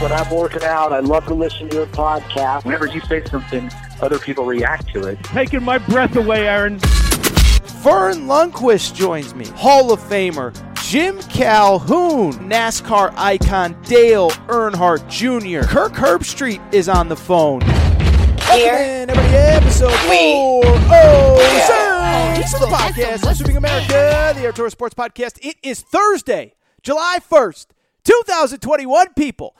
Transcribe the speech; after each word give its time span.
When 0.00 0.12
I'm 0.12 0.30
working 0.30 0.62
out, 0.62 0.92
I 0.92 1.00
love 1.00 1.24
to 1.24 1.34
listen 1.34 1.70
to 1.70 1.76
your 1.76 1.86
podcast. 1.86 2.66
Whenever 2.66 2.84
you 2.86 3.00
say 3.00 3.24
something, 3.24 3.70
other 4.02 4.18
people 4.18 4.44
react 4.44 4.88
to 4.88 5.06
it. 5.06 5.22
Taking 5.24 5.62
my 5.62 5.78
breath 5.78 6.14
away, 6.16 6.46
Aaron. 6.46 6.78
Verne 6.78 8.26
Lundquist 8.26 8.94
joins 8.94 9.34
me. 9.34 9.46
Hall 9.48 9.90
of 9.92 10.00
Famer 10.00 10.52
Jim 10.82 11.18
Calhoun, 11.22 12.32
NASCAR 12.48 13.14
icon 13.16 13.80
Dale 13.84 14.30
Earnhardt 14.48 15.08
Jr. 15.08 15.66
Kirk 15.66 15.94
Herbstreit 15.94 16.60
is 16.74 16.90
on 16.90 17.08
the 17.08 17.16
phone. 17.16 17.62
Here. 17.62 18.74
everybody, 18.74 19.34
episode 19.34 19.92
four 19.92 20.62
oh 20.66 22.36
six 22.36 22.52
of 22.54 22.60
the 22.60 22.66
podcast, 22.66 23.34
Sweeping 23.34 23.56
America, 23.56 24.32
the 24.36 24.42
Air 24.42 24.52
Tour 24.52 24.68
Sports 24.68 24.94
Podcast. 24.94 25.38
It 25.40 25.56
is 25.62 25.80
Thursday, 25.80 26.54
July 26.82 27.18
1st, 27.30 27.68
2021, 28.04 29.14
people. 29.14 29.56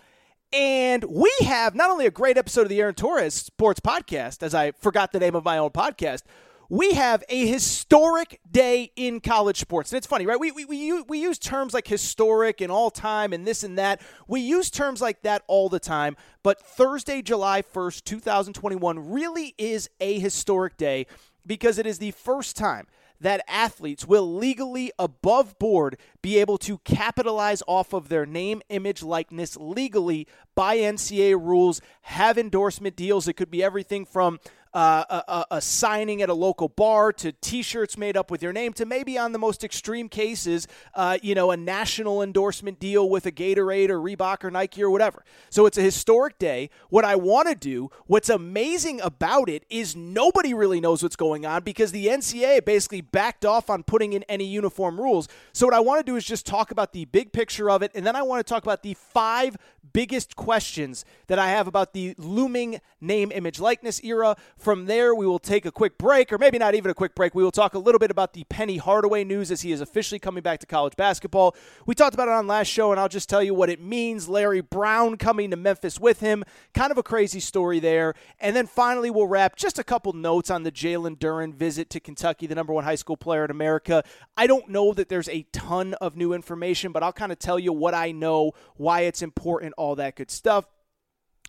And 0.53 1.05
we 1.05 1.33
have 1.41 1.75
not 1.75 1.91
only 1.91 2.07
a 2.07 2.11
great 2.11 2.39
episode 2.39 2.63
of 2.63 2.69
the 2.69 2.81
Aaron 2.81 2.95
Torres 2.95 3.35
Sports 3.35 3.81
Podcast, 3.81 4.43
as 4.43 4.55
I 4.55 4.73
forgot 4.73 5.13
the 5.13 5.19
name 5.19 5.35
of 5.35 5.45
my 5.45 5.59
own 5.59 5.71
podcast, 5.71 6.23
we 6.69 6.93
have 6.95 7.23
a 7.29 7.47
historic 7.47 8.41
day 8.51 8.91
in 8.97 9.21
college 9.21 9.59
sports. 9.59 9.93
And 9.93 9.99
it's 9.99 10.07
funny, 10.07 10.27
right? 10.27 10.39
We, 10.39 10.51
we, 10.53 10.65
we, 10.65 11.03
we 11.03 11.19
use 11.19 11.39
terms 11.39 11.75
like 11.75 11.87
historic 11.87 12.61
and 12.61 12.73
all 12.73 12.91
time 12.91 13.33
and 13.33 13.47
this 13.47 13.63
and 13.63 13.79
that. 13.79 14.01
We 14.27 14.41
use 14.41 14.71
terms 14.71 15.01
like 15.01 15.23
that 15.23 15.43
all 15.47 15.69
the 15.69 15.79
time. 15.79 16.17
But 16.43 16.61
Thursday, 16.61 17.23
July 17.23 17.63
1st, 17.63 18.05
2021, 18.05 19.11
really 19.11 19.55
is 19.59 19.89
a 20.01 20.19
historic 20.19 20.77
day 20.77 21.07
because 21.47 21.79
it 21.79 21.87
is 21.87 21.99
the 21.99 22.11
first 22.13 22.57
time 22.57 22.87
that 23.21 23.45
athletes 23.49 24.07
will 24.07 24.35
legally, 24.35 24.93
above 24.99 25.59
board, 25.59 25.99
be 26.23 26.39
able 26.39 26.59
to 26.59 26.79
capitalize 26.79 27.63
off 27.67 27.93
of 27.93 28.09
their 28.09 28.27
name, 28.27 28.63
image, 28.69 29.03
likeness 29.03 29.57
legally 29.57 30.27
by 30.55 30.77
NCAA 30.79 31.41
rules, 31.41 31.81
have 32.03 32.39
endorsement 32.39 32.97
deals. 32.97 33.29
It 33.29 33.35
could 33.35 33.51
be 33.51 33.63
everything 33.63 34.05
from 34.05 34.39
uh, 34.77 35.23
a, 35.27 35.57
a, 35.57 35.61
signing 35.63 36.21
at 36.21 36.29
a 36.29 36.35
local 36.35 36.69
bar 36.69 37.11
to 37.11 37.33
T-shirts 37.33 37.97
made 37.97 38.15
up 38.15 38.31
with 38.31 38.43
your 38.43 38.53
name 38.53 38.75
to 38.75 38.85
maybe 38.85 39.17
on 39.17 39.33
the 39.33 39.39
most 39.39 39.65
extreme 39.65 40.07
cases, 40.07 40.69
uh, 40.93 41.17
you 41.23 41.35
know, 41.35 41.51
a 41.51 41.57
national 41.57 42.21
endorsement 42.21 42.79
deal 42.79 43.09
with 43.09 43.25
a 43.25 43.33
Gatorade 43.33 43.89
or 43.89 43.99
Reebok 43.99 44.45
or 44.45 44.51
Nike 44.51 44.83
or 44.83 44.91
whatever. 44.91 45.25
So 45.49 45.65
it's 45.65 45.79
a 45.79 45.81
historic 45.81 46.39
day. 46.39 46.69
What 46.91 47.07
I 47.07 47.17
want 47.17 47.49
to 47.49 47.55
do, 47.55 47.89
what's 48.07 48.29
amazing 48.29 49.01
about 49.01 49.49
it 49.49 49.65
is 49.71 49.97
nobody 49.97 50.53
really 50.53 50.79
knows 50.79 51.03
what's 51.03 51.17
going 51.17 51.47
on 51.47 51.63
because 51.63 51.91
the 51.91 52.09
NCAA 52.09 52.63
basically 52.63 53.01
backed 53.01 53.47
off 53.47 53.71
on 53.71 53.83
putting 53.83 54.13
in 54.13 54.25
any 54.25 54.45
uniform 54.45 55.01
rules. 55.01 55.27
So 55.55 55.67
what 55.67 55.75
I 55.75 55.81
want 55.81 56.05
to 56.05 56.13
do 56.13 56.17
is 56.17 56.25
just 56.27 56.45
talk 56.45 56.71
about 56.71 56.93
the 56.93 57.07
big 57.07 57.33
picture 57.33 57.71
of 57.71 57.83
it, 57.83 57.93
and 57.95 58.07
then 58.07 58.15
I 58.15 58.21
want 58.21 58.47
to 58.47 58.53
talk 58.53 58.63
about 58.63 58.83
the 58.83 58.93
five 58.93 59.57
biggest 59.95 60.37
questions 60.37 61.07
that 61.29 61.39
I 61.39 61.49
have 61.49 61.67
about 61.67 61.95
the 61.95 62.15
looming 62.19 62.81
name, 63.01 63.33
image, 63.33 63.59
likeness 63.59 64.03
era. 64.05 64.37
From 64.67 64.87
there, 64.87 65.15
we 65.15 65.29
will 65.29 65.39
take 65.39 65.65
a 65.65 65.71
quick 65.71 65.97
break, 65.97 66.33
or 66.33 66.39
maybe 66.39 66.59
not 66.59 66.75
even 66.75 66.91
a 66.91 66.95
quick 66.95 67.15
break. 67.15 67.37
We 67.37 67.45
will 67.45 67.53
talk 67.53 67.75
a 67.75 67.79
little 67.79 68.01
bit 68.01 68.11
about 68.11 68.33
the 68.33 68.43
Penny 68.49 68.79
Hardaway 68.79 69.23
news 69.23 69.53
as 69.53 69.63
he 69.63 69.71
is 69.71 69.81
officially 69.81 70.19
coming 70.19 70.43
back 70.43 70.59
to 70.59 70.67
college 70.67 70.97
basketball. 70.97 71.55
We 71.87 71.95
talked 71.95 72.15
about 72.15 72.27
it 72.27 72.35
on 72.35 72.49
last 72.49 72.67
show, 72.67 72.91
and 72.91 72.99
I'll 72.99 73.09
just 73.09 73.29
tell 73.29 73.45
you 73.45 73.55
what 73.55 73.71
it 73.71 73.81
means. 73.81 74.29
Larry 74.29 74.63
Brown 74.63 75.19
coming 75.19 75.53
to 75.53 75.57
Memphis 75.57 76.01
with 76.01 76.19
him. 76.19 76.43
Kind 76.75 76.91
of 76.91 76.99
a 76.99 77.05
crazy 77.05 77.39
story 77.39 77.79
there. 77.79 78.15
And 78.41 78.57
then 78.57 78.67
finally, 78.67 79.09
we'll 79.09 79.29
wrap 79.29 79.55
just 79.55 79.79
a 79.79 79.85
couple 79.85 80.13
notes 80.15 80.51
on 80.51 80.65
the 80.65 80.73
Jalen 80.73 81.19
Duren 81.19 81.55
visit 81.55 81.89
to 81.91 82.01
Kentucky, 82.01 82.49
the 82.49 82.57
number 82.57 82.73
one 82.73 82.83
high 82.83 82.97
school 82.97 83.17
player 83.17 83.45
in 83.45 83.53
America. 83.53 84.03
I 84.37 84.49
don't 84.49 84.69
know 84.69 84.93
that 84.95 85.09
there's 85.09 85.29
a 85.29 85.45
ton 85.53 85.95
of 86.01 86.17
new 86.17 86.33
information, 86.33 86.91
but 86.91 87.05
I'll 87.05 87.13
kind 87.13 87.31
of 87.31 87.39
tell 87.39 87.61
you 87.61 87.73
what 87.73 87.95
I 87.95 88.11
know, 88.11 88.51
why 88.75 89.03
it's 89.03 89.23
important, 89.23 89.75
all 89.79 89.95
that 89.95 90.17
good 90.17 90.33
stuff. 90.33 90.67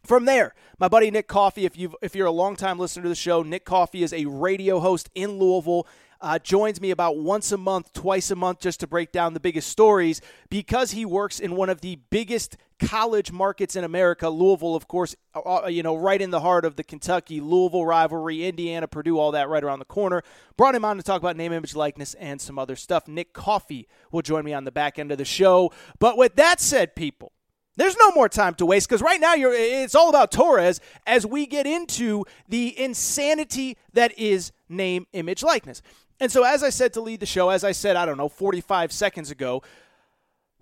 From 0.05 0.25
there, 0.25 0.53
my 0.79 0.87
buddy 0.87 1.11
Nick 1.11 1.27
Coffey, 1.27 1.65
if 1.65 1.77
you 1.77 1.93
if 2.01 2.15
you're 2.15 2.27
a 2.27 2.31
longtime 2.31 2.79
listener 2.79 3.03
to 3.03 3.09
the 3.09 3.15
show, 3.15 3.43
Nick 3.43 3.65
Coffey 3.65 4.03
is 4.03 4.13
a 4.13 4.25
radio 4.25 4.79
host 4.79 5.09
in 5.15 5.37
Louisville. 5.37 5.87
Uh, 6.19 6.39
joins 6.39 6.81
me 6.81 6.89
about 6.89 7.17
once 7.17 7.51
a 7.51 7.57
month, 7.57 7.93
twice 7.93 8.31
a 8.31 8.35
month, 8.35 8.59
just 8.59 8.79
to 8.79 8.87
break 8.87 9.11
down 9.11 9.33
the 9.33 9.39
biggest 9.39 9.69
stories 9.69 10.19
because 10.49 10.91
he 10.91 11.05
works 11.05 11.39
in 11.39 11.55
one 11.55 11.69
of 11.69 11.81
the 11.81 11.99
biggest 12.09 12.57
college 12.79 13.31
markets 13.31 13.75
in 13.75 13.83
America. 13.83 14.29
Louisville, 14.29 14.75
of 14.75 14.87
course, 14.87 15.15
uh, 15.35 15.63
uh 15.63 15.67
you 15.67 15.83
know, 15.83 15.95
right 15.95 16.21
in 16.21 16.31
the 16.31 16.39
heart 16.39 16.65
of 16.65 16.75
the 16.75 16.83
Kentucky 16.83 17.39
Louisville 17.39 17.85
rivalry, 17.85 18.45
Indiana, 18.45 18.87
Purdue, 18.87 19.19
all 19.19 19.31
that 19.33 19.49
right 19.49 19.63
around 19.63 19.79
the 19.79 19.85
corner. 19.85 20.23
Brought 20.55 20.73
him 20.73 20.85
on 20.85 20.97
to 20.97 21.03
talk 21.03 21.21
about 21.21 21.35
name, 21.35 21.53
image, 21.53 21.75
likeness, 21.75 22.15
and 22.15 22.41
some 22.41 22.57
other 22.57 22.75
stuff. 22.75 23.07
Nick 23.07 23.33
Coffey 23.33 23.87
will 24.11 24.23
join 24.23 24.43
me 24.43 24.53
on 24.53 24.63
the 24.63 24.71
back 24.71 24.97
end 24.97 25.11
of 25.11 25.19
the 25.19 25.25
show. 25.25 25.71
But 25.99 26.17
with 26.17 26.35
that 26.35 26.59
said, 26.59 26.95
people, 26.95 27.31
there's 27.77 27.95
no 27.95 28.11
more 28.11 28.27
time 28.27 28.55
to 28.55 28.65
waste 28.65 28.89
because 28.89 29.01
right 29.01 29.21
now 29.21 29.35
you're 29.35 29.53
it's 29.53 29.95
all 29.95 30.09
about 30.09 30.31
Torres 30.31 30.81
as 31.05 31.25
we 31.25 31.45
get 31.45 31.65
into 31.65 32.25
the 32.49 32.77
insanity 32.77 33.77
that 33.93 34.17
is 34.19 34.51
name, 34.67 35.07
image, 35.13 35.43
likeness. 35.43 35.81
And 36.19 36.31
so, 36.31 36.43
as 36.43 36.63
I 36.63 36.69
said 36.69 36.93
to 36.93 37.01
lead 37.01 37.19
the 37.19 37.25
show, 37.25 37.49
as 37.49 37.63
I 37.63 37.71
said, 37.71 37.95
I 37.95 38.05
don't 38.05 38.17
know, 38.17 38.27
45 38.29 38.91
seconds 38.91 39.31
ago, 39.31 39.61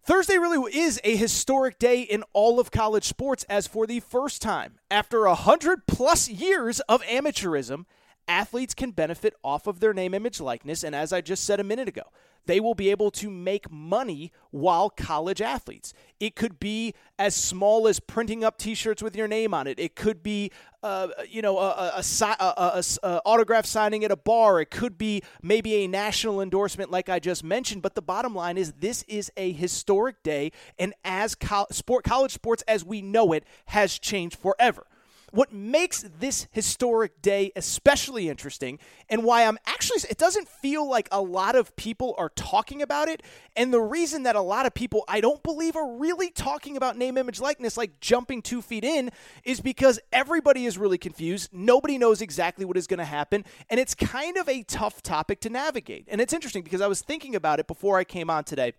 Thursday 0.04 0.38
really 0.38 0.72
is 0.76 1.00
a 1.04 1.16
historic 1.16 1.80
day 1.80 2.02
in 2.02 2.24
all 2.34 2.60
of 2.60 2.70
college 2.70 3.06
sports 3.06 3.44
as 3.50 3.66
for 3.66 3.88
the 3.88 4.02
first 4.02 4.42
time 4.42 4.76
after 4.92 5.26
a 5.26 5.30
100 5.30 5.88
plus 5.88 6.30
years 6.30 6.80
of 6.82 7.02
amateurism, 7.04 7.86
athletes 8.28 8.74
can 8.74 8.92
benefit 8.92 9.34
off 9.44 9.68
of 9.68 9.80
their 9.80 9.94
name, 9.94 10.14
image, 10.14 10.40
likeness. 10.40 10.84
And 10.84 10.96
as 10.96 11.14
I 11.14 11.22
just 11.22 11.44
said 11.44 11.60
a 11.60 11.64
minute 11.64 11.88
ago, 11.88 12.04
they 12.46 12.60
will 12.60 12.76
be 12.76 12.92
able 12.92 13.12
to 13.12 13.30
make 13.30 13.72
money 13.72 14.32
while 14.52 14.90
college 14.90 15.42
athletes. 15.42 15.94
It 16.20 16.36
could 16.36 16.60
be 16.60 16.94
as 17.18 17.36
small 17.36 17.88
as 17.88 18.00
printing 18.00 18.44
up 18.44 18.58
T-shirts 18.58 19.02
with 19.02 19.16
your 19.16 19.28
name 19.28 19.54
on 19.54 19.68
it. 19.68 19.80
It 19.80 19.96
could 19.96 20.22
be, 20.22 20.52
uh, 20.84 21.08
you 21.28 21.42
know, 21.42 21.58
a, 21.58 21.70
a, 21.98 22.04
a, 22.22 22.84
a, 23.04 23.22
autograph 23.26 23.66
signing 23.66 24.06
at 24.06 24.12
a 24.12 24.16
bar. 24.16 24.62
It 24.62 24.70
could 24.70 24.98
be 24.98 25.24
maybe 25.42 25.76
a 25.84 25.88
national 25.88 26.42
endorsement, 26.42 26.92
like 26.92 27.10
I 27.10 27.20
just 27.20 27.44
mentioned. 27.44 27.82
But 27.82 27.96
the 27.96 28.02
bottom 28.02 28.36
line 28.36 28.58
is, 28.58 28.74
this 28.74 29.04
is 29.08 29.32
a 29.36 29.52
historic 29.52 30.22
day, 30.24 30.52
and 30.78 30.94
as 31.04 31.36
co- 31.36 31.68
sport, 31.72 32.04
college 32.04 32.32
sports 32.32 32.64
as 32.68 32.86
we 32.86 33.02
know 33.02 33.34
it 33.34 33.44
has 33.68 33.98
changed 33.98 34.38
forever 34.38 34.86
what 35.36 35.52
makes 35.52 36.06
this 36.20 36.48
historic 36.52 37.22
day 37.22 37.52
especially 37.58 38.30
interesting 38.30 38.80
and 39.10 39.22
why 39.24 39.46
I'm 39.46 39.58
actually, 39.66 40.00
it 40.10 40.18
doesn't 40.18 40.48
feel 40.48 40.90
like 40.90 41.10
a 41.12 41.22
lot 41.22 41.58
of 41.58 41.76
people 41.76 42.16
are 42.18 42.30
talking 42.30 42.82
about 42.82 43.10
it. 43.10 43.22
And 43.58 43.74
the 43.74 43.82
reason 43.82 44.24
that 44.24 44.38
a 44.38 44.42
lot 44.42 44.66
of 44.66 44.74
people, 44.74 45.04
I 45.10 45.20
don't 45.20 45.44
believe, 45.44 45.76
are 45.76 45.98
really 45.98 46.30
talking 46.30 46.78
about 46.78 46.98
name, 46.98 47.18
image, 47.18 47.42
likeness, 47.42 47.76
like 47.76 48.00
jumping 48.00 48.42
two 48.42 48.62
feet 48.62 48.86
in, 48.86 49.12
is 49.44 49.60
because 49.60 50.00
everybody 50.14 50.66
is 50.66 50.78
really 50.78 50.98
confused. 50.98 51.50
Nobody 51.52 51.98
knows 51.98 52.22
exactly 52.22 52.64
what 52.64 52.78
is 52.78 52.88
going 52.88 53.00
to 53.00 53.06
happen. 53.06 53.44
And 53.70 53.78
it's 53.78 53.94
kind 53.94 54.38
of 54.38 54.48
a 54.48 54.64
tough 54.64 55.04
topic 55.04 55.42
to 55.42 55.50
navigate. 55.50 56.06
And 56.08 56.22
it's 56.22 56.32
interesting 56.32 56.64
because 56.64 56.80
I 56.80 56.88
was 56.88 57.02
thinking 57.02 57.36
about 57.36 57.60
it 57.60 57.68
before 57.68 57.98
I 57.98 58.06
came 58.06 58.30
on 58.30 58.46
today. 58.46 58.72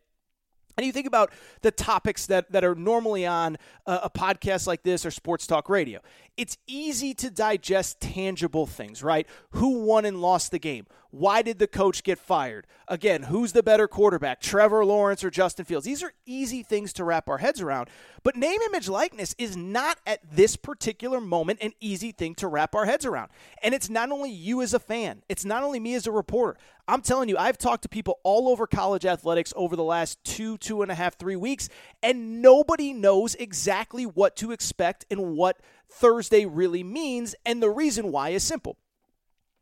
And 0.76 0.84
you 0.84 0.92
think 0.92 1.06
about 1.06 1.32
the 1.62 1.70
topics 1.70 2.26
that, 2.26 2.52
that 2.52 2.62
are 2.62 2.74
normally 2.74 3.24
on 3.26 3.56
a, 3.86 4.00
a, 4.04 4.10
podcast 4.10 4.66
like 4.66 4.82
this 4.82 5.06
or 5.06 5.10
sports 5.10 5.46
talk 5.46 5.70
radio. 5.70 6.00
It's 6.36 6.58
easy 6.66 7.14
to 7.14 7.30
digest 7.30 8.00
tangible 8.00 8.66
things, 8.66 9.02
right? 9.02 9.26
Who 9.50 9.84
won 9.84 10.04
and 10.04 10.20
lost 10.20 10.50
the 10.50 10.58
game? 10.58 10.86
Why 11.10 11.40
did 11.40 11.58
the 11.58 11.66
coach 11.66 12.02
get 12.02 12.18
fired? 12.18 12.66
Again, 12.88 13.22
who's 13.22 13.52
the 13.52 13.62
better 13.62 13.88
quarterback, 13.88 14.40
Trevor 14.40 14.84
Lawrence 14.84 15.24
or 15.24 15.30
Justin 15.30 15.64
Fields? 15.64 15.86
These 15.86 16.02
are 16.02 16.12
easy 16.26 16.62
things 16.62 16.92
to 16.94 17.04
wrap 17.04 17.30
our 17.30 17.38
heads 17.38 17.62
around. 17.62 17.88
But 18.22 18.36
name, 18.36 18.60
image, 18.66 18.88
likeness 18.88 19.34
is 19.38 19.56
not 19.56 19.98
at 20.06 20.20
this 20.30 20.56
particular 20.56 21.20
moment 21.20 21.60
an 21.62 21.72
easy 21.80 22.12
thing 22.12 22.34
to 22.34 22.48
wrap 22.48 22.74
our 22.74 22.84
heads 22.84 23.06
around. 23.06 23.30
And 23.62 23.74
it's 23.74 23.88
not 23.88 24.10
only 24.10 24.30
you 24.30 24.60
as 24.60 24.74
a 24.74 24.78
fan, 24.78 25.22
it's 25.28 25.44
not 25.44 25.62
only 25.62 25.80
me 25.80 25.94
as 25.94 26.06
a 26.06 26.12
reporter. 26.12 26.58
I'm 26.88 27.02
telling 27.02 27.28
you, 27.28 27.36
I've 27.38 27.58
talked 27.58 27.82
to 27.82 27.88
people 27.88 28.20
all 28.22 28.48
over 28.48 28.66
college 28.66 29.06
athletics 29.06 29.52
over 29.56 29.74
the 29.74 29.82
last 29.82 30.22
two, 30.22 30.58
two 30.58 30.82
and 30.82 30.90
a 30.90 30.94
half, 30.94 31.18
three 31.18 31.34
weeks, 31.34 31.68
and 32.02 32.42
nobody 32.42 32.92
knows 32.92 33.34
exactly 33.36 34.04
what 34.04 34.36
to 34.36 34.52
expect 34.52 35.06
and 35.10 35.34
what 35.34 35.58
Thursday 35.90 36.46
really 36.46 36.82
means. 36.82 37.34
And 37.44 37.62
the 37.62 37.70
reason 37.70 38.12
why 38.12 38.30
is 38.30 38.42
simple. 38.42 38.76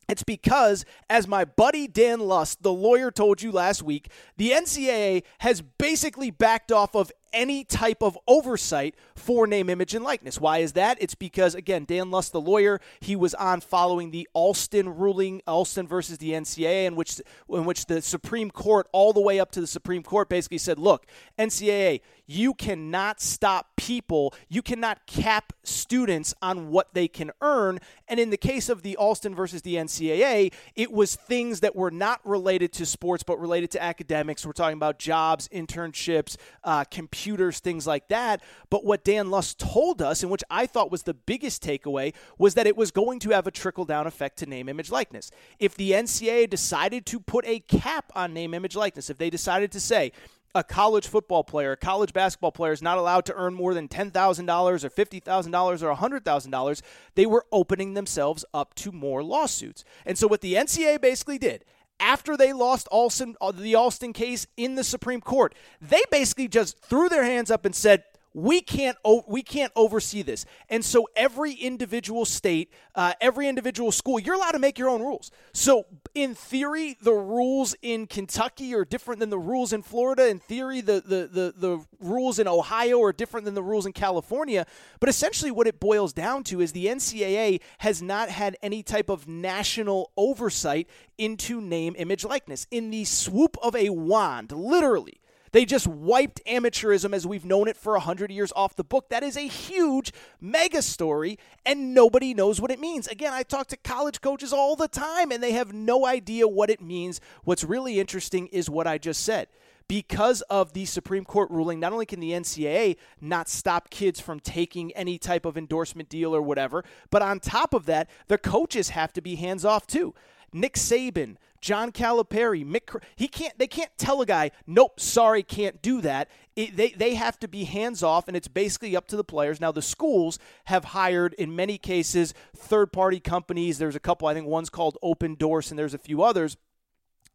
It's 0.08 0.22
because, 0.22 0.84
as 1.08 1.26
my 1.26 1.44
buddy 1.44 1.86
Dan 1.86 2.20
Lust, 2.20 2.62
the 2.62 2.72
lawyer, 2.72 3.10
told 3.10 3.40
you 3.42 3.50
last 3.50 3.82
week, 3.82 4.10
the 4.36 4.50
NCAA 4.50 5.22
has 5.38 5.62
basically 5.62 6.30
backed 6.30 6.70
off 6.70 6.94
of 6.94 7.10
any 7.34 7.64
type 7.64 8.02
of 8.02 8.16
oversight 8.26 8.94
for 9.14 9.46
name, 9.46 9.68
image, 9.68 9.94
and 9.94 10.04
likeness. 10.04 10.40
Why 10.40 10.58
is 10.58 10.72
that? 10.72 10.96
It's 11.00 11.14
because, 11.14 11.54
again, 11.54 11.84
Dan 11.84 12.10
Lust, 12.10 12.32
the 12.32 12.40
lawyer, 12.40 12.80
he 13.00 13.16
was 13.16 13.34
on 13.34 13.60
following 13.60 14.12
the 14.12 14.28
Alston 14.32 14.96
ruling, 14.96 15.42
Alston 15.46 15.86
versus 15.86 16.18
the 16.18 16.30
NCAA, 16.30 16.86
in 16.86 16.96
which, 16.96 17.20
in 17.50 17.64
which 17.64 17.86
the 17.86 18.00
Supreme 18.00 18.50
Court, 18.50 18.86
all 18.92 19.12
the 19.12 19.20
way 19.20 19.40
up 19.40 19.50
to 19.52 19.60
the 19.60 19.66
Supreme 19.66 20.02
Court, 20.02 20.28
basically 20.28 20.58
said, 20.58 20.78
look, 20.78 21.06
NCAA, 21.38 22.00
you 22.26 22.54
cannot 22.54 23.20
stop 23.20 23.76
people, 23.76 24.32
you 24.48 24.62
cannot 24.62 25.06
cap 25.06 25.52
students 25.62 26.32
on 26.40 26.70
what 26.70 26.94
they 26.94 27.08
can 27.08 27.30
earn. 27.42 27.80
And 28.08 28.18
in 28.18 28.30
the 28.30 28.36
case 28.36 28.68
of 28.68 28.82
the 28.82 28.96
Alston 28.96 29.34
versus 29.34 29.62
the 29.62 29.74
NCAA, 29.74 30.52
it 30.76 30.92
was 30.92 31.16
things 31.16 31.60
that 31.60 31.76
were 31.76 31.90
not 31.90 32.20
related 32.24 32.72
to 32.74 32.86
sports, 32.86 33.22
but 33.22 33.38
related 33.38 33.70
to 33.72 33.82
academics. 33.82 34.46
We're 34.46 34.52
talking 34.52 34.76
about 34.76 34.98
jobs, 34.98 35.48
internships, 35.48 36.36
uh, 36.62 36.84
computers 36.84 37.23
computers, 37.24 37.58
things 37.60 37.86
like 37.86 38.08
that. 38.08 38.42
But 38.68 38.84
what 38.84 39.02
Dan 39.02 39.30
Lust 39.30 39.58
told 39.58 40.02
us, 40.02 40.22
and 40.22 40.30
which 40.30 40.44
I 40.50 40.66
thought 40.66 40.90
was 40.90 41.04
the 41.04 41.14
biggest 41.14 41.62
takeaway, 41.62 42.14
was 42.38 42.54
that 42.54 42.66
it 42.66 42.76
was 42.76 42.90
going 42.90 43.18
to 43.20 43.30
have 43.30 43.46
a 43.46 43.50
trickle 43.50 43.86
down 43.86 44.06
effect 44.06 44.38
to 44.40 44.46
name, 44.46 44.68
image, 44.68 44.90
likeness. 44.90 45.30
If 45.58 45.74
the 45.74 45.92
NCAA 45.92 46.50
decided 46.50 47.06
to 47.06 47.20
put 47.20 47.46
a 47.46 47.60
cap 47.60 48.12
on 48.14 48.34
name, 48.34 48.52
image, 48.52 48.76
likeness, 48.76 49.08
if 49.08 49.16
they 49.16 49.30
decided 49.30 49.72
to 49.72 49.80
say, 49.80 50.12
a 50.54 50.62
college 50.62 51.08
football 51.08 51.42
player, 51.42 51.72
a 51.72 51.76
college 51.76 52.12
basketball 52.12 52.52
player 52.52 52.72
is 52.72 52.82
not 52.82 52.96
allowed 52.96 53.24
to 53.24 53.34
earn 53.34 53.54
more 53.54 53.74
than 53.74 53.88
$10,000 53.88 54.12
or 54.14 54.90
$50,000 54.90 55.82
or 55.82 55.94
$100,000, 55.96 56.82
they 57.16 57.26
were 57.26 57.44
opening 57.50 57.94
themselves 57.94 58.44
up 58.54 58.72
to 58.74 58.92
more 58.92 59.24
lawsuits. 59.24 59.82
And 60.06 60.16
so 60.16 60.28
what 60.28 60.42
the 60.42 60.54
NCAA 60.54 61.00
basically 61.00 61.38
did, 61.38 61.64
after 62.00 62.36
they 62.36 62.52
lost 62.52 62.88
Alston, 62.88 63.36
uh, 63.40 63.52
the 63.52 63.74
Alston 63.74 64.12
case 64.12 64.46
in 64.56 64.74
the 64.74 64.84
Supreme 64.84 65.20
Court, 65.20 65.54
they 65.80 66.02
basically 66.10 66.48
just 66.48 66.78
threw 66.80 67.08
their 67.08 67.24
hands 67.24 67.50
up 67.50 67.64
and 67.64 67.74
said, 67.74 68.04
we 68.34 68.60
can't 68.60 68.98
we 69.28 69.42
can't 69.42 69.72
oversee 69.76 70.22
this. 70.22 70.44
And 70.68 70.84
so 70.84 71.08
every 71.14 71.52
individual 71.52 72.24
state 72.24 72.72
uh, 72.96 73.12
every 73.20 73.48
individual 73.48 73.92
school 73.92 74.18
you're 74.18 74.34
allowed 74.34 74.52
to 74.52 74.58
make 74.58 74.76
your 74.76 74.88
own 74.88 75.00
rules. 75.00 75.30
So 75.52 75.86
in 76.14 76.34
theory 76.34 76.96
the 77.00 77.12
rules 77.12 77.76
in 77.80 78.06
kentucky 78.08 78.74
are 78.74 78.84
different 78.84 79.20
than 79.20 79.30
the 79.30 79.38
rules 79.38 79.72
in 79.72 79.82
florida. 79.82 80.28
In 80.28 80.40
theory 80.40 80.80
the, 80.80 81.00
the, 81.06 81.28
the, 81.32 81.54
the 81.56 81.84
rules 82.00 82.40
in 82.40 82.48
ohio 82.48 83.00
are 83.02 83.12
different 83.12 83.44
than 83.44 83.54
the 83.54 83.62
rules 83.62 83.86
in 83.86 83.92
california. 83.92 84.66
But 84.98 85.08
essentially 85.08 85.52
what 85.52 85.68
it 85.68 85.78
boils 85.78 86.12
down 86.12 86.42
to 86.44 86.60
is 86.60 86.72
the 86.72 86.86
ncaa 86.86 87.60
has 87.78 88.02
not 88.02 88.30
had 88.30 88.56
any 88.62 88.82
type 88.82 89.08
of 89.08 89.28
national 89.28 90.10
oversight 90.16 90.88
into 91.18 91.60
name 91.60 91.94
image 91.96 92.24
likeness. 92.24 92.66
In 92.72 92.90
the 92.90 93.04
swoop 93.04 93.56
of 93.62 93.76
a 93.76 93.90
wand 93.90 94.50
literally 94.50 95.20
they 95.54 95.64
just 95.64 95.86
wiped 95.86 96.44
amateurism 96.46 97.14
as 97.14 97.28
we've 97.28 97.44
known 97.44 97.68
it 97.68 97.76
for 97.76 97.92
100 97.92 98.32
years 98.32 98.52
off 98.56 98.74
the 98.74 98.82
book. 98.82 99.08
That 99.10 99.22
is 99.22 99.36
a 99.36 99.46
huge 99.46 100.12
mega 100.40 100.82
story, 100.82 101.38
and 101.64 101.94
nobody 101.94 102.34
knows 102.34 102.60
what 102.60 102.72
it 102.72 102.80
means. 102.80 103.06
Again, 103.06 103.32
I 103.32 103.44
talk 103.44 103.68
to 103.68 103.76
college 103.76 104.20
coaches 104.20 104.52
all 104.52 104.74
the 104.74 104.88
time, 104.88 105.30
and 105.30 105.40
they 105.40 105.52
have 105.52 105.72
no 105.72 106.06
idea 106.06 106.48
what 106.48 106.70
it 106.70 106.80
means. 106.80 107.20
What's 107.44 107.62
really 107.62 108.00
interesting 108.00 108.48
is 108.48 108.68
what 108.68 108.88
I 108.88 108.98
just 108.98 109.22
said 109.22 109.46
because 109.86 110.40
of 110.42 110.72
the 110.72 110.86
Supreme 110.86 111.24
Court 111.24 111.48
ruling, 111.52 111.78
not 111.78 111.92
only 111.92 112.06
can 112.06 112.18
the 112.18 112.32
NCAA 112.32 112.96
not 113.20 113.48
stop 113.48 113.90
kids 113.90 114.18
from 114.18 114.40
taking 114.40 114.90
any 114.92 115.18
type 115.18 115.44
of 115.44 115.56
endorsement 115.56 116.08
deal 116.08 116.34
or 116.34 116.42
whatever, 116.42 116.84
but 117.10 117.22
on 117.22 117.38
top 117.38 117.74
of 117.74 117.86
that, 117.86 118.10
the 118.26 118.38
coaches 118.38 118.88
have 118.88 119.12
to 119.12 119.20
be 119.20 119.36
hands 119.36 119.64
off 119.64 119.86
too. 119.86 120.14
Nick 120.52 120.74
Saban, 120.74 121.36
John 121.64 121.92
Calipari, 121.92 122.62
Mick, 122.62 122.94
he 123.16 123.26
can't. 123.26 123.58
They 123.58 123.66
can't 123.66 123.90
tell 123.96 124.20
a 124.20 124.26
guy, 124.26 124.50
"Nope, 124.66 125.00
sorry, 125.00 125.42
can't 125.42 125.80
do 125.80 126.02
that." 126.02 126.28
It, 126.54 126.76
they 126.76 126.90
they 126.90 127.14
have 127.14 127.38
to 127.38 127.48
be 127.48 127.64
hands 127.64 128.02
off, 128.02 128.28
and 128.28 128.36
it's 128.36 128.48
basically 128.48 128.94
up 128.94 129.08
to 129.08 129.16
the 129.16 129.24
players. 129.24 129.62
Now 129.62 129.72
the 129.72 129.80
schools 129.80 130.38
have 130.66 130.84
hired, 130.84 131.32
in 131.32 131.56
many 131.56 131.78
cases, 131.78 132.34
third 132.54 132.92
party 132.92 133.18
companies. 133.18 133.78
There's 133.78 133.96
a 133.96 134.00
couple. 134.00 134.28
I 134.28 134.34
think 134.34 134.46
one's 134.46 134.68
called 134.68 134.98
Opendorse, 135.02 135.70
and 135.70 135.78
there's 135.78 135.94
a 135.94 135.98
few 135.98 136.22
others 136.22 136.58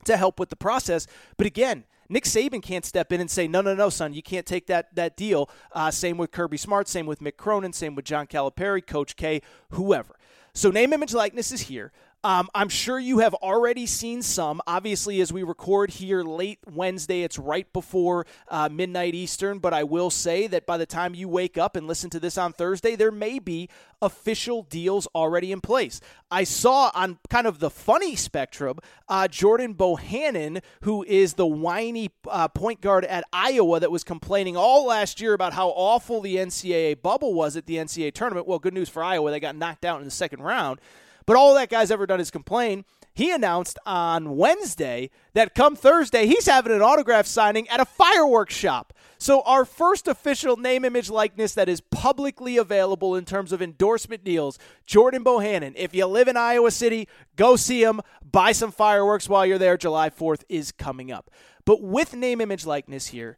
to 0.06 0.16
help 0.16 0.40
with 0.40 0.50
the 0.50 0.56
process. 0.56 1.08
But 1.36 1.48
again. 1.48 1.86
Nick 2.12 2.24
Saban 2.24 2.64
can't 2.64 2.86
step 2.86 3.12
in 3.12 3.22
and 3.22 3.30
say, 3.30 3.48
no, 3.48 3.62
no, 3.62 3.76
no, 3.76 3.88
son, 3.88 4.16
you 4.16 4.24
can't 4.24 4.48
take 4.48 4.66
that, 4.66 4.96
that 4.96 5.16
deal. 5.16 5.48
Uh, 5.72 5.92
same 5.92 6.18
with 6.18 6.32
Kirby 6.32 6.58
Smart, 6.58 6.88
same 6.88 7.06
with 7.06 7.20
Mick 7.20 7.38
Cronin, 7.38 7.72
same 7.72 7.94
with 7.94 8.04
John 8.04 8.26
Calipari, 8.26 8.84
Coach 8.84 9.16
K, 9.16 9.44
whoever. 9.74 10.16
So 10.56 10.72
name, 10.72 10.92
image, 10.92 11.14
likeness 11.14 11.52
is 11.52 11.62
here. 11.62 11.92
Um, 12.22 12.50
I'm 12.54 12.68
sure 12.68 13.00
you 13.00 13.20
have 13.20 13.34
already 13.36 13.86
seen 13.86 14.22
some. 14.22 14.62
Obviously, 14.68 15.22
as 15.22 15.32
we 15.32 15.42
record 15.42 15.90
here 15.90 16.22
late 16.22 16.60
Wednesday, 16.70 17.24
it's 17.24 17.40
right 17.40 17.72
before 17.72 18.26
uh, 18.50 18.68
midnight 18.70 19.16
Eastern. 19.16 19.60
But 19.60 19.74
I 19.74 19.84
will 19.84 20.10
say 20.10 20.46
that 20.48 20.66
by 20.66 20.78
the 20.78 20.86
time 20.86 21.16
you 21.16 21.30
wake 21.30 21.58
up 21.58 21.78
and 21.78 21.88
listen 21.88 22.10
to 22.10 22.20
this 22.20 22.38
on 22.38 22.52
Thursday, 22.52 22.98
there 22.98 23.12
may 23.12 23.40
be 23.40 23.70
official 24.02 24.64
deals 24.64 25.08
already 25.16 25.54
in 25.54 25.62
place. 25.62 26.02
I 26.30 26.44
saw 26.44 26.92
on 26.94 27.20
kind 27.30 27.48
of 27.48 27.60
the 27.60 27.70
funny 27.70 28.18
spectrum 28.18 28.80
uh, 29.08 29.30
Jordan 29.30 29.74
Bohannon, 29.74 30.62
who 30.82 31.04
is 31.04 31.36
the 31.36 31.48
whiny 31.48 32.10
uh, 32.28 32.50
point 32.50 32.82
guard 32.82 33.06
at 33.06 33.24
Iowa 33.32 33.80
that 33.80 33.92
was 33.92 34.04
complaining 34.04 34.58
all 34.58 34.86
last 34.86 35.22
year 35.22 35.34
about 35.34 35.54
how 35.54 35.70
awful 35.70 36.20
the 36.20 36.36
NCAA 36.36 37.02
bubble 37.02 37.34
was 37.34 37.56
at 37.56 37.66
the 37.66 37.76
NCAA 37.78 38.14
tournament. 38.14 38.46
Well, 38.46 38.60
good 38.60 38.74
news 38.74 38.90
for 38.90 39.02
Iowa. 39.02 39.32
They 39.32 39.40
got 39.40 39.56
knocked 39.56 39.86
out 39.86 40.00
in 40.00 40.06
the 40.06 40.12
second 40.12 40.42
round. 40.42 40.82
But 41.30 41.38
all 41.38 41.54
that 41.54 41.70
guy's 41.70 41.92
ever 41.92 42.08
done 42.08 42.20
is 42.20 42.32
complain. 42.32 42.86
He 43.14 43.32
announced 43.32 43.78
on 43.86 44.36
Wednesday 44.36 45.12
that 45.36 45.54
come 45.54 45.76
Thursday, 45.76 46.26
he's 46.26 46.48
having 46.48 46.74
an 46.74 46.82
autograph 46.82 47.28
signing 47.28 47.70
at 47.70 47.80
a 47.80 47.86
fireworks 47.86 48.56
shop. 48.56 48.94
So, 49.20 49.42
our 49.42 49.64
first 49.64 50.08
official 50.08 50.58
name, 50.58 50.84
image, 50.84 51.08
likeness 51.08 51.54
that 51.54 51.70
is 51.70 51.82
publicly 51.82 52.58
available 52.58 53.16
in 53.16 53.26
terms 53.26 53.52
of 53.52 53.62
endorsement 53.62 54.24
deals 54.24 54.58
Jordan 54.88 55.24
Bohannon. 55.24 55.74
If 55.76 55.94
you 55.94 56.08
live 56.08 56.28
in 56.28 56.36
Iowa 56.36 56.72
City, 56.72 57.08
go 57.36 57.56
see 57.56 57.84
him, 57.84 58.02
buy 58.24 58.52
some 58.52 58.72
fireworks 58.72 59.30
while 59.30 59.46
you're 59.46 59.60
there. 59.60 59.78
July 59.78 60.10
4th 60.10 60.42
is 60.50 60.72
coming 60.72 61.12
up. 61.12 61.30
But 61.64 61.84
with 61.84 62.16
name, 62.16 62.42
image, 62.42 62.66
likeness 62.66 63.06
here, 63.10 63.38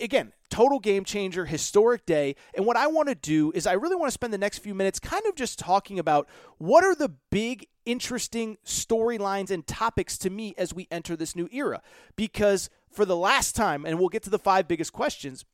again, 0.00 0.32
total 0.50 0.78
game 0.78 1.04
changer, 1.04 1.44
historic 1.44 2.06
day. 2.06 2.36
And 2.54 2.66
what 2.66 2.76
I 2.76 2.86
want 2.86 3.08
to 3.08 3.14
do 3.14 3.52
is 3.54 3.66
I 3.66 3.72
really 3.72 3.96
want 3.96 4.08
to 4.08 4.14
spend 4.14 4.32
the 4.32 4.38
next 4.38 4.58
few 4.58 4.74
minutes 4.74 4.98
kind 4.98 5.24
of 5.26 5.34
just 5.34 5.58
talking 5.58 5.98
about 5.98 6.28
what 6.58 6.84
are 6.84 6.94
the 6.94 7.12
big, 7.30 7.66
interesting 7.84 8.58
storylines 8.64 9.50
and 9.50 9.66
topics 9.66 10.18
to 10.18 10.30
me 10.30 10.54
as 10.56 10.72
we 10.72 10.86
enter 10.90 11.16
this 11.16 11.34
new 11.34 11.48
era. 11.52 11.82
Because 12.16 12.70
for 12.90 13.04
the 13.04 13.16
last 13.16 13.56
time, 13.56 13.84
and 13.84 13.98
we'll 13.98 14.08
get 14.08 14.22
to 14.24 14.30
the 14.30 14.38
five 14.38 14.68
biggest 14.68 14.92
questions, 14.92 15.44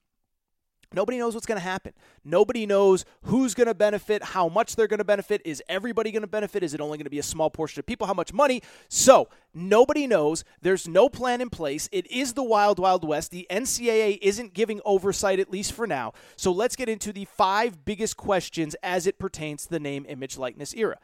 Nobody 0.95 1.19
knows 1.19 1.35
what's 1.35 1.47
going 1.47 1.59
to 1.59 1.65
happen. 1.65 1.93
Nobody 2.25 2.67
knows 2.67 3.05
who's 3.23 3.55
going 3.55 3.67
to 3.67 3.75
benefit, 3.75 4.23
how 4.23 4.49
much 4.49 4.77
they're 4.77 4.87
going 4.87 4.99
to 4.99 5.05
benefit. 5.05 5.43
Is 5.45 5.63
everybody 5.69 6.13
going 6.13 6.23
to 6.23 6.29
benefit? 6.29 6.63
Is 6.63 6.75
it 6.75 6.81
only 6.81 6.99
going 6.99 7.05
to 7.05 7.11
be 7.11 7.19
a 7.19 7.23
small 7.23 7.51
portion 7.51 7.81
of 7.81 7.87
people? 7.87 8.07
How 8.07 8.15
much 8.15 8.33
money? 8.33 8.63
So, 8.89 9.29
nobody 9.55 10.07
knows. 10.07 10.45
There's 10.61 10.87
no 10.87 11.09
plan 11.09 11.41
in 11.41 11.51
place. 11.51 11.89
It 11.93 12.11
is 12.11 12.35
the 12.35 12.43
wild, 12.43 12.79
wild 12.79 13.07
west. 13.07 13.31
The 13.31 13.47
NCAA 13.51 14.19
isn't 14.21 14.55
giving 14.55 14.81
oversight, 14.85 15.41
at 15.41 15.51
least 15.51 15.73
for 15.73 15.87
now. 15.87 16.13
So, 16.37 16.53
let's 16.53 16.77
get 16.77 16.89
into 16.89 17.13
the 17.13 17.25
five 17.25 17.85
biggest 17.85 18.17
questions 18.17 18.77
as 18.83 19.07
it 19.07 19.19
pertains 19.19 19.65
to 19.65 19.71
the 19.71 19.81
name, 19.81 20.05
image, 20.09 20.37
likeness 20.37 20.75
era. 20.75 20.99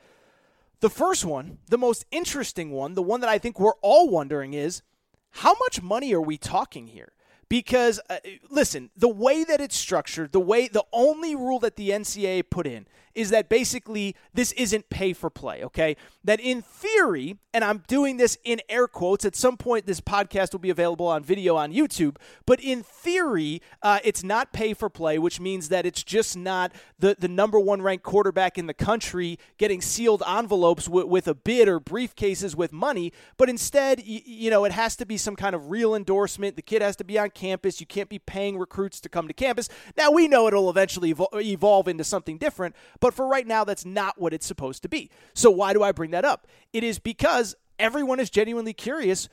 The 0.80 0.90
first 0.90 1.25
one, 1.25 1.59
the 1.68 1.78
most 1.78 2.04
interesting 2.12 2.71
one, 2.71 2.95
the 2.95 3.02
one 3.02 3.21
that 3.21 3.30
I 3.30 3.38
think 3.38 3.59
we're 3.59 3.73
all 3.80 4.09
wondering 4.09 4.54
is 4.54 4.83
how 5.30 5.54
much 5.54 5.83
money 5.83 6.12
are 6.14 6.21
we 6.21 6.38
talking 6.38 6.87
here? 6.87 7.12
Because 7.48 8.00
uh, 8.10 8.18
listen, 8.50 8.90
the 8.96 9.08
way 9.08 9.44
that 9.44 9.60
it's 9.60 9.76
structured, 9.76 10.32
the 10.32 10.40
way 10.40 10.68
the 10.68 10.84
only 10.92 11.34
rule 11.34 11.58
that 11.60 11.76
the 11.76 11.90
NCAA 11.90 12.44
put 12.50 12.66
in 12.66 12.86
is 13.18 13.30
that 13.30 13.48
basically 13.48 14.14
this 14.32 14.52
isn't 14.52 14.88
pay 14.90 15.12
for 15.12 15.28
play, 15.28 15.64
okay? 15.64 15.96
That 16.22 16.38
in 16.38 16.62
theory, 16.62 17.36
and 17.52 17.64
I'm 17.64 17.82
doing 17.88 18.16
this 18.16 18.38
in 18.44 18.60
air 18.68 18.86
quotes, 18.86 19.24
at 19.24 19.34
some 19.34 19.56
point 19.56 19.86
this 19.86 20.00
podcast 20.00 20.52
will 20.52 20.60
be 20.60 20.70
available 20.70 21.08
on 21.08 21.24
video 21.24 21.56
on 21.56 21.72
YouTube, 21.72 22.16
but 22.46 22.60
in 22.60 22.84
theory, 22.84 23.60
uh, 23.82 23.98
it's 24.04 24.22
not 24.22 24.52
pay 24.52 24.72
for 24.72 24.88
play, 24.88 25.18
which 25.18 25.40
means 25.40 25.68
that 25.68 25.84
it's 25.84 26.04
just 26.04 26.36
not 26.36 26.70
the, 26.96 27.16
the 27.18 27.26
number 27.26 27.58
one 27.58 27.82
ranked 27.82 28.04
quarterback 28.04 28.56
in 28.56 28.68
the 28.68 28.74
country 28.74 29.36
getting 29.56 29.80
sealed 29.80 30.22
envelopes 30.24 30.88
with 30.88 31.26
a 31.26 31.34
bid 31.34 31.66
or 31.66 31.80
briefcases 31.80 32.54
with 32.54 32.72
money, 32.72 33.12
but 33.36 33.48
instead, 33.48 33.98
y- 33.98 34.22
you 34.24 34.48
know, 34.48 34.64
it 34.64 34.70
has 34.70 34.94
to 34.94 35.04
be 35.04 35.16
some 35.16 35.34
kind 35.34 35.56
of 35.56 35.70
real 35.70 35.92
endorsement. 35.92 36.54
The 36.54 36.62
kid 36.62 36.82
has 36.82 36.94
to 36.96 37.04
be 37.04 37.18
on 37.18 37.30
campus. 37.38 37.80
You 37.80 37.87
can't 37.87 38.09
be 38.09 38.18
paying 38.18 38.59
recruits 38.59 39.00
to 39.02 39.09
come 39.09 39.28
to 39.28 39.35
campus. 39.35 39.68
Now, 39.97 40.11
we 40.11 40.26
know 40.28 40.49
it'll 40.49 40.68
eventually 40.68 41.14
evol- 41.14 41.42
evolve 41.42 41.88
into 41.88 42.04
something 42.04 42.37
different, 42.37 42.75
but 43.00 43.14
for 43.14 43.26
right 43.26 43.47
now, 43.47 43.64
that's 43.64 43.85
not 43.85 44.21
what 44.21 44.35
it's 44.35 44.47
supposed 44.47 44.83
to 44.83 44.88
be. 44.88 45.11
So, 45.35 45.50
why 45.50 45.73
do 45.73 45.83
I 45.83 45.92
bring 45.92 46.11
that 46.11 46.25
up? 46.25 46.47
It 46.73 46.83
is 46.83 46.99
because 46.99 47.54
everyone 47.78 48.18
is 48.21 48.28
genuinely 48.28 48.73
curious 48.73 49.28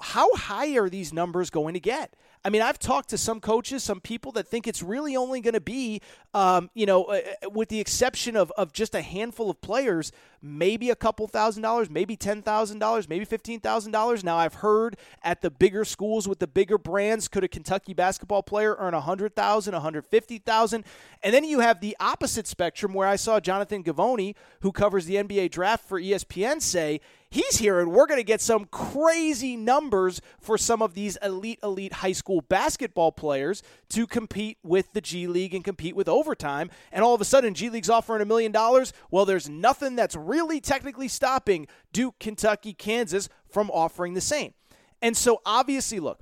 how 0.00 0.32
high 0.34 0.76
are 0.78 0.88
these 0.88 1.12
numbers 1.12 1.50
going 1.50 1.74
to 1.74 1.80
get? 1.80 2.14
I 2.44 2.50
mean, 2.50 2.62
I've 2.62 2.78
talked 2.78 3.10
to 3.10 3.18
some 3.18 3.40
coaches, 3.40 3.82
some 3.82 4.00
people 4.00 4.30
that 4.32 4.46
think 4.46 4.68
it's 4.68 4.82
really 4.82 5.16
only 5.16 5.40
going 5.40 5.54
to 5.54 5.60
be, 5.60 6.00
um, 6.38 6.70
you 6.72 6.86
know, 6.86 7.02
uh, 7.06 7.20
with 7.52 7.68
the 7.68 7.80
exception 7.80 8.36
of, 8.36 8.52
of 8.56 8.72
just 8.72 8.94
a 8.94 9.02
handful 9.02 9.50
of 9.50 9.60
players, 9.60 10.12
maybe 10.40 10.88
a 10.88 10.94
couple 10.94 11.26
thousand 11.26 11.64
dollars, 11.64 11.90
maybe 11.90 12.16
$10,000, 12.16 13.08
maybe 13.08 13.26
$15,000. 13.26 14.22
Now, 14.22 14.36
I've 14.36 14.54
heard 14.54 14.96
at 15.24 15.40
the 15.42 15.50
bigger 15.50 15.84
schools 15.84 16.28
with 16.28 16.38
the 16.38 16.46
bigger 16.46 16.78
brands, 16.78 17.26
could 17.26 17.42
a 17.42 17.48
Kentucky 17.48 17.92
basketball 17.92 18.44
player 18.44 18.76
earn 18.78 18.94
$100,000, 18.94 19.72
150,000? 19.72 20.84
And 21.24 21.34
then 21.34 21.42
you 21.42 21.58
have 21.58 21.80
the 21.80 21.96
opposite 21.98 22.46
spectrum 22.46 22.94
where 22.94 23.08
I 23.08 23.16
saw 23.16 23.40
Jonathan 23.40 23.82
Givony, 23.82 24.36
who 24.60 24.70
covers 24.70 25.06
the 25.06 25.16
NBA 25.16 25.50
draft 25.50 25.88
for 25.88 26.00
ESPN, 26.00 26.62
say, 26.62 27.00
he's 27.30 27.58
here 27.58 27.80
and 27.80 27.92
we're 27.92 28.06
going 28.06 28.20
to 28.20 28.24
get 28.24 28.40
some 28.40 28.64
crazy 28.66 29.56
numbers 29.56 30.20
for 30.40 30.56
some 30.56 30.80
of 30.80 30.94
these 30.94 31.18
elite, 31.22 31.58
elite 31.62 31.94
high 31.94 32.12
school 32.12 32.40
basketball 32.40 33.12
players 33.12 33.62
to 33.90 34.06
compete 34.06 34.58
with 34.62 34.92
the 34.92 35.00
G 35.00 35.26
League 35.26 35.54
and 35.54 35.62
compete 35.62 35.94
with 35.94 36.08
overtime. 36.28 36.70
And 36.92 37.02
all 37.02 37.14
of 37.14 37.20
a 37.20 37.24
sudden, 37.24 37.54
G 37.54 37.70
League's 37.70 37.88
offering 37.88 38.20
a 38.20 38.26
million 38.26 38.52
dollars. 38.52 38.92
Well, 39.10 39.24
there's 39.24 39.48
nothing 39.48 39.96
that's 39.96 40.14
really 40.14 40.60
technically 40.60 41.08
stopping 41.08 41.66
Duke, 41.92 42.18
Kentucky, 42.20 42.74
Kansas 42.74 43.28
from 43.50 43.70
offering 43.70 44.12
the 44.12 44.20
same. 44.20 44.52
And 45.00 45.16
so, 45.16 45.40
obviously, 45.46 46.00
look, 46.00 46.20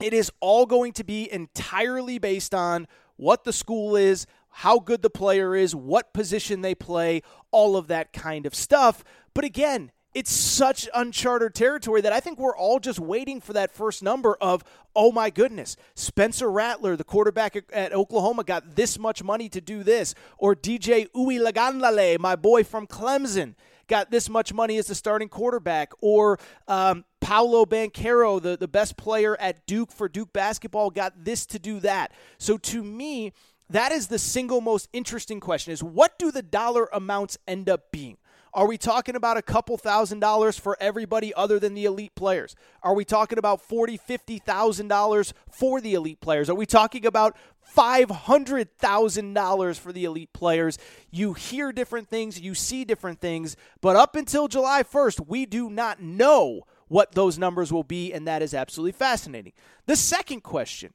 it 0.00 0.12
is 0.12 0.32
all 0.40 0.66
going 0.66 0.92
to 0.94 1.04
be 1.04 1.32
entirely 1.32 2.18
based 2.18 2.54
on 2.54 2.88
what 3.16 3.44
the 3.44 3.52
school 3.52 3.94
is, 3.94 4.26
how 4.48 4.80
good 4.80 5.02
the 5.02 5.10
player 5.10 5.54
is, 5.54 5.74
what 5.76 6.12
position 6.12 6.62
they 6.62 6.74
play, 6.74 7.22
all 7.52 7.76
of 7.76 7.86
that 7.86 8.12
kind 8.12 8.46
of 8.46 8.54
stuff. 8.54 9.04
But 9.32 9.44
again, 9.44 9.92
it's 10.14 10.30
such 10.30 10.88
uncharted 10.94 11.54
territory 11.54 12.00
that 12.00 12.12
I 12.12 12.20
think 12.20 12.38
we're 12.38 12.56
all 12.56 12.78
just 12.78 13.00
waiting 13.00 13.40
for 13.40 13.52
that 13.54 13.72
first 13.72 14.02
number 14.02 14.36
of, 14.40 14.62
oh 14.94 15.10
my 15.10 15.28
goodness, 15.28 15.76
Spencer 15.96 16.50
Rattler, 16.50 16.96
the 16.96 17.04
quarterback 17.04 17.56
at 17.72 17.92
Oklahoma, 17.92 18.44
got 18.44 18.76
this 18.76 18.96
much 18.98 19.24
money 19.24 19.48
to 19.48 19.60
do 19.60 19.82
this. 19.82 20.14
Or 20.38 20.54
DJ 20.54 21.10
Uiagalelei, 21.10 22.20
my 22.20 22.36
boy 22.36 22.62
from 22.62 22.86
Clemson, 22.86 23.56
got 23.88 24.12
this 24.12 24.28
much 24.30 24.54
money 24.54 24.78
as 24.78 24.86
the 24.86 24.94
starting 24.94 25.28
quarterback. 25.28 25.92
Or 26.00 26.38
um, 26.68 27.04
Paolo 27.20 27.66
Banchero, 27.66 28.40
the, 28.40 28.56
the 28.56 28.68
best 28.68 28.96
player 28.96 29.36
at 29.40 29.66
Duke 29.66 29.90
for 29.90 30.08
Duke 30.08 30.32
basketball, 30.32 30.90
got 30.90 31.24
this 31.24 31.44
to 31.46 31.58
do 31.58 31.80
that. 31.80 32.12
So 32.38 32.56
to 32.58 32.84
me, 32.84 33.32
that 33.70 33.90
is 33.90 34.06
the 34.06 34.18
single 34.20 34.60
most 34.60 34.88
interesting 34.92 35.40
question 35.40 35.72
is 35.72 35.82
what 35.82 36.18
do 36.18 36.30
the 36.30 36.42
dollar 36.42 36.88
amounts 36.92 37.36
end 37.48 37.68
up 37.68 37.90
being? 37.90 38.18
Are 38.54 38.68
we 38.68 38.78
talking 38.78 39.16
about 39.16 39.36
a 39.36 39.42
couple 39.42 39.76
thousand 39.76 40.20
dollars 40.20 40.56
for 40.56 40.76
everybody 40.80 41.34
other 41.34 41.58
than 41.58 41.74
the 41.74 41.86
elite 41.86 42.14
players? 42.14 42.54
Are 42.84 42.94
we 42.94 43.04
talking 43.04 43.36
about 43.36 43.60
forty, 43.60 43.96
fifty 43.96 44.38
thousand 44.38 44.86
dollars 44.86 45.34
for 45.50 45.80
the 45.80 45.94
elite 45.94 46.20
players? 46.20 46.48
Are 46.48 46.54
we 46.54 46.64
talking 46.64 47.04
about 47.04 47.36
five 47.60 48.08
hundred 48.08 48.70
thousand 48.78 49.34
dollars 49.34 49.76
for 49.76 49.92
the 49.92 50.04
elite 50.04 50.32
players? 50.32 50.78
You 51.10 51.32
hear 51.32 51.72
different 51.72 52.08
things, 52.08 52.40
you 52.40 52.54
see 52.54 52.84
different 52.84 53.20
things, 53.20 53.56
but 53.80 53.96
up 53.96 54.14
until 54.14 54.46
July 54.46 54.84
first, 54.84 55.20
we 55.20 55.46
do 55.46 55.68
not 55.68 56.00
know 56.00 56.62
what 56.86 57.12
those 57.12 57.36
numbers 57.36 57.72
will 57.72 57.82
be, 57.82 58.12
and 58.12 58.28
that 58.28 58.40
is 58.40 58.54
absolutely 58.54 58.92
fascinating. 58.92 59.52
The 59.86 59.96
second 59.96 60.42
question, 60.42 60.94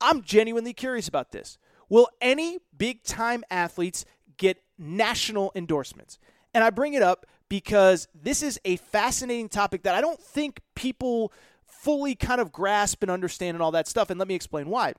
I'm 0.00 0.22
genuinely 0.22 0.74
curious 0.74 1.08
about 1.08 1.32
this. 1.32 1.58
Will 1.88 2.08
any 2.20 2.58
big 2.76 3.02
time 3.02 3.42
athletes 3.50 4.04
get 4.36 4.62
national 4.78 5.50
endorsements? 5.56 6.20
And 6.54 6.64
I 6.64 6.70
bring 6.70 6.94
it 6.94 7.02
up 7.02 7.26
because 7.48 8.08
this 8.14 8.42
is 8.42 8.60
a 8.64 8.76
fascinating 8.76 9.48
topic 9.48 9.82
that 9.84 9.94
I 9.94 10.00
don't 10.00 10.20
think 10.20 10.60
people 10.74 11.32
fully 11.64 12.14
kind 12.14 12.40
of 12.40 12.52
grasp 12.52 13.02
and 13.02 13.10
understand 13.10 13.54
and 13.54 13.62
all 13.62 13.72
that 13.72 13.88
stuff. 13.88 14.10
And 14.10 14.18
let 14.18 14.28
me 14.28 14.34
explain 14.34 14.68
why. 14.68 14.94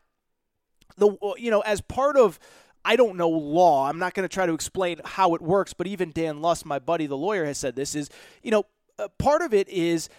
The 0.98 1.16
you 1.38 1.52
know, 1.52 1.62
as 1.62 1.82
part 1.82 2.18
of 2.18 2.40
I 2.84 2.96
don't 2.96 3.16
know 3.16 3.30
law. 3.30 3.88
I'm 3.88 4.00
not 4.00 4.14
going 4.14 4.28
to 4.28 4.34
try 4.34 4.46
to 4.46 4.54
explain 4.54 5.02
how 5.06 5.36
it 5.36 5.42
works, 5.42 5.74
but 5.74 5.88
even 5.88 6.12
Dan 6.12 6.42
Lust, 6.42 6.66
my 6.66 6.80
buddy, 6.80 7.06
the 7.06 7.18
lawyer, 7.18 7.46
has 7.46 7.58
said 7.58 7.76
this 7.76 7.96
is, 7.96 8.10
you 8.42 8.52
know, 8.52 8.66
part 9.20 9.42
of 9.42 9.54
it 9.54 9.70
is 9.70 10.10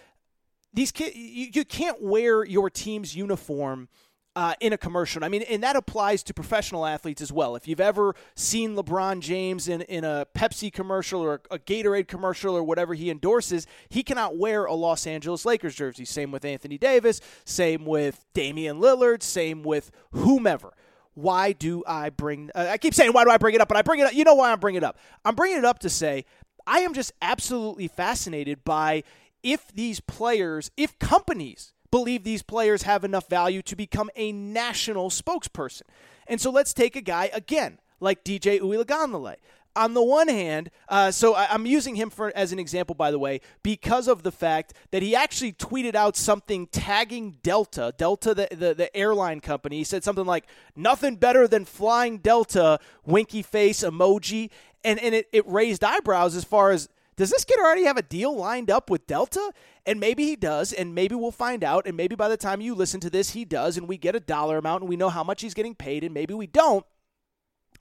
these 0.72 0.92
kids, 0.92 1.16
you, 1.16 1.48
you 1.52 1.64
can't 1.64 2.00
wear 2.00 2.44
your 2.44 2.70
team's 2.70 3.16
uniform 3.16 3.88
uh, 4.34 4.54
in 4.60 4.72
a 4.72 4.78
commercial. 4.78 5.24
I 5.24 5.28
mean, 5.28 5.42
and 5.42 5.62
that 5.62 5.76
applies 5.76 6.22
to 6.24 6.34
professional 6.34 6.86
athletes 6.86 7.20
as 7.20 7.32
well. 7.32 7.54
If 7.54 7.68
you've 7.68 7.80
ever 7.80 8.14
seen 8.34 8.74
LeBron 8.74 9.20
James 9.20 9.68
in, 9.68 9.82
in 9.82 10.04
a 10.04 10.26
Pepsi 10.34 10.72
commercial 10.72 11.20
or 11.20 11.42
a 11.50 11.58
Gatorade 11.58 12.08
commercial 12.08 12.56
or 12.56 12.62
whatever 12.62 12.94
he 12.94 13.10
endorses, 13.10 13.66
he 13.88 14.02
cannot 14.02 14.36
wear 14.36 14.64
a 14.64 14.74
Los 14.74 15.06
Angeles 15.06 15.44
Lakers 15.44 15.74
jersey. 15.74 16.04
Same 16.04 16.30
with 16.30 16.44
Anthony 16.44 16.78
Davis, 16.78 17.20
same 17.44 17.84
with 17.84 18.24
Damian 18.32 18.80
Lillard, 18.80 19.22
same 19.22 19.62
with 19.62 19.90
whomever. 20.12 20.72
Why 21.14 21.52
do 21.52 21.84
I 21.86 22.08
bring? 22.08 22.50
Uh, 22.54 22.68
I 22.70 22.78
keep 22.78 22.94
saying 22.94 23.12
why 23.12 23.24
do 23.24 23.30
I 23.30 23.36
bring 23.36 23.54
it 23.54 23.60
up, 23.60 23.68
but 23.68 23.76
I 23.76 23.82
bring 23.82 24.00
it 24.00 24.06
up. 24.06 24.14
You 24.14 24.24
know 24.24 24.34
why 24.34 24.50
I'm 24.50 24.60
bringing 24.60 24.78
it 24.78 24.84
up? 24.84 24.96
I'm 25.26 25.34
bringing 25.34 25.58
it 25.58 25.64
up 25.64 25.80
to 25.80 25.90
say 25.90 26.24
I 26.66 26.80
am 26.80 26.94
just 26.94 27.12
absolutely 27.20 27.88
fascinated 27.88 28.64
by 28.64 29.04
if 29.42 29.72
these 29.72 30.00
players, 30.00 30.70
if 30.76 30.98
companies 30.98 31.72
believe 31.92 32.24
these 32.24 32.42
players 32.42 32.82
have 32.82 33.04
enough 33.04 33.28
value 33.28 33.62
to 33.62 33.76
become 33.76 34.10
a 34.16 34.32
national 34.32 35.10
spokesperson. 35.10 35.82
And 36.26 36.40
so 36.40 36.50
let's 36.50 36.72
take 36.72 36.96
a 36.96 37.00
guy 37.00 37.30
again 37.32 37.78
like 38.00 38.24
DJ 38.24 38.60
Uiagalelei. 38.60 39.36
On 39.74 39.94
the 39.94 40.02
one 40.02 40.28
hand, 40.28 40.70
uh, 40.90 41.10
so 41.10 41.34
I, 41.34 41.54
am 41.54 41.64
using 41.64 41.94
him 41.94 42.10
for 42.10 42.30
as 42.36 42.52
an 42.52 42.58
example, 42.58 42.94
by 42.94 43.10
the 43.10 43.18
way, 43.18 43.40
because 43.62 44.06
of 44.06 44.22
the 44.22 44.32
fact 44.32 44.74
that 44.90 45.02
he 45.02 45.16
actually 45.16 45.52
tweeted 45.52 45.94
out 45.94 46.14
something 46.14 46.66
tagging 46.66 47.38
Delta, 47.42 47.94
Delta, 47.96 48.34
the, 48.34 48.48
the, 48.50 48.74
the 48.74 48.94
airline 48.94 49.40
company. 49.40 49.78
He 49.78 49.84
said 49.84 50.04
something 50.04 50.26
like, 50.26 50.44
"Nothing 50.76 51.16
better 51.16 51.48
than 51.48 51.64
flying 51.64 52.18
Delta," 52.18 52.80
winky 53.06 53.40
face 53.40 53.82
emoji, 53.82 54.50
and 54.84 55.00
and 55.00 55.14
it, 55.14 55.28
it 55.32 55.48
raised 55.48 55.82
eyebrows 55.82 56.36
as 56.36 56.44
far 56.44 56.70
as 56.70 56.90
does 57.16 57.30
this 57.30 57.44
kid 57.44 57.58
already 57.58 57.84
have 57.84 57.96
a 57.96 58.02
deal 58.02 58.34
lined 58.34 58.70
up 58.70 58.88
with 58.88 59.06
Delta? 59.06 59.52
And 59.84 60.00
maybe 60.00 60.24
he 60.24 60.36
does, 60.36 60.72
and 60.72 60.94
maybe 60.94 61.14
we'll 61.14 61.30
find 61.30 61.62
out. 61.62 61.86
And 61.86 61.96
maybe 61.96 62.14
by 62.14 62.28
the 62.28 62.36
time 62.36 62.60
you 62.60 62.74
listen 62.74 63.00
to 63.00 63.10
this, 63.10 63.30
he 63.30 63.44
does, 63.44 63.76
and 63.76 63.88
we 63.88 63.98
get 63.98 64.14
a 64.14 64.20
dollar 64.20 64.58
amount 64.58 64.82
and 64.82 64.88
we 64.88 64.96
know 64.96 65.10
how 65.10 65.24
much 65.24 65.42
he's 65.42 65.54
getting 65.54 65.74
paid, 65.74 66.04
and 66.04 66.14
maybe 66.14 66.34
we 66.34 66.46
don't. 66.46 66.86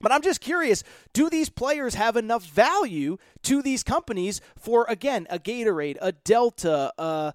But 0.00 0.12
I'm 0.12 0.22
just 0.22 0.40
curious 0.40 0.82
do 1.12 1.30
these 1.30 1.48
players 1.48 1.94
have 1.94 2.16
enough 2.16 2.44
value 2.44 3.18
to 3.42 3.62
these 3.62 3.82
companies 3.82 4.40
for, 4.58 4.84
again, 4.88 5.26
a 5.30 5.38
Gatorade, 5.38 5.96
a 6.00 6.12
Delta, 6.12 6.92
uh, 6.98 7.32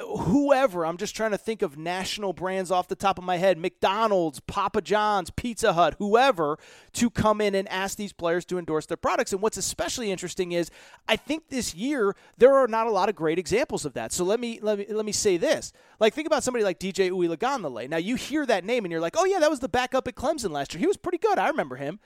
whoever. 0.00 0.84
I'm 0.84 0.96
just 0.96 1.14
trying 1.14 1.30
to 1.30 1.38
think 1.38 1.62
of 1.62 1.78
national 1.78 2.32
brands 2.32 2.70
off 2.70 2.88
the 2.88 2.96
top 2.96 3.18
of 3.18 3.24
my 3.24 3.36
head 3.36 3.58
McDonald's, 3.58 4.40
Papa 4.40 4.82
John's, 4.82 5.30
Pizza 5.30 5.72
Hut, 5.72 5.96
whoever, 5.98 6.58
to 6.94 7.10
come 7.10 7.40
in 7.40 7.54
and 7.54 7.68
ask 7.68 7.96
these 7.96 8.12
players 8.12 8.44
to 8.46 8.58
endorse 8.58 8.86
their 8.86 8.96
products. 8.96 9.32
And 9.32 9.40
what's 9.40 9.56
especially 9.56 10.10
interesting 10.10 10.52
is 10.52 10.70
I 11.08 11.16
think 11.16 11.48
this 11.48 11.74
year 11.74 12.16
there 12.36 12.54
are 12.54 12.68
not 12.68 12.86
a 12.86 12.90
lot 12.90 13.08
of 13.08 13.14
great 13.14 13.38
examples 13.38 13.84
of 13.84 13.94
that. 13.94 14.12
So 14.12 14.24
let 14.24 14.40
me 14.40 14.58
let 14.62 14.78
me 14.78 14.86
let 14.88 15.06
me 15.06 15.12
say 15.12 15.36
this. 15.36 15.72
Like 16.00 16.14
think 16.14 16.26
about 16.26 16.42
somebody 16.42 16.64
like 16.64 16.78
DJ 16.78 17.10
Uiagalelei. 17.10 17.88
Now 17.88 17.98
you 17.98 18.16
hear 18.16 18.46
that 18.46 18.64
name 18.64 18.84
and 18.84 18.92
you're 18.92 19.00
like, 19.00 19.16
"Oh 19.16 19.24
yeah, 19.24 19.40
that 19.40 19.50
was 19.50 19.60
the 19.60 19.68
backup 19.68 20.08
at 20.08 20.14
Clemson 20.14 20.50
last 20.50 20.74
year. 20.74 20.80
He 20.80 20.86
was 20.86 20.96
pretty 20.96 21.18
good. 21.18 21.38
I 21.38 21.48
remember 21.48 21.76
him." 21.76 22.00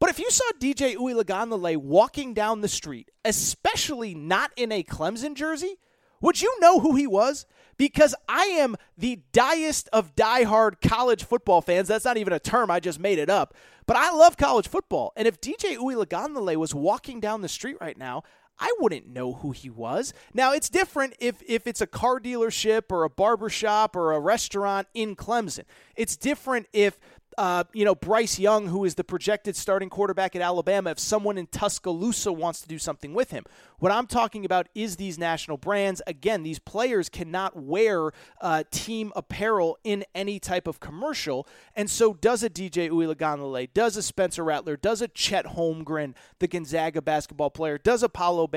But 0.00 0.10
if 0.10 0.18
you 0.18 0.30
saw 0.30 0.44
DJ 0.60 0.94
Uiagalelei 0.96 1.76
walking 1.76 2.32
down 2.32 2.60
the 2.60 2.68
street, 2.68 3.10
especially 3.24 4.14
not 4.14 4.52
in 4.56 4.70
a 4.70 4.84
Clemson 4.84 5.34
jersey, 5.34 5.78
would 6.20 6.40
you 6.40 6.54
know 6.60 6.80
who 6.80 6.96
he 6.96 7.06
was? 7.06 7.46
Because 7.76 8.14
I 8.28 8.44
am 8.44 8.76
the 8.96 9.20
diest 9.32 9.88
of 9.92 10.16
diehard 10.16 10.80
college 10.80 11.24
football 11.24 11.60
fans. 11.60 11.88
That's 11.88 12.04
not 12.04 12.16
even 12.16 12.32
a 12.32 12.40
term, 12.40 12.70
I 12.70 12.80
just 12.80 12.98
made 12.98 13.18
it 13.18 13.30
up. 13.30 13.54
But 13.86 13.96
I 13.96 14.10
love 14.10 14.36
college 14.36 14.68
football. 14.68 15.12
And 15.16 15.28
if 15.28 15.40
DJ 15.40 15.76
Uiagalelei 15.76 16.56
was 16.56 16.74
walking 16.74 17.20
down 17.20 17.40
the 17.40 17.48
street 17.48 17.76
right 17.80 17.96
now, 17.96 18.24
I 18.58 18.74
wouldn't 18.80 19.06
know 19.06 19.34
who 19.34 19.52
he 19.52 19.70
was. 19.70 20.12
Now 20.34 20.52
it's 20.52 20.68
different 20.68 21.14
if 21.20 21.42
if 21.46 21.66
it's 21.66 21.80
a 21.80 21.86
car 21.86 22.18
dealership 22.18 22.90
or 22.90 23.04
a 23.04 23.10
barber 23.10 23.48
shop 23.48 23.94
or 23.94 24.12
a 24.12 24.20
restaurant 24.20 24.88
in 24.94 25.14
Clemson. 25.14 25.64
It's 25.96 26.16
different 26.16 26.66
if 26.72 26.98
uh, 27.38 27.62
you 27.72 27.84
know, 27.84 27.94
Bryce 27.94 28.36
Young, 28.36 28.66
who 28.66 28.84
is 28.84 28.96
the 28.96 29.04
projected 29.04 29.54
starting 29.54 29.88
quarterback 29.88 30.34
at 30.34 30.42
Alabama, 30.42 30.90
if 30.90 30.98
someone 30.98 31.38
in 31.38 31.46
Tuscaloosa 31.46 32.32
wants 32.32 32.60
to 32.62 32.66
do 32.68 32.78
something 32.78 33.14
with 33.14 33.30
him. 33.30 33.44
What 33.78 33.92
I'm 33.92 34.08
talking 34.08 34.44
about 34.44 34.68
is 34.74 34.96
these 34.96 35.18
national 35.18 35.56
brands. 35.56 36.02
Again, 36.08 36.42
these 36.42 36.58
players 36.58 37.08
cannot 37.08 37.56
wear 37.56 38.10
uh, 38.40 38.64
team 38.72 39.12
apparel 39.14 39.78
in 39.84 40.04
any 40.16 40.40
type 40.40 40.66
of 40.66 40.80
commercial. 40.80 41.46
And 41.76 41.88
so 41.88 42.12
does 42.12 42.42
a 42.42 42.50
DJ 42.50 42.90
Uiagalelei, 42.90 43.72
does 43.72 43.96
a 43.96 44.02
Spencer 44.02 44.42
Rattler, 44.42 44.76
does 44.76 45.00
a 45.00 45.06
Chet 45.06 45.46
Holmgren, 45.46 46.14
the 46.40 46.48
Gonzaga 46.48 47.00
basketball 47.00 47.50
player, 47.50 47.78
does 47.78 48.02
a 48.02 48.08
Paolo. 48.08 48.48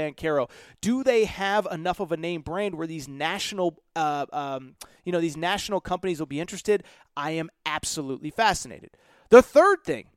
Do 0.81 1.03
they 1.03 1.25
have 1.25 1.67
enough 1.69 2.00
of 2.00 2.11
a 2.11 2.17
name 2.17 2.41
brand 2.41 2.73
where 2.73 2.88
these 2.88 3.07
national 3.07 3.77
uh, 3.95 4.25
um, 4.33 4.75
you 5.03 5.12
know, 5.12 5.22
these 5.22 5.38
national 5.38 5.81
companies 5.81 6.20
will 6.20 6.27
be 6.27 6.39
interested. 6.39 6.84
I 7.15 7.31
am 7.31 7.50
absolutely 7.65 8.29
fascinated. 8.29 8.91
The 9.29 9.41
third 9.41 9.84
thing, 9.84 10.08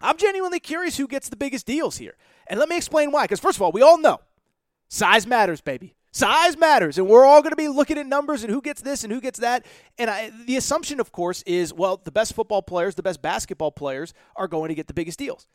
I'm 0.00 0.16
genuinely 0.16 0.60
curious 0.60 0.96
who 0.96 1.06
gets 1.06 1.28
the 1.28 1.36
biggest 1.36 1.66
deals 1.66 1.98
here. 1.98 2.16
And 2.46 2.58
let 2.58 2.68
me 2.68 2.76
explain 2.76 3.12
why. 3.12 3.24
Because, 3.24 3.40
first 3.40 3.58
of 3.58 3.62
all, 3.62 3.72
we 3.72 3.82
all 3.82 3.98
know 3.98 4.20
size 4.88 5.26
matters, 5.26 5.60
baby. 5.60 5.94
Size 6.12 6.56
matters, 6.56 6.98
and 6.98 7.06
we're 7.06 7.24
all 7.24 7.40
going 7.40 7.52
to 7.52 7.56
be 7.56 7.68
looking 7.68 7.96
at 7.96 8.04
numbers 8.04 8.42
and 8.42 8.52
who 8.52 8.60
gets 8.60 8.82
this 8.82 9.04
and 9.04 9.12
who 9.12 9.20
gets 9.20 9.38
that. 9.38 9.64
And 9.96 10.10
I, 10.10 10.32
the 10.44 10.56
assumption, 10.56 10.98
of 10.98 11.12
course, 11.12 11.42
is 11.42 11.72
well, 11.72 12.00
the 12.02 12.10
best 12.10 12.34
football 12.34 12.62
players, 12.62 12.96
the 12.96 13.02
best 13.02 13.22
basketball 13.22 13.70
players 13.70 14.12
are 14.34 14.48
going 14.48 14.70
to 14.70 14.74
get 14.74 14.88
the 14.88 14.94
biggest 14.94 15.20
deals. 15.20 15.46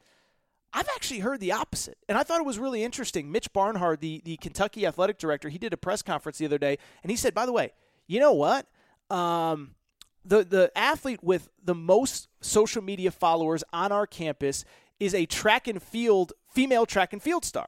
I've 0.71 0.87
actually 0.95 1.19
heard 1.19 1.41
the 1.41 1.51
opposite, 1.51 1.97
and 2.07 2.17
I 2.17 2.23
thought 2.23 2.39
it 2.39 2.45
was 2.45 2.57
really 2.57 2.85
interesting. 2.85 3.31
Mitch 3.31 3.51
Barnhart, 3.51 3.99
the, 3.99 4.21
the 4.23 4.37
Kentucky 4.37 4.85
athletic 4.85 5.17
director, 5.17 5.49
he 5.49 5.57
did 5.57 5.73
a 5.73 5.77
press 5.77 6.01
conference 6.01 6.37
the 6.37 6.45
other 6.45 6.57
day, 6.57 6.77
and 7.03 7.11
he 7.11 7.17
said, 7.17 7.33
by 7.33 7.45
the 7.45 7.53
way, 7.53 7.73
you 8.07 8.19
know 8.19 8.33
what? 8.33 8.67
Um, 9.09 9.75
the 10.23 10.43
the 10.43 10.71
athlete 10.75 11.23
with 11.23 11.49
the 11.63 11.75
most 11.75 12.27
social 12.41 12.81
media 12.81 13.11
followers 13.11 13.63
on 13.71 13.91
our 13.91 14.07
campus 14.07 14.65
is 14.99 15.13
a 15.13 15.25
track 15.25 15.67
and 15.67 15.81
field 15.81 16.33
female 16.49 16.85
track 16.85 17.13
and 17.13 17.21
field 17.21 17.45
star. 17.45 17.67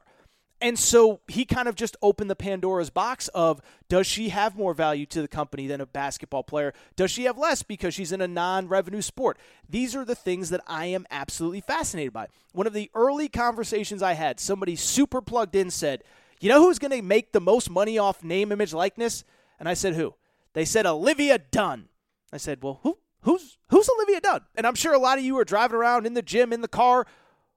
And 0.60 0.76
so 0.76 1.20
he 1.28 1.44
kind 1.44 1.68
of 1.68 1.76
just 1.76 1.96
opened 2.02 2.28
the 2.28 2.36
Pandora's 2.36 2.90
box 2.90 3.28
of 3.28 3.60
does 3.88 4.08
she 4.08 4.30
have 4.30 4.56
more 4.56 4.74
value 4.74 5.06
to 5.06 5.22
the 5.22 5.28
company 5.28 5.68
than 5.68 5.80
a 5.80 5.86
basketball 5.86 6.42
player? 6.42 6.74
Does 6.96 7.12
she 7.12 7.24
have 7.24 7.38
less 7.38 7.62
because 7.62 7.94
she's 7.94 8.10
in 8.10 8.20
a 8.20 8.26
non 8.26 8.66
revenue 8.66 9.02
sport? 9.02 9.38
These 9.68 9.94
are 9.94 10.04
the 10.04 10.16
things 10.16 10.50
that 10.50 10.62
I 10.66 10.86
am 10.86 11.06
absolutely 11.10 11.60
fascinated 11.60 12.12
by. 12.12 12.26
One 12.52 12.66
of 12.66 12.72
the 12.72 12.90
early 12.94 13.28
conversations 13.28 14.02
I 14.02 14.14
had, 14.14 14.40
somebody 14.40 14.74
super 14.74 15.22
plugged 15.22 15.54
in 15.54 15.70
said, 15.70 16.02
You 16.40 16.48
know 16.48 16.60
who's 16.60 16.80
going 16.80 16.90
to 16.90 17.02
make 17.02 17.30
the 17.30 17.40
most 17.40 17.70
money 17.70 17.96
off 17.96 18.24
name, 18.24 18.50
image, 18.50 18.72
likeness? 18.72 19.22
And 19.60 19.68
I 19.68 19.74
said, 19.74 19.94
Who? 19.94 20.14
They 20.58 20.64
said 20.64 20.86
Olivia 20.86 21.38
Dunne. 21.38 21.88
I 22.32 22.36
said, 22.36 22.64
Well, 22.64 22.80
who? 22.82 22.98
Who's 23.20 23.58
who's 23.70 23.88
Olivia 23.88 24.20
Dunne? 24.20 24.40
And 24.56 24.66
I'm 24.66 24.74
sure 24.74 24.92
a 24.92 24.98
lot 24.98 25.16
of 25.16 25.22
you 25.22 25.38
are 25.38 25.44
driving 25.44 25.76
around 25.76 26.04
in 26.04 26.14
the 26.14 26.20
gym, 26.20 26.52
in 26.52 26.62
the 26.62 26.66
car. 26.66 27.06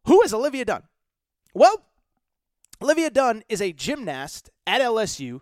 Who 0.06 0.22
is 0.22 0.36
Olivia 0.36 0.66
Dunne? 0.66 0.84
Well, 1.56 1.84
Olivia 2.80 3.10
Dunne 3.10 3.42
is 3.50 3.60
a 3.60 3.74
gymnast 3.74 4.52
at 4.68 4.82
LSU 4.82 5.40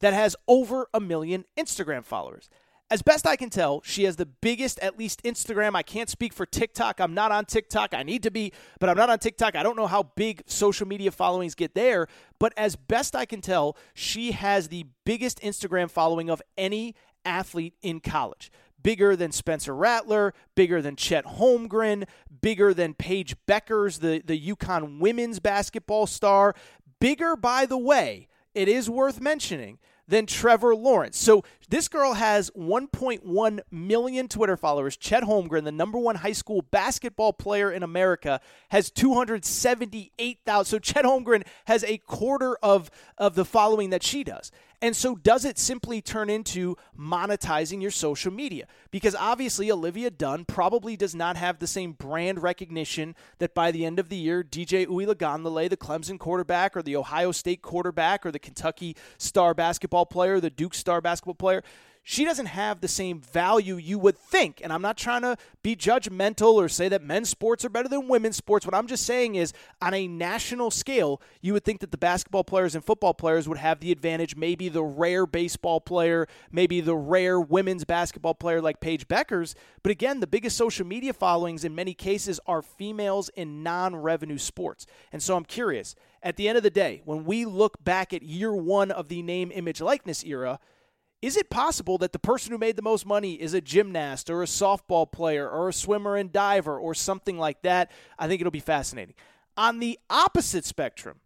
that 0.00 0.14
has 0.14 0.34
over 0.48 0.88
a 0.94 0.98
million 1.00 1.44
Instagram 1.58 2.06
followers. 2.06 2.48
As 2.90 3.00
best 3.02 3.26
I 3.26 3.36
can 3.36 3.48
tell, 3.48 3.80
she 3.82 4.04
has 4.04 4.16
the 4.16 4.26
biggest, 4.26 4.78
at 4.80 4.98
least 4.98 5.22
Instagram. 5.22 5.74
I 5.74 5.82
can't 5.82 6.10
speak 6.10 6.32
for 6.32 6.44
TikTok. 6.44 7.00
I'm 7.00 7.14
not 7.14 7.32
on 7.32 7.46
TikTok. 7.46 7.94
I 7.94 8.02
need 8.02 8.22
to 8.24 8.30
be, 8.30 8.52
but 8.78 8.88
I'm 8.88 8.96
not 8.96 9.08
on 9.08 9.18
TikTok. 9.18 9.56
I 9.56 9.62
don't 9.62 9.76
know 9.76 9.86
how 9.86 10.02
big 10.02 10.42
social 10.46 10.86
media 10.86 11.10
followings 11.10 11.54
get 11.54 11.74
there. 11.74 12.08
But 12.38 12.52
as 12.56 12.76
best 12.76 13.16
I 13.16 13.24
can 13.24 13.40
tell, 13.40 13.76
she 13.94 14.32
has 14.32 14.68
the 14.68 14.86
biggest 15.04 15.40
Instagram 15.40 15.90
following 15.90 16.28
of 16.28 16.42
any 16.58 16.94
athlete 17.24 17.74
in 17.82 18.00
college 18.00 18.52
bigger 18.84 19.16
than 19.16 19.32
Spencer 19.32 19.74
Rattler, 19.74 20.32
bigger 20.54 20.80
than 20.80 20.94
Chet 20.94 21.24
Holmgren, 21.24 22.06
bigger 22.40 22.72
than 22.72 22.94
Paige 22.94 23.34
Bueckers, 23.48 23.98
the, 23.98 24.22
the 24.24 24.38
UConn 24.38 25.00
women's 25.00 25.40
basketball 25.40 26.06
star. 26.06 26.54
Bigger, 27.00 27.34
by 27.34 27.66
the 27.66 27.78
way, 27.78 28.28
it 28.54 28.68
is 28.68 28.88
worth 28.88 29.20
mentioning 29.20 29.78
than 30.06 30.26
Trevor 30.26 30.74
Lawrence. 30.76 31.16
So 31.18 31.42
this 31.68 31.88
girl 31.88 32.14
has 32.14 32.50
1.1 32.50 33.60
million 33.70 34.28
Twitter 34.28 34.56
followers. 34.56 34.96
Chet 34.96 35.22
Holmgren, 35.22 35.64
the 35.64 35.72
number 35.72 35.98
one 35.98 36.16
high 36.16 36.32
school 36.32 36.62
basketball 36.62 37.32
player 37.32 37.70
in 37.70 37.82
America, 37.82 38.40
has 38.70 38.90
278,000. 38.90 40.64
So 40.64 40.78
Chet 40.78 41.04
Holmgren 41.04 41.44
has 41.66 41.84
a 41.84 41.98
quarter 41.98 42.56
of, 42.62 42.90
of 43.18 43.34
the 43.34 43.44
following 43.44 43.90
that 43.90 44.02
she 44.02 44.24
does. 44.24 44.50
And 44.84 44.94
so, 44.94 45.14
does 45.14 45.46
it 45.46 45.58
simply 45.58 46.02
turn 46.02 46.28
into 46.28 46.76
monetizing 46.98 47.80
your 47.80 47.90
social 47.90 48.30
media? 48.30 48.66
Because 48.90 49.14
obviously, 49.14 49.70
Olivia 49.70 50.10
Dunne 50.10 50.44
probably 50.44 50.94
does 50.94 51.14
not 51.14 51.36
have 51.36 51.58
the 51.58 51.66
same 51.66 51.92
brand 51.92 52.42
recognition 52.42 53.14
that 53.38 53.54
by 53.54 53.70
the 53.70 53.86
end 53.86 53.98
of 53.98 54.10
the 54.10 54.16
year, 54.16 54.44
DJ 54.44 54.86
Uiagalelei, 54.86 55.70
the 55.70 55.78
Clemson 55.78 56.18
quarterback, 56.18 56.76
or 56.76 56.82
the 56.82 56.96
Ohio 56.96 57.32
State 57.32 57.62
quarterback, 57.62 58.26
or 58.26 58.30
the 58.30 58.38
Kentucky 58.38 58.94
star 59.16 59.54
basketball 59.54 60.04
player, 60.04 60.38
the 60.38 60.50
Duke 60.50 60.74
star 60.74 61.00
basketball 61.00 61.34
player, 61.34 61.53
she 62.06 62.26
doesn't 62.26 62.46
have 62.46 62.82
the 62.82 62.88
same 62.88 63.18
value 63.18 63.76
you 63.76 63.98
would 63.98 64.18
think. 64.18 64.60
And 64.62 64.70
I'm 64.70 64.82
not 64.82 64.98
trying 64.98 65.22
to 65.22 65.38
be 65.62 65.74
judgmental 65.74 66.52
or 66.52 66.68
say 66.68 66.90
that 66.90 67.02
men's 67.02 67.30
sports 67.30 67.64
are 67.64 67.70
better 67.70 67.88
than 67.88 68.08
women's 68.08 68.36
sports. 68.36 68.66
What 68.66 68.74
I'm 68.74 68.86
just 68.86 69.06
saying 69.06 69.36
is, 69.36 69.54
on 69.80 69.94
a 69.94 70.06
national 70.06 70.70
scale, 70.70 71.22
you 71.40 71.54
would 71.54 71.64
think 71.64 71.80
that 71.80 71.90
the 71.90 71.98
basketball 71.98 72.44
players 72.44 72.74
and 72.74 72.84
football 72.84 73.14
players 73.14 73.48
would 73.48 73.56
have 73.56 73.80
the 73.80 73.90
advantage. 73.90 74.36
Maybe 74.36 74.68
the 74.68 74.84
rare 74.84 75.24
baseball 75.26 75.80
player, 75.80 76.28
maybe 76.52 76.82
the 76.82 76.94
rare 76.94 77.40
women's 77.40 77.84
basketball 77.84 78.34
player 78.34 78.60
like 78.60 78.80
Paige 78.80 79.08
Bueckers. 79.08 79.54
But 79.82 79.90
again, 79.90 80.20
the 80.20 80.26
biggest 80.26 80.58
social 80.58 80.86
media 80.86 81.14
followings 81.14 81.64
in 81.64 81.74
many 81.74 81.94
cases 81.94 82.38
are 82.46 82.60
females 82.60 83.30
in 83.30 83.62
non 83.62 83.96
revenue 83.96 84.38
sports. 84.38 84.86
And 85.10 85.22
so 85.22 85.36
I'm 85.36 85.46
curious, 85.46 85.96
at 86.22 86.36
the 86.36 86.48
end 86.50 86.58
of 86.58 86.62
the 86.62 86.70
day, 86.70 87.00
when 87.06 87.24
we 87.24 87.46
look 87.46 87.82
back 87.82 88.12
at 88.12 88.22
year 88.22 88.54
one 88.54 88.90
of 88.90 89.08
the 89.08 89.22
name, 89.22 89.50
image, 89.54 89.80
likeness 89.80 90.22
era, 90.22 90.60
is 91.24 91.38
it 91.38 91.48
possible 91.48 91.96
that 91.98 92.12
the 92.12 92.18
person 92.18 92.52
who 92.52 92.58
made 92.58 92.76
the 92.76 92.82
most 92.82 93.06
money 93.06 93.32
is 93.32 93.54
a 93.54 93.60
gymnast 93.62 94.28
or 94.28 94.42
a 94.42 94.46
softball 94.46 95.10
player 95.10 95.48
or 95.48 95.70
a 95.70 95.72
swimmer 95.72 96.16
and 96.16 96.30
diver 96.30 96.78
or 96.78 96.92
something 96.92 97.38
like 97.38 97.62
that? 97.62 97.90
I 98.18 98.28
think 98.28 98.42
it'll 98.42 98.50
be 98.50 98.60
fascinating. 98.60 99.14
On 99.56 99.78
the 99.78 99.98
opposite 100.10 100.66
spectrum, 100.66 101.20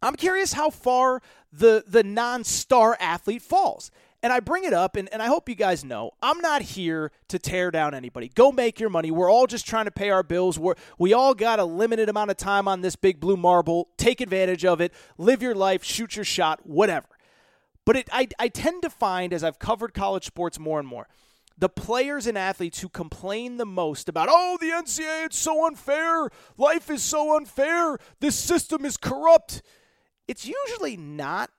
I'm 0.00 0.16
curious 0.16 0.54
how 0.54 0.70
far 0.70 1.20
the, 1.52 1.84
the 1.86 2.04
non 2.04 2.42
star 2.44 2.96
athlete 2.98 3.42
falls. 3.42 3.90
And 4.22 4.32
I 4.32 4.40
bring 4.40 4.64
it 4.64 4.72
up, 4.72 4.96
and, 4.96 5.12
and 5.12 5.22
I 5.22 5.26
hope 5.26 5.46
you 5.46 5.54
guys 5.54 5.84
know 5.84 6.12
I'm 6.22 6.40
not 6.40 6.62
here 6.62 7.12
to 7.28 7.38
tear 7.38 7.70
down 7.70 7.94
anybody. 7.94 8.30
Go 8.34 8.50
make 8.50 8.80
your 8.80 8.88
money. 8.88 9.10
We're 9.10 9.30
all 9.30 9.46
just 9.46 9.66
trying 9.66 9.84
to 9.84 9.90
pay 9.90 10.08
our 10.08 10.22
bills. 10.22 10.58
We're, 10.58 10.74
we 10.98 11.12
all 11.12 11.34
got 11.34 11.60
a 11.60 11.64
limited 11.64 12.08
amount 12.08 12.30
of 12.30 12.38
time 12.38 12.66
on 12.66 12.80
this 12.80 12.96
big 12.96 13.20
blue 13.20 13.36
marble. 13.36 13.88
Take 13.98 14.22
advantage 14.22 14.64
of 14.64 14.80
it. 14.80 14.94
Live 15.18 15.42
your 15.42 15.54
life, 15.54 15.84
shoot 15.84 16.16
your 16.16 16.24
shot, 16.24 16.66
whatever. 16.66 17.06
But 17.86 17.96
it, 17.96 18.08
I, 18.12 18.28
I 18.38 18.48
tend 18.48 18.82
to 18.82 18.90
find, 18.90 19.32
as 19.32 19.42
I've 19.42 19.58
covered 19.58 19.94
college 19.94 20.26
sports 20.26 20.58
more 20.58 20.78
and 20.78 20.88
more, 20.88 21.08
the 21.56 21.68
players 21.70 22.26
and 22.26 22.36
athletes 22.36 22.80
who 22.80 22.88
complain 22.88 23.56
the 23.56 23.64
most 23.64 24.10
about, 24.10 24.28
oh, 24.30 24.58
the 24.60 24.66
NCAA, 24.66 25.26
it's 25.26 25.38
so 25.38 25.66
unfair. 25.66 26.28
Life 26.58 26.90
is 26.90 27.02
so 27.02 27.34
unfair. 27.34 27.96
This 28.20 28.36
system 28.36 28.84
is 28.84 28.98
corrupt. 28.98 29.62
It's 30.28 30.46
usually 30.46 30.96
not 30.98 31.50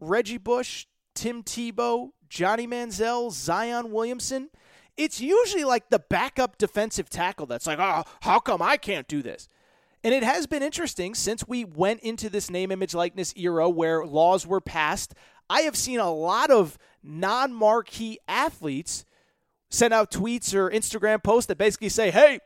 Reggie 0.00 0.38
Bush, 0.38 0.86
Tim 1.14 1.42
Tebow, 1.42 2.10
Johnny 2.28 2.66
Manziel, 2.66 3.30
Zion 3.30 3.92
Williamson. 3.92 4.48
It's 4.96 5.20
usually 5.20 5.64
like 5.64 5.90
the 5.90 6.00
backup 6.00 6.58
defensive 6.58 7.08
tackle 7.08 7.46
that's 7.46 7.66
like, 7.66 7.78
oh, 7.78 8.02
how 8.22 8.40
come 8.40 8.60
I 8.60 8.76
can't 8.78 9.06
do 9.06 9.22
this? 9.22 9.48
And 10.02 10.14
it 10.14 10.22
has 10.22 10.46
been 10.46 10.62
interesting 10.62 11.14
since 11.14 11.46
we 11.46 11.64
went 11.64 12.00
into 12.00 12.30
this 12.30 12.50
name, 12.50 12.72
image, 12.72 12.94
likeness 12.94 13.34
era 13.36 13.68
where 13.68 14.04
laws 14.04 14.46
were 14.46 14.60
passed 14.60 15.14
I 15.50 15.62
have 15.62 15.76
seen 15.76 16.00
a 16.00 16.12
lot 16.12 16.50
of 16.50 16.78
non 17.02 17.52
marquee 17.52 18.18
athletes 18.26 19.04
send 19.70 19.92
out 19.92 20.10
tweets 20.10 20.54
or 20.54 20.70
Instagram 20.70 21.22
posts 21.22 21.46
that 21.46 21.58
basically 21.58 21.88
say, 21.88 22.10
hey, 22.10 22.40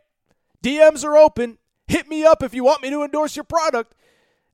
DMs 0.63 1.05
are 1.05 1.17
open. 1.17 1.59
Hit 1.87 2.09
me 2.09 2.25
up 2.25 2.43
if 2.43 2.55
you 2.55 2.65
want 2.65 2.83
me 2.83 2.91
to 2.91 3.03
endorse 3.03 3.37
your 3.37 3.45
product. 3.45 3.95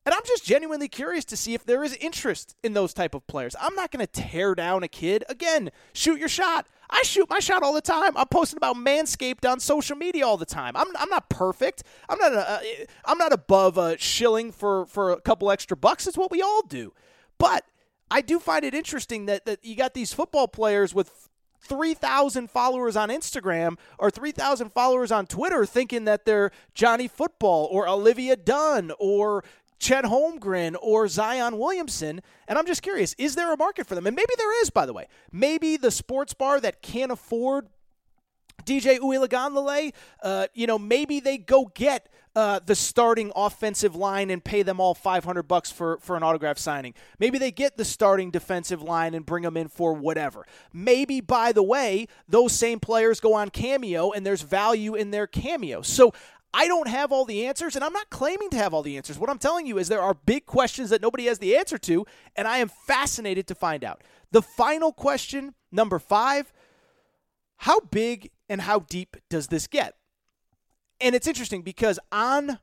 And 0.04 0.14
I'm 0.14 0.24
just 0.24 0.44
genuinely 0.44 0.88
curious 0.88 1.24
to 1.26 1.36
see 1.36 1.52
if 1.52 1.66
there 1.66 1.84
is 1.84 1.94
interest 1.96 2.56
in 2.62 2.72
those 2.72 2.94
type 2.94 3.14
of 3.14 3.26
players. 3.26 3.54
I'm 3.60 3.74
not 3.74 3.90
going 3.90 4.04
to 4.04 4.10
tear 4.10 4.54
down 4.54 4.82
a 4.82 4.88
kid. 4.88 5.22
Again, 5.28 5.70
shoot 5.92 6.18
your 6.18 6.30
shot. 6.30 6.66
I 6.88 7.02
shoot 7.02 7.28
my 7.28 7.40
shot 7.40 7.62
all 7.62 7.74
the 7.74 7.82
time. 7.82 8.16
I'm 8.16 8.28
posting 8.28 8.56
about 8.56 8.76
Manscaped 8.76 9.46
on 9.46 9.60
social 9.60 9.96
media 9.96 10.26
all 10.26 10.38
the 10.38 10.46
time. 10.46 10.76
I'm, 10.76 10.86
I'm 10.98 11.10
not 11.10 11.28
perfect. 11.28 11.82
I'm 12.08 12.18
not 12.18 12.32
a, 12.32 12.50
uh, 12.50 12.60
I'm 13.04 13.18
not 13.18 13.34
above 13.34 13.76
a 13.76 13.98
shilling 13.98 14.50
for 14.50 14.86
for 14.86 15.10
a 15.10 15.20
couple 15.20 15.50
extra 15.50 15.76
bucks. 15.76 16.06
It's 16.06 16.16
what 16.16 16.30
we 16.30 16.40
all 16.40 16.62
do. 16.62 16.94
But 17.36 17.66
I 18.10 18.20
do 18.20 18.38
find 18.38 18.64
it 18.64 18.74
interesting 18.74 19.26
that, 19.26 19.44
that 19.46 19.64
you 19.64 19.76
got 19.76 19.94
these 19.94 20.12
football 20.12 20.48
players 20.48 20.94
with 20.94 21.28
3,000 21.60 22.50
followers 22.50 22.96
on 22.96 23.08
Instagram 23.08 23.76
or 23.98 24.10
3,000 24.10 24.70
followers 24.70 25.12
on 25.12 25.26
Twitter 25.26 25.66
thinking 25.66 26.04
that 26.04 26.24
they're 26.24 26.50
Johnny 26.74 27.08
Football 27.08 27.68
or 27.70 27.88
Olivia 27.88 28.36
Dunne 28.36 28.92
or 28.98 29.44
Chet 29.78 30.04
Holmgren 30.04 30.76
or 30.80 31.08
Zion 31.08 31.58
Williamson. 31.58 32.20
And 32.46 32.58
I'm 32.58 32.66
just 32.66 32.82
curious, 32.82 33.14
is 33.18 33.34
there 33.34 33.52
a 33.52 33.56
market 33.56 33.86
for 33.86 33.94
them? 33.94 34.06
And 34.06 34.16
maybe 34.16 34.32
there 34.36 34.62
is, 34.62 34.70
by 34.70 34.86
the 34.86 34.92
way. 34.92 35.06
Maybe 35.30 35.76
the 35.76 35.90
sports 35.90 36.34
bar 36.34 36.60
that 36.60 36.82
can't 36.82 37.12
afford 37.12 37.68
DJ 38.64 38.98
Uiagalelei, 38.98 39.92
uh, 40.22 40.46
you 40.52 40.66
know, 40.66 40.78
maybe 40.78 41.20
they 41.20 41.38
go 41.38 41.70
get 41.74 42.08
uh, 42.38 42.60
the 42.64 42.76
starting 42.76 43.32
offensive 43.34 43.96
line 43.96 44.30
and 44.30 44.44
pay 44.44 44.62
them 44.62 44.78
all 44.78 44.94
500 44.94 45.42
bucks 45.42 45.72
for, 45.72 45.98
for 45.98 46.16
an 46.16 46.22
autograph 46.22 46.56
signing. 46.56 46.94
Maybe 47.18 47.36
they 47.36 47.50
get 47.50 47.76
the 47.76 47.84
starting 47.84 48.30
defensive 48.30 48.80
line 48.80 49.12
and 49.14 49.26
bring 49.26 49.42
them 49.42 49.56
in 49.56 49.66
for 49.66 49.92
whatever. 49.92 50.46
Maybe, 50.72 51.20
by 51.20 51.50
the 51.50 51.64
way, 51.64 52.06
those 52.28 52.52
same 52.52 52.78
players 52.78 53.18
go 53.18 53.34
on 53.34 53.48
Cameo 53.50 54.12
and 54.12 54.24
there's 54.24 54.42
value 54.42 54.94
in 54.94 55.10
their 55.10 55.26
Cameo. 55.26 55.82
So 55.82 56.12
I 56.54 56.68
don't 56.68 56.86
have 56.86 57.10
all 57.10 57.24
the 57.24 57.44
answers, 57.44 57.74
and 57.74 57.84
I'm 57.84 57.92
not 57.92 58.08
claiming 58.08 58.50
to 58.50 58.56
have 58.56 58.72
all 58.72 58.84
the 58.84 58.96
answers. 58.96 59.18
What 59.18 59.30
I'm 59.30 59.38
telling 59.38 59.66
you 59.66 59.76
is 59.76 59.88
there 59.88 60.00
are 60.00 60.14
big 60.14 60.46
questions 60.46 60.90
that 60.90 61.02
nobody 61.02 61.24
has 61.24 61.40
the 61.40 61.56
answer 61.56 61.76
to, 61.76 62.06
and 62.36 62.46
I 62.46 62.58
am 62.58 62.68
fascinated 62.68 63.48
to 63.48 63.56
find 63.56 63.82
out. 63.82 64.04
The 64.30 64.42
final 64.42 64.92
question, 64.92 65.54
number 65.72 65.98
five 65.98 66.52
how 67.62 67.80
big 67.80 68.30
and 68.48 68.60
how 68.60 68.78
deep 68.78 69.16
does 69.28 69.48
this 69.48 69.66
get? 69.66 69.97
And 71.00 71.14
it's 71.14 71.26
interesting 71.26 71.62
because 71.62 71.98
on 72.10 72.58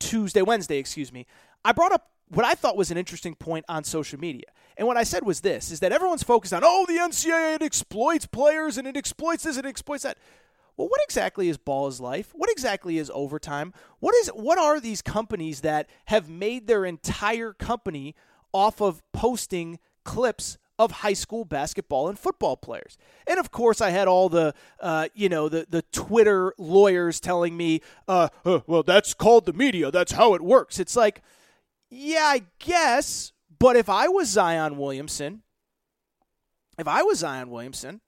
Tuesday, 0.00 0.42
Wednesday, 0.42 0.78
excuse 0.78 1.12
me, 1.12 1.26
I 1.64 1.72
brought 1.72 1.92
up 1.92 2.10
what 2.28 2.44
I 2.44 2.54
thought 2.54 2.76
was 2.76 2.90
an 2.90 2.98
interesting 2.98 3.34
point 3.34 3.64
on 3.68 3.84
social 3.84 4.18
media. 4.18 4.46
And 4.76 4.86
what 4.86 4.96
I 4.96 5.02
said 5.02 5.24
was 5.24 5.40
this 5.40 5.70
is 5.70 5.80
that 5.80 5.92
everyone's 5.92 6.22
focused 6.22 6.52
on, 6.52 6.62
oh, 6.64 6.84
the 6.86 6.94
NCAA 6.94 7.56
it 7.56 7.62
exploits 7.62 8.26
players 8.26 8.78
and 8.78 8.86
it 8.86 8.96
exploits 8.96 9.44
this 9.44 9.56
and 9.56 9.66
it 9.66 9.68
exploits 9.68 10.02
that. 10.02 10.18
Well, 10.76 10.88
what 10.88 11.00
exactly 11.02 11.48
is 11.48 11.56
ball 11.56 11.88
is 11.88 12.00
life? 12.00 12.30
What 12.34 12.50
exactly 12.50 12.98
is 12.98 13.10
overtime? 13.12 13.72
What 13.98 14.14
is 14.14 14.28
what 14.28 14.58
are 14.58 14.78
these 14.78 15.02
companies 15.02 15.62
that 15.62 15.88
have 16.06 16.28
made 16.28 16.68
their 16.68 16.84
entire 16.84 17.52
company 17.52 18.14
off 18.52 18.80
of 18.80 19.02
posting 19.12 19.80
clips 20.04 20.56
of 20.78 20.92
high 20.92 21.12
school 21.12 21.44
basketball 21.44 22.08
and 22.08 22.18
football 22.18 22.56
players. 22.56 22.96
And 23.26 23.38
of 23.38 23.50
course, 23.50 23.80
I 23.80 23.90
had 23.90 24.06
all 24.06 24.28
the, 24.28 24.54
uh, 24.80 25.08
you 25.14 25.28
know, 25.28 25.48
the, 25.48 25.66
the 25.68 25.82
Twitter 25.82 26.54
lawyers 26.56 27.20
telling 27.20 27.56
me, 27.56 27.80
uh, 28.06 28.28
well, 28.44 28.82
that's 28.82 29.14
called 29.14 29.46
the 29.46 29.52
media. 29.52 29.90
That's 29.90 30.12
how 30.12 30.34
it 30.34 30.40
works. 30.40 30.78
It's 30.78 30.96
like, 30.96 31.22
yeah, 31.90 32.24
I 32.24 32.42
guess. 32.58 33.32
But 33.58 33.76
if 33.76 33.88
I 33.88 34.08
was 34.08 34.28
Zion 34.28 34.78
Williamson, 34.78 35.42
if 36.78 36.86
I 36.86 37.02
was 37.02 37.18
Zion 37.18 37.50
Williamson 37.50 38.00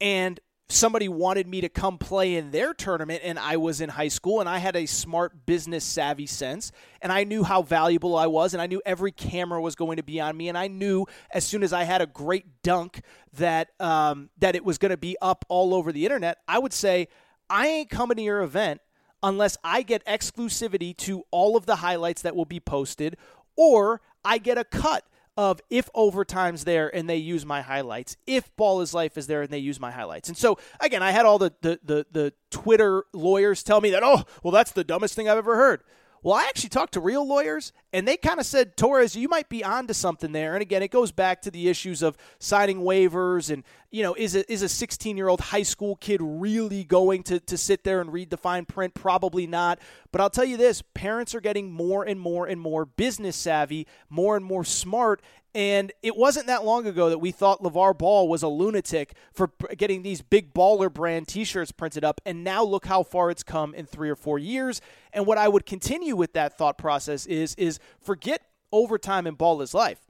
and 0.00 0.38
somebody 0.68 1.08
wanted 1.08 1.46
me 1.46 1.60
to 1.60 1.68
come 1.68 1.98
play 1.98 2.34
in 2.34 2.50
their 2.50 2.72
tournament 2.72 3.20
and 3.24 3.38
I 3.38 3.56
was 3.56 3.80
in 3.80 3.90
high 3.90 4.08
school 4.08 4.40
and 4.40 4.48
I 4.48 4.58
had 4.58 4.74
a 4.74 4.86
smart 4.86 5.44
business 5.44 5.84
savvy 5.84 6.26
sense 6.26 6.72
and 7.02 7.12
I 7.12 7.24
knew 7.24 7.44
how 7.44 7.62
valuable 7.62 8.16
I 8.16 8.26
was 8.26 8.54
and 8.54 8.62
I 8.62 8.66
knew 8.66 8.80
every 8.86 9.12
camera 9.12 9.60
was 9.60 9.74
going 9.74 9.98
to 9.98 10.02
be 10.02 10.20
on 10.20 10.36
me 10.36 10.48
and 10.48 10.56
I 10.56 10.68
knew 10.68 11.06
as 11.30 11.44
soon 11.44 11.62
as 11.62 11.72
I 11.72 11.84
had 11.84 12.00
a 12.00 12.06
great 12.06 12.62
dunk 12.62 13.02
that 13.34 13.68
um, 13.80 14.30
that 14.38 14.56
it 14.56 14.64
was 14.64 14.78
going 14.78 14.90
to 14.90 14.96
be 14.96 15.16
up 15.20 15.44
all 15.48 15.74
over 15.74 15.92
the 15.92 16.04
internet 16.04 16.38
I 16.48 16.58
would 16.58 16.72
say 16.72 17.08
I 17.50 17.66
ain't 17.66 17.90
coming 17.90 18.16
to 18.16 18.22
your 18.22 18.40
event 18.42 18.80
unless 19.22 19.58
I 19.62 19.82
get 19.82 20.04
exclusivity 20.06 20.96
to 20.98 21.24
all 21.30 21.56
of 21.56 21.66
the 21.66 21.76
highlights 21.76 22.22
that 22.22 22.34
will 22.34 22.46
be 22.46 22.60
posted 22.60 23.16
or 23.56 24.00
I 24.24 24.38
get 24.38 24.56
a 24.56 24.64
cut 24.64 25.04
of 25.36 25.60
if 25.70 25.88
overtime's 25.94 26.64
there 26.64 26.94
and 26.94 27.08
they 27.08 27.16
use 27.16 27.46
my 27.46 27.62
highlights, 27.62 28.16
if 28.26 28.54
ball 28.56 28.80
is 28.80 28.92
life 28.92 29.16
is 29.16 29.26
there 29.26 29.42
and 29.42 29.50
they 29.50 29.58
use 29.58 29.80
my 29.80 29.90
highlights. 29.90 30.28
And 30.28 30.36
so 30.36 30.58
again, 30.80 31.02
I 31.02 31.10
had 31.10 31.26
all 31.26 31.38
the 31.38 31.52
the 31.62 31.80
the, 31.82 32.06
the 32.10 32.32
Twitter 32.50 33.04
lawyers 33.12 33.62
tell 33.62 33.80
me 33.80 33.90
that, 33.90 34.02
oh, 34.04 34.24
well, 34.42 34.52
that's 34.52 34.72
the 34.72 34.84
dumbest 34.84 35.14
thing 35.14 35.28
I've 35.28 35.38
ever 35.38 35.56
heard. 35.56 35.82
Well, 36.24 36.36
I 36.36 36.44
actually 36.44 36.68
talked 36.68 36.94
to 36.94 37.00
real 37.00 37.26
lawyers, 37.26 37.72
and 37.92 38.06
they 38.06 38.16
kind 38.16 38.38
of 38.38 38.46
said, 38.46 38.76
Torres, 38.76 39.16
you 39.16 39.28
might 39.28 39.48
be 39.48 39.64
onto 39.64 39.92
something 39.92 40.30
there. 40.30 40.54
And 40.54 40.62
again, 40.62 40.80
it 40.80 40.92
goes 40.92 41.10
back 41.10 41.42
to 41.42 41.50
the 41.50 41.68
issues 41.68 42.00
of 42.00 42.16
signing 42.38 42.78
waivers 42.78 43.50
and, 43.50 43.64
you 43.90 44.04
know, 44.04 44.14
is 44.14 44.36
a, 44.36 44.50
is 44.50 44.62
a 44.62 44.68
16 44.68 45.16
year 45.16 45.26
old 45.26 45.40
high 45.40 45.64
school 45.64 45.96
kid 45.96 46.20
really 46.22 46.84
going 46.84 47.24
to, 47.24 47.40
to 47.40 47.58
sit 47.58 47.82
there 47.82 48.00
and 48.00 48.12
read 48.12 48.30
the 48.30 48.36
fine 48.36 48.66
print? 48.66 48.94
Probably 48.94 49.48
not. 49.48 49.80
But 50.12 50.20
I'll 50.20 50.30
tell 50.30 50.44
you 50.44 50.56
this 50.56 50.80
parents 50.94 51.34
are 51.34 51.40
getting 51.40 51.72
more 51.72 52.04
and 52.04 52.20
more 52.20 52.46
and 52.46 52.60
more 52.60 52.84
business 52.84 53.34
savvy, 53.34 53.88
more 54.08 54.36
and 54.36 54.44
more 54.44 54.64
smart, 54.64 55.22
and 55.54 55.92
it 56.02 56.16
wasn't 56.16 56.46
that 56.46 56.64
long 56.64 56.86
ago 56.86 57.10
that 57.10 57.18
we 57.18 57.30
thought 57.30 57.62
LeVar 57.62 57.98
Ball 57.98 58.26
was 58.26 58.42
a 58.42 58.48
lunatic 58.48 59.14
for 59.32 59.50
getting 59.76 60.02
these 60.02 60.22
big 60.22 60.54
baller 60.54 60.92
brand 60.92 61.28
t 61.28 61.44
shirts 61.44 61.72
printed 61.72 62.04
up. 62.04 62.22
And 62.24 62.42
now 62.42 62.64
look 62.64 62.86
how 62.86 63.02
far 63.02 63.30
it's 63.30 63.42
come 63.42 63.74
in 63.74 63.84
three 63.84 64.08
or 64.08 64.16
four 64.16 64.38
years. 64.38 64.80
And 65.12 65.26
what 65.26 65.36
I 65.36 65.48
would 65.48 65.66
continue 65.66 66.16
with 66.16 66.32
that 66.32 66.56
thought 66.56 66.78
process 66.78 67.26
is, 67.26 67.54
is 67.56 67.78
forget 68.00 68.42
overtime 68.72 69.26
and 69.26 69.36
ball 69.36 69.60
is 69.60 69.74
life. 69.74 70.00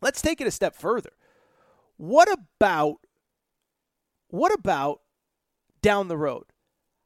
Let's 0.00 0.22
take 0.22 0.40
it 0.40 0.46
a 0.46 0.52
step 0.52 0.76
further. 0.76 1.10
What 1.96 2.28
about 2.32 2.98
what 4.28 4.52
about 4.52 5.00
down 5.82 6.08
the 6.08 6.16
road? 6.16 6.44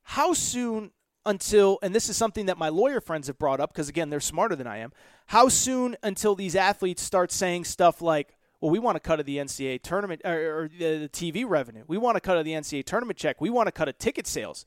How 0.02 0.32
soon 0.32 0.90
until, 1.26 1.78
and 1.82 1.94
this 1.94 2.08
is 2.08 2.16
something 2.16 2.46
that 2.46 2.58
my 2.58 2.68
lawyer 2.68 3.00
friends 3.00 3.26
have 3.26 3.38
brought 3.38 3.60
up 3.60 3.72
because, 3.72 3.88
again, 3.88 4.10
they're 4.10 4.20
smarter 4.20 4.56
than 4.56 4.66
I 4.66 4.78
am. 4.78 4.92
How 5.26 5.48
soon 5.48 5.96
until 6.02 6.34
these 6.34 6.56
athletes 6.56 7.02
start 7.02 7.30
saying 7.30 7.64
stuff 7.64 8.00
like, 8.00 8.36
well, 8.60 8.70
we 8.70 8.78
want 8.78 8.96
to 8.96 9.00
cut 9.00 9.20
of 9.20 9.26
the 9.26 9.38
NCAA 9.38 9.82
tournament 9.82 10.20
or, 10.24 10.62
or 10.62 10.68
the 10.68 11.08
TV 11.12 11.48
revenue. 11.48 11.84
We 11.86 11.98
want 11.98 12.16
to 12.16 12.20
cut 12.20 12.36
of 12.36 12.44
the 12.44 12.52
NCAA 12.52 12.84
tournament 12.84 13.18
check. 13.18 13.40
We 13.40 13.50
want 13.50 13.66
to 13.66 13.72
cut 13.72 13.88
of 13.88 13.98
ticket 13.98 14.26
sales. 14.26 14.66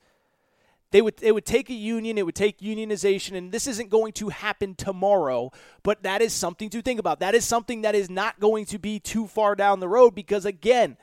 They 0.90 1.02
would 1.02 1.14
it 1.22 1.32
would 1.32 1.44
take 1.44 1.70
a 1.70 1.74
union, 1.74 2.18
it 2.18 2.24
would 2.24 2.36
take 2.36 2.60
unionization, 2.60 3.36
and 3.36 3.50
this 3.50 3.66
isn't 3.66 3.90
going 3.90 4.12
to 4.12 4.28
happen 4.28 4.76
tomorrow, 4.76 5.50
but 5.82 6.04
that 6.04 6.22
is 6.22 6.32
something 6.32 6.70
to 6.70 6.82
think 6.82 7.00
about. 7.00 7.18
That 7.18 7.34
is 7.34 7.44
something 7.44 7.82
that 7.82 7.96
is 7.96 8.08
not 8.08 8.38
going 8.38 8.64
to 8.66 8.78
be 8.78 9.00
too 9.00 9.26
far 9.26 9.56
down 9.56 9.80
the 9.80 9.88
road 9.88 10.14
because 10.14 10.44
again, 10.44 10.96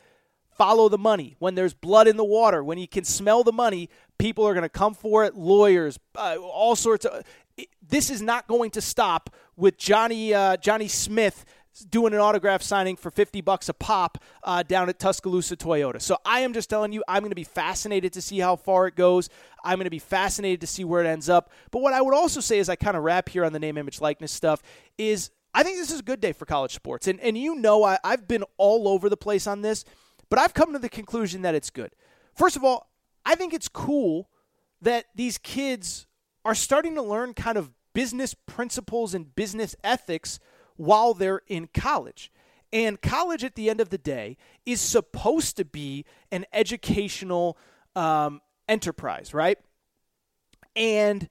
follow 0.61 0.89
the 0.89 0.97
money. 0.97 1.35
When 1.39 1.55
there's 1.55 1.73
blood 1.73 2.07
in 2.07 2.17
the 2.17 2.23
water, 2.23 2.63
when 2.63 2.77
you 2.77 2.87
can 2.87 3.03
smell 3.03 3.43
the 3.43 3.51
money, 3.51 3.89
people 4.19 4.47
are 4.47 4.53
going 4.53 4.61
to 4.61 4.69
come 4.69 4.93
for 4.93 5.25
it. 5.25 5.35
Lawyers, 5.35 5.97
uh, 6.15 6.37
all 6.39 6.75
sorts 6.75 7.03
of. 7.05 7.23
This 7.81 8.11
is 8.11 8.21
not 8.21 8.47
going 8.47 8.69
to 8.71 8.81
stop 8.81 9.31
with 9.57 9.77
Johnny 9.77 10.35
uh, 10.35 10.57
Johnny 10.57 10.87
Smith 10.87 11.45
doing 11.89 12.13
an 12.13 12.19
autograph 12.19 12.61
signing 12.61 12.95
for 12.95 13.09
50 13.09 13.41
bucks 13.41 13.69
a 13.69 13.73
pop 13.73 14.19
uh, 14.43 14.61
down 14.61 14.87
at 14.87 14.99
Tuscaloosa 14.99 15.55
Toyota. 15.55 15.99
So 15.99 16.17
I 16.23 16.41
am 16.41 16.53
just 16.53 16.69
telling 16.69 16.91
you, 16.91 17.03
I'm 17.07 17.21
going 17.21 17.31
to 17.31 17.35
be 17.35 17.43
fascinated 17.43 18.13
to 18.13 18.21
see 18.21 18.37
how 18.37 18.55
far 18.55 18.87
it 18.87 18.95
goes. 18.95 19.29
I'm 19.63 19.77
going 19.77 19.85
to 19.85 19.89
be 19.89 19.99
fascinated 19.99 20.61
to 20.61 20.67
see 20.67 20.83
where 20.83 21.03
it 21.03 21.07
ends 21.07 21.27
up. 21.27 21.49
But 21.71 21.81
what 21.81 21.93
I 21.93 22.01
would 22.01 22.13
also 22.13 22.39
say 22.39 22.59
as 22.59 22.69
I 22.69 22.75
kind 22.75 22.95
of 22.95 23.03
wrap 23.03 23.29
here 23.29 23.45
on 23.45 23.53
the 23.53 23.59
name, 23.59 23.77
image, 23.77 23.99
likeness 23.99 24.31
stuff 24.31 24.61
is 24.97 25.31
I 25.53 25.63
think 25.63 25.77
this 25.77 25.91
is 25.91 26.01
a 26.01 26.03
good 26.03 26.21
day 26.21 26.33
for 26.33 26.45
college 26.45 26.75
sports. 26.75 27.07
And, 27.07 27.19
and 27.19 27.37
you 27.37 27.55
know, 27.55 27.83
I, 27.83 27.97
I've 28.03 28.27
been 28.27 28.43
all 28.57 28.87
over 28.87 29.09
the 29.09 29.17
place 29.17 29.47
on 29.47 29.61
this. 29.61 29.85
But 30.31 30.39
I've 30.39 30.53
come 30.53 30.71
to 30.71 30.79
the 30.79 30.89
conclusion 30.89 31.41
that 31.41 31.55
it's 31.55 31.69
good. 31.69 31.91
First 32.33 32.55
of 32.55 32.63
all, 32.63 32.89
I 33.25 33.35
think 33.35 33.53
it's 33.53 33.67
cool 33.67 34.29
that 34.81 35.07
these 35.13 35.37
kids 35.37 36.07
are 36.45 36.55
starting 36.55 36.95
to 36.95 37.01
learn 37.01 37.33
kind 37.33 37.57
of 37.57 37.69
business 37.93 38.33
principles 38.33 39.13
and 39.13 39.35
business 39.35 39.75
ethics 39.83 40.39
while 40.77 41.13
they're 41.13 41.41
in 41.47 41.67
college. 41.73 42.31
And 42.71 43.01
college, 43.01 43.43
at 43.43 43.55
the 43.55 43.69
end 43.69 43.81
of 43.81 43.89
the 43.89 43.97
day, 43.97 44.37
is 44.65 44.79
supposed 44.79 45.57
to 45.57 45.65
be 45.65 46.05
an 46.31 46.45
educational 46.53 47.57
um, 47.97 48.39
enterprise, 48.69 49.33
right? 49.33 49.59
And 50.77 51.27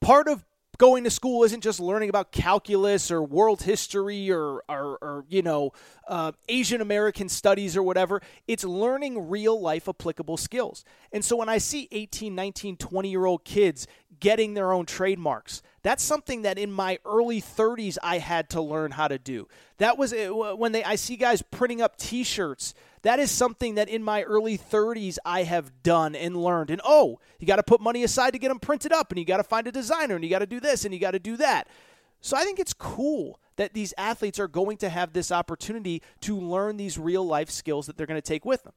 part 0.00 0.26
of 0.26 0.44
going 0.80 1.04
to 1.04 1.10
school 1.10 1.44
isn't 1.44 1.60
just 1.60 1.78
learning 1.78 2.08
about 2.08 2.32
calculus 2.32 3.10
or 3.10 3.22
world 3.22 3.60
history 3.60 4.30
or, 4.30 4.62
or, 4.66 4.96
or 5.02 5.26
you 5.28 5.42
know, 5.42 5.72
uh, 6.08 6.32
Asian 6.48 6.80
American 6.80 7.28
studies 7.28 7.76
or 7.76 7.82
whatever. 7.82 8.22
It's 8.48 8.64
learning 8.64 9.28
real 9.28 9.60
life 9.60 9.90
applicable 9.90 10.38
skills. 10.38 10.86
And 11.12 11.22
so 11.22 11.36
when 11.36 11.50
I 11.50 11.58
see 11.58 11.86
18, 11.92 12.34
19, 12.34 12.78
20 12.78 13.10
year 13.10 13.26
old 13.26 13.44
kids 13.44 13.86
getting 14.20 14.54
their 14.54 14.72
own 14.72 14.86
trademarks, 14.86 15.60
that's 15.82 16.02
something 16.02 16.42
that 16.42 16.56
in 16.56 16.72
my 16.72 16.98
early 17.04 17.42
30s 17.42 17.98
I 18.02 18.16
had 18.16 18.48
to 18.50 18.62
learn 18.62 18.92
how 18.92 19.06
to 19.06 19.18
do. 19.18 19.48
That 19.76 19.98
was 19.98 20.14
uh, 20.14 20.28
when 20.56 20.72
they 20.72 20.82
I 20.82 20.94
see 20.94 21.16
guys 21.16 21.42
printing 21.42 21.82
up 21.82 21.98
t-shirts 21.98 22.72
that 23.02 23.18
is 23.18 23.30
something 23.30 23.76
that 23.76 23.88
in 23.88 24.02
my 24.02 24.22
early 24.22 24.58
30s 24.58 25.18
I 25.24 25.44
have 25.44 25.82
done 25.82 26.14
and 26.14 26.36
learned. 26.36 26.70
And 26.70 26.80
oh, 26.84 27.18
you 27.38 27.46
got 27.46 27.56
to 27.56 27.62
put 27.62 27.80
money 27.80 28.04
aside 28.04 28.32
to 28.32 28.38
get 28.38 28.48
them 28.48 28.58
printed 28.58 28.92
up, 28.92 29.10
and 29.10 29.18
you 29.18 29.24
got 29.24 29.38
to 29.38 29.44
find 29.44 29.66
a 29.66 29.72
designer, 29.72 30.14
and 30.14 30.24
you 30.24 30.30
got 30.30 30.40
to 30.40 30.46
do 30.46 30.60
this, 30.60 30.84
and 30.84 30.92
you 30.92 31.00
got 31.00 31.12
to 31.12 31.18
do 31.18 31.36
that. 31.38 31.68
So 32.20 32.36
I 32.36 32.44
think 32.44 32.58
it's 32.58 32.74
cool 32.74 33.40
that 33.56 33.72
these 33.74 33.94
athletes 33.96 34.38
are 34.38 34.48
going 34.48 34.76
to 34.78 34.88
have 34.88 35.12
this 35.12 35.32
opportunity 35.32 36.02
to 36.20 36.38
learn 36.38 36.76
these 36.76 36.98
real 36.98 37.26
life 37.26 37.50
skills 37.50 37.86
that 37.86 37.96
they're 37.96 38.06
going 38.06 38.20
to 38.20 38.26
take 38.26 38.44
with 38.44 38.62
them. 38.64 38.74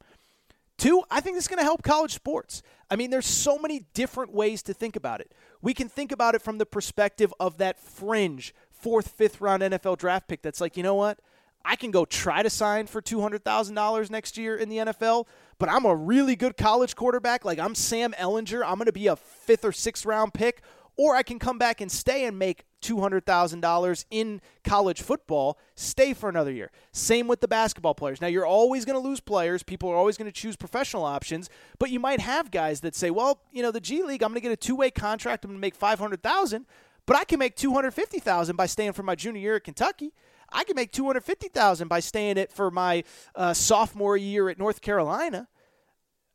Two, 0.77 1.03
I 1.11 1.21
think 1.21 1.37
is 1.37 1.47
going 1.47 1.59
to 1.59 1.63
help 1.63 1.83
college 1.83 2.13
sports. 2.13 2.63
I 2.89 2.95
mean, 2.95 3.09
there's 3.09 3.25
so 3.25 3.57
many 3.57 3.85
different 3.93 4.33
ways 4.33 4.63
to 4.63 4.73
think 4.73 4.95
about 4.95 5.21
it. 5.21 5.31
We 5.61 5.73
can 5.73 5.87
think 5.87 6.11
about 6.11 6.35
it 6.35 6.41
from 6.41 6.57
the 6.57 6.65
perspective 6.65 7.33
of 7.39 7.57
that 7.57 7.79
fringe 7.79 8.53
fourth, 8.71 9.09
fifth 9.09 9.39
round 9.39 9.61
NFL 9.63 9.97
draft 9.97 10.27
pick 10.27 10.41
that's 10.41 10.59
like, 10.59 10.75
you 10.75 10.83
know 10.83 10.95
what? 10.95 11.19
I 11.65 11.75
can 11.75 11.91
go 11.91 12.05
try 12.05 12.43
to 12.43 12.49
sign 12.49 12.87
for 12.87 13.01
$200,000 13.01 14.09
next 14.09 14.37
year 14.37 14.55
in 14.55 14.69
the 14.69 14.77
NFL, 14.77 15.27
but 15.59 15.69
I'm 15.69 15.85
a 15.85 15.95
really 15.95 16.35
good 16.35 16.57
college 16.57 16.95
quarterback. 16.95 17.45
Like 17.45 17.59
I'm 17.59 17.75
Sam 17.75 18.13
Ehlinger. 18.13 18.63
I'm 18.65 18.75
going 18.75 18.85
to 18.85 18.91
be 18.91 19.07
a 19.07 19.15
fifth 19.15 19.65
or 19.65 19.71
sixth 19.71 20.05
round 20.05 20.33
pick. 20.33 20.61
Or 20.95 21.15
I 21.15 21.23
can 21.23 21.39
come 21.39 21.57
back 21.57 21.81
and 21.81 21.91
stay 21.91 22.23
and 22.23 22.37
make 22.37 22.65
$200,000 22.83 24.05
in 24.11 24.41
college 24.63 25.01
football, 25.01 25.57
stay 25.73 26.13
for 26.13 26.29
another 26.29 26.51
year. 26.51 26.69
Same 26.91 27.27
with 27.27 27.41
the 27.41 27.47
basketball 27.47 27.95
players. 27.95 28.21
Now, 28.21 28.27
you're 28.27 28.45
always 28.45 28.85
going 28.85 29.01
to 29.01 29.07
lose 29.07 29.19
players. 29.19 29.63
People 29.63 29.89
are 29.89 29.95
always 29.95 30.17
going 30.17 30.31
to 30.31 30.31
choose 30.31 30.55
professional 30.55 31.03
options, 31.03 31.49
but 31.79 31.89
you 31.89 31.99
might 31.99 32.19
have 32.19 32.51
guys 32.51 32.81
that 32.81 32.93
say, 32.93 33.09
well, 33.09 33.41
you 33.51 33.63
know, 33.63 33.71
the 33.71 33.79
G 33.79 34.03
League, 34.03 34.21
I'm 34.21 34.29
going 34.29 34.41
to 34.41 34.41
get 34.41 34.51
a 34.51 34.55
two 34.55 34.75
way 34.75 34.91
contract. 34.91 35.45
I'm 35.45 35.49
going 35.49 35.57
to 35.57 35.61
make 35.61 35.73
500000 35.73 36.67
but 37.05 37.17
I 37.17 37.25
can 37.25 37.39
make 37.39 37.55
250000 37.55 38.55
by 38.55 38.65
staying 38.65 38.93
for 38.93 39.03
my 39.03 39.15
junior 39.15 39.41
year 39.41 39.55
at 39.57 39.63
Kentucky. 39.63 40.13
I 40.53 40.63
can 40.63 40.75
make 40.75 40.91
250000 40.91 41.87
by 41.87 41.99
staying 41.99 42.37
it 42.37 42.51
for 42.51 42.71
my 42.71 43.03
uh, 43.35 43.53
sophomore 43.53 44.15
year 44.15 44.49
at 44.49 44.57
North 44.57 44.81
Carolina. 44.81 45.47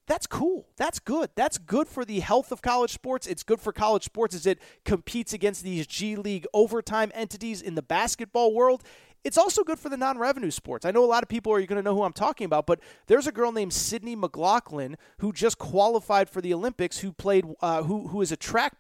That's 0.08 0.26
cool. 0.26 0.66
That's 0.76 0.98
good. 0.98 1.30
That's 1.34 1.58
good 1.58 1.86
for 1.86 2.04
the 2.04 2.20
health 2.20 2.50
of 2.50 2.62
college 2.62 2.92
sports. 2.92 3.26
It's 3.26 3.42
good 3.42 3.60
for 3.60 3.72
college 3.72 4.04
sports 4.04 4.34
as 4.34 4.46
it 4.46 4.58
competes 4.84 5.34
against 5.34 5.62
these 5.62 5.86
G 5.86 6.16
League 6.16 6.46
overtime 6.54 7.12
entities 7.14 7.60
in 7.60 7.74
the 7.74 7.82
basketball 7.82 8.54
world. 8.54 8.82
It's 9.22 9.36
also 9.36 9.64
good 9.64 9.78
for 9.78 9.90
the 9.90 9.96
non-revenue 9.98 10.50
sports. 10.50 10.86
I 10.86 10.92
know 10.92 11.04
a 11.04 11.06
lot 11.06 11.22
of 11.22 11.28
people 11.28 11.52
are 11.52 11.60
going 11.60 11.76
to 11.76 11.82
know 11.82 11.94
who 11.94 12.04
I'm 12.04 12.14
talking 12.14 12.46
about, 12.46 12.66
but 12.66 12.80
there's 13.06 13.26
a 13.26 13.32
girl 13.32 13.52
named 13.52 13.74
Sydney 13.74 14.16
McLaughlin 14.16 14.96
who 15.18 15.32
just 15.32 15.58
qualified 15.58 16.30
for 16.30 16.40
the 16.40 16.54
Olympics, 16.54 17.00
who 17.00 17.12
played, 17.12 17.44
uh, 17.60 17.82
who 17.82 18.08
who 18.08 18.22
is 18.22 18.32
a 18.32 18.36
track 18.36 18.76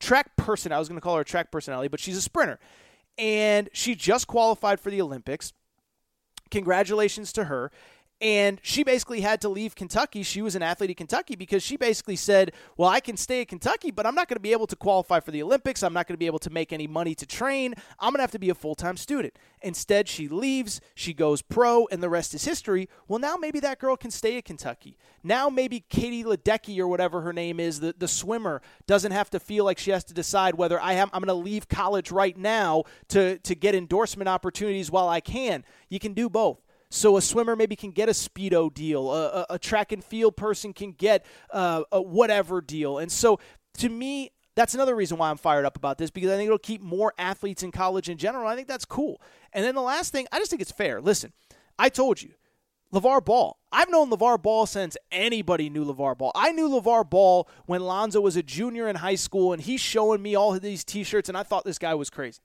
track 0.00 0.36
person. 0.36 0.72
I 0.72 0.78
was 0.78 0.88
going 0.88 0.96
to 0.96 1.02
call 1.02 1.14
her 1.14 1.20
a 1.20 1.24
track 1.24 1.52
personality, 1.52 1.88
but 1.88 2.00
she's 2.00 2.16
a 2.16 2.22
sprinter, 2.22 2.58
and 3.18 3.68
she 3.72 3.94
just 3.94 4.26
qualified 4.26 4.80
for 4.80 4.90
the 4.90 5.00
Olympics. 5.00 5.52
Congratulations 6.50 7.32
to 7.32 7.44
her. 7.44 7.70
And 8.22 8.60
she 8.62 8.84
basically 8.84 9.20
had 9.20 9.40
to 9.40 9.48
leave 9.48 9.74
Kentucky. 9.74 10.22
She 10.22 10.42
was 10.42 10.54
an 10.54 10.62
athlete 10.62 10.90
at 10.90 10.96
Kentucky 10.96 11.34
because 11.34 11.60
she 11.60 11.76
basically 11.76 12.14
said, 12.14 12.52
Well, 12.76 12.88
I 12.88 13.00
can 13.00 13.16
stay 13.16 13.40
at 13.40 13.48
Kentucky, 13.48 13.90
but 13.90 14.06
I'm 14.06 14.14
not 14.14 14.28
going 14.28 14.36
to 14.36 14.40
be 14.40 14.52
able 14.52 14.68
to 14.68 14.76
qualify 14.76 15.18
for 15.18 15.32
the 15.32 15.42
Olympics. 15.42 15.82
I'm 15.82 15.92
not 15.92 16.06
going 16.06 16.14
to 16.14 16.18
be 16.18 16.26
able 16.26 16.38
to 16.38 16.50
make 16.50 16.72
any 16.72 16.86
money 16.86 17.16
to 17.16 17.26
train. 17.26 17.74
I'm 17.98 18.10
going 18.10 18.18
to 18.18 18.22
have 18.22 18.30
to 18.30 18.38
be 18.38 18.48
a 18.48 18.54
full 18.54 18.76
time 18.76 18.96
student. 18.96 19.34
Instead, 19.60 20.08
she 20.08 20.28
leaves, 20.28 20.80
she 20.94 21.12
goes 21.12 21.42
pro, 21.42 21.88
and 21.88 22.00
the 22.00 22.08
rest 22.08 22.32
is 22.32 22.44
history. 22.44 22.88
Well, 23.08 23.18
now 23.18 23.34
maybe 23.36 23.58
that 23.58 23.80
girl 23.80 23.96
can 23.96 24.12
stay 24.12 24.38
at 24.38 24.44
Kentucky. 24.44 24.96
Now 25.24 25.48
maybe 25.48 25.80
Katie 25.88 26.22
Ledecky 26.22 26.78
or 26.78 26.86
whatever 26.86 27.22
her 27.22 27.32
name 27.32 27.58
is, 27.58 27.80
the, 27.80 27.92
the 27.98 28.08
swimmer, 28.08 28.62
doesn't 28.86 29.12
have 29.12 29.30
to 29.30 29.40
feel 29.40 29.64
like 29.64 29.78
she 29.78 29.90
has 29.90 30.04
to 30.04 30.14
decide 30.14 30.54
whether 30.54 30.80
I 30.80 30.92
am 30.92 31.10
I'm 31.12 31.22
going 31.22 31.28
to 31.28 31.44
leave 31.44 31.68
college 31.68 32.12
right 32.12 32.36
now 32.36 32.84
to, 33.08 33.38
to 33.38 33.54
get 33.56 33.74
endorsement 33.74 34.28
opportunities 34.28 34.92
while 34.92 35.08
I 35.08 35.18
can. 35.18 35.64
You 35.88 35.98
can 35.98 36.12
do 36.12 36.28
both. 36.28 36.60
So 36.92 37.16
a 37.16 37.22
swimmer 37.22 37.56
maybe 37.56 37.74
can 37.74 37.90
get 37.90 38.10
a 38.10 38.12
speedo 38.12 38.72
deal, 38.72 39.10
a, 39.10 39.28
a, 39.28 39.46
a 39.50 39.58
track 39.58 39.92
and 39.92 40.04
field 40.04 40.36
person 40.36 40.74
can 40.74 40.92
get 40.92 41.24
uh, 41.50 41.84
a 41.90 42.02
whatever 42.02 42.60
deal. 42.60 42.98
And 42.98 43.10
so 43.10 43.40
to 43.78 43.88
me, 43.88 44.30
that's 44.56 44.74
another 44.74 44.94
reason 44.94 45.16
why 45.16 45.30
I'm 45.30 45.38
fired 45.38 45.64
up 45.64 45.78
about 45.78 45.96
this 45.96 46.10
because 46.10 46.30
I 46.30 46.36
think 46.36 46.48
it'll 46.48 46.58
keep 46.58 46.82
more 46.82 47.14
athletes 47.16 47.62
in 47.62 47.72
college 47.72 48.10
in 48.10 48.18
general. 48.18 48.46
I 48.46 48.54
think 48.54 48.68
that's 48.68 48.84
cool. 48.84 49.22
And 49.54 49.64
then 49.64 49.74
the 49.74 49.80
last 49.80 50.12
thing, 50.12 50.26
I 50.30 50.38
just 50.38 50.50
think 50.50 50.60
it's 50.60 50.70
fair. 50.70 51.00
Listen, 51.00 51.32
I 51.78 51.88
told 51.88 52.20
you, 52.20 52.34
LeVar 52.92 53.24
Ball. 53.24 53.58
I've 53.72 53.90
known 53.90 54.10
LeVar 54.10 54.42
Ball 54.42 54.66
since 54.66 54.98
anybody 55.10 55.70
knew 55.70 55.86
LeVar 55.86 56.18
Ball. 56.18 56.32
I 56.34 56.52
knew 56.52 56.68
LeVar 56.68 57.08
Ball 57.08 57.48
when 57.64 57.80
Lonzo 57.80 58.20
was 58.20 58.36
a 58.36 58.42
junior 58.42 58.86
in 58.86 58.96
high 58.96 59.14
school, 59.14 59.54
and 59.54 59.62
he's 59.62 59.80
showing 59.80 60.20
me 60.20 60.34
all 60.34 60.54
of 60.54 60.60
these 60.60 60.84
t 60.84 61.04
shirts, 61.04 61.30
and 61.30 61.38
I 61.38 61.42
thought 61.42 61.64
this 61.64 61.78
guy 61.78 61.94
was 61.94 62.10
crazy. 62.10 62.42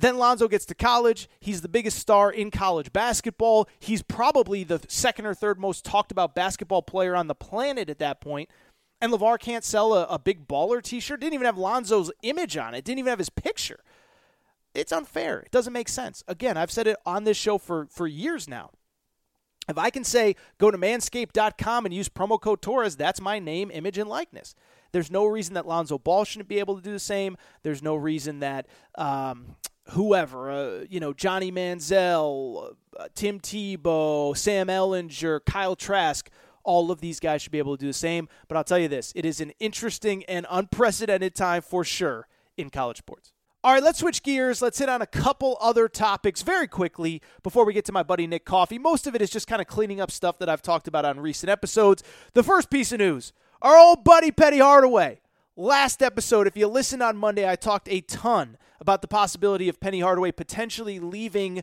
Then 0.00 0.16
Lonzo 0.16 0.48
gets 0.48 0.64
to 0.64 0.74
college. 0.74 1.28
He's 1.40 1.60
the 1.60 1.68
biggest 1.68 1.98
star 1.98 2.32
in 2.32 2.50
college 2.50 2.90
basketball. 2.90 3.68
He's 3.78 4.00
probably 4.00 4.64
the 4.64 4.80
second 4.88 5.26
or 5.26 5.34
third 5.34 5.60
most 5.60 5.84
talked 5.84 6.10
about 6.10 6.34
basketball 6.34 6.80
player 6.80 7.14
on 7.14 7.26
the 7.26 7.34
planet 7.34 7.90
at 7.90 7.98
that 7.98 8.18
point. 8.18 8.48
And 9.02 9.12
LeVar 9.12 9.38
can't 9.38 9.62
sell 9.62 9.92
a, 9.92 10.04
a 10.04 10.18
big 10.18 10.48
baller 10.48 10.82
t 10.82 11.00
shirt. 11.00 11.20
Didn't 11.20 11.34
even 11.34 11.44
have 11.44 11.58
Lonzo's 11.58 12.10
image 12.22 12.56
on 12.56 12.74
it, 12.74 12.82
didn't 12.84 13.00
even 13.00 13.10
have 13.10 13.18
his 13.18 13.28
picture. 13.28 13.80
It's 14.74 14.92
unfair. 14.92 15.40
It 15.40 15.50
doesn't 15.50 15.72
make 15.72 15.88
sense. 15.88 16.24
Again, 16.26 16.56
I've 16.56 16.70
said 16.70 16.86
it 16.86 16.96
on 17.04 17.24
this 17.24 17.36
show 17.36 17.58
for, 17.58 17.86
for 17.90 18.06
years 18.06 18.48
now. 18.48 18.70
If 19.68 19.76
I 19.76 19.90
can 19.90 20.04
say 20.04 20.34
go 20.56 20.70
to 20.70 20.78
manscaped.com 20.78 21.84
and 21.84 21.94
use 21.94 22.08
promo 22.08 22.40
code 22.40 22.62
Torres, 22.62 22.96
that's 22.96 23.20
my 23.20 23.38
name, 23.38 23.70
image, 23.70 23.98
and 23.98 24.08
likeness. 24.08 24.54
There's 24.92 25.10
no 25.10 25.26
reason 25.26 25.54
that 25.54 25.66
Lonzo 25.66 25.98
Ball 25.98 26.24
shouldn't 26.24 26.48
be 26.48 26.58
able 26.58 26.76
to 26.76 26.82
do 26.82 26.92
the 26.92 26.98
same. 26.98 27.36
There's 27.62 27.82
no 27.82 27.96
reason 27.96 28.40
that 28.40 28.66
um, 28.96 29.56
whoever, 29.90 30.50
uh, 30.50 30.84
you 30.88 31.00
know, 31.00 31.12
Johnny 31.12 31.50
Manziel, 31.50 32.74
uh, 32.98 33.08
Tim 33.14 33.40
Tebow, 33.40 34.36
Sam 34.36 34.68
Ehlinger, 34.68 35.40
Kyle 35.44 35.76
Trask, 35.76 36.30
all 36.64 36.90
of 36.90 37.00
these 37.00 37.20
guys 37.20 37.42
should 37.42 37.52
be 37.52 37.58
able 37.58 37.76
to 37.76 37.80
do 37.80 37.86
the 37.86 37.92
same. 37.92 38.28
But 38.48 38.56
I'll 38.56 38.64
tell 38.64 38.78
you 38.78 38.88
this 38.88 39.12
it 39.14 39.24
is 39.24 39.40
an 39.40 39.52
interesting 39.60 40.24
and 40.24 40.46
unprecedented 40.50 41.34
time 41.34 41.62
for 41.62 41.84
sure 41.84 42.28
in 42.56 42.70
college 42.70 42.98
sports. 42.98 43.32
All 43.62 43.74
right, 43.74 43.82
let's 43.82 43.98
switch 43.98 44.22
gears. 44.22 44.62
Let's 44.62 44.78
hit 44.78 44.88
on 44.88 45.02
a 45.02 45.06
couple 45.06 45.58
other 45.60 45.86
topics 45.86 46.40
very 46.40 46.66
quickly 46.66 47.20
before 47.42 47.66
we 47.66 47.74
get 47.74 47.84
to 47.86 47.92
my 47.92 48.02
buddy 48.02 48.26
Nick 48.26 48.46
Coffey. 48.46 48.78
Most 48.78 49.06
of 49.06 49.14
it 49.14 49.20
is 49.20 49.28
just 49.28 49.46
kind 49.46 49.60
of 49.60 49.66
cleaning 49.66 50.00
up 50.00 50.10
stuff 50.10 50.38
that 50.38 50.48
I've 50.48 50.62
talked 50.62 50.88
about 50.88 51.04
on 51.04 51.20
recent 51.20 51.50
episodes. 51.50 52.02
The 52.32 52.42
first 52.42 52.70
piece 52.70 52.90
of 52.92 53.00
news 53.00 53.32
our 53.60 53.76
old 53.76 54.04
buddy 54.04 54.30
Penny 54.30 54.58
Hardaway. 54.58 55.20
Last 55.60 56.00
episode, 56.00 56.46
if 56.46 56.56
you 56.56 56.66
listened 56.68 57.02
on 57.02 57.18
Monday, 57.18 57.46
I 57.46 57.54
talked 57.54 57.86
a 57.90 58.00
ton 58.00 58.56
about 58.80 59.02
the 59.02 59.08
possibility 59.08 59.68
of 59.68 59.78
Penny 59.78 60.00
Hardaway 60.00 60.32
potentially 60.32 60.98
leaving 60.98 61.62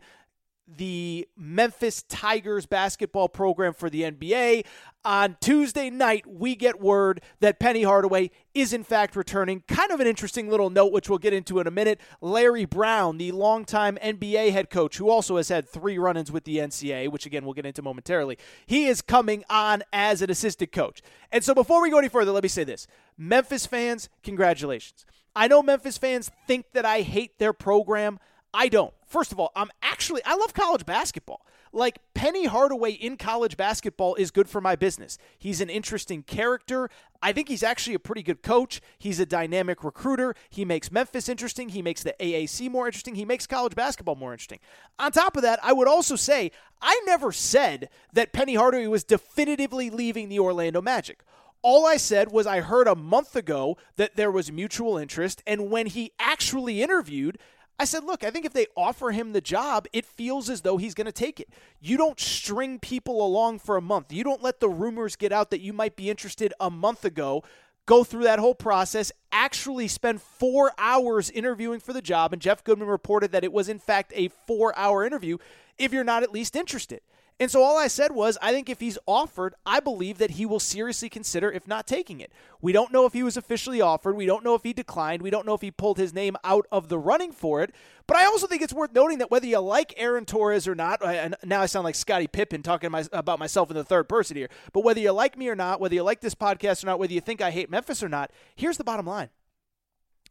the 0.68 1.28
Memphis 1.38 2.04
Tigers 2.04 2.66
basketball 2.66 3.30
program 3.30 3.74
for 3.74 3.90
the 3.90 4.04
NBA. 4.04 4.66
On 5.06 5.38
Tuesday 5.40 5.90
night, 5.90 6.28
we 6.28 6.56
get 6.56 6.82
word 6.82 7.22
that 7.40 7.60
Penny 7.60 7.84
Hardaway 7.84 8.30
is 8.54 8.74
in 8.74 8.84
fact 8.84 9.16
returning. 9.16 9.64
Kind 9.68 9.92
of 9.92 10.02
an 10.02 10.08
interesting 10.08 10.50
little 10.50 10.70
note, 10.70 10.92
which 10.92 11.10
we'll 11.10 11.20
get 11.20 11.32
into 11.32 11.60
in 11.60 11.68
a 11.68 11.72
minute. 11.72 12.02
Larry 12.20 12.66
Brown, 12.66 13.18
the 13.18 13.32
longtime 13.32 13.98
NBA 14.04 14.52
head 14.52 14.70
coach, 14.70 14.98
who 14.98 15.10
also 15.10 15.38
has 15.38 15.48
had 15.48 15.70
three 15.70 15.98
run 15.98 16.18
ins 16.18 16.32
with 16.32 16.44
the 16.44 16.58
NCAA, 16.58 17.10
which 17.10 17.26
again 17.26 17.46
we'll 17.46 17.54
get 17.54 17.66
into 17.66 17.82
momentarily, 17.82 18.38
he 18.66 18.88
is 18.88 19.02
coming 19.02 19.46
on 19.50 19.84
as 19.94 20.22
an 20.22 20.30
assistant 20.30 20.74
coach. 20.74 21.02
And 21.32 21.44
so 21.44 21.54
before 21.54 21.82
we 21.82 21.90
go 21.90 22.00
any 22.00 22.10
further, 22.10 22.32
let 22.32 22.44
me 22.44 22.50
say 22.50 22.66
this 22.66 22.88
Memphis 23.18 23.66
fans, 23.66 24.10
congratulations. 24.24 25.06
I 25.36 25.48
know 25.48 25.62
Memphis 25.62 26.00
fans 26.00 26.32
think 26.48 26.66
that 26.74 26.84
I 26.84 27.02
hate 27.02 27.38
their 27.38 27.54
program. 27.54 28.20
I 28.54 28.70
don't. 28.70 28.94
First 29.06 29.32
of 29.32 29.40
all, 29.40 29.52
I'm 29.56 29.70
actually, 29.82 30.22
I 30.26 30.36
love 30.36 30.54
college 30.54 30.86
basketball. 30.86 31.46
Like 31.74 32.00
Penny 32.14 32.46
Hardaway 32.46 32.92
in 32.92 33.18
college 33.18 33.58
basketball 33.58 34.16
is 34.16 34.32
good 34.32 34.50
for 34.50 34.62
my 34.62 34.76
business. 34.76 35.18
He's 35.38 35.62
an 35.62 35.70
interesting 35.70 36.24
character. 36.24 36.90
I 37.22 37.34
think 37.34 37.50
he's 37.50 37.64
actually 37.64 37.94
a 37.94 38.00
pretty 38.00 38.24
good 38.24 38.42
coach. 38.42 38.82
He's 38.98 39.20
a 39.20 39.26
dynamic 39.26 39.84
recruiter. 39.84 40.34
He 40.50 40.66
makes 40.66 40.92
Memphis 40.92 41.30
interesting. 41.30 41.70
He 41.70 41.82
makes 41.82 42.04
the 42.04 42.16
AAC 42.20 42.72
more 42.72 42.88
interesting. 42.88 43.16
He 43.16 43.26
makes 43.26 43.46
college 43.48 43.76
basketball 43.76 44.16
more 44.16 44.32
interesting. 44.34 44.60
On 44.98 45.12
top 45.12 45.36
of 45.36 45.44
that, 45.44 45.60
I 45.62 45.74
would 45.74 45.88
also 45.88 46.16
say 46.16 46.52
I 46.82 47.00
never 47.06 47.32
said 47.32 47.90
that 48.14 48.34
Penny 48.34 48.56
Hardaway 48.56 48.88
was 48.88 49.04
definitively 49.04 49.90
leaving 49.90 50.30
the 50.30 50.40
Orlando 50.40 50.82
Magic. 50.82 51.24
All 51.62 51.86
I 51.86 51.98
said 51.98 52.32
was 52.32 52.48
I 52.48 52.62
heard 52.62 52.88
a 52.88 52.96
month 52.96 53.36
ago 53.36 53.78
that 53.98 54.16
there 54.16 54.32
was 54.32 54.52
mutual 54.52 54.98
interest, 54.98 55.42
and 55.46 55.70
when 55.70 55.88
he 55.88 56.12
actually 56.20 56.82
interviewed, 56.82 57.40
I 57.80 57.86
said, 57.86 58.04
look, 58.04 58.24
I 58.24 58.32
think 58.32 58.46
if 58.46 58.54
they 58.54 58.66
offer 58.76 59.12
him 59.12 59.34
the 59.34 59.42
job, 59.42 59.88
it 59.94 60.04
feels 60.04 60.50
as 60.50 60.62
though 60.62 60.78
he's 60.78 60.96
going 60.96 61.06
to 61.06 61.12
take 61.12 61.40
it. 61.40 61.50
You 61.80 61.96
don't 61.96 62.20
string 62.20 62.80
people 62.80 63.24
along 63.24 63.60
for 63.60 63.78
a 63.78 63.82
month. 63.82 64.12
You 64.12 64.24
don't 64.24 64.42
let 64.42 64.60
the 64.60 64.70
rumors 64.70 65.16
get 65.16 65.32
out 65.32 65.52
that 65.52 65.62
you 65.62 65.74
might 65.74 65.96
be 65.96 66.10
interested 66.10 66.54
a 66.60 66.72
month 66.72 67.06
ago. 67.06 67.44
Go 67.86 68.04
through 68.04 68.24
that 68.24 68.40
whole 68.40 68.56
process, 68.56 69.12
actually 69.32 69.88
spend 69.88 70.22
four 70.22 70.72
hours 70.78 71.30
interviewing 71.30 71.80
for 71.80 71.94
the 71.94 72.02
job. 72.02 72.34
And 72.34 72.42
Jeff 72.42 72.64
Goodman 72.64 72.88
reported 72.88 73.32
that 73.32 73.44
it 73.44 73.54
was, 73.54 73.70
in 73.70 73.80
fact, 73.80 74.12
a 74.16 74.30
four 74.48 74.78
hour 74.78 75.06
interview 75.06 75.38
if 75.78 75.94
you're 75.94 76.04
not 76.04 76.24
at 76.24 76.32
least 76.32 76.56
interested. 76.56 77.02
And 77.40 77.52
so 77.52 77.62
all 77.62 77.78
I 77.78 77.88
said 77.88 78.14
was, 78.14 78.36
I 78.42 78.52
think 78.52 78.68
if 78.68 78.80
he's 78.80 78.98
offered, 79.06 79.54
I 79.64 79.80
believe 79.80 80.18
that 80.18 80.32
he 80.32 80.46
will 80.46 80.60
seriously 80.60 81.08
consider, 81.08 81.52
if 81.52 81.68
not 81.68 81.86
taking 81.86 82.20
it. 82.20 82.32
We 82.62 82.72
don't 82.72 82.92
know 82.92 83.06
if 83.06 83.14
he 83.14 83.22
was 83.22 83.38
officially 83.38 83.80
offered. 83.80 84.16
We 84.16 84.26
don't 84.26 84.44
know 84.44 84.56
if 84.56 84.64
he 84.64 84.74
declined. 84.74 85.22
We 85.22 85.30
don't 85.30 85.46
know 85.46 85.54
if 85.54 85.62
he 85.62 85.70
pulled 85.70 86.00
his 86.00 86.16
name 86.16 86.36
out 86.44 86.66
of 86.72 86.90
the 86.90 86.98
running 86.98 87.32
for 87.32 87.62
it. 87.62 87.76
But 88.08 88.18
I 88.18 88.26
also 88.26 88.48
think 88.48 88.64
it's 88.64 88.74
worth 88.74 88.92
noting 88.92 89.20
that 89.20 89.30
whether 89.30 89.46
you 89.46 89.60
like 89.60 89.94
Aaron 89.98 90.26
Torres 90.26 90.68
or 90.68 90.74
not, 90.74 91.06
and 91.06 91.36
now 91.44 91.62
I 91.62 91.68
sound 91.68 91.84
like 91.84 91.94
Scottie 91.94 92.26
Pippen 92.26 92.64
talking 92.64 92.92
about 93.14 93.38
myself 93.38 93.70
in 93.70 93.78
the 93.78 93.84
third 93.84 94.10
person 94.10 94.36
here, 94.36 94.50
but 94.74 94.84
whether 94.84 95.00
you 95.00 95.12
like 95.12 95.38
me 95.38 95.48
or 95.48 95.56
not, 95.56 95.80
whether 95.80 95.94
you 95.94 96.02
like 96.02 96.22
this 96.22 96.34
podcast 96.34 96.84
or 96.84 96.88
not, 96.88 96.98
whether 96.98 97.14
you 97.14 97.22
think 97.22 97.42
I 97.42 97.52
hate 97.52 97.70
Memphis 97.70 98.02
or 98.02 98.10
not, 98.10 98.32
here's 98.56 98.78
the 98.78 98.84
bottom 98.84 99.06
line. 99.06 99.30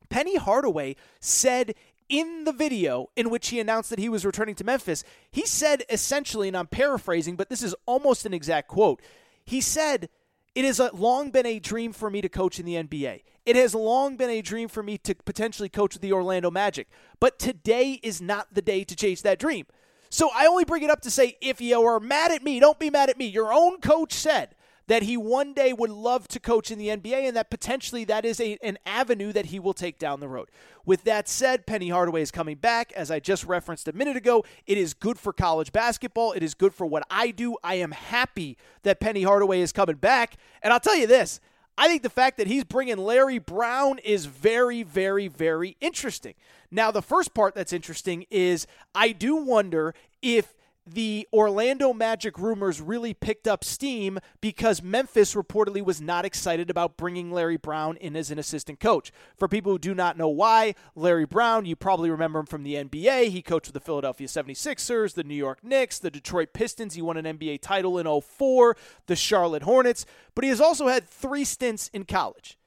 Penny 0.09 0.37
Hardaway 0.37 0.97
said 1.21 1.75
in 2.09 2.45
the 2.45 2.53
video 2.53 3.11
in 3.17 3.31
which 3.31 3.49
he 3.49 3.61
announced 3.61 3.91
that 3.91 3.99
he 3.99 4.09
was 4.09 4.25
returning 4.25 4.55
to 4.57 4.65
Memphis, 4.65 5.05
he 5.31 5.47
said 5.47 5.85
essentially, 5.91 6.49
and 6.49 6.57
I'm 6.57 6.67
paraphrasing, 6.67 7.37
but 7.37 7.49
this 7.49 7.63
is 7.63 7.75
almost 7.87 8.27
an 8.27 8.35
exact 8.35 8.69
quote. 8.69 9.03
He 9.45 9.61
said, 9.61 10.09
It 10.55 10.65
has 10.65 10.81
uh, 10.81 10.91
long 10.93 11.31
been 11.31 11.47
a 11.47 11.59
dream 11.59 11.93
for 11.93 12.11
me 12.11 12.21
to 12.21 12.29
coach 12.29 12.59
in 12.59 12.67
the 12.67 12.75
NBA. 12.75 13.23
It 13.45 13.57
has 13.57 13.75
long 13.75 14.17
been 14.17 14.31
a 14.31 14.43
dream 14.43 14.69
for 14.69 14.83
me 14.83 14.99
to 14.99 15.15
potentially 15.15 15.69
coach 15.69 15.99
the 15.99 16.13
Orlando 16.13 16.51
Magic. 16.51 16.89
But 17.21 17.39
today 17.39 18.01
is 18.03 18.21
not 18.21 18.53
the 18.53 18.63
day 18.63 18.83
to 18.85 18.97
chase 18.97 19.23
that 19.23 19.39
dream. 19.39 19.67
So 20.09 20.31
I 20.35 20.47
only 20.47 20.65
bring 20.65 20.83
it 20.83 20.91
up 20.91 21.01
to 21.03 21.11
say 21.11 21.37
if 21.41 21.61
you 21.61 21.81
are 21.81 22.01
mad 22.01 22.31
at 22.31 22.43
me, 22.43 22.61
don't 22.61 22.79
be 22.79 22.91
mad 22.91 23.11
at 23.11 23.19
me. 23.19 23.27
Your 23.27 23.53
own 23.53 23.81
coach 23.81 24.13
said 24.13 24.55
that 24.89 25.03
he 25.03 25.17
one 25.17 25.53
day 25.53 25.73
would 25.73 25.91
love 25.91 26.29
to 26.29 26.41
coach 26.41 26.71
in 26.71 26.79
the 26.79 26.89
NBA 26.89 27.27
and 27.27 27.37
that 27.37 27.51
potentially 27.51 28.05
that 28.05 28.25
is 28.25 28.41
a, 28.41 28.59
an 28.63 28.79
avenue 28.87 29.33
that 29.33 29.47
he 29.47 29.59
will 29.59 29.75
take 29.75 29.99
down 29.99 30.21
the 30.21 30.29
road. 30.29 30.49
With 30.85 31.05
that 31.05 31.29
said, 31.29 31.67
Penny 31.67 31.89
Hardaway 31.89 32.23
is 32.23 32.31
coming 32.31 32.57
back. 32.57 32.93
As 32.93 33.11
I 33.11 33.19
just 33.19 33.45
referenced 33.45 33.89
a 33.89 33.93
minute 33.93 34.17
ago, 34.17 34.45
it 34.67 34.79
is 34.79 34.95
good 34.95 35.19
for 35.19 35.33
college 35.33 35.73
basketball. 35.73 36.33
It 36.33 36.43
is 36.43 36.55
good 36.55 36.73
for 36.75 36.87
what 36.87 37.05
I 37.11 37.33
do. 37.33 37.57
I 37.65 37.77
am 37.77 37.91
happy 37.91 38.57
that 38.85 39.01
Penny 39.01 39.23
Hardaway 39.23 39.61
is 39.61 39.73
coming 39.73 39.97
back. 39.97 40.37
And 40.63 40.73
I'll 40.73 40.81
tell 40.81 40.97
you 40.97 41.07
this 41.07 41.41
I 41.79 41.89
think 41.89 42.03
the 42.03 42.11
fact 42.11 42.39
that 42.39 42.47
he's 42.47 42.65
bringing 42.65 42.97
Larry 42.97 43.39
Brown 43.39 43.99
is 43.99 44.27
very, 44.27 44.83
very, 44.83 45.29
very 45.29 45.77
interesting. 45.81 46.35
Now, 46.71 46.91
the 46.91 47.03
first 47.03 47.35
part 47.35 47.55
that's 47.55 47.73
interesting 47.73 48.25
is 48.31 48.67
I 48.95 49.13
do 49.13 49.37
wonder 49.37 49.95
if 50.23 50.55
the 50.87 51.27
Orlando 51.33 51.93
Magic 51.93 52.39
rumors 52.39 52.81
really 52.81 53.13
picked 53.13 53.49
up 53.49 53.65
steam 53.65 54.19
because 54.41 54.83
Memphis 54.83 55.35
reportedly 55.35 55.85
was 55.85 56.01
not 56.01 56.25
excited 56.25 56.71
about 56.71 56.97
bringing 56.97 57.33
Larry 57.33 57.57
Brown 57.57 57.97
in 57.97 58.15
as 58.15 58.31
an 58.31 58.39
assistant 58.39 58.79
coach. 58.79 59.11
For 59.37 59.49
people 59.49 59.73
who 59.73 59.79
do 59.79 59.95
not 59.95 60.17
know 60.17 60.29
why, 60.29 60.75
Larry 60.95 61.27
Brown, 61.27 61.65
you 61.65 61.75
probably 61.75 62.11
remember 62.11 62.39
him 62.39 62.47
from 62.47 62.63
the 62.63 62.75
NBA. 62.75 63.31
He 63.31 63.43
coached 63.43 63.67
with 63.67 63.75
the 63.75 63.81
Philadelphia 63.81 64.29
76ers, 64.29 65.15
the 65.15 65.25
New 65.25 65.35
York 65.35 65.65
Knicks, 65.65 65.99
the 65.99 66.11
Detroit 66.11 66.53
Pistons. 66.53 66.95
He 66.95 67.03
won 67.03 67.17
an 67.17 67.39
NBA 67.39 67.61
title 67.61 67.99
in 67.99 68.07
04, 68.21 68.77
the 69.07 69.17
Charlotte 69.17 69.65
Hornets. 69.65 70.07
But 70.35 70.45
he 70.45 70.51
has 70.51 70.61
also 70.61 70.87
had 70.87 71.09
three 71.09 71.45
stints 71.45 71.89
in 71.89 72.05
college 72.05 72.59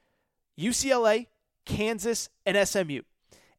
UCLA, 0.58 1.28
Kansas, 1.64 2.28
and 2.44 2.68
SMU. 2.68 3.02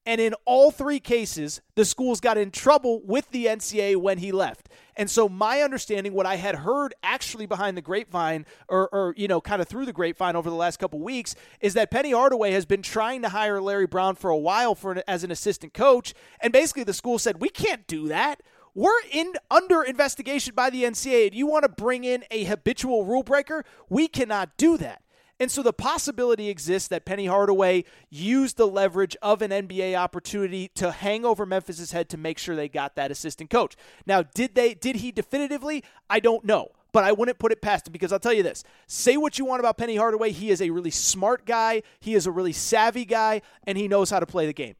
And 0.05 0.19
in 0.19 0.33
all 0.45 0.71
three 0.71 0.99
cases, 0.99 1.61
the 1.75 1.85
schools 1.85 2.19
got 2.19 2.37
in 2.37 2.49
trouble 2.49 3.01
with 3.03 3.29
the 3.29 3.45
NCAA 3.45 3.97
when 3.97 4.17
he 4.17 4.31
left. 4.31 4.67
And 4.95 5.09
so, 5.09 5.29
my 5.29 5.61
understanding, 5.61 6.13
what 6.13 6.25
I 6.25 6.37
had 6.37 6.55
heard 6.55 6.95
actually 7.03 7.45
behind 7.45 7.77
the 7.77 7.81
grapevine, 7.81 8.45
or, 8.67 8.89
or 8.89 9.13
you 9.15 9.27
know, 9.27 9.39
kind 9.39 9.61
of 9.61 9.67
through 9.67 9.85
the 9.85 9.93
grapevine 9.93 10.35
over 10.35 10.49
the 10.49 10.55
last 10.55 10.77
couple 10.77 10.99
weeks, 10.99 11.35
is 11.59 11.75
that 11.75 11.91
Penny 11.91 12.11
Hardaway 12.11 12.51
has 12.51 12.65
been 12.65 12.81
trying 12.81 13.21
to 13.21 13.29
hire 13.29 13.61
Larry 13.61 13.87
Brown 13.87 14.15
for 14.15 14.31
a 14.31 14.37
while 14.37 14.73
for 14.73 14.91
an, 14.91 15.03
as 15.07 15.23
an 15.23 15.31
assistant 15.31 15.73
coach. 15.73 16.13
And 16.41 16.51
basically, 16.51 16.83
the 16.83 16.93
school 16.93 17.19
said, 17.19 17.39
We 17.39 17.49
can't 17.49 17.85
do 17.87 18.07
that 18.07 18.41
we're 18.73 19.01
in 19.11 19.33
under 19.49 19.83
investigation 19.83 20.55
by 20.55 20.69
the 20.69 20.83
NCAA 20.83 21.27
and 21.27 21.35
you 21.35 21.45
want 21.45 21.63
to 21.63 21.69
bring 21.69 22.03
in 22.03 22.23
a 22.31 22.45
habitual 22.45 23.05
rule 23.05 23.23
breaker, 23.23 23.65
we 23.89 24.07
cannot 24.07 24.55
do 24.57 24.77
that. 24.77 25.01
And 25.41 25.49
so 25.49 25.63
the 25.63 25.73
possibility 25.73 26.49
exists 26.49 26.87
that 26.89 27.03
Penny 27.03 27.25
Hardaway 27.25 27.85
used 28.11 28.57
the 28.57 28.67
leverage 28.67 29.17
of 29.23 29.41
an 29.41 29.49
NBA 29.49 29.95
opportunity 29.95 30.67
to 30.75 30.91
hang 30.91 31.25
over 31.25 31.47
Memphis's 31.47 31.93
head 31.93 32.09
to 32.09 32.17
make 32.17 32.37
sure 32.37 32.55
they 32.55 32.69
got 32.69 32.95
that 32.95 33.09
assistant 33.09 33.49
coach. 33.49 33.75
Now, 34.05 34.21
did 34.21 34.53
they 34.53 34.75
did 34.75 34.97
he 34.97 35.11
definitively? 35.11 35.83
I 36.07 36.19
don't 36.19 36.45
know. 36.45 36.69
But 36.91 37.05
I 37.05 37.11
wouldn't 37.11 37.39
put 37.39 37.51
it 37.51 37.59
past 37.59 37.87
him 37.87 37.91
because 37.91 38.13
I'll 38.13 38.19
tell 38.19 38.33
you 38.33 38.43
this. 38.43 38.63
Say 38.85 39.17
what 39.17 39.39
you 39.39 39.45
want 39.45 39.61
about 39.61 39.79
Penny 39.79 39.95
Hardaway. 39.95 40.31
He 40.31 40.51
is 40.51 40.61
a 40.61 40.69
really 40.69 40.91
smart 40.91 41.47
guy. 41.47 41.81
He 41.99 42.13
is 42.13 42.27
a 42.27 42.31
really 42.31 42.53
savvy 42.53 43.05
guy, 43.05 43.41
and 43.65 43.79
he 43.79 43.87
knows 43.87 44.11
how 44.11 44.19
to 44.19 44.27
play 44.27 44.45
the 44.45 44.53
game. 44.53 44.75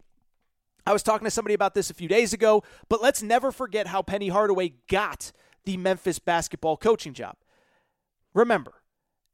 I 0.86 0.94
was 0.94 1.02
talking 1.02 1.26
to 1.26 1.32
somebody 1.32 1.56
about 1.56 1.74
this 1.74 1.90
a 1.90 1.96
few 1.96 2.08
days 2.08 2.34
ago, 2.34 2.64
but 2.88 3.02
let's 3.02 3.24
never 3.24 3.52
forget 3.52 3.88
how 3.88 4.04
Penny 4.04 4.28
Hardaway 4.28 4.74
got 4.88 5.32
the 5.64 5.78
Memphis 5.78 6.20
basketball 6.20 6.78
coaching 6.78 7.16
job. 7.16 7.38
Remember, 8.36 8.81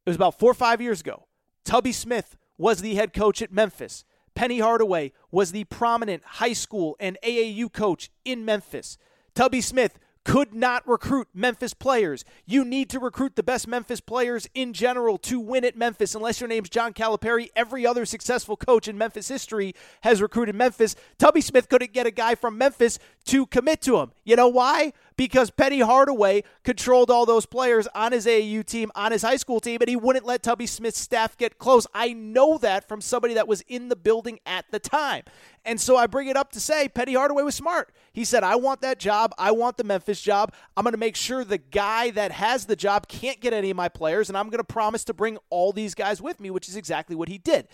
it 0.07 0.11
was 0.11 0.15
about 0.15 0.39
four 0.39 0.49
or 0.49 0.53
five 0.53 0.79
years 0.79 1.01
ago. 1.01 1.25
Tubby 1.65 1.91
Smith 1.91 2.37
was 2.57 2.79
the 2.79 2.95
head 2.95 3.11
coach 3.11 3.41
at 3.41 3.51
Memphis. 3.51 4.05
Penny 4.35 4.59
Hardaway 4.59 5.11
was 5.31 5.51
the 5.51 5.65
prominent 5.65 6.23
high 6.23 6.53
school 6.53 6.95
and 6.97 7.17
AAU 7.23 7.73
coach 7.73 8.09
in 8.23 8.45
Memphis. 8.45 8.97
Tubby 9.35 9.59
Smith 9.59 9.99
could 10.23 10.53
not 10.53 10.87
recruit 10.87 11.27
Memphis 11.33 11.73
players. 11.73 12.23
You 12.45 12.63
need 12.63 12.89
to 12.91 12.99
recruit 12.99 13.35
the 13.35 13.43
best 13.43 13.67
Memphis 13.67 13.99
players 13.99 14.47
in 14.53 14.71
general 14.71 15.17
to 15.19 15.41
win 15.41 15.65
at 15.65 15.75
Memphis. 15.75 16.15
Unless 16.15 16.39
your 16.39 16.47
name's 16.47 16.69
John 16.69 16.93
Calipari, 16.93 17.49
every 17.55 17.85
other 17.85 18.05
successful 18.05 18.55
coach 18.55 18.87
in 18.87 18.97
Memphis 18.97 19.27
history 19.27 19.73
has 20.01 20.21
recruited 20.21 20.55
Memphis. 20.55 20.95
Tubby 21.17 21.41
Smith 21.41 21.67
couldn't 21.67 21.91
get 21.93 22.07
a 22.07 22.11
guy 22.11 22.35
from 22.35 22.57
Memphis 22.57 22.97
to 23.25 23.45
commit 23.45 23.81
to 23.81 23.97
him. 23.97 24.11
You 24.23 24.37
know 24.37 24.47
why? 24.47 24.93
Because 25.17 25.49
Penny 25.49 25.80
Hardaway 25.80 26.43
controlled 26.63 27.12
all 27.12 27.25
those 27.25 27.45
players 27.45 27.88
on 27.95 28.12
his 28.12 28.25
AAU 28.25 28.63
team, 28.63 28.91
on 28.95 29.12
his 29.12 29.23
high 29.23 29.36
school 29.36 29.60
team, 29.60 29.80
and 29.82 29.89
he 29.89 29.95
wouldn't 29.95 30.25
let 30.25 30.43
Tubby 30.43 30.67
Smith's 30.67 30.99
staff 30.99 31.36
get 31.38 31.58
close. 31.58 31.88
I 31.93 32.13
know 32.13 32.58
that 32.60 32.88
from 32.88 33.01
somebody 33.01 33.34
that 33.34 33.47
was 33.47 33.62
in 33.67 33.89
the 33.89 33.95
building 33.95 34.39
at 34.45 34.65
the 34.71 34.80
time. 34.80 35.23
And 35.65 35.82
so 35.82 35.97
I 35.97 36.08
bring 36.08 36.27
it 36.27 36.38
up 36.38 36.51
to 36.53 36.60
say 36.60 36.88
Penny 36.88 37.15
Hardaway 37.15 37.43
was 37.43 37.56
smart. 37.56 37.91
He 38.13 38.23
said, 38.23 38.43
I 38.43 38.56
want 38.56 38.82
that 38.82 38.99
job. 38.99 39.34
I 39.38 39.51
want 39.51 39.75
the 39.77 39.84
Memphis 39.84 40.21
job. 40.21 40.53
I'm 40.77 40.84
going 40.84 40.93
to 40.93 40.97
make 40.97 41.15
sure 41.15 41.43
the 41.43 41.58
guy 41.58 42.12
that 42.12 42.32
has 42.32 42.65
the 42.65 42.75
job 42.75 43.08
can't 43.08 43.41
get 43.41 43.53
any 43.53 43.69
of 43.69 43.75
my 43.75 43.89
players, 43.89 44.30
and 44.30 44.38
I'm 44.38 44.49
going 44.49 44.60
to 44.60 44.63
promise 44.63 45.03
to 45.06 45.13
bring 45.13 45.38
all 45.49 45.73
these 45.73 45.93
guys 45.93 46.21
with 46.21 46.39
me, 46.39 46.51
which 46.51 46.69
is 46.69 46.75
exactly 46.75 47.15
what 47.15 47.27
he 47.27 47.38
did. 47.38 47.67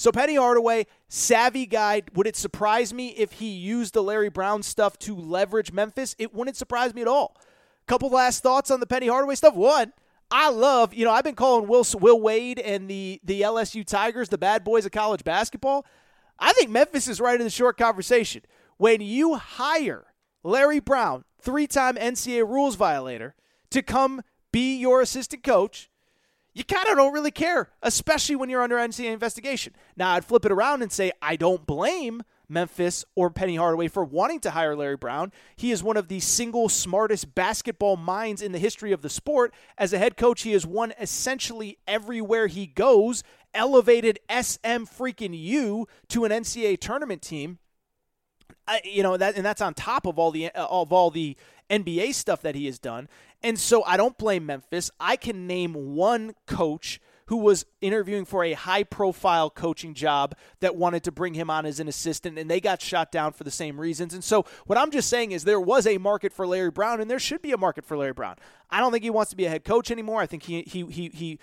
So 0.00 0.10
Penny 0.10 0.36
Hardaway, 0.36 0.86
savvy 1.10 1.66
guy. 1.66 2.00
Would 2.14 2.26
it 2.26 2.34
surprise 2.34 2.94
me 2.94 3.08
if 3.08 3.32
he 3.32 3.50
used 3.50 3.92
the 3.92 4.02
Larry 4.02 4.30
Brown 4.30 4.62
stuff 4.62 4.98
to 5.00 5.14
leverage 5.14 5.72
Memphis? 5.72 6.16
It 6.18 6.34
wouldn't 6.34 6.56
surprise 6.56 6.94
me 6.94 7.02
at 7.02 7.06
all. 7.06 7.36
Couple 7.86 8.08
last 8.08 8.42
thoughts 8.42 8.70
on 8.70 8.80
the 8.80 8.86
Penny 8.86 9.08
Hardaway 9.08 9.34
stuff. 9.34 9.54
One, 9.54 9.92
I 10.30 10.48
love, 10.48 10.94
you 10.94 11.04
know, 11.04 11.10
I've 11.10 11.24
been 11.24 11.34
calling 11.34 11.68
Will 11.68 11.84
Will 12.00 12.18
Wade 12.18 12.58
and 12.58 12.88
the 12.88 13.20
the 13.24 13.42
LSU 13.42 13.84
Tigers 13.84 14.30
the 14.30 14.38
bad 14.38 14.64
boys 14.64 14.86
of 14.86 14.92
college 14.92 15.22
basketball. 15.22 15.84
I 16.38 16.54
think 16.54 16.70
Memphis 16.70 17.06
is 17.06 17.20
right 17.20 17.38
in 17.38 17.44
the 17.44 17.50
short 17.50 17.76
conversation. 17.76 18.40
When 18.78 19.02
you 19.02 19.34
hire 19.34 20.14
Larry 20.42 20.80
Brown, 20.80 21.24
three 21.42 21.66
time 21.66 21.96
NCAA 21.96 22.48
rules 22.48 22.76
violator, 22.76 23.34
to 23.68 23.82
come 23.82 24.22
be 24.50 24.78
your 24.78 25.02
assistant 25.02 25.42
coach, 25.42 25.89
you 26.54 26.64
kind 26.64 26.88
of 26.88 26.96
don't 26.96 27.12
really 27.12 27.30
care, 27.30 27.70
especially 27.82 28.36
when 28.36 28.50
you're 28.50 28.62
under 28.62 28.76
NCAA 28.76 29.12
investigation. 29.12 29.74
Now, 29.96 30.12
I'd 30.12 30.24
flip 30.24 30.44
it 30.44 30.52
around 30.52 30.82
and 30.82 30.90
say, 30.90 31.12
I 31.22 31.36
don't 31.36 31.66
blame 31.66 32.22
Memphis 32.48 33.04
or 33.14 33.30
Penny 33.30 33.56
Hardaway 33.56 33.88
for 33.88 34.04
wanting 34.04 34.40
to 34.40 34.50
hire 34.50 34.74
Larry 34.74 34.96
Brown. 34.96 35.32
He 35.56 35.70
is 35.70 35.82
one 35.82 35.96
of 35.96 36.08
the 36.08 36.20
single 36.20 36.68
smartest 36.68 37.34
basketball 37.34 37.96
minds 37.96 38.42
in 38.42 38.52
the 38.52 38.58
history 38.58 38.90
of 38.92 39.02
the 39.02 39.08
sport. 39.08 39.54
As 39.78 39.92
a 39.92 39.98
head 39.98 40.16
coach, 40.16 40.42
he 40.42 40.52
has 40.52 40.66
won 40.66 40.92
essentially 41.00 41.78
everywhere 41.86 42.48
he 42.48 42.66
goes 42.66 43.22
elevated 43.54 44.18
SM 44.28 44.84
freaking 44.84 45.38
U 45.38 45.86
to 46.08 46.24
an 46.24 46.32
NCAA 46.32 46.80
tournament 46.80 47.22
team. 47.22 47.58
I, 48.70 48.80
you 48.84 49.02
know 49.02 49.16
that, 49.16 49.36
and 49.36 49.44
that's 49.44 49.60
on 49.60 49.74
top 49.74 50.06
of 50.06 50.18
all 50.18 50.30
the 50.30 50.46
uh, 50.46 50.66
of 50.66 50.92
all 50.92 51.10
the 51.10 51.36
NBA 51.68 52.14
stuff 52.14 52.40
that 52.42 52.54
he 52.54 52.66
has 52.66 52.78
done. 52.78 53.08
And 53.42 53.58
so 53.58 53.82
I 53.84 53.96
don't 53.96 54.16
blame 54.16 54.46
Memphis. 54.46 54.90
I 55.00 55.16
can 55.16 55.46
name 55.46 55.94
one 55.94 56.34
coach 56.46 57.00
who 57.26 57.36
was 57.36 57.64
interviewing 57.80 58.24
for 58.24 58.42
a 58.44 58.52
high 58.52 58.82
profile 58.82 59.50
coaching 59.50 59.94
job 59.94 60.34
that 60.58 60.74
wanted 60.74 61.04
to 61.04 61.12
bring 61.12 61.34
him 61.34 61.48
on 61.48 61.64
as 61.64 61.78
an 61.78 61.86
assistant, 61.86 62.38
and 62.38 62.50
they 62.50 62.60
got 62.60 62.82
shot 62.82 63.12
down 63.12 63.32
for 63.32 63.44
the 63.44 63.50
same 63.50 63.80
reasons. 63.80 64.14
And 64.14 64.22
so, 64.22 64.44
what 64.66 64.78
I'm 64.78 64.90
just 64.90 65.08
saying 65.08 65.32
is 65.32 65.44
there 65.44 65.60
was 65.60 65.86
a 65.86 65.98
market 65.98 66.32
for 66.32 66.46
Larry 66.46 66.70
Brown, 66.70 67.00
and 67.00 67.10
there 67.10 67.20
should 67.20 67.40
be 67.42 67.52
a 67.52 67.58
market 67.58 67.84
for 67.84 67.96
Larry 67.96 68.12
Brown. 68.12 68.36
I 68.68 68.80
don't 68.80 68.92
think 68.92 69.04
he 69.04 69.10
wants 69.10 69.30
to 69.30 69.36
be 69.36 69.46
a 69.46 69.48
head 69.48 69.64
coach 69.64 69.90
anymore. 69.90 70.20
I 70.20 70.26
think 70.26 70.42
he, 70.44 70.62
he, 70.62 70.84
he, 70.86 71.08
he 71.08 71.38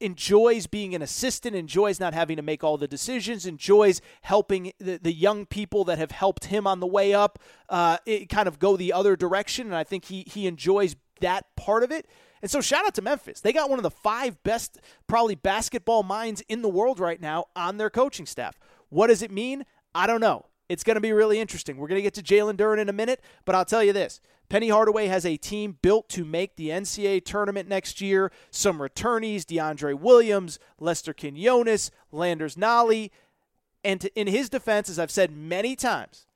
enjoys 0.00 0.66
being 0.66 0.94
an 0.94 1.02
assistant, 1.02 1.54
enjoys 1.54 2.00
not 2.00 2.14
having 2.14 2.36
to 2.36 2.42
make 2.42 2.64
all 2.64 2.78
the 2.78 2.88
decisions, 2.88 3.46
enjoys 3.46 4.00
helping 4.22 4.72
the, 4.78 4.98
the 4.98 5.12
young 5.12 5.46
people 5.46 5.84
that 5.84 5.98
have 5.98 6.10
helped 6.10 6.46
him 6.46 6.66
on 6.66 6.80
the 6.80 6.86
way 6.86 7.12
up 7.12 7.38
uh, 7.68 7.98
kind 8.28 8.48
of 8.48 8.58
go 8.58 8.76
the 8.76 8.92
other 8.92 9.16
direction. 9.16 9.66
And 9.66 9.76
I 9.76 9.84
think 9.84 10.06
he, 10.06 10.24
he 10.26 10.46
enjoys 10.46 10.96
that 11.20 11.44
part 11.56 11.82
of 11.82 11.90
it. 11.90 12.06
And 12.42 12.50
so 12.50 12.60
shout 12.60 12.86
out 12.86 12.94
to 12.94 13.02
Memphis. 13.02 13.40
They 13.40 13.52
got 13.52 13.68
one 13.68 13.78
of 13.78 13.82
the 13.82 13.90
five 13.90 14.42
best, 14.42 14.80
probably 15.06 15.34
basketball 15.34 16.02
minds 16.02 16.42
in 16.48 16.62
the 16.62 16.68
world 16.68 16.98
right 16.98 17.20
now 17.20 17.46
on 17.54 17.76
their 17.76 17.90
coaching 17.90 18.26
staff. 18.26 18.58
What 18.88 19.08
does 19.08 19.22
it 19.22 19.30
mean? 19.30 19.66
I 19.94 20.06
don't 20.06 20.20
know. 20.20 20.46
It's 20.70 20.84
going 20.84 20.94
to 20.94 21.00
be 21.00 21.12
really 21.12 21.38
interesting. 21.40 21.76
We're 21.76 21.88
going 21.88 21.98
to 21.98 22.02
get 22.02 22.14
to 22.14 22.22
Jalen 22.22 22.56
Duren 22.56 22.78
in 22.78 22.88
a 22.88 22.92
minute, 22.92 23.20
but 23.44 23.54
I'll 23.54 23.64
tell 23.64 23.82
you 23.82 23.92
this 23.92 24.20
Penny 24.50 24.68
Hardaway 24.68 25.06
has 25.06 25.24
a 25.24 25.36
team 25.36 25.78
built 25.80 26.08
to 26.10 26.24
make 26.24 26.56
the 26.56 26.68
NCAA 26.68 27.24
tournament 27.24 27.68
next 27.68 28.00
year. 28.00 28.32
Some 28.50 28.78
returnees, 28.78 29.44
DeAndre 29.44 29.98
Williams, 29.98 30.58
Lester 30.80 31.14
Quinones, 31.14 31.92
Landers 32.10 32.56
Nolley. 32.56 33.10
And 33.84 34.00
to, 34.00 34.20
in 34.20 34.26
his 34.26 34.50
defense, 34.50 34.90
as 34.90 34.98
I've 34.98 35.12
said 35.12 35.30
many 35.30 35.76
times, 35.76 36.26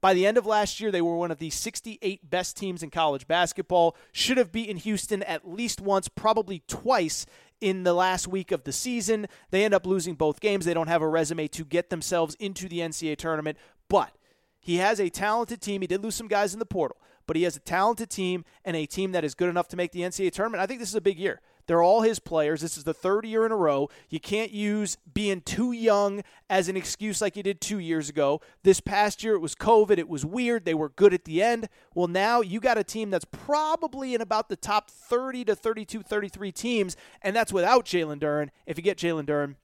by 0.00 0.14
the 0.14 0.26
end 0.26 0.38
of 0.38 0.46
last 0.46 0.80
year, 0.80 0.90
they 0.90 1.02
were 1.02 1.16
one 1.16 1.30
of 1.30 1.36
the 1.36 1.50
68 1.50 2.30
best 2.30 2.56
teams 2.56 2.82
in 2.82 2.88
college 2.88 3.28
basketball. 3.28 3.94
Should 4.10 4.38
have 4.38 4.50
beaten 4.50 4.78
Houston 4.78 5.22
at 5.24 5.46
least 5.46 5.82
once, 5.82 6.08
probably 6.08 6.62
twice 6.66 7.26
in 7.60 7.82
the 7.82 7.92
last 7.92 8.26
week 8.26 8.52
of 8.52 8.64
the 8.64 8.72
season. 8.72 9.26
They 9.50 9.66
end 9.66 9.74
up 9.74 9.86
losing 9.86 10.14
both 10.14 10.40
games. 10.40 10.64
They 10.64 10.72
don't 10.72 10.88
have 10.88 11.02
a 11.02 11.08
resume 11.08 11.46
to 11.48 11.64
get 11.66 11.90
themselves 11.90 12.34
into 12.36 12.70
the 12.70 12.78
NCAA 12.78 13.18
tournament, 13.18 13.58
but 13.90 14.16
he 14.58 14.76
has 14.76 14.98
a 14.98 15.10
talented 15.10 15.60
team. 15.60 15.82
He 15.82 15.86
did 15.86 16.02
lose 16.02 16.14
some 16.14 16.28
guys 16.28 16.54
in 16.54 16.58
the 16.58 16.66
portal, 16.66 16.96
but 17.26 17.36
he 17.36 17.42
has 17.44 17.56
a 17.56 17.60
talented 17.60 18.10
team 18.10 18.44
and 18.64 18.76
a 18.76 18.86
team 18.86 19.12
that 19.12 19.24
is 19.24 19.34
good 19.34 19.48
enough 19.48 19.68
to 19.68 19.76
make 19.76 19.92
the 19.92 20.00
NCAA 20.00 20.32
tournament. 20.32 20.62
I 20.62 20.66
think 20.66 20.80
this 20.80 20.88
is 20.88 20.94
a 20.94 21.00
big 21.00 21.18
year. 21.18 21.40
They're 21.66 21.82
all 21.82 22.02
his 22.02 22.18
players. 22.18 22.62
This 22.62 22.76
is 22.76 22.82
the 22.82 22.92
third 22.92 23.24
year 23.24 23.46
in 23.46 23.52
a 23.52 23.56
row. 23.56 23.90
You 24.08 24.18
can't 24.18 24.50
use 24.50 24.96
being 25.14 25.40
too 25.40 25.70
young 25.70 26.22
as 26.48 26.68
an 26.68 26.76
excuse 26.76 27.20
like 27.20 27.36
you 27.36 27.44
did 27.44 27.60
two 27.60 27.78
years 27.78 28.08
ago. 28.08 28.40
This 28.64 28.80
past 28.80 29.22
year, 29.22 29.34
it 29.34 29.40
was 29.40 29.54
COVID. 29.54 29.96
It 29.96 30.08
was 30.08 30.26
weird. 30.26 30.64
They 30.64 30.74
were 30.74 30.88
good 30.88 31.14
at 31.14 31.24
the 31.24 31.40
end. 31.40 31.68
Well, 31.94 32.08
now 32.08 32.40
you 32.40 32.58
got 32.58 32.76
a 32.76 32.82
team 32.82 33.10
that's 33.10 33.24
probably 33.24 34.14
in 34.14 34.20
about 34.20 34.48
the 34.48 34.56
top 34.56 34.90
30 34.90 35.44
to 35.44 35.54
32, 35.54 36.02
33 36.02 36.50
teams, 36.50 36.96
and 37.22 37.36
that's 37.36 37.52
without 37.52 37.84
Jalen 37.84 38.18
Duren. 38.18 38.48
If 38.66 38.76
you 38.76 38.82
get 38.82 38.98
Jalen 38.98 39.26
Duren, 39.26 39.54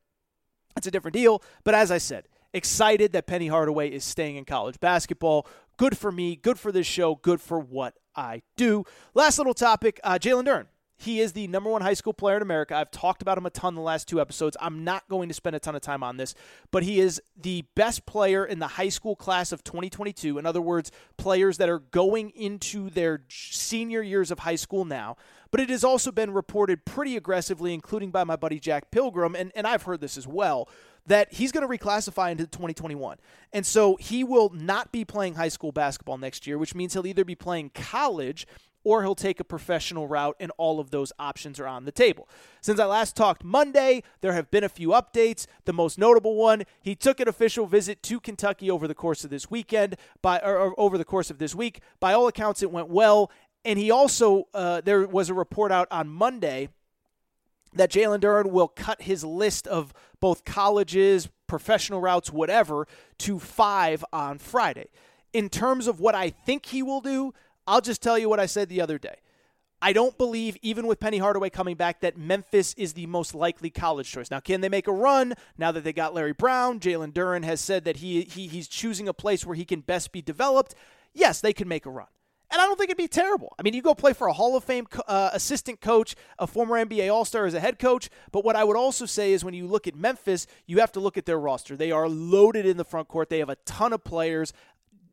it's 0.76 0.86
a 0.86 0.92
different 0.92 1.14
deal. 1.14 1.42
But 1.64 1.74
as 1.74 1.90
I 1.90 1.98
said, 1.98 2.28
excited 2.52 3.12
that 3.12 3.26
Penny 3.26 3.48
Hardaway 3.48 3.90
is 3.90 4.04
staying 4.04 4.36
in 4.36 4.44
college 4.44 4.78
basketball. 4.80 5.46
Good 5.76 5.98
for 5.98 6.10
me, 6.10 6.36
good 6.36 6.58
for 6.58 6.72
this 6.72 6.86
show, 6.86 7.16
good 7.16 7.40
for 7.40 7.58
what 7.60 7.94
I 8.14 8.42
do. 8.56 8.84
Last 9.14 9.38
little 9.38 9.54
topic 9.54 10.00
uh, 10.02 10.18
Jalen 10.18 10.46
Duren. 10.46 10.66
He 10.98 11.20
is 11.20 11.32
the 11.32 11.46
number 11.48 11.70
one 11.70 11.82
high 11.82 11.94
school 11.94 12.14
player 12.14 12.36
in 12.36 12.42
America. 12.42 12.74
I've 12.74 12.90
talked 12.90 13.20
about 13.20 13.36
him 13.36 13.44
a 13.44 13.50
ton 13.50 13.74
the 13.74 13.80
last 13.82 14.08
two 14.08 14.20
episodes. 14.20 14.56
I'm 14.60 14.82
not 14.82 15.08
going 15.08 15.28
to 15.28 15.34
spend 15.34 15.54
a 15.54 15.58
ton 15.58 15.74
of 15.74 15.82
time 15.82 16.02
on 16.02 16.16
this, 16.16 16.34
but 16.70 16.82
he 16.82 17.00
is 17.00 17.20
the 17.36 17.64
best 17.74 18.06
player 18.06 18.44
in 18.44 18.58
the 18.58 18.66
high 18.66 18.88
school 18.88 19.14
class 19.14 19.52
of 19.52 19.62
2022. 19.62 20.38
In 20.38 20.46
other 20.46 20.62
words, 20.62 20.90
players 21.18 21.58
that 21.58 21.68
are 21.68 21.80
going 21.80 22.30
into 22.30 22.88
their 22.88 23.24
senior 23.28 24.00
years 24.02 24.30
of 24.30 24.40
high 24.40 24.56
school 24.56 24.84
now. 24.84 25.16
But 25.50 25.60
it 25.60 25.70
has 25.70 25.84
also 25.84 26.10
been 26.10 26.32
reported 26.32 26.84
pretty 26.84 27.16
aggressively, 27.16 27.72
including 27.72 28.10
by 28.10 28.24
my 28.24 28.36
buddy 28.36 28.58
Jack 28.58 28.90
Pilgrim, 28.90 29.34
and, 29.34 29.52
and 29.54 29.66
I've 29.66 29.82
heard 29.82 30.00
this 30.00 30.16
as 30.16 30.26
well, 30.26 30.68
that 31.06 31.32
he's 31.32 31.52
going 31.52 31.66
to 31.66 31.78
reclassify 31.78 32.32
into 32.32 32.46
2021. 32.46 33.18
And 33.52 33.64
so 33.64 33.96
he 33.96 34.24
will 34.24 34.50
not 34.50 34.92
be 34.92 35.04
playing 35.04 35.34
high 35.34 35.48
school 35.48 35.72
basketball 35.72 36.18
next 36.18 36.46
year, 36.46 36.58
which 36.58 36.74
means 36.74 36.94
he'll 36.94 37.06
either 37.06 37.24
be 37.24 37.36
playing 37.36 37.70
college 37.74 38.46
or 38.86 39.02
he'll 39.02 39.16
take 39.16 39.40
a 39.40 39.44
professional 39.44 40.06
route, 40.06 40.36
and 40.38 40.52
all 40.58 40.78
of 40.78 40.92
those 40.92 41.12
options 41.18 41.58
are 41.58 41.66
on 41.66 41.86
the 41.86 41.90
table. 41.90 42.28
Since 42.60 42.78
I 42.78 42.84
last 42.84 43.16
talked 43.16 43.42
Monday, 43.42 44.04
there 44.20 44.32
have 44.32 44.48
been 44.48 44.62
a 44.62 44.68
few 44.68 44.90
updates. 44.90 45.48
The 45.64 45.72
most 45.72 45.98
notable 45.98 46.36
one, 46.36 46.62
he 46.80 46.94
took 46.94 47.18
an 47.18 47.26
official 47.26 47.66
visit 47.66 48.00
to 48.04 48.20
Kentucky 48.20 48.70
over 48.70 48.86
the 48.86 48.94
course 48.94 49.24
of 49.24 49.30
this 49.30 49.50
weekend, 49.50 49.96
by 50.22 50.38
or, 50.38 50.72
over 50.78 50.96
the 50.96 51.04
course 51.04 51.32
of 51.32 51.38
this 51.38 51.52
week. 51.52 51.80
By 51.98 52.12
all 52.12 52.28
accounts, 52.28 52.62
it 52.62 52.70
went 52.70 52.88
well. 52.88 53.32
And 53.64 53.76
he 53.76 53.90
also, 53.90 54.46
uh, 54.54 54.82
there 54.82 55.04
was 55.08 55.30
a 55.30 55.34
report 55.34 55.72
out 55.72 55.88
on 55.90 56.06
Monday 56.06 56.68
that 57.74 57.90
Jalen 57.90 58.20
Duren 58.20 58.52
will 58.52 58.68
cut 58.68 59.02
his 59.02 59.24
list 59.24 59.66
of 59.66 59.92
both 60.20 60.44
colleges, 60.44 61.28
professional 61.48 62.00
routes, 62.00 62.30
whatever, 62.30 62.86
to 63.18 63.40
five 63.40 64.04
on 64.12 64.38
Friday. 64.38 64.86
In 65.32 65.48
terms 65.48 65.88
of 65.88 65.98
what 65.98 66.14
I 66.14 66.30
think 66.30 66.66
he 66.66 66.84
will 66.84 67.00
do, 67.00 67.34
I'll 67.66 67.80
just 67.80 68.02
tell 68.02 68.18
you 68.18 68.28
what 68.28 68.40
I 68.40 68.46
said 68.46 68.68
the 68.68 68.80
other 68.80 68.98
day. 68.98 69.16
I 69.82 69.92
don't 69.92 70.16
believe, 70.16 70.56
even 70.62 70.86
with 70.86 71.00
Penny 71.00 71.18
Hardaway 71.18 71.50
coming 71.50 71.76
back, 71.76 72.00
that 72.00 72.16
Memphis 72.16 72.72
is 72.74 72.94
the 72.94 73.06
most 73.06 73.34
likely 73.34 73.68
college 73.68 74.10
choice. 74.10 74.30
Now, 74.30 74.40
can 74.40 74.62
they 74.62 74.70
make 74.70 74.86
a 74.86 74.92
run 74.92 75.34
now 75.58 75.70
that 75.70 75.84
they 75.84 75.92
got 75.92 76.14
Larry 76.14 76.32
Brown? 76.32 76.80
Jalen 76.80 77.12
Duren 77.12 77.44
has 77.44 77.60
said 77.60 77.84
that 77.84 77.98
he, 77.98 78.22
he 78.22 78.46
he's 78.46 78.68
choosing 78.68 79.06
a 79.06 79.12
place 79.12 79.44
where 79.44 79.54
he 79.54 79.66
can 79.66 79.80
best 79.80 80.12
be 80.12 80.22
developed. 80.22 80.74
Yes, 81.12 81.40
they 81.40 81.52
can 81.52 81.68
make 81.68 81.84
a 81.84 81.90
run. 81.90 82.06
And 82.50 82.60
I 82.60 82.66
don't 82.66 82.78
think 82.78 82.90
it'd 82.90 82.96
be 82.96 83.08
terrible. 83.08 83.54
I 83.58 83.62
mean, 83.62 83.74
you 83.74 83.82
go 83.82 83.94
play 83.94 84.12
for 84.12 84.28
a 84.28 84.32
Hall 84.32 84.56
of 84.56 84.62
Fame 84.62 84.86
uh, 85.08 85.30
assistant 85.32 85.80
coach, 85.80 86.14
a 86.38 86.46
former 86.46 86.76
NBA 86.76 87.12
All 87.12 87.24
Star 87.24 87.44
as 87.44 87.54
a 87.54 87.60
head 87.60 87.78
coach. 87.78 88.08
But 88.30 88.44
what 88.44 88.54
I 88.54 88.62
would 88.62 88.76
also 88.76 89.04
say 89.04 89.32
is 89.32 89.44
when 89.44 89.54
you 89.54 89.66
look 89.66 89.88
at 89.88 89.96
Memphis, 89.96 90.46
you 90.64 90.78
have 90.78 90.92
to 90.92 91.00
look 91.00 91.18
at 91.18 91.26
their 91.26 91.40
roster. 91.40 91.76
They 91.76 91.90
are 91.90 92.08
loaded 92.08 92.64
in 92.64 92.76
the 92.76 92.84
front 92.84 93.08
court, 93.08 93.30
they 93.30 93.40
have 93.40 93.50
a 93.50 93.56
ton 93.66 93.92
of 93.92 94.04
players. 94.04 94.52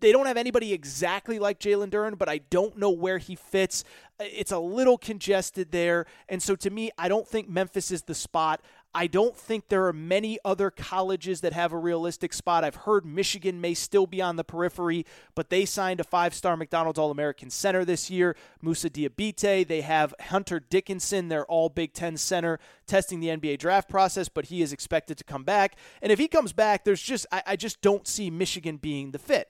They 0.04 0.12
don't 0.12 0.26
have 0.26 0.36
anybody 0.36 0.74
exactly 0.74 1.40
like 1.40 1.62
Jalen 1.62 1.90
Duren, 1.90 2.18
but 2.18 2.28
I 2.28 2.40
don't 2.50 2.78
know 2.78 2.90
where 2.90 3.20
he 3.20 3.38
fits. 3.38 3.86
Uh, 4.20 4.26
it's 4.26 4.52
a 4.52 4.60
little 4.60 4.98
congested 4.98 5.72
there. 5.72 6.08
And 6.28 6.44
so 6.44 6.58
to 6.58 6.70
me, 6.70 6.92
I 6.98 7.08
don't 7.08 7.26
think 7.26 7.48
Memphis 7.48 7.90
is 7.90 8.02
the 8.02 8.14
spot. 8.14 8.60
I 8.94 9.08
don't 9.08 9.34
think 9.34 9.70
there 9.70 9.88
are 9.88 9.94
many 9.94 10.40
other 10.44 10.70
colleges 10.70 11.40
that 11.40 11.54
have 11.54 11.72
a 11.72 11.78
realistic 11.78 12.34
spot. 12.34 12.66
I've 12.66 12.76
heard 12.76 13.06
Michigan 13.06 13.62
may 13.62 13.74
still 13.74 14.06
be 14.06 14.22
on 14.22 14.36
the 14.36 14.44
periphery, 14.44 15.06
but 15.36 15.50
they 15.50 15.64
signed 15.64 16.02
a 16.02 16.04
five 16.04 16.36
star 16.36 16.58
McDonald's 16.58 17.00
All 17.00 17.10
American 17.10 17.50
center 17.50 17.86
this 17.86 18.10
year, 18.10 18.36
Moussa 18.62 18.90
Diabate. 18.90 19.66
They 19.66 19.82
have 19.82 20.14
Hunter 20.20 20.60
Dickinson, 20.60 21.30
their 21.30 21.46
All 21.46 21.70
Big 21.70 21.94
Ten 21.94 22.18
center, 22.18 22.60
testing 22.88 23.22
the 23.22 23.30
NBA 23.30 23.58
draft 23.58 23.88
process, 23.88 24.28
but 24.28 24.48
he 24.48 24.62
is 24.62 24.74
expected 24.74 25.18
to 25.20 25.24
come 25.24 25.46
back. 25.46 25.78
And 26.02 26.12
if 26.12 26.20
he 26.20 26.28
comes 26.28 26.52
back, 26.52 26.84
there's 26.84 27.02
just, 27.02 27.26
I, 27.32 27.42
I 27.48 27.56
just 27.56 27.82
don't 27.82 28.06
see 28.06 28.30
Michigan 28.30 28.76
being 28.76 29.12
the 29.12 29.20
fit. 29.20 29.50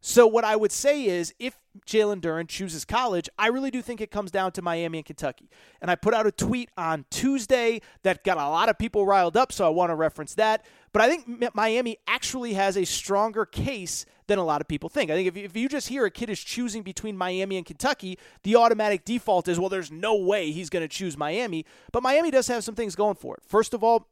So 0.00 0.26
what 0.26 0.44
I 0.44 0.54
would 0.54 0.72
say 0.72 1.04
is 1.04 1.34
if 1.38 1.58
Jalen 1.86 2.20
Duren 2.20 2.48
chooses 2.48 2.84
college, 2.84 3.28
I 3.38 3.48
really 3.48 3.70
do 3.70 3.82
think 3.82 4.00
it 4.00 4.10
comes 4.10 4.30
down 4.30 4.52
to 4.52 4.62
Miami 4.62 4.98
and 4.98 5.04
Kentucky. 5.04 5.50
And 5.80 5.90
I 5.90 5.96
put 5.96 6.14
out 6.14 6.26
a 6.26 6.32
tweet 6.32 6.70
on 6.76 7.04
Tuesday 7.10 7.80
that 8.04 8.24
got 8.24 8.36
a 8.36 8.48
lot 8.48 8.68
of 8.68 8.78
people 8.78 9.06
riled 9.06 9.36
up, 9.36 9.52
so 9.52 9.66
I 9.66 9.70
want 9.70 9.90
to 9.90 9.94
reference 9.94 10.34
that. 10.34 10.64
But 10.92 11.02
I 11.02 11.08
think 11.08 11.54
Miami 11.54 11.98
actually 12.06 12.54
has 12.54 12.76
a 12.76 12.84
stronger 12.84 13.44
case 13.44 14.06
than 14.28 14.38
a 14.38 14.44
lot 14.44 14.60
of 14.60 14.68
people 14.68 14.88
think. 14.88 15.10
I 15.10 15.14
think 15.14 15.28
if 15.28 15.36
if 15.36 15.56
you 15.56 15.68
just 15.68 15.88
hear 15.88 16.04
a 16.04 16.10
kid 16.10 16.30
is 16.30 16.40
choosing 16.40 16.82
between 16.82 17.16
Miami 17.16 17.56
and 17.56 17.66
Kentucky, 17.66 18.18
the 18.42 18.56
automatic 18.56 19.04
default 19.04 19.48
is, 19.48 19.58
well, 19.58 19.68
there's 19.68 19.90
no 19.90 20.16
way 20.16 20.52
he's 20.52 20.70
going 20.70 20.82
to 20.82 20.88
choose 20.88 21.16
Miami. 21.16 21.64
But 21.92 22.02
Miami 22.02 22.30
does 22.30 22.46
have 22.48 22.62
some 22.62 22.74
things 22.74 22.94
going 22.94 23.16
for 23.16 23.36
it. 23.36 23.42
First 23.46 23.74
of 23.74 23.82
all, 23.82 24.08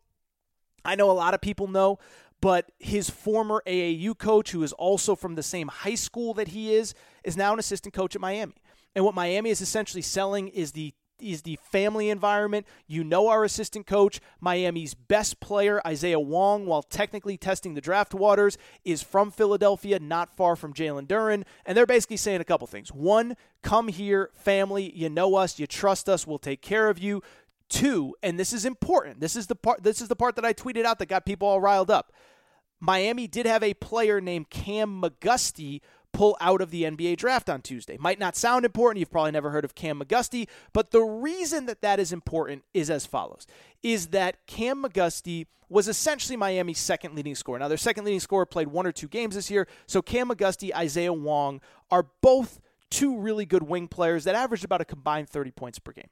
I 0.84 0.95
know 0.95 1.11
a 1.11 1.12
lot 1.12 1.34
of 1.34 1.41
people 1.41 1.66
know 1.66 1.99
but 2.41 2.70
his 2.78 3.11
former 3.11 3.62
AAU 3.66 4.16
coach, 4.16 4.51
who 4.51 4.62
is 4.62 4.72
also 4.72 5.14
from 5.14 5.34
the 5.34 5.43
same 5.43 5.68
high 5.68 5.95
school 5.95 6.34
that 6.34 6.49
he 6.49 6.74
is, 6.74 6.95
is 7.24 7.37
now 7.37 7.53
an 7.53 7.59
assistant 7.59 7.95
coach 7.95 8.14
at 8.14 8.20
Miami. 8.20 8.55
And 8.95 9.05
what 9.05 9.14
Miami 9.14 9.51
is 9.51 9.61
essentially 9.61 10.03
selling 10.03 10.49
is 10.49 10.72
the 10.72 10.95
is 11.20 11.43
the 11.43 11.59
family 11.70 12.11
environment. 12.11 12.66
You 12.87 13.05
know 13.05 13.28
our 13.28 13.45
assistant 13.45 13.87
coach, 13.87 14.20
Miami's 14.41 14.95
best 14.95 15.41
player, 15.41 15.80
Isaiah 15.87 16.20
Wong, 16.20 16.66
while 16.66 16.82
technically 16.82 17.37
testing 17.37 17.74
the 17.74 17.80
draft 17.80 18.14
waters, 18.14 18.59
is 18.84 19.03
from 19.03 19.30
Philadelphia, 19.30 19.99
not 19.99 20.37
far 20.37 20.57
from 20.57 20.74
Jalen 20.74 21.07
Duren. 21.07 21.45
And 21.64 21.76
they're 21.76 21.87
basically 21.87 22.18
saying 22.18 22.41
a 22.41 22.45
couple 22.45 22.66
things. 22.66 22.93
One, 22.93 23.37
come 23.62 23.89
here, 23.89 24.30
family, 24.34 24.93
you 24.95 25.09
know 25.09 25.37
us, 25.37 25.59
you 25.59 25.66
trust 25.66 26.09
us, 26.09 26.26
we'll 26.26 26.39
take 26.39 26.62
care 26.62 26.89
of 26.89 26.99
you. 26.99 27.22
Two, 27.69 28.14
and 28.23 28.39
this 28.39 28.53
is 28.53 28.64
important. 28.64 29.21
This 29.21 29.35
is 29.35 29.49
the 29.49 29.57
part 29.57 29.83
this 29.83 30.01
is 30.01 30.09
the 30.09 30.17
part 30.17 30.37
that 30.37 30.45
I 30.45 30.53
tweeted 30.53 30.85
out 30.85 30.99
that 30.99 31.07
got 31.07 31.27
people 31.27 31.49
all 31.49 31.61
riled 31.61 31.91
up. 31.91 32.12
Miami 32.79 33.27
did 33.27 33.47
have 33.47 33.62
a 33.62 33.75
player 33.75 34.21
named 34.21 34.51
Cam 34.51 35.03
McGusty 35.03 35.81
pull 36.12 36.37
out 36.41 36.61
of 36.61 36.71
the 36.71 36.85
NBA 36.85 37.17
draft 37.17 37.51
on 37.51 37.62
Tuesday. 37.62 37.97
Might 37.99 38.19
not 38.19 38.37
sound 38.37 38.64
important. 38.64 39.01
You've 39.01 39.11
probably 39.11 39.33
never 39.33 39.51
heard 39.51 39.64
of 39.64 39.75
Cam 39.75 40.01
McGusty, 40.01 40.49
but 40.73 40.91
the 40.91 41.03
reason 41.03 41.67
that 41.67 41.83
that 41.83 41.99
is 41.99 42.12
important 42.12 42.64
is 42.73 42.89
as 42.89 43.05
follows: 43.05 43.47
is 43.83 44.09
that 44.09 44.47
Cam 44.47 44.83
McGusty 44.83 45.47
was 45.69 45.89
essentially 45.89 46.37
Miami's 46.37 46.79
second 46.79 47.17
leading 47.17 47.35
scorer. 47.35 47.59
Now 47.59 47.69
their 47.69 47.77
second 47.77 48.05
leading 48.05 48.21
scorer 48.21 48.47
played 48.47 48.69
one 48.69 48.87
or 48.87 48.93
two 48.93 49.09
games 49.09 49.35
this 49.35 49.51
year, 49.51 49.67
so 49.87 50.01
Cam 50.01 50.29
McGusty, 50.29 50.73
Isaiah 50.75 51.12
Wong 51.12 51.61
are 51.91 52.07
both 52.23 52.61
two 52.91 53.19
really 53.19 53.45
good 53.45 53.64
wing 53.64 53.89
players 53.89 54.25
that 54.25 54.35
averaged 54.35 54.64
about 54.64 54.81
a 54.81 54.85
combined 54.85 55.29
30 55.29 55.51
points 55.51 55.79
per 55.79 55.93
game. 55.93 56.09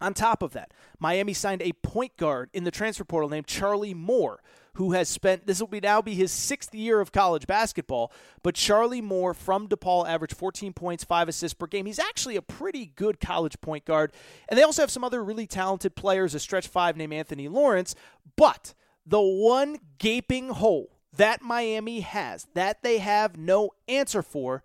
On 0.00 0.12
top 0.12 0.42
of 0.42 0.52
that, 0.52 0.72
Miami 0.98 1.32
signed 1.32 1.62
a 1.62 1.72
point 1.72 2.16
guard 2.16 2.50
in 2.52 2.64
the 2.64 2.70
transfer 2.70 3.04
portal 3.04 3.28
named 3.28 3.46
Charlie 3.46 3.94
Moore, 3.94 4.40
who 4.74 4.92
has 4.92 5.08
spent 5.08 5.46
this 5.46 5.60
will 5.60 5.68
be 5.68 5.80
now 5.80 6.02
be 6.02 6.14
his 6.14 6.32
sixth 6.32 6.74
year 6.74 7.00
of 7.00 7.12
college 7.12 7.46
basketball. 7.46 8.12
But 8.42 8.54
Charlie 8.54 9.00
Moore 9.00 9.34
from 9.34 9.68
DePaul 9.68 10.08
averaged 10.08 10.36
14 10.36 10.72
points, 10.72 11.04
five 11.04 11.28
assists 11.28 11.54
per 11.54 11.66
game. 11.66 11.86
He's 11.86 11.98
actually 11.98 12.36
a 12.36 12.42
pretty 12.42 12.86
good 12.86 13.20
college 13.20 13.60
point 13.60 13.84
guard. 13.84 14.12
And 14.48 14.58
they 14.58 14.62
also 14.62 14.82
have 14.82 14.90
some 14.90 15.04
other 15.04 15.22
really 15.22 15.46
talented 15.46 15.94
players, 15.94 16.34
a 16.34 16.40
stretch 16.40 16.66
five 16.66 16.96
named 16.96 17.12
Anthony 17.12 17.48
Lawrence. 17.48 17.94
But 18.36 18.74
the 19.06 19.20
one 19.20 19.78
gaping 19.98 20.48
hole 20.48 20.90
that 21.16 21.40
Miami 21.40 22.00
has, 22.00 22.46
that 22.54 22.82
they 22.82 22.98
have 22.98 23.36
no 23.36 23.70
answer 23.86 24.22
for, 24.22 24.64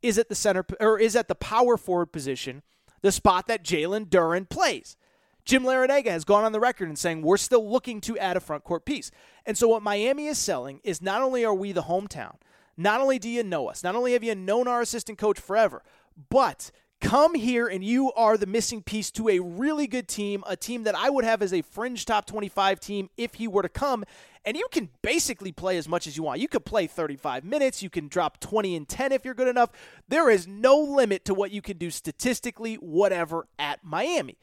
is 0.00 0.18
at 0.18 0.28
the 0.28 0.34
center 0.34 0.64
or 0.80 0.98
is 0.98 1.14
at 1.14 1.28
the 1.28 1.34
power 1.34 1.76
forward 1.76 2.06
position 2.06 2.62
the 3.02 3.12
spot 3.12 3.46
that 3.48 3.64
Jalen 3.64 4.06
Duren 4.06 4.48
plays. 4.48 4.96
Jim 5.44 5.64
Larrañaga 5.64 6.06
has 6.06 6.24
gone 6.24 6.44
on 6.44 6.52
the 6.52 6.60
record 6.60 6.88
and 6.88 6.98
saying 6.98 7.22
we're 7.22 7.36
still 7.36 7.68
looking 7.68 8.00
to 8.02 8.16
add 8.18 8.36
a 8.36 8.40
front 8.40 8.64
court 8.64 8.84
piece. 8.84 9.10
And 9.44 9.58
so 9.58 9.68
what 9.68 9.82
Miami 9.82 10.26
is 10.26 10.38
selling 10.38 10.80
is 10.84 11.02
not 11.02 11.20
only 11.20 11.44
are 11.44 11.54
we 11.54 11.72
the 11.72 11.82
hometown, 11.82 12.36
not 12.76 13.00
only 13.00 13.18
do 13.18 13.28
you 13.28 13.42
know 13.42 13.68
us, 13.68 13.82
not 13.82 13.96
only 13.96 14.12
have 14.12 14.24
you 14.24 14.34
known 14.34 14.68
our 14.68 14.80
assistant 14.80 15.18
coach 15.18 15.38
forever, 15.38 15.82
but 16.30 16.70
come 17.00 17.34
here 17.34 17.66
and 17.66 17.82
you 17.82 18.12
are 18.12 18.36
the 18.36 18.46
missing 18.46 18.82
piece 18.82 19.10
to 19.10 19.28
a 19.28 19.40
really 19.40 19.88
good 19.88 20.06
team, 20.06 20.44
a 20.46 20.56
team 20.56 20.84
that 20.84 20.94
I 20.94 21.10
would 21.10 21.24
have 21.24 21.42
as 21.42 21.52
a 21.52 21.62
fringe 21.62 22.06
top 22.06 22.26
25 22.26 22.78
team 22.78 23.10
if 23.16 23.34
he 23.34 23.48
were 23.48 23.62
to 23.62 23.68
come. 23.68 24.04
And 24.44 24.56
you 24.56 24.66
can 24.72 24.88
basically 25.02 25.52
play 25.52 25.78
as 25.78 25.88
much 25.88 26.06
as 26.06 26.16
you 26.16 26.24
want. 26.24 26.40
You 26.40 26.48
could 26.48 26.64
play 26.64 26.86
35 26.86 27.44
minutes, 27.44 27.82
you 27.82 27.90
can 27.90 28.08
drop 28.08 28.40
20 28.40 28.74
and 28.74 28.88
10 28.88 29.12
if 29.12 29.24
you're 29.24 29.34
good 29.34 29.48
enough. 29.48 29.70
There 30.08 30.28
is 30.28 30.46
no 30.46 30.78
limit 30.78 31.24
to 31.26 31.34
what 31.34 31.52
you 31.52 31.62
can 31.62 31.78
do 31.78 31.90
statistically, 31.90 32.74
whatever, 32.74 33.46
at 33.58 33.84
Miami. 33.84 34.38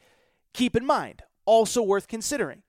Keep 0.54 0.76
in 0.76 0.86
mind, 0.86 1.22
also 1.44 1.82
worth 1.82 2.08
considering, 2.08 2.62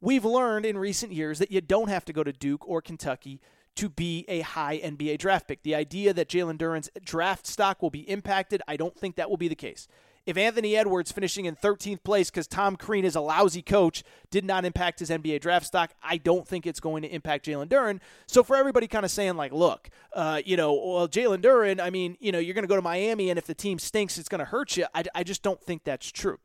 we've 0.00 0.24
learned 0.24 0.66
in 0.66 0.76
recent 0.76 1.12
years 1.12 1.38
that 1.38 1.52
you 1.52 1.60
don't 1.60 1.88
have 1.88 2.04
to 2.06 2.12
go 2.12 2.24
to 2.24 2.32
Duke 2.32 2.68
or 2.68 2.82
Kentucky 2.82 3.40
to 3.76 3.88
be 3.88 4.24
a 4.28 4.40
high 4.40 4.78
NBA 4.78 5.18
draft 5.18 5.48
pick. 5.48 5.62
The 5.62 5.74
idea 5.74 6.12
that 6.12 6.28
Jalen 6.28 6.58
Duren's 6.58 6.90
draft 7.04 7.46
stock 7.46 7.82
will 7.82 7.90
be 7.90 8.08
impacted, 8.08 8.62
I 8.68 8.76
don't 8.76 8.96
think 8.96 9.16
that 9.16 9.30
will 9.30 9.36
be 9.36 9.48
the 9.48 9.54
case. 9.54 9.88
If 10.26 10.38
Anthony 10.38 10.74
Edwards 10.74 11.12
finishing 11.12 11.44
in 11.44 11.54
13th 11.54 12.02
place 12.02 12.30
because 12.30 12.46
Tom 12.46 12.76
Crean 12.76 13.04
is 13.04 13.14
a 13.14 13.20
lousy 13.20 13.60
coach 13.60 14.02
did 14.30 14.44
not 14.44 14.64
impact 14.64 15.00
his 15.00 15.10
NBA 15.10 15.40
draft 15.42 15.66
stock, 15.66 15.92
I 16.02 16.16
don't 16.16 16.48
think 16.48 16.66
it's 16.66 16.80
going 16.80 17.02
to 17.02 17.08
impact 17.08 17.44
Jalen 17.44 17.68
Duren. 17.68 18.00
So 18.26 18.42
for 18.42 18.56
everybody 18.56 18.86
kind 18.86 19.04
of 19.04 19.10
saying 19.10 19.36
like, 19.36 19.52
look, 19.52 19.90
uh, 20.14 20.40
you 20.44 20.56
know, 20.56 20.72
well, 20.72 21.08
Jalen 21.08 21.42
Duren, 21.42 21.78
I 21.78 21.90
mean, 21.90 22.16
you 22.20 22.32
know, 22.32 22.38
you're 22.38 22.54
going 22.54 22.64
to 22.64 22.68
go 22.68 22.76
to 22.76 22.82
Miami, 22.82 23.28
and 23.28 23.38
if 23.38 23.46
the 23.46 23.54
team 23.54 23.78
stinks, 23.78 24.16
it's 24.16 24.28
going 24.28 24.38
to 24.38 24.46
hurt 24.46 24.78
you. 24.78 24.86
I, 24.94 25.04
I 25.14 25.24
just 25.24 25.42
don't 25.42 25.60
think 25.60 25.84
that's 25.84 26.10
true. 26.10 26.38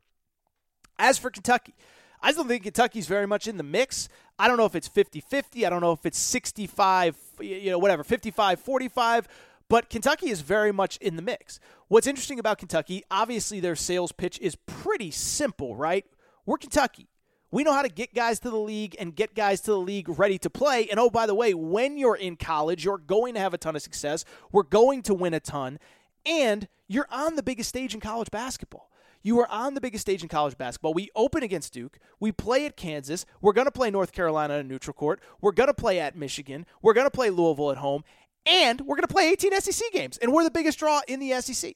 As 0.98 1.16
for 1.16 1.30
Kentucky, 1.30 1.74
I 2.22 2.32
don't 2.32 2.48
think 2.48 2.64
Kentucky's 2.64 3.06
very 3.06 3.26
much 3.26 3.48
in 3.48 3.56
the 3.56 3.62
mix. 3.62 4.08
I 4.38 4.46
don't 4.46 4.58
know 4.58 4.66
if 4.66 4.74
it's 4.74 4.88
50 4.88 5.20
50. 5.20 5.64
I 5.64 5.70
don't 5.70 5.80
know 5.80 5.92
if 5.92 6.04
it's 6.04 6.18
65, 6.18 7.16
you 7.40 7.70
know, 7.70 7.78
whatever, 7.78 8.04
55 8.04 8.60
45. 8.60 9.28
But 9.70 9.88
Kentucky 9.88 10.30
is 10.30 10.40
very 10.40 10.72
much 10.72 10.96
in 10.96 11.14
the 11.14 11.22
mix. 11.22 11.60
What's 11.86 12.08
interesting 12.08 12.40
about 12.40 12.58
Kentucky, 12.58 13.04
obviously, 13.08 13.60
their 13.60 13.76
sales 13.76 14.10
pitch 14.10 14.36
is 14.40 14.56
pretty 14.66 15.12
simple, 15.12 15.76
right? 15.76 16.04
We're 16.44 16.58
Kentucky. 16.58 17.06
We 17.52 17.62
know 17.62 17.72
how 17.72 17.82
to 17.82 17.88
get 17.88 18.12
guys 18.12 18.40
to 18.40 18.50
the 18.50 18.58
league 18.58 18.96
and 18.98 19.14
get 19.14 19.36
guys 19.36 19.60
to 19.62 19.70
the 19.70 19.78
league 19.78 20.08
ready 20.18 20.38
to 20.38 20.50
play. 20.50 20.88
And 20.90 20.98
oh, 20.98 21.08
by 21.08 21.24
the 21.26 21.36
way, 21.36 21.54
when 21.54 21.98
you're 21.98 22.16
in 22.16 22.34
college, 22.34 22.84
you're 22.84 22.98
going 22.98 23.34
to 23.34 23.40
have 23.40 23.54
a 23.54 23.58
ton 23.58 23.76
of 23.76 23.82
success. 23.82 24.24
We're 24.50 24.64
going 24.64 25.02
to 25.02 25.14
win 25.14 25.34
a 25.34 25.40
ton. 25.40 25.78
And 26.26 26.66
you're 26.88 27.08
on 27.08 27.36
the 27.36 27.42
biggest 27.42 27.68
stage 27.68 27.94
in 27.94 28.00
college 28.00 28.32
basketball. 28.32 28.90
You 29.22 29.38
are 29.38 29.48
on 29.50 29.74
the 29.74 29.80
biggest 29.80 30.02
stage 30.02 30.22
in 30.22 30.28
college 30.28 30.58
basketball. 30.58 30.94
We 30.94 31.10
open 31.14 31.44
against 31.44 31.72
Duke. 31.72 32.00
We 32.18 32.32
play 32.32 32.66
at 32.66 32.76
Kansas. 32.76 33.24
We're 33.40 33.52
going 33.52 33.66
to 33.66 33.72
play 33.72 33.90
North 33.90 34.10
Carolina 34.10 34.54
at 34.54 34.60
a 34.60 34.64
neutral 34.64 34.94
court. 34.94 35.20
We're 35.40 35.52
going 35.52 35.68
to 35.68 35.74
play 35.74 36.00
at 36.00 36.16
Michigan. 36.16 36.66
We're 36.82 36.94
going 36.94 37.06
to 37.06 37.10
play 37.10 37.30
Louisville 37.30 37.70
at 37.70 37.76
home 37.76 38.02
and 38.46 38.80
we're 38.80 38.96
going 38.96 39.06
to 39.06 39.12
play 39.12 39.30
18 39.30 39.60
SEC 39.60 39.92
games, 39.92 40.18
and 40.18 40.32
we're 40.32 40.44
the 40.44 40.50
biggest 40.50 40.78
draw 40.78 41.00
in 41.06 41.20
the 41.20 41.40
SEC. 41.40 41.74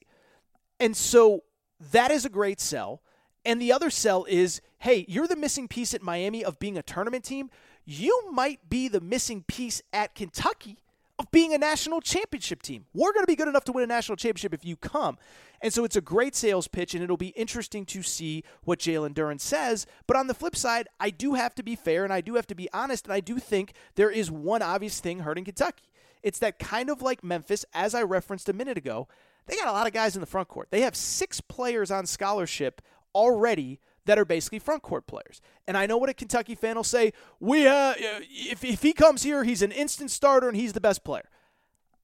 And 0.79 0.95
so 0.95 1.43
that 1.91 2.11
is 2.11 2.25
a 2.25 2.29
great 2.29 2.59
sell. 2.59 3.01
And 3.45 3.61
the 3.61 3.71
other 3.71 3.89
sell 3.89 4.25
is 4.27 4.61
hey, 4.79 5.05
you're 5.07 5.27
the 5.27 5.35
missing 5.35 5.67
piece 5.67 5.95
at 5.95 6.03
Miami 6.03 6.43
of 6.43 6.59
being 6.59 6.77
a 6.77 6.83
tournament 6.83 7.23
team. 7.23 7.49
You 7.85 8.31
might 8.31 8.69
be 8.69 8.87
the 8.87 9.01
missing 9.01 9.43
piece 9.47 9.81
at 9.91 10.13
Kentucky 10.13 10.77
of 11.17 11.31
being 11.31 11.53
a 11.53 11.57
national 11.57 12.01
championship 12.01 12.61
team. 12.61 12.85
We're 12.93 13.13
going 13.13 13.23
to 13.23 13.31
be 13.31 13.35
good 13.35 13.47
enough 13.47 13.63
to 13.65 13.71
win 13.71 13.83
a 13.83 13.87
national 13.87 14.17
championship 14.17 14.53
if 14.53 14.65
you 14.65 14.75
come. 14.75 15.17
And 15.61 15.73
so 15.73 15.85
it's 15.85 15.95
a 15.95 16.01
great 16.01 16.35
sales 16.35 16.67
pitch, 16.67 16.93
and 16.93 17.03
it'll 17.03 17.17
be 17.17 17.29
interesting 17.29 17.85
to 17.87 18.03
see 18.03 18.43
what 18.63 18.79
Jalen 18.79 19.13
Duren 19.13 19.39
says. 19.39 19.87
But 20.05 20.17
on 20.17 20.27
the 20.27 20.33
flip 20.33 20.55
side, 20.55 20.87
I 20.99 21.09
do 21.09 21.33
have 21.33 21.55
to 21.55 21.63
be 21.63 21.75
fair 21.75 22.03
and 22.03 22.13
I 22.13 22.21
do 22.21 22.35
have 22.35 22.47
to 22.47 22.55
be 22.55 22.69
honest, 22.73 23.05
and 23.05 23.13
I 23.13 23.21
do 23.21 23.39
think 23.39 23.73
there 23.95 24.11
is 24.11 24.29
one 24.29 24.61
obvious 24.61 24.99
thing 24.99 25.19
hurting 25.19 25.45
Kentucky. 25.45 25.85
It's 26.25 26.39
that 26.39 26.57
kind 26.57 26.89
of 26.89 27.03
like 27.03 27.23
Memphis, 27.23 27.65
as 27.71 27.93
I 27.93 28.01
referenced 28.01 28.49
a 28.49 28.53
minute 28.53 28.79
ago. 28.79 29.07
They 29.45 29.55
got 29.57 29.67
a 29.67 29.71
lot 29.71 29.85
of 29.85 29.93
guys 29.93 30.15
in 30.15 30.21
the 30.21 30.25
front 30.25 30.47
court. 30.47 30.69
They 30.71 30.81
have 30.81 30.95
six 30.95 31.39
players 31.39 31.91
on 31.91 32.07
scholarship 32.07 32.81
already 33.13 33.79
that 34.05 34.17
are 34.17 34.25
basically 34.25 34.57
front 34.57 34.81
court 34.81 35.05
players. 35.05 35.39
And 35.67 35.77
I 35.77 35.85
know 35.85 35.97
what 35.97 36.09
a 36.09 36.15
Kentucky 36.15 36.55
fan 36.55 36.77
will 36.77 36.83
say. 36.83 37.13
We 37.39 37.67
uh, 37.67 37.93
if 37.99 38.63
if 38.63 38.81
he 38.81 38.91
comes 38.91 39.21
here, 39.21 39.43
he's 39.43 39.61
an 39.61 39.71
instant 39.71 40.09
starter 40.09 40.47
and 40.47 40.57
he's 40.57 40.73
the 40.73 40.81
best 40.81 41.03
player. 41.03 41.29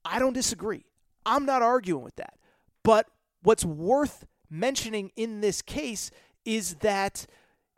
I 0.06 0.20
don't 0.20 0.34
disagree. 0.34 0.86
I'm 1.26 1.48
not 1.48 1.64
arguing 1.64 2.04
with 2.04 2.16
that. 2.18 2.36
But 2.84 3.08
what's 3.42 3.66
worth 3.66 4.26
mentioning 4.52 5.12
in 5.16 5.42
this 5.42 5.64
case 5.64 6.12
is 6.46 6.76
that 6.76 7.26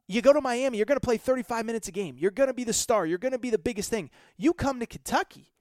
you 0.10 0.22
go 0.22 0.34
to 0.34 0.42
Miami, 0.42 0.78
you're 0.78 0.86
going 0.86 1.00
to 1.00 1.06
play 1.06 1.18
35 1.18 1.66
minutes 1.66 1.88
a 1.88 1.92
game. 1.92 2.18
You're 2.18 2.32
going 2.32 2.48
to 2.48 2.54
be 2.54 2.66
the 2.66 2.74
star. 2.74 3.06
You're 3.06 3.18
going 3.18 3.32
to 3.32 3.40
be 3.40 3.50
the 3.50 3.58
biggest 3.58 3.90
thing. 3.90 4.10
You 4.38 4.54
come 4.54 4.82
to 4.82 4.86
Kentucky, 4.86 5.53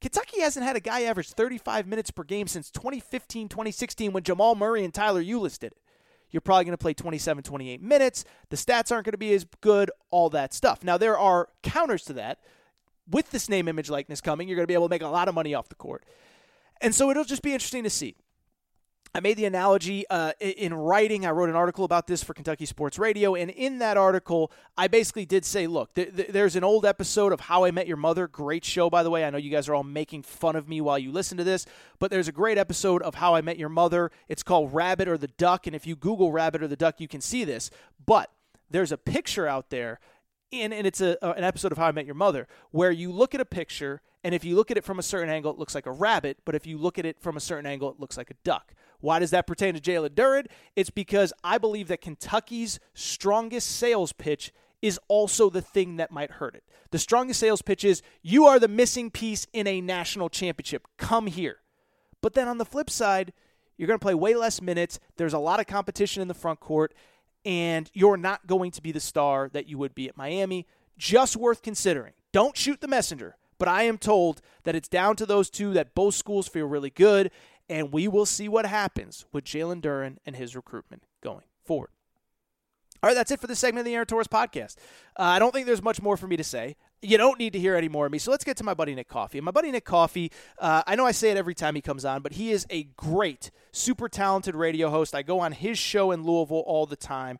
Kentucky 0.00 0.40
hasn't 0.40 0.64
had 0.64 0.76
a 0.76 0.80
guy 0.80 1.02
average 1.02 1.30
35 1.30 1.86
minutes 1.86 2.10
per 2.10 2.24
game 2.24 2.46
since 2.46 2.70
2015 2.70 3.48
2016 3.48 4.12
when 4.12 4.22
Jamal 4.22 4.54
Murray 4.54 4.84
and 4.84 4.94
Tyler 4.94 5.22
Ulis 5.22 5.58
did 5.58 5.72
it. 5.72 5.78
You're 6.30 6.40
probably 6.40 6.64
going 6.64 6.76
to 6.76 6.78
play 6.78 6.94
27 6.94 7.42
28 7.42 7.82
minutes. 7.82 8.24
The 8.48 8.56
stats 8.56 8.92
aren't 8.92 9.04
going 9.04 9.12
to 9.12 9.18
be 9.18 9.34
as 9.34 9.46
good, 9.60 9.90
all 10.10 10.30
that 10.30 10.54
stuff. 10.54 10.84
Now, 10.84 10.96
there 10.96 11.18
are 11.18 11.48
counters 11.62 12.04
to 12.04 12.12
that. 12.14 12.38
With 13.08 13.30
this 13.32 13.48
name, 13.48 13.66
image, 13.66 13.90
likeness 13.90 14.20
coming, 14.20 14.46
you're 14.46 14.54
going 14.54 14.64
to 14.64 14.68
be 14.68 14.74
able 14.74 14.86
to 14.86 14.92
make 14.92 15.02
a 15.02 15.08
lot 15.08 15.28
of 15.28 15.34
money 15.34 15.52
off 15.52 15.68
the 15.68 15.74
court. 15.74 16.04
And 16.80 16.94
so 16.94 17.10
it'll 17.10 17.24
just 17.24 17.42
be 17.42 17.52
interesting 17.52 17.82
to 17.82 17.90
see. 17.90 18.14
I 19.12 19.18
made 19.18 19.36
the 19.36 19.44
analogy 19.44 20.04
uh, 20.08 20.32
in 20.38 20.72
writing. 20.72 21.26
I 21.26 21.30
wrote 21.30 21.48
an 21.48 21.56
article 21.56 21.84
about 21.84 22.06
this 22.06 22.22
for 22.22 22.32
Kentucky 22.32 22.64
Sports 22.64 22.96
Radio, 22.96 23.34
and 23.34 23.50
in 23.50 23.78
that 23.80 23.96
article, 23.96 24.52
I 24.76 24.86
basically 24.86 25.26
did 25.26 25.44
say, 25.44 25.66
look, 25.66 25.94
th- 25.94 26.14
th- 26.14 26.28
there's 26.28 26.54
an 26.54 26.62
old 26.62 26.86
episode 26.86 27.32
of 27.32 27.40
How 27.40 27.64
I 27.64 27.72
Met 27.72 27.88
Your 27.88 27.96
Mother. 27.96 28.28
Great 28.28 28.64
show, 28.64 28.88
by 28.88 29.02
the 29.02 29.10
way. 29.10 29.24
I 29.24 29.30
know 29.30 29.38
you 29.38 29.50
guys 29.50 29.68
are 29.68 29.74
all 29.74 29.82
making 29.82 30.22
fun 30.22 30.54
of 30.54 30.68
me 30.68 30.80
while 30.80 30.96
you 30.96 31.10
listen 31.10 31.36
to 31.38 31.44
this, 31.44 31.66
but 31.98 32.12
there's 32.12 32.28
a 32.28 32.32
great 32.32 32.56
episode 32.56 33.02
of 33.02 33.16
How 33.16 33.34
I 33.34 33.40
Met 33.40 33.58
Your 33.58 33.68
Mother. 33.68 34.12
It's 34.28 34.44
called 34.44 34.72
Rabbit 34.72 35.08
or 35.08 35.18
the 35.18 35.26
Duck, 35.28 35.66
and 35.66 35.74
if 35.74 35.88
you 35.88 35.96
Google 35.96 36.30
Rabbit 36.30 36.62
or 36.62 36.68
the 36.68 36.76
Duck, 36.76 37.00
you 37.00 37.08
can 37.08 37.20
see 37.20 37.42
this. 37.42 37.68
But 38.06 38.30
there's 38.70 38.92
a 38.92 38.96
picture 38.96 39.48
out 39.48 39.70
there, 39.70 39.98
and, 40.52 40.72
and 40.72 40.86
it's 40.86 41.00
a, 41.00 41.18
an 41.22 41.42
episode 41.42 41.72
of 41.72 41.78
How 41.78 41.86
I 41.86 41.92
Met 41.92 42.06
Your 42.06 42.14
Mother, 42.14 42.46
where 42.70 42.92
you 42.92 43.10
look 43.10 43.34
at 43.34 43.40
a 43.40 43.44
picture, 43.44 44.02
and 44.22 44.34
if 44.34 44.44
you 44.44 44.54
look 44.54 44.70
at 44.70 44.76
it 44.76 44.84
from 44.84 44.98
a 44.98 45.02
certain 45.02 45.30
angle, 45.30 45.52
it 45.52 45.58
looks 45.58 45.74
like 45.74 45.86
a 45.86 45.92
rabbit, 45.92 46.38
but 46.44 46.54
if 46.54 46.66
you 46.66 46.76
look 46.76 46.98
at 46.98 47.06
it 47.06 47.20
from 47.20 47.36
a 47.36 47.40
certain 47.40 47.66
angle, 47.66 47.90
it 47.90 47.98
looks 47.98 48.16
like 48.16 48.30
a 48.30 48.34
duck. 48.44 48.74
Why 49.00 49.18
does 49.18 49.30
that 49.30 49.46
pertain 49.46 49.74
to 49.74 49.80
Jalen 49.80 50.10
Duren? 50.10 50.46
It's 50.76 50.90
because 50.90 51.32
I 51.42 51.56
believe 51.58 51.88
that 51.88 52.02
Kentucky's 52.02 52.78
strongest 52.92 53.70
sales 53.70 54.12
pitch 54.12 54.52
is 54.82 54.98
also 55.08 55.50
the 55.50 55.62
thing 55.62 55.96
that 55.96 56.10
might 56.10 56.32
hurt 56.32 56.54
it. 56.54 56.64
The 56.90 56.98
strongest 56.98 57.40
sales 57.40 57.62
pitch 57.62 57.84
is 57.84 58.02
you 58.22 58.46
are 58.46 58.58
the 58.58 58.68
missing 58.68 59.10
piece 59.10 59.46
in 59.52 59.66
a 59.66 59.80
national 59.80 60.28
championship. 60.28 60.86
Come 60.96 61.26
here. 61.26 61.58
But 62.20 62.34
then 62.34 62.48
on 62.48 62.58
the 62.58 62.64
flip 62.64 62.90
side, 62.90 63.32
you're 63.76 63.86
going 63.86 63.98
to 63.98 64.04
play 64.04 64.14
way 64.14 64.34
less 64.34 64.60
minutes. 64.60 64.98
There's 65.16 65.32
a 65.32 65.38
lot 65.38 65.60
of 65.60 65.66
competition 65.66 66.20
in 66.20 66.28
the 66.28 66.34
front 66.34 66.60
court, 66.60 66.92
and 67.44 67.90
you're 67.94 68.18
not 68.18 68.46
going 68.46 68.70
to 68.72 68.82
be 68.82 68.92
the 68.92 69.00
star 69.00 69.48
that 69.54 69.66
you 69.66 69.78
would 69.78 69.94
be 69.94 70.08
at 70.08 70.16
Miami. 70.16 70.66
Just 70.98 71.36
worth 71.36 71.62
considering. 71.62 72.12
Don't 72.32 72.56
shoot 72.56 72.80
the 72.82 72.88
messenger. 72.88 73.36
But 73.60 73.68
I 73.68 73.82
am 73.82 73.98
told 73.98 74.40
that 74.64 74.74
it's 74.74 74.88
down 74.88 75.16
to 75.16 75.26
those 75.26 75.50
two 75.50 75.74
that 75.74 75.94
both 75.94 76.14
schools 76.14 76.48
feel 76.48 76.66
really 76.66 76.88
good, 76.88 77.30
and 77.68 77.92
we 77.92 78.08
will 78.08 78.26
see 78.26 78.48
what 78.48 78.64
happens 78.64 79.26
with 79.32 79.44
Jalen 79.44 79.82
Duren 79.82 80.16
and 80.24 80.34
his 80.34 80.56
recruitment 80.56 81.04
going 81.22 81.44
forward. 81.62 81.90
All 83.02 83.08
right, 83.08 83.14
that's 83.14 83.30
it 83.30 83.38
for 83.38 83.46
this 83.46 83.58
segment 83.58 83.80
of 83.80 83.84
the 83.84 83.94
Aaron 83.94 84.06
Torres 84.06 84.28
podcast. 84.28 84.76
Uh, 85.14 85.24
I 85.24 85.38
don't 85.38 85.52
think 85.52 85.66
there's 85.66 85.82
much 85.82 86.00
more 86.00 86.16
for 86.16 86.26
me 86.26 86.38
to 86.38 86.44
say. 86.44 86.76
You 87.02 87.18
don't 87.18 87.38
need 87.38 87.52
to 87.52 87.58
hear 87.58 87.76
any 87.76 87.88
more 87.88 88.06
of 88.06 88.12
me. 88.12 88.18
So 88.18 88.30
let's 88.30 88.44
get 88.44 88.56
to 88.58 88.64
my 88.64 88.74
buddy 88.74 88.94
Nick 88.94 89.08
Coffey. 89.08 89.42
My 89.42 89.50
buddy 89.50 89.70
Nick 89.70 89.84
Coffey, 89.84 90.32
uh, 90.58 90.82
I 90.86 90.96
know 90.96 91.04
I 91.04 91.12
say 91.12 91.30
it 91.30 91.36
every 91.36 91.54
time 91.54 91.74
he 91.74 91.82
comes 91.82 92.06
on, 92.06 92.22
but 92.22 92.32
he 92.32 92.52
is 92.52 92.66
a 92.70 92.84
great, 92.96 93.50
super 93.72 94.08
talented 94.08 94.54
radio 94.54 94.88
host. 94.88 95.14
I 95.14 95.22
go 95.22 95.40
on 95.40 95.52
his 95.52 95.78
show 95.78 96.12
in 96.12 96.24
Louisville 96.24 96.64
all 96.66 96.86
the 96.86 96.96
time. 96.96 97.38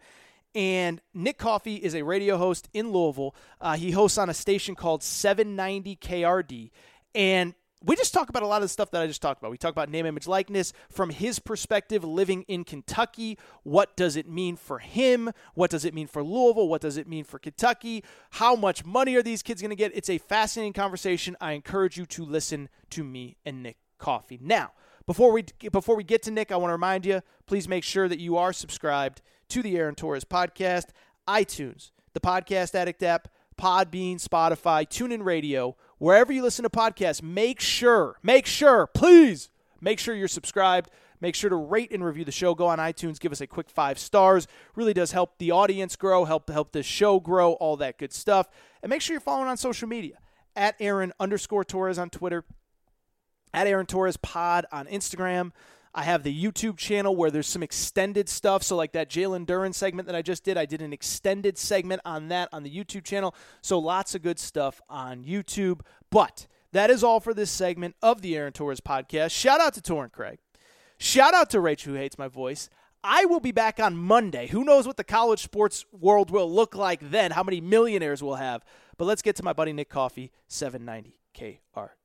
And 0.55 1.01
Nick 1.15 1.39
Coffey 1.39 1.77
is 1.77 1.95
a 1.95 2.03
radio 2.03 2.37
host 2.37 2.69
in 2.73 2.91
Louisville. 2.91 3.35
Uh, 3.61 3.77
he 3.77 3.93
hosts 3.93 4.19
on 4.19 4.29
a 4.29 4.35
station 4.35 4.75
called 4.75 5.03
790 5.03 5.97
KRD. 5.97 6.71
And 7.15 7.55
we 7.83 7.97
just 7.97 8.13
talk 8.13 8.29
about 8.29 8.43
a 8.43 8.47
lot 8.47 8.57
of 8.57 8.63
the 8.63 8.69
stuff 8.69 8.91
that 8.91 9.01
I 9.01 9.07
just 9.07 9.23
talked 9.23 9.41
about. 9.41 9.51
We 9.51 9.57
talk 9.57 9.73
about 9.73 9.89
name, 9.89 10.05
image, 10.05 10.27
likeness 10.27 10.73
from 10.91 11.09
his 11.09 11.39
perspective, 11.39 12.05
living 12.05 12.43
in 12.43 12.65
Kentucky. 12.65 13.39
What 13.63 13.97
does 13.97 14.17
it 14.17 14.29
mean 14.29 14.57
for 14.57 14.81
him? 14.81 15.31
What 15.55 15.71
does 15.71 15.85
it 15.87 15.95
mean 15.95 16.07
for 16.07 16.23
Louisville? 16.23 16.69
What 16.69 16.83
does 16.83 16.99
it 16.99 17.09
mean 17.09 17.25
for 17.25 17.39
Kentucky? 17.39 18.05
How 18.33 18.55
much 18.55 18.85
money 18.85 19.15
are 19.15 19.23
these 19.23 19.43
kids 19.43 19.63
going 19.63 19.71
to 19.71 19.77
get? 19.77 19.93
It's 19.95 20.11
a 20.11 20.19
fascinating 20.19 20.75
conversation. 20.75 21.37
I 21.41 21.53
encourage 21.53 21.97
you 21.97 22.05
to 22.07 22.25
listen 22.25 22.69
to 22.91 23.03
me 23.03 23.37
and 23.47 23.63
Nick 23.63 23.79
Coffey. 23.99 24.39
Now, 24.43 24.73
before 25.11 25.33
we 25.33 25.45
before 25.73 25.97
we 25.97 26.05
get 26.05 26.23
to 26.23 26.31
Nick, 26.31 26.53
I 26.53 26.57
want 26.57 26.69
to 26.69 26.75
remind 26.75 27.05
you, 27.05 27.21
please 27.47 27.67
make 27.67 27.83
sure 27.83 28.07
that 28.07 28.21
you 28.21 28.37
are 28.37 28.53
subscribed 28.53 29.23
to 29.49 29.61
the 29.61 29.77
Aaron 29.77 29.97
Torres 29.97 30.23
podcast, 30.23 30.91
iTunes, 31.27 31.91
the 32.13 32.21
Podcast 32.21 32.77
Addict 32.77 33.03
app, 33.03 33.27
Podbean, 33.61 34.25
Spotify, 34.25 34.87
TuneIn 34.89 35.25
Radio 35.25 35.77
wherever 35.99 36.33
you 36.33 36.43
listen 36.45 36.63
to 36.63 36.71
podcasts, 36.71 37.25
make 37.25 37.59
sure, 37.59 38.21
make 38.23 38.47
sure, 38.47 38.87
please, 38.87 39.51
make 39.81 39.99
sure 39.99 40.15
you're 40.15 40.29
subscribed. 40.29 40.91
Make 41.21 41.35
sure 41.35 41.51
to 41.51 41.57
rate 41.57 41.93
and 41.93 42.03
review 42.03 42.25
the 42.25 42.33
show. 42.33 42.55
Go 42.55 42.69
on 42.69 42.79
iTunes, 42.79 43.21
give 43.21 43.33
us 43.33 43.43
a 43.43 43.47
quick 43.49 43.69
five 43.69 43.99
stars. 43.99 44.47
Really 44.77 44.95
does 44.95 45.13
help 45.13 45.37
the 45.39 45.51
audience 45.51 45.95
grow, 45.97 46.25
help 46.25 46.49
help 46.49 46.73
the 46.73 46.85
show 46.85 47.19
grow, 47.21 47.55
all 47.55 47.77
that 47.77 47.99
good 47.99 48.13
stuff. 48.13 48.49
And 48.81 48.89
make 48.89 49.03
sure 49.03 49.13
you're 49.13 49.21
following 49.21 49.49
on 49.49 49.59
social 49.59 49.87
media 49.87 50.19
at 50.57 50.77
Aaron 50.81 51.13
underscore 51.21 51.65
Torres 51.65 51.99
on 51.99 52.09
Twitter, 52.11 52.45
at 53.53 53.67
Aaron 53.67 53.87
Torres 53.87 54.17
Pod 54.17 54.67
on 54.73 54.87
Instagram. 54.87 55.53
I 55.93 56.05
have 56.05 56.23
the 56.23 56.45
YouTube 56.45 56.77
channel 56.77 57.17
where 57.17 57.31
there's 57.31 57.49
some 57.49 57.63
extended 57.63 58.29
stuff. 58.29 58.63
So, 58.63 58.77
like 58.77 58.93
that 58.93 59.11
Jalen 59.11 59.47
Duren 59.47 59.75
segment 59.75 60.07
that 60.07 60.15
I 60.15 60.23
just 60.23 60.45
did, 60.45 60.57
I 60.57 60.65
did 60.65 60.83
an 60.83 60.93
extended 60.93 61.59
segment 61.59 62.01
on 62.05 62.29
that 62.29 62.49
on 62.53 62.63
the 62.63 62.71
YouTube 62.71 63.05
channel. 63.05 63.35
So, 63.61 63.79
lots 63.79 64.15
of 64.15 64.23
good 64.23 64.39
stuff 64.39 64.81
on 64.89 65.25
YouTube. 65.25 65.81
But 66.11 66.47
that 66.73 66.91
is 66.91 67.03
all 67.03 67.19
for 67.19 67.35
this 67.35 67.51
segment 67.51 67.97
of 68.03 68.23
the 68.23 68.37
Aaron 68.37 68.53
Torres 68.53 68.81
podcast. 68.81 69.33
Shout 69.33 69.61
out 69.61 69.75
to 69.75 69.81
Torrin 69.81 70.13
Craig. 70.13 70.39
Shout 70.99 71.35
out 71.35 71.51
to 71.51 71.61
Rachel, 71.61 71.95
who 71.95 71.99
hates 71.99 72.19
my 72.19 72.29
voice. 72.29 72.69
I 73.03 73.25
will 73.25 73.41
be 73.41 73.53
back 73.53 73.81
on 73.81 73.97
Monday. 73.97 74.47
Who 74.49 74.63
knows 74.63 74.87
what 74.87 74.99
the 74.99 75.05
college 75.05 75.43
sports 75.43 75.87
world 75.91 76.31
will 76.31 76.53
look 76.53 76.75
like 76.75 77.11
then, 77.11 77.31
how 77.31 77.43
many 77.43 77.61
millionaires 77.61 78.23
we'll 78.23 78.35
have. 78.35 78.63
But 78.99 79.07
let's 79.07 79.23
get 79.23 79.37
to 79.37 79.43
my 79.43 79.55
buddy 79.55 79.73
Nick 79.73 79.89
Coffey, 79.89 80.31
790 80.49 81.17
KRD. 81.35 82.00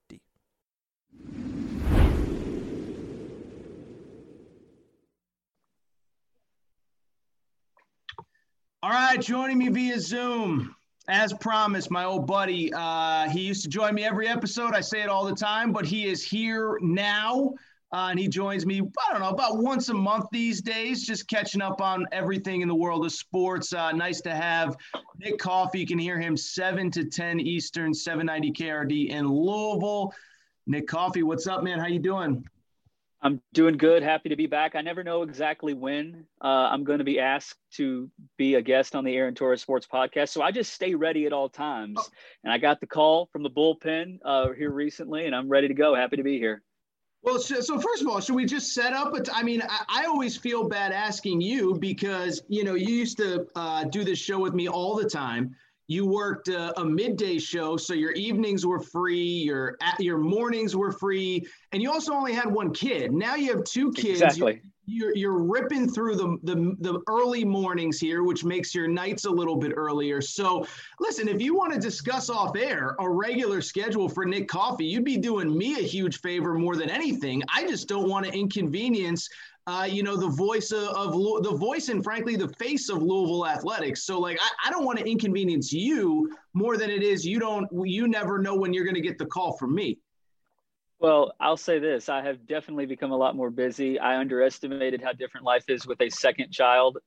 All 8.86 8.92
right, 8.92 9.20
joining 9.20 9.58
me 9.58 9.70
via 9.70 10.00
Zoom, 10.00 10.76
as 11.08 11.34
promised, 11.34 11.90
my 11.90 12.04
old 12.04 12.28
buddy. 12.28 12.72
Uh, 12.72 13.28
he 13.30 13.42
used 13.42 13.64
to 13.64 13.68
join 13.68 13.96
me 13.96 14.04
every 14.04 14.28
episode. 14.28 14.76
I 14.76 14.82
say 14.82 15.02
it 15.02 15.10
all 15.10 15.26
the 15.26 15.34
time, 15.34 15.72
but 15.72 15.86
he 15.88 16.06
is 16.06 16.24
here 16.24 16.78
now. 16.84 17.56
Uh, 17.92 18.10
and 18.12 18.20
he 18.20 18.28
joins 18.28 18.64
me, 18.64 18.82
I 18.82 19.12
don't 19.12 19.22
know, 19.22 19.30
about 19.30 19.58
once 19.58 19.90
a 19.90 19.94
month 19.96 20.26
these 20.32 20.62
days, 20.62 21.04
just 21.04 21.28
catching 21.28 21.64
up 21.64 21.82
on 21.82 22.06
everything 22.12 22.62
in 22.62 22.68
the 22.68 22.76
world 22.76 23.06
of 23.06 23.12
sports. 23.12 23.74
Uh, 23.74 23.92
nice 23.92 24.22
to 24.22 24.36
have 24.36 24.78
Nick 25.18 25.40
Coffey. 25.40 25.80
You 25.80 25.88
can 25.88 25.98
hear 25.98 26.20
him 26.20 26.38
7 26.38 26.92
to 26.92 27.06
10 27.06 27.40
Eastern, 27.40 27.92
790 27.92 28.52
KRD 28.52 29.10
in 29.10 29.28
Louisville. 29.28 30.14
Nick 30.68 30.88
Coffey, 30.88 31.22
what's 31.22 31.46
up, 31.46 31.64
man? 31.64 31.80
How 31.80 31.88
you 31.88 32.00
doing? 32.00 32.44
I'm 33.22 33.42
doing 33.54 33.78
good. 33.78 34.02
Happy 34.02 34.30
to 34.30 34.36
be 34.36 34.48
back. 34.48 34.76
I 34.76 34.82
never 34.82 35.04
know 35.04 35.22
exactly 35.22 35.74
when 35.74 36.26
uh, 36.44 36.48
I'm 36.48 36.84
going 36.84 37.00
to 37.00 37.06
be 37.06 37.20
asked 37.20 37.58
to 37.74 38.10
be 38.38 38.56
a 38.56 38.62
guest 38.62 38.96
on 38.96 39.04
the 39.04 39.16
Aaron 39.16 39.36
Torres 39.36 39.62
Sports 39.62 39.88
Podcast, 39.92 40.30
so 40.30 40.42
I 40.42 40.52
just 40.52 40.74
stay 40.74 40.96
ready 40.96 41.28
at 41.28 41.34
all 41.34 41.50
times. 41.50 41.98
Oh. 42.00 42.08
And 42.44 42.52
I 42.52 42.58
got 42.58 42.80
the 42.80 42.88
call 42.88 43.30
from 43.32 43.44
the 43.44 43.50
bullpen 43.50 44.20
uh, 44.26 44.54
here 44.54 44.72
recently, 44.72 45.28
and 45.28 45.36
I'm 45.36 45.50
ready 45.50 45.68
to 45.68 45.74
go. 45.76 45.94
Happy 45.96 46.18
to 46.18 46.24
be 46.24 46.40
here. 46.40 46.64
Well, 47.22 47.40
so, 47.40 47.62
so 47.62 47.80
first 47.80 48.02
of 48.02 48.08
all, 48.08 48.20
should 48.20 48.36
we 48.36 48.46
just 48.46 48.74
set 48.74 48.94
up? 48.94 49.14
I 49.34 49.44
mean, 49.44 49.62
I, 49.68 49.84
I, 49.88 50.06
always 50.06 50.38
feel 50.38 50.68
bad 50.68 50.92
asking 50.92 51.42
you 51.42 51.76
because 51.80 52.44
you 52.48 52.64
know 52.64 52.76
you 52.76 52.94
used 52.94 53.18
to 53.18 53.48
uh, 53.56 53.86
do 53.86 54.04
this 54.04 54.20
show 54.20 54.40
with 54.40 54.54
me 54.54 54.68
all 54.68 54.96
the 54.96 55.10
time 55.10 55.56
you 55.88 56.06
worked 56.06 56.48
a, 56.48 56.78
a, 56.80 56.86
midday 56.86 57.38
show, 57.38 57.78
so 57.78 57.94
your 57.94 58.12
evenings 58.12 58.66
were 58.66 58.80
free, 58.80 59.22
your 59.22 59.78
your 60.00 60.18
mornings 60.18 60.76
were 60.76 60.92
free, 60.92 61.46
and 61.72 61.82
you 61.82 61.92
also 61.92 62.14
only 62.14 62.34
had 62.34 62.52
one 62.52 62.74
kid. 62.74 63.12
Now 63.12 63.36
you 63.36 63.56
have 63.56 63.64
two 63.64 63.92
kids. 63.92 64.22
Exactly. 64.22 64.62
You're, 64.88 65.16
you're 65.16 65.40
ripping 65.40 65.90
through 65.90 66.16
the, 66.16 66.38
the 66.44 66.76
the 66.80 67.02
early 67.08 67.44
mornings 67.44 68.00
here, 68.00 68.24
which 68.24 68.44
makes 68.44 68.74
your 68.76 68.88
nights 68.88 69.26
a 69.26 69.32
little 69.32 69.56
bit 69.56 69.74
earlier. 69.76 70.22
So, 70.22 70.68
listen, 71.00 71.28
if 71.28 71.42
you 71.42 71.56
want 71.56 71.74
to 71.74 71.80
discuss 71.80 72.30
off 72.30 72.56
air 72.56 72.96
a 73.00 73.10
regular 73.10 73.62
schedule 73.62 74.08
for 74.08 74.26
Nick 74.26 74.48
Coffey, 74.48 74.86
you'd 74.86 75.04
be 75.04 75.18
doing 75.18 75.56
me 75.56 75.80
a 75.80 75.82
huge 75.82 76.20
favor 76.20 76.54
more 76.54 76.76
than 76.76 76.90
anything. 76.90 77.42
I 77.54 77.68
just 77.68 77.88
don't 77.88 78.08
want 78.08 78.28
to 78.28 78.32
inconvenience 78.32 79.28
uh, 79.68 79.88
you 79.90 80.04
know, 80.04 80.16
the 80.16 80.30
voice 80.30 80.72
of, 80.72 80.90
of, 80.90 81.14
the 81.44 81.56
voice 81.58 81.90
and 81.90 82.04
frankly 82.04 82.36
the 82.36 82.50
face 82.50 82.90
of 82.90 83.02
Louisville 83.02 83.48
athletics. 83.48 84.04
So 84.04 84.20
like, 84.20 84.38
I, 84.40 84.68
I 84.68 84.70
don't 84.70 84.86
want 84.86 85.00
to 85.00 85.10
inconvenience 85.10 85.74
you 85.74 86.32
more 86.54 86.78
than 86.78 86.92
it 86.92 87.02
is 87.02 87.26
you 87.26 87.40
don't. 87.40 87.68
You 87.84 88.08
never 88.08 88.38
know 88.38 88.56
when 88.56 88.74
you're 88.74 88.84
going 88.84 88.96
to 88.96 89.02
get 89.02 89.18
the 89.18 89.26
call 89.26 89.58
from 89.58 89.74
me. 89.74 89.98
Well, 91.00 91.34
I'll 91.40 91.58
say 91.58 91.80
this: 91.80 92.10
I 92.10 92.22
have 92.22 92.46
definitely 92.46 92.86
become 92.86 93.12
a 93.12 93.18
lot 93.18 93.36
more 93.36 93.50
busy. 93.50 93.98
I 94.00 94.18
underestimated 94.18 95.02
how 95.02 95.14
different 95.14 95.46
life 95.46 95.66
is 95.68 95.88
with 95.88 96.00
a 96.00 96.10
second 96.10 96.52
child, 96.52 97.00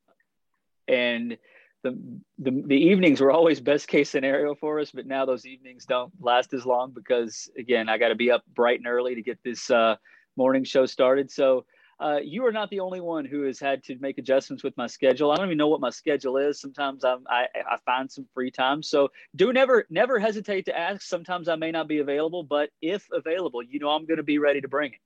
and 0.89 1.39
the, 1.85 1.97
the, 2.39 2.63
the 2.67 2.77
evenings 2.77 3.21
were 3.21 3.31
always 3.31 3.61
best 3.61 3.87
case 3.87 4.11
scenario 4.11 4.57
for 4.57 4.81
us, 4.81 4.91
but 4.91 5.07
now 5.07 5.25
those 5.25 5.47
evenings 5.47 5.85
don't 5.87 6.13
last 6.21 6.53
as 6.53 6.67
long 6.67 6.91
because 6.93 7.49
again, 7.57 7.89
I 7.89 7.99
got 7.99 8.09
to 8.09 8.17
be 8.17 8.33
up 8.33 8.43
bright 8.53 8.79
and 8.79 8.89
early 8.89 9.15
to 9.15 9.23
get 9.23 9.39
this 9.45 9.71
uh, 9.71 9.95
morning 10.37 10.65
show 10.65 10.87
started. 10.87 11.31
So 11.31 11.65
uh, 12.01 12.19
you 12.23 12.47
are 12.47 12.53
not 12.53 12.71
the 12.71 12.81
only 12.81 13.01
one 13.01 13.25
who 13.25 13.43
has 13.43 13.59
had 13.59 13.83
to 13.85 13.99
make 13.99 14.19
adjustments 14.19 14.63
with 14.63 14.77
my 14.77 14.87
schedule. 14.87 15.33
I 15.33 15.37
don't 15.37 15.47
even 15.47 15.59
know 15.59 15.69
what 15.69 15.81
my 15.81 15.91
schedule 15.91 16.37
is. 16.37 16.61
Sometimes 16.61 17.05
I'm, 17.05 17.25
I, 17.29 17.47
I 17.69 17.77
find 17.85 18.11
some 18.11 18.27
free 18.33 18.51
time. 18.51 18.83
So 18.83 19.11
do 19.35 19.53
never, 19.53 19.85
never 19.91 20.19
hesitate 20.19 20.67
to 20.67 20.79
ask. 20.79 21.03
Sometimes 21.03 21.49
I 21.49 21.57
may 21.57 21.73
not 21.73 21.89
be 21.89 21.99
available, 21.99 22.45
but 22.45 22.71
if 22.81 23.09
available, 23.13 23.63
you 23.63 23.81
know, 23.81 23.91
I'm 23.91 24.07
going 24.07 24.19
to 24.19 24.23
be 24.23 24.39
ready 24.39 24.61
to 24.61 24.69
bring 24.69 24.93
it. 24.93 24.99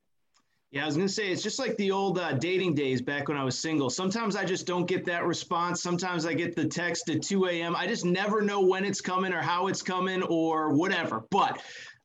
Yeah, 0.70 0.84
I 0.84 0.86
was 0.86 0.96
going 0.96 1.06
to 1.06 1.12
say, 1.12 1.30
it's 1.30 1.42
just 1.42 1.58
like 1.58 1.76
the 1.76 1.90
old 1.90 2.18
uh, 2.18 2.32
dating 2.32 2.74
days 2.74 3.02
back 3.02 3.28
when 3.28 3.36
I 3.36 3.44
was 3.44 3.58
single. 3.58 3.90
Sometimes 3.90 4.36
I 4.36 4.44
just 4.44 4.66
don't 4.66 4.86
get 4.86 5.04
that 5.04 5.26
response. 5.26 5.82
Sometimes 5.82 6.24
I 6.24 6.32
get 6.32 6.56
the 6.56 6.64
text 6.66 7.10
at 7.10 7.22
2 7.22 7.46
a.m. 7.46 7.76
I 7.76 7.86
just 7.86 8.06
never 8.06 8.40
know 8.40 8.62
when 8.62 8.86
it's 8.86 9.02
coming 9.02 9.34
or 9.34 9.42
how 9.42 9.66
it's 9.66 9.82
coming 9.82 10.22
or 10.22 10.72
whatever. 10.72 11.24
But 11.30 11.62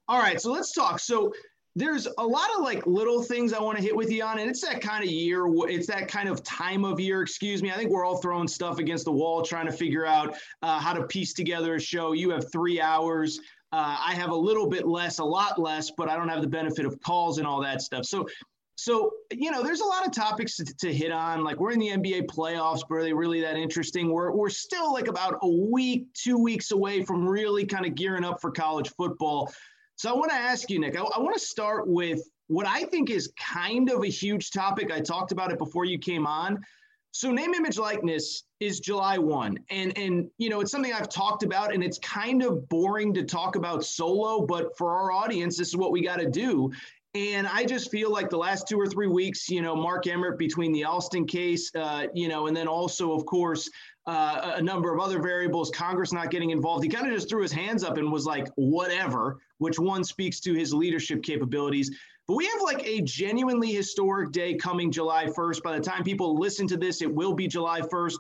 all 0.10 0.20
right, 0.20 0.40
so 0.40 0.52
let's 0.52 0.74
talk. 0.74 1.00
So 1.00 1.34
there's 1.78 2.08
a 2.18 2.26
lot 2.26 2.50
of 2.58 2.64
like 2.64 2.88
little 2.88 3.22
things 3.22 3.54
I 3.54 3.62
want 3.62 3.78
to 3.78 3.84
hit 3.84 3.96
with 3.96 4.12
you 4.12 4.24
on, 4.24 4.40
and 4.40 4.50
it's 4.50 4.62
that 4.62 4.82
kind 4.82 5.04
of 5.04 5.12
year. 5.12 5.46
It's 5.70 5.86
that 5.88 6.08
kind 6.08 6.28
of 6.28 6.42
time 6.44 6.84
of 6.84 7.00
year. 7.00 7.22
Excuse 7.22 7.62
me. 7.62 7.70
I 7.70 7.76
think 7.76 7.92
we're 7.92 8.04
all 8.04 8.18
throwing 8.18 8.48
stuff 8.48 8.80
against 8.80 9.06
the 9.06 9.12
wall, 9.12 9.44
trying 9.44 9.68
to 9.68 9.72
figure 9.72 10.04
out 10.04 10.36
uh, 10.64 10.80
how 10.80 10.94
to 10.94 11.06
piece 11.06 11.34
together 11.34 11.76
a 11.76 11.80
show. 11.80 12.14
You 12.14 12.32
have 12.32 12.52
three 12.52 12.82
hours. 12.82 13.40
Uh, 13.72 13.96
I 14.00 14.16
have 14.16 14.32
a 14.32 14.36
little 14.36 14.68
bit 14.68 14.88
less, 14.88 15.20
a 15.20 15.24
lot 15.24 15.60
less, 15.60 15.92
but 15.92 16.10
I 16.10 16.16
don't 16.16 16.30
have 16.30 16.42
the 16.42 16.48
benefit 16.48 16.84
of 16.84 17.00
calls 17.02 17.38
and 17.38 17.46
all 17.46 17.62
that 17.62 17.84
stuff. 17.84 18.06
So, 18.06 18.28
so 18.74 19.12
you 19.32 19.52
know, 19.52 19.62
there's 19.62 19.82
a 19.82 19.86
lot 19.86 20.04
of 20.04 20.12
topics 20.12 20.56
to, 20.56 20.66
to 20.66 20.92
hit 20.92 21.12
on. 21.12 21.44
Like 21.44 21.60
we're 21.60 21.74
in 21.74 21.80
the 21.80 21.90
NBA 21.90 22.26
playoffs, 22.26 22.82
but 22.90 22.96
are 22.96 23.04
they 23.04 23.14
really 23.14 23.42
that 23.42 23.56
interesting? 23.56 24.12
We're 24.12 24.32
we're 24.32 24.50
still 24.50 24.94
like 24.94 25.10
about 25.10 25.36
a 25.44 25.48
week, 25.48 26.08
two 26.16 26.40
weeks 26.40 26.72
away 26.72 27.04
from 27.04 27.28
really 27.28 27.68
kind 27.68 27.86
of 27.86 27.94
gearing 27.94 28.24
up 28.24 28.42
for 28.42 28.50
college 28.50 28.90
football. 28.98 29.54
So 29.98 30.12
I 30.12 30.14
want 30.14 30.30
to 30.30 30.38
ask 30.38 30.70
you, 30.70 30.80
Nick, 30.80 30.96
I, 30.96 31.02
I 31.02 31.20
want 31.20 31.36
to 31.36 31.40
start 31.40 31.88
with 31.88 32.22
what 32.48 32.66
I 32.66 32.84
think 32.84 33.10
is 33.10 33.32
kind 33.38 33.90
of 33.90 34.04
a 34.04 34.08
huge 34.08 34.52
topic. 34.52 34.92
I 34.92 35.02
talked 35.02 35.32
about 35.32 35.52
it 35.52 35.58
before 35.58 35.86
you 35.86 35.98
came 35.98 36.26
on. 36.26 36.64
So 37.12 37.32
name 37.32 37.56
image 37.56 37.80
likeness 37.80 38.44
is 38.60 38.80
July 38.80 39.18
1 39.18 39.58
and 39.72 39.98
and 39.98 40.30
you 40.38 40.50
know 40.50 40.62
it's 40.62 40.72
something 40.72 40.94
I've 40.94 41.10
talked 41.10 41.42
about 41.42 41.74
and 41.74 41.84
it's 41.84 41.98
kind 42.00 42.44
of 42.44 42.68
boring 42.70 43.14
to 43.16 43.24
talk 43.24 43.56
about 43.56 43.84
solo 43.84 44.46
but 44.46 44.78
for 44.78 44.94
our 44.94 45.12
audience 45.12 45.58
this 45.58 45.70
is 45.70 45.78
what 45.78 45.92
we 45.92 46.04
got 46.04 46.20
to 46.20 46.30
do 46.30 46.72
and 47.16 47.48
I 47.48 47.66
just 47.66 47.90
feel 47.90 48.12
like 48.12 48.30
the 48.30 48.38
last 48.38 48.68
two 48.68 48.80
or 48.80 48.86
three 48.86 49.08
weeks, 49.08 49.50
you 49.50 49.62
know, 49.62 49.76
Mark 49.76 50.06
Emmert 50.06 50.38
between 50.38 50.72
the 50.72 50.84
Alston 50.84 51.26
case, 51.26 51.72
uh, 51.74 52.08
you 52.14 52.28
know, 52.28 52.46
and 52.46 52.56
then 52.56 52.68
also, 52.68 53.14
of 53.14 53.26
course, 53.26 53.70
uh, 54.06 54.54
a 54.56 54.62
number 54.62 54.94
of 54.94 55.00
other 55.00 55.20
variables, 55.20 55.72
Congress 55.72 56.14
not 56.14 56.30
getting 56.30 56.52
involved. 56.52 56.84
He 56.84 56.90
kind 56.90 57.08
of 57.08 57.14
just 57.14 57.28
threw 57.28 57.42
his 57.42 57.52
hands 57.52 57.84
up 57.84 57.98
and 57.98 58.12
was 58.12 58.26
like, 58.26 58.48
whatever, 58.56 59.40
which 59.58 59.80
one 59.80 60.04
speaks 60.04 60.40
to 60.42 60.54
his 60.54 60.74
leadership 60.74 61.24
capabilities. 61.24 61.92
But 62.28 62.36
we 62.36 62.46
have 62.46 62.62
like 62.62 62.86
a 62.86 63.02
genuinely 63.02 63.72
historic 63.72 64.32
day 64.32 64.56
coming 64.56 64.92
July 64.92 65.26
1st. 65.26 65.64
By 65.64 65.78
the 65.78 65.84
time 65.84 66.04
people 66.04 66.38
listen 66.38 66.68
to 66.68 66.78
this, 66.78 67.02
it 67.02 67.14
will 67.14 67.34
be 67.34 67.48
July 67.48 67.82
1st. 67.82 68.18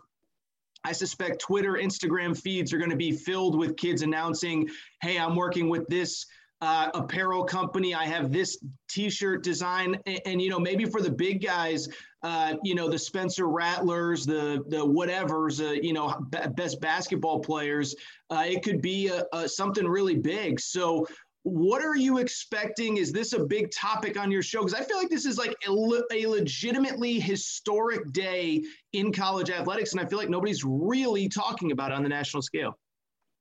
I 0.84 0.94
suspect 0.94 1.42
Twitter, 1.42 1.74
Instagram 1.74 2.40
feeds 2.40 2.72
are 2.72 2.78
going 2.78 2.92
to 2.92 2.96
be 2.96 3.12
filled 3.12 3.58
with 3.58 3.76
kids 3.76 4.04
announcing, 4.04 4.70
hey, 5.02 5.18
I'm 5.18 5.36
working 5.36 5.68
with 5.70 5.88
this 5.88 6.26
uh, 6.62 6.90
apparel 6.94 7.44
company. 7.44 7.94
I 7.94 8.06
have 8.06 8.32
this 8.32 8.58
T-shirt 8.90 9.44
design, 9.44 10.00
and, 10.06 10.22
and, 10.26 10.42
you 10.42 10.50
know 10.50 10.60
maybe 10.60 10.86
for 10.86 11.02
the 11.02 11.12
big 11.12 11.44
guys, 11.44 11.88
uh, 12.24 12.56
you 12.64 12.74
know 12.74 12.90
the 12.90 12.98
Spencer 12.98 13.48
Rattlers, 13.48 14.26
the 14.26 14.64
the 14.70 14.78
whatevers, 14.78 15.62
uh, 15.62 15.74
you 15.74 15.94
know 15.94 16.18
b- 16.32 16.40
best 16.56 16.82
basketball 16.82 17.40
players. 17.40 17.96
Uh, 18.32 18.46
it 18.48 18.64
could 18.64 18.82
be 18.82 19.08
a, 19.10 19.26
a, 19.34 19.48
something 19.48 19.88
really 19.88 20.16
big. 20.16 20.60
So. 20.60 21.06
What 21.50 21.82
are 21.82 21.96
you 21.96 22.18
expecting? 22.18 22.98
Is 22.98 23.14
this 23.14 23.32
a 23.32 23.40
big 23.40 23.72
topic 23.72 24.20
on 24.20 24.30
your 24.30 24.42
show? 24.42 24.66
Because 24.66 24.74
I 24.74 24.84
feel 24.84 24.98
like 24.98 25.08
this 25.08 25.26
is 25.26 25.38
like 25.38 25.56
a, 25.66 25.72
a 25.72 26.26
legitimately 26.26 27.22
historic 27.22 28.12
day 28.12 28.64
in 28.92 29.14
college 29.14 29.50
athletics, 29.50 29.94
and 29.94 30.02
I 30.02 30.06
feel 30.06 30.20
like 30.20 30.30
nobody's 30.30 30.66
really 30.66 31.30
talking 31.30 31.72
about 31.72 31.92
it 31.92 31.96
on 31.96 32.04
the 32.04 32.10
national 32.10 32.44
scale. 32.44 32.78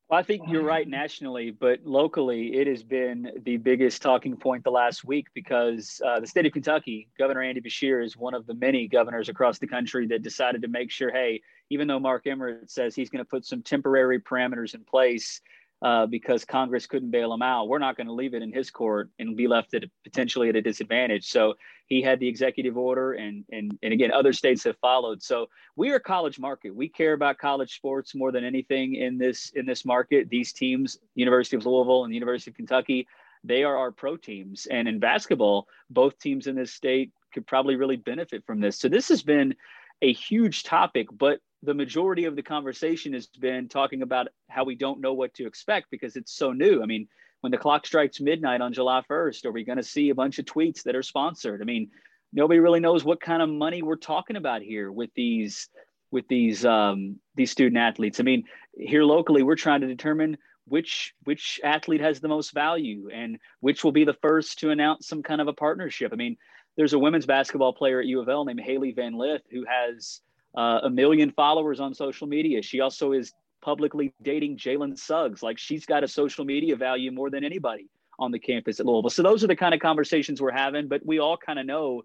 Well, 0.09 0.21
I 0.21 0.23
think 0.23 0.45
you're 0.47 0.63
right 0.63 0.87
nationally, 0.87 1.51
but 1.51 1.81
locally, 1.83 2.55
it 2.55 2.69
has 2.69 2.85
been 2.85 3.29
the 3.45 3.57
biggest 3.57 4.03
talking 4.03 4.37
point 4.37 4.63
the 4.63 4.71
last 4.71 5.05
week 5.05 5.27
because 5.35 6.01
uh, 6.07 6.21
the 6.21 6.29
state 6.29 6.47
of 6.47 6.53
Kentucky, 6.53 7.09
Governor 7.19 7.43
Andy 7.43 7.61
Beshear 7.61 8.05
is 8.05 8.17
one 8.17 8.35
of 8.35 8.47
the 8.47 8.55
many 8.55 8.87
governors 8.87 9.29
across 9.29 9.59
the 9.59 9.67
country 9.67 10.07
that 10.07 10.23
decided 10.23 10.63
to 10.63 10.69
make 10.69 10.93
sure, 10.93 11.11
hey, 11.11 11.41
even 11.71 11.89
though 11.89 11.99
Mark 11.99 12.29
Emmert 12.29 12.71
says 12.71 12.95
he's 12.95 13.11
going 13.11 13.25
to 13.25 13.29
put 13.29 13.45
some 13.45 13.63
temporary 13.63 14.21
parameters 14.21 14.77
in 14.77 14.85
place 14.85 15.41
uh, 15.83 16.07
because 16.07 16.45
Congress 16.45 16.87
couldn't 16.87 17.11
bail 17.11 17.33
him 17.33 17.43
out. 17.43 17.69
We're 17.69 17.79
not 17.79 17.97
going 17.97 18.07
to 18.07 18.13
leave 18.13 18.35
it 18.35 18.43
in 18.43 18.53
his 18.53 18.71
court 18.71 19.11
and 19.19 19.37
be 19.37 19.47
left 19.47 19.75
at 19.75 19.85
potentially 20.05 20.49
at 20.49 20.57
a 20.57 20.63
disadvantage. 20.63 21.29
So 21.29 21.55
he 21.87 22.01
had 22.03 22.19
the 22.19 22.29
executive 22.29 22.77
order, 22.77 23.13
and 23.13 23.45
and 23.53 23.79
and 23.83 23.93
again, 23.93 24.11
other 24.11 24.33
states 24.33 24.65
have 24.65 24.79
followed. 24.79 25.23
So 25.23 25.49
we 25.77 25.91
are 25.91 25.97
a 25.97 26.01
college 26.01 26.39
market. 26.39 26.75
We 26.75 26.89
care 26.89 27.13
about 27.13 27.39
college 27.39 27.75
sports 27.77 28.15
more 28.15 28.33
than 28.33 28.45
anything 28.45 28.95
in 28.95 29.19
this 29.19 29.53
in 29.55 29.67
this 29.67 29.85
market. 29.85 30.31
These 30.31 30.53
teams, 30.53 30.99
University 31.15 31.57
of 31.57 31.67
Louisville 31.67 32.05
and 32.05 32.13
the 32.13 32.17
University 32.17 32.51
of 32.51 32.57
Kentucky, 32.57 33.07
they 33.45 33.63
are 33.63 33.77
our 33.77 33.93
pro 33.93 34.17
teams. 34.17 34.67
And 34.67 34.89
in 34.89 34.99
basketball, 34.99 35.69
both 35.91 36.19
teams 36.19 36.47
in 36.47 36.57
this 36.57 36.73
state 36.73 37.13
could 37.33 37.47
probably 37.47 37.77
really 37.77 37.97
benefit 37.97 38.45
from 38.47 38.61
this. 38.61 38.79
So 38.79 38.89
this 38.89 39.09
has 39.09 39.23
been 39.23 39.55
a 40.03 40.13
huge 40.13 40.65
topic, 40.65 41.09
but 41.17 41.41
the 41.63 41.75
majority 41.75 42.25
of 42.25 42.37
the 42.37 42.43
conversation 42.43 43.13
has 43.13 43.27
been 43.27 43.69
talking 43.69 44.03
about 44.03 44.29
how 44.49 44.65
we 44.65 44.75
don't 44.75 45.01
know 45.01 45.15
what 45.15 45.35
to 45.35 45.47
expect 45.47 45.91
because 45.91 46.17
it's 46.17 46.33
so 46.33 46.53
new. 46.53 46.83
I 46.83 46.87
mean, 46.87 47.09
when 47.41 47.51
the 47.51 47.59
clock 47.59 47.87
strikes 47.87 48.21
midnight 48.21 48.61
on 48.61 48.73
July 48.73 49.03
1st, 49.09 49.47
are 49.47 49.53
we 49.53 49.65
going 49.65 49.79
to 49.79 49.83
see 49.83 50.11
a 50.11 50.15
bunch 50.15 50.39
of 50.39 50.45
tweets 50.45 50.83
that 50.85 50.97
are 50.97 51.03
sponsored? 51.03 51.63
I 51.63 51.65
mean, 51.65 51.91
nobody 52.33 52.61
really 52.61 52.81
knows 52.81 53.05
what 53.05 53.21
kind 53.21 53.43
of 53.43 53.49
money 53.49 53.83
we're 53.83 53.97
talking 53.97 54.37
about 54.37 54.63
here 54.63 54.91
with 54.91 55.11
these 55.15 55.69
with 56.11 56.29
these 56.29 56.65
um, 56.65 57.19
these 57.35 57.51
student 57.51 57.79
athletes. 57.79 58.21
I 58.21 58.23
mean, 58.23 58.45
here 58.77 59.05
locally, 59.05 59.43
we're 59.43 59.57
trying 59.57 59.81
to 59.81 59.87
determine 59.87 60.39
which 60.67 61.15
which 61.25 61.61
athlete 61.65 62.01
has 62.01 62.21
the 62.21 62.29
most 62.29 62.53
value 62.53 63.09
and 63.13 63.39
which 63.61 63.85
will 63.85 63.93
be 63.93 64.05
the 64.05 64.15
first 64.15 64.59
to 64.61 64.71
announce 64.71 65.09
some 65.09 65.23
kind 65.23 65.41
of 65.41 65.49
a 65.49 65.53
partnership. 65.53 66.13
I 66.13 66.17
mean, 66.17 66.37
there's 66.77 66.93
a 66.93 66.99
women's 66.99 67.27
basketball 67.27 67.73
player 67.73 68.01
at 68.01 68.07
U 68.07 68.21
of 68.21 68.29
L 68.29 68.45
named 68.45 68.61
Hailey 68.61 68.93
Van 68.93 69.15
Lith 69.15 69.43
who 69.51 69.65
has 69.65 70.21
uh, 70.57 70.81
a 70.85 70.91
million 70.91 71.31
followers 71.31 71.81
on 71.81 71.95
social 71.95 72.27
media. 72.27 72.63
She 72.63 72.81
also 72.81 73.13
is 73.13 73.33
publicly 73.63 74.15
dating 74.23 74.57
Jalen 74.57 74.99
Suggs. 74.99 75.43
Like 75.43 75.59
she's 75.59 75.85
got 75.87 76.05
a 76.05 76.09
social 76.09 76.45
media 76.45 76.77
value 76.77 77.11
more 77.11 77.31
than 77.31 77.45
anybody 77.45 77.89
on 78.19 78.31
the 78.31 78.39
campus 78.39 78.81
at 78.81 78.87
Louisville. 78.87 79.11
So 79.11 79.23
those 79.23 79.45
are 79.45 79.49
the 79.49 79.57
kind 79.57 79.75
of 79.75 79.81
conversations 79.81 80.41
we're 80.41 80.53
having. 80.53 80.89
But 80.89 81.05
we 81.05 81.19
all 81.19 81.37
kind 81.37 81.59
of 81.59 81.67
know 81.67 82.03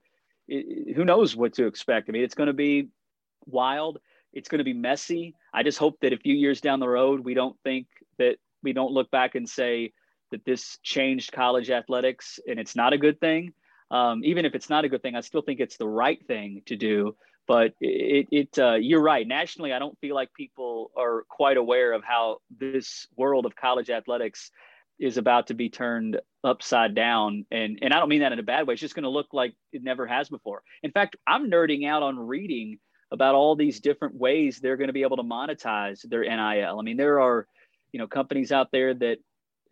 it, 0.48 0.96
who 0.96 1.06
knows 1.06 1.36
what 1.36 1.54
to 1.54 1.66
expect. 1.66 2.10
I 2.10 2.12
mean, 2.12 2.24
it's 2.24 2.36
going 2.36 2.48
to 2.48 2.54
be 2.54 2.90
wild. 3.46 4.00
It's 4.34 4.50
going 4.50 4.60
to 4.60 4.66
be 4.66 4.74
messy. 4.74 5.36
I 5.54 5.64
just 5.64 5.78
hope 5.78 6.00
that 6.02 6.14
a 6.14 6.18
few 6.18 6.36
years 6.36 6.62
down 6.62 6.80
the 6.80 6.90
road, 6.90 7.22
we 7.22 7.34
don't 7.34 7.58
think 7.64 7.88
that 8.18 8.38
we 8.64 8.74
don't 8.74 8.92
look 8.92 9.10
back 9.12 9.36
and 9.36 9.48
say 9.48 9.94
that 10.32 10.46
this 10.46 10.78
changed 10.84 11.32
college 11.32 11.70
athletics 11.70 12.40
and 12.48 12.60
it's 12.60 12.76
not 12.76 12.94
a 12.94 12.98
good 12.98 13.20
thing. 13.20 13.54
Um, 13.90 14.24
even 14.24 14.46
if 14.46 14.56
it's 14.56 14.70
not 14.70 14.86
a 14.86 14.90
good 14.90 15.02
thing, 15.02 15.16
I 15.16 15.22
still 15.22 15.42
think 15.42 15.60
it's 15.60 15.78
the 15.78 15.88
right 15.88 16.26
thing 16.26 16.62
to 16.68 16.78
do. 16.78 17.16
But 17.52 17.74
it, 17.82 18.30
it 18.32 18.58
uh, 18.58 18.76
you're 18.76 19.02
right. 19.02 19.28
Nationally, 19.28 19.74
I 19.74 19.80
don't 19.80 20.00
feel 20.00 20.16
like 20.16 20.34
people 20.34 20.90
are 20.96 21.26
quite 21.28 21.58
aware 21.58 21.92
of 21.92 22.02
how 22.02 22.38
this 22.50 23.08
world 23.18 23.46
of 23.46 23.58
college 23.58 23.90
athletics 23.90 24.52
is 25.02 25.18
about 25.18 25.48
to 25.48 25.54
be 25.54 25.70
turned 25.70 26.18
upside 26.46 26.96
down. 26.96 27.46
And, 27.52 27.78
and 27.82 27.94
I 27.94 28.00
don't 28.00 28.08
mean 28.08 28.22
that 28.22 28.32
in 28.32 28.40
a 28.40 28.44
bad 28.44 28.68
way. 28.68 28.76
It's 28.76 28.80
just 28.80 28.96
going 28.96 29.04
to 29.04 29.10
look 29.10 29.34
like 29.34 29.54
it 29.74 29.84
never 29.84 30.08
has 30.08 30.30
before. 30.30 30.64
In 30.82 30.92
fact, 30.92 31.18
I'm 31.28 31.52
nerding 31.52 31.86
out 31.86 32.04
on 32.04 32.18
reading 32.18 32.80
about 33.12 33.36
all 33.36 33.58
these 33.58 33.82
different 33.82 34.16
ways 34.16 34.62
they're 34.62 34.78
going 34.78 34.88
to 34.88 34.94
be 34.94 35.02
able 35.02 35.18
to 35.18 35.24
monetize 35.24 36.08
their 36.08 36.22
NIL. 36.22 36.80
I 36.80 36.84
mean, 36.84 36.96
there 36.96 37.20
are, 37.20 37.48
you 37.92 38.00
know, 38.00 38.08
companies 38.08 38.54
out 38.54 38.70
there 38.72 38.94
that 38.94 39.18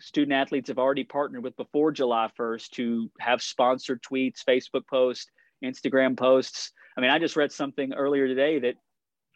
student 0.01 0.33
athletes 0.33 0.67
have 0.67 0.79
already 0.79 1.05
partnered 1.05 1.43
with 1.43 1.55
before 1.55 1.93
July 1.93 2.29
1st 2.37 2.71
to 2.71 3.09
have 3.21 3.41
sponsored 3.41 4.03
tweets, 4.03 4.43
Facebook 4.45 4.85
posts, 4.85 5.27
Instagram 5.63 6.17
posts. 6.17 6.73
I 6.97 7.01
mean, 7.01 7.09
I 7.09 7.19
just 7.19 7.35
read 7.35 7.51
something 7.51 7.93
earlier 7.93 8.27
today 8.27 8.59
that 8.59 8.75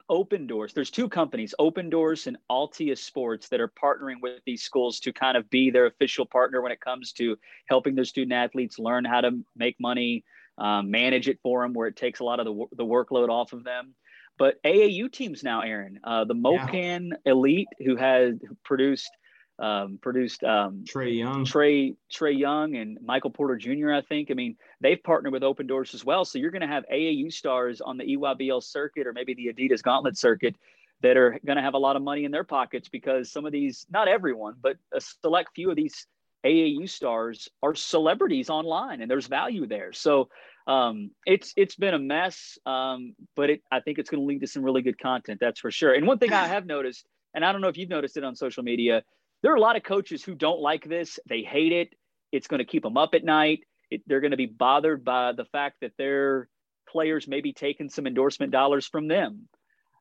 Opendorse, 0.10 0.74
there's 0.74 0.92
two 0.92 1.08
companies, 1.08 1.56
Opendorse 1.60 2.28
and 2.28 2.38
Altius 2.52 3.00
Sports, 3.00 3.50
that 3.50 3.62
are 3.62 3.72
partnering 3.82 4.22
with 4.22 4.42
these 4.46 4.64
schools 4.64 5.00
to 5.02 5.14
kind 5.14 5.38
of 5.38 5.50
be 5.50 5.72
their 5.72 5.86
official 5.86 6.26
partner 6.26 6.62
when 6.62 6.72
it 6.72 6.82
comes 6.82 7.14
to 7.14 7.38
helping 7.68 7.96
their 7.96 8.06
student 8.06 8.34
athletes 8.34 8.80
learn 8.80 9.06
how 9.06 9.22
to 9.22 9.32
make 9.56 9.76
money, 9.80 10.24
um, 10.58 10.92
manage 10.92 11.30
it 11.30 11.40
for 11.42 11.64
them, 11.64 11.74
where 11.74 11.88
it 11.88 11.96
takes 11.96 12.20
a 12.20 12.24
lot 12.24 12.40
of 12.40 12.46
the, 12.46 12.66
the 12.76 12.86
workload 12.86 13.30
off 13.30 13.54
of 13.54 13.64
them. 13.64 13.96
But 14.38 14.62
AAU 14.64 15.12
teams 15.12 15.44
now, 15.44 15.62
Aaron, 15.62 16.00
uh, 16.04 16.26
the 16.26 16.36
MoKan 16.36 17.10
yeah. 17.10 17.32
Elite, 17.32 17.68
who 17.80 17.96
has 17.96 18.36
produced 18.66 19.12
um, 19.60 20.00
produced 20.02 20.44
um, 20.44 20.84
Trae 20.86 21.18
Young, 21.18 21.46
Trae 21.46 21.96
Trae 22.12 22.38
Young, 22.38 22.76
and 22.76 22.98
Michael 23.04 23.30
Porter 23.30 23.56
Jr. 23.56 23.94
I 23.94 24.02
think. 24.02 24.32
I 24.32 24.34
mean, 24.34 24.58
they've 24.82 25.02
partnered 25.02 25.34
with 25.34 25.44
Opendorse 25.44 25.94
as 25.94 26.04
well. 26.04 26.26
So 26.26 26.40
you're 26.40 26.52
going 26.52 26.62
to 26.62 26.68
have 26.68 26.86
AAU 26.92 27.32
stars 27.32 27.82
on 27.82 27.98
the 27.98 28.04
EYBL 28.04 28.64
circuit 28.64 29.08
or 29.08 29.14
maybe 29.14 29.34
the 29.34 29.54
Adidas 29.54 29.82
Gauntlet 29.82 30.18
circuit 30.18 30.56
that 31.02 31.18
are 31.18 31.38
going 31.46 31.58
to 31.58 31.62
have 31.62 31.74
a 31.74 31.80
lot 31.80 31.96
of 31.96 32.02
money 32.02 32.24
in 32.24 32.32
their 32.32 32.46
pockets 32.46 32.90
because 32.90 33.32
some 33.32 33.46
of 33.46 33.52
these, 33.52 33.86
not 33.92 34.08
everyone, 34.08 34.56
but 34.62 34.78
a 34.94 35.02
select 35.02 35.50
few 35.54 35.70
of 35.70 35.76
these 35.76 36.08
AAU 36.46 36.90
stars 36.90 37.50
are 37.62 37.76
celebrities 37.76 38.50
online, 38.50 39.02
and 39.02 39.10
there's 39.10 39.28
value 39.28 39.68
there. 39.68 39.94
So 39.94 40.30
um, 40.68 41.12
it's 41.26 41.54
it's 41.56 41.76
been 41.76 41.94
a 41.94 42.00
mess, 42.00 42.58
um, 42.66 43.16
but 43.36 43.50
it, 43.50 43.62
I 43.72 43.80
think 43.82 43.98
it's 43.98 44.10
going 44.10 44.22
to 44.22 44.26
lead 44.26 44.42
to 44.42 44.48
some 44.48 44.64
really 44.64 44.82
good 44.82 45.00
content. 45.00 45.40
That's 45.40 45.60
for 45.60 45.72
sure. 45.72 45.94
And 45.94 46.08
one 46.08 46.20
thing 46.20 46.34
I 46.34 46.48
have 46.48 46.66
noticed, 46.66 47.06
and 47.34 47.46
I 47.46 47.52
don't 47.52 47.62
know 47.62 47.68
if 47.68 47.78
you've 47.78 47.90
noticed 47.90 48.18
it 48.18 48.24
on 48.24 48.36
social 48.36 48.64
media, 48.64 49.04
there 49.44 49.52
are 49.52 49.58
a 49.58 49.62
lot 49.62 49.76
of 49.76 49.84
coaches 49.84 50.24
who 50.24 50.34
don't 50.34 50.62
like 50.62 50.88
this. 50.88 51.20
They 51.30 51.42
hate 51.42 51.74
it. 51.74 51.94
It's 52.32 52.48
going 52.48 52.60
to 52.60 52.66
keep 52.66 52.82
them 52.82 52.98
up 52.98 53.14
at 53.14 53.24
night. 53.24 53.60
It, 53.92 54.02
they're 54.08 54.22
going 54.22 54.32
to 54.32 54.38
be 54.38 54.48
bothered 54.48 55.06
by 55.06 55.34
the 55.34 55.46
fact 55.46 55.78
that 55.82 55.92
their 55.98 56.50
players 56.90 57.28
may 57.28 57.42
be 57.42 57.54
taking 57.54 57.90
some 57.90 58.08
endorsement 58.08 58.52
dollars 58.52 58.88
from 58.88 59.08
them. 59.08 59.48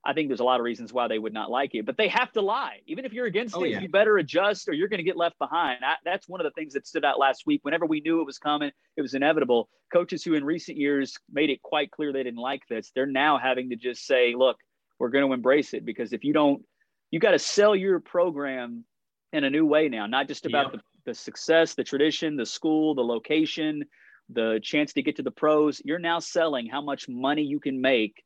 I 0.05 0.15
think 0.15 0.29
there's 0.29 0.41
a 0.41 0.45
lot 0.45 0.59
of 0.59 0.65
reasons 0.65 0.93
why 0.93 1.07
they 1.07 1.19
would 1.19 1.33
not 1.33 1.51
like 1.51 1.75
it, 1.75 1.87
but 1.87 1.97
they 1.97 2.09
have 2.09 2.33
to 2.33 2.41
lie. 2.41 2.81
Even 2.87 3.05
if 3.05 3.13
you're 3.13 3.27
against 3.27 3.55
oh, 3.57 3.63
it, 3.63 3.71
yeah. 3.71 3.81
you 3.81 3.89
better 3.89 4.19
adjust 4.19 4.69
or 4.69 4.73
you're 4.73 4.89
going 4.89 4.99
to 4.99 5.05
get 5.05 5.17
left 5.17 5.39
behind. 5.39 5.79
I, 5.85 5.95
that's 6.05 6.29
one 6.29 6.41
of 6.41 6.45
the 6.45 6.51
things 6.53 6.73
that 6.75 6.87
stood 6.87 7.05
out 7.05 7.21
last 7.21 7.45
week. 7.47 7.61
Whenever 7.63 7.87
we 7.87 8.01
knew 8.01 8.21
it 8.21 8.27
was 8.27 8.39
coming, 8.39 8.73
it 8.97 9.03
was 9.03 9.15
inevitable. 9.15 9.69
Coaches 9.93 10.25
who 10.25 10.35
in 10.35 10.45
recent 10.45 10.77
years 10.77 11.17
made 11.31 11.51
it 11.51 11.63
quite 11.63 11.93
clear 11.93 12.13
they 12.13 12.25
didn't 12.25 12.41
like 12.41 12.63
this, 12.69 12.91
they're 12.95 13.07
now 13.07 13.39
having 13.39 13.71
to 13.71 13.77
just 13.77 14.05
say, 14.05 14.35
look, 14.37 14.57
we're 14.99 15.11
going 15.11 15.27
to 15.27 15.33
embrace 15.33 15.73
it 15.73 15.85
because 15.85 16.13
if 16.13 16.25
you 16.25 16.33
don't, 16.33 16.65
you 17.13 17.21
got 17.21 17.33
to 17.33 17.39
sell 17.39 17.77
your 17.77 18.01
program 18.01 18.85
in 19.33 19.45
a 19.45 19.51
new 19.51 19.65
way 19.67 19.89
now, 19.89 20.07
not 20.07 20.29
just 20.29 20.47
about 20.47 20.73
yep. 20.73 20.83
the, 21.05 21.11
the 21.11 21.15
success, 21.15 21.75
the 21.75 21.85
tradition, 21.85 22.37
the 22.37 22.47
school, 22.47 22.95
the 22.95 23.03
location, 23.03 23.85
the 24.29 24.61
chance 24.63 24.93
to 24.95 25.03
get 25.03 25.17
to 25.17 25.23
the 25.23 25.31
pros. 25.31 25.81
You're 25.85 25.99
now 25.99 26.19
selling 26.19 26.67
how 26.67 26.81
much 26.81 27.09
money 27.09 27.43
you 27.43 27.61
can 27.61 27.81
make 27.81 28.23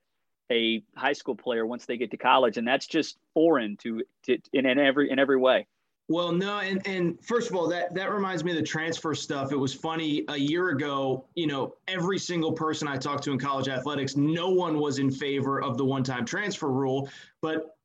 a 0.51 0.83
high 0.97 1.13
school 1.13 1.35
player 1.35 1.67
once 1.67 1.87
they 1.87 1.97
get 1.97 2.11
to 2.13 2.17
college, 2.17 2.57
and 2.57 2.67
that's 2.67 2.87
just 2.87 3.19
foreign 3.35 3.77
to, 3.79 4.03
to 4.25 4.39
in, 4.53 4.67
in 4.67 4.79
every 4.79 5.11
in 5.11 5.19
every 5.19 5.39
way. 5.39 5.67
Well, 6.09 6.31
no, 6.31 6.61
and 6.61 6.87
and 6.87 7.19
first 7.25 7.51
of 7.51 7.57
all, 7.57 7.69
that 7.69 7.93
that 7.95 8.13
reminds 8.13 8.45
me 8.45 8.53
of 8.53 8.57
the 8.57 8.63
transfer 8.63 9.13
stuff. 9.13 9.51
It 9.51 9.57
was 9.57 9.75
funny 9.75 10.25
a 10.29 10.37
year 10.37 10.69
ago. 10.69 11.27
You 11.35 11.49
know, 11.49 11.75
every 11.89 12.19
single 12.19 12.53
person 12.53 12.87
I 12.87 12.97
talked 12.97 13.25
to 13.25 13.33
in 13.33 13.39
college 13.39 13.69
athletics, 13.69 14.17
no 14.17 14.51
one 14.51 14.79
was 14.79 15.01
in 15.01 15.11
favor 15.11 15.61
of 15.61 15.77
the 15.77 15.85
one-time 15.85 16.25
transfer 16.25 16.71
rule. 16.71 17.09
But 17.43 17.76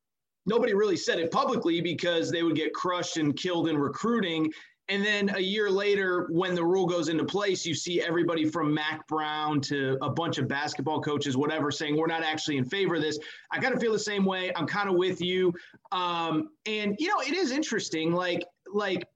nobody 0.45 0.73
really 0.73 0.97
said 0.97 1.19
it 1.19 1.31
publicly 1.31 1.81
because 1.81 2.31
they 2.31 2.43
would 2.43 2.55
get 2.55 2.73
crushed 2.73 3.17
and 3.17 3.35
killed 3.35 3.69
in 3.69 3.77
recruiting. 3.77 4.51
And 4.89 5.05
then 5.05 5.31
a 5.35 5.39
year 5.39 5.69
later, 5.69 6.27
when 6.31 6.53
the 6.53 6.65
rule 6.65 6.85
goes 6.85 7.07
into 7.07 7.23
place, 7.23 7.65
you 7.65 7.73
see 7.73 8.01
everybody 8.01 8.43
from 8.43 8.73
Mack 8.73 9.07
Brown 9.07 9.61
to 9.61 9.97
a 10.01 10.09
bunch 10.09 10.37
of 10.37 10.49
basketball 10.49 11.01
coaches, 11.01 11.37
whatever, 11.37 11.71
saying 11.71 11.95
we're 11.95 12.07
not 12.07 12.23
actually 12.23 12.57
in 12.57 12.65
favor 12.65 12.95
of 12.95 13.01
this. 13.01 13.17
I 13.51 13.59
kind 13.59 13.73
of 13.73 13.79
feel 13.79 13.93
the 13.93 13.99
same 13.99 14.25
way. 14.25 14.51
I'm 14.55 14.67
kind 14.67 14.89
of 14.89 14.95
with 14.95 15.21
you. 15.21 15.53
Um, 15.93 16.49
and 16.65 16.97
you 16.99 17.07
know, 17.07 17.21
it 17.21 17.33
is 17.33 17.51
interesting. 17.51 18.11
Like, 18.11 18.43
like 18.73 19.07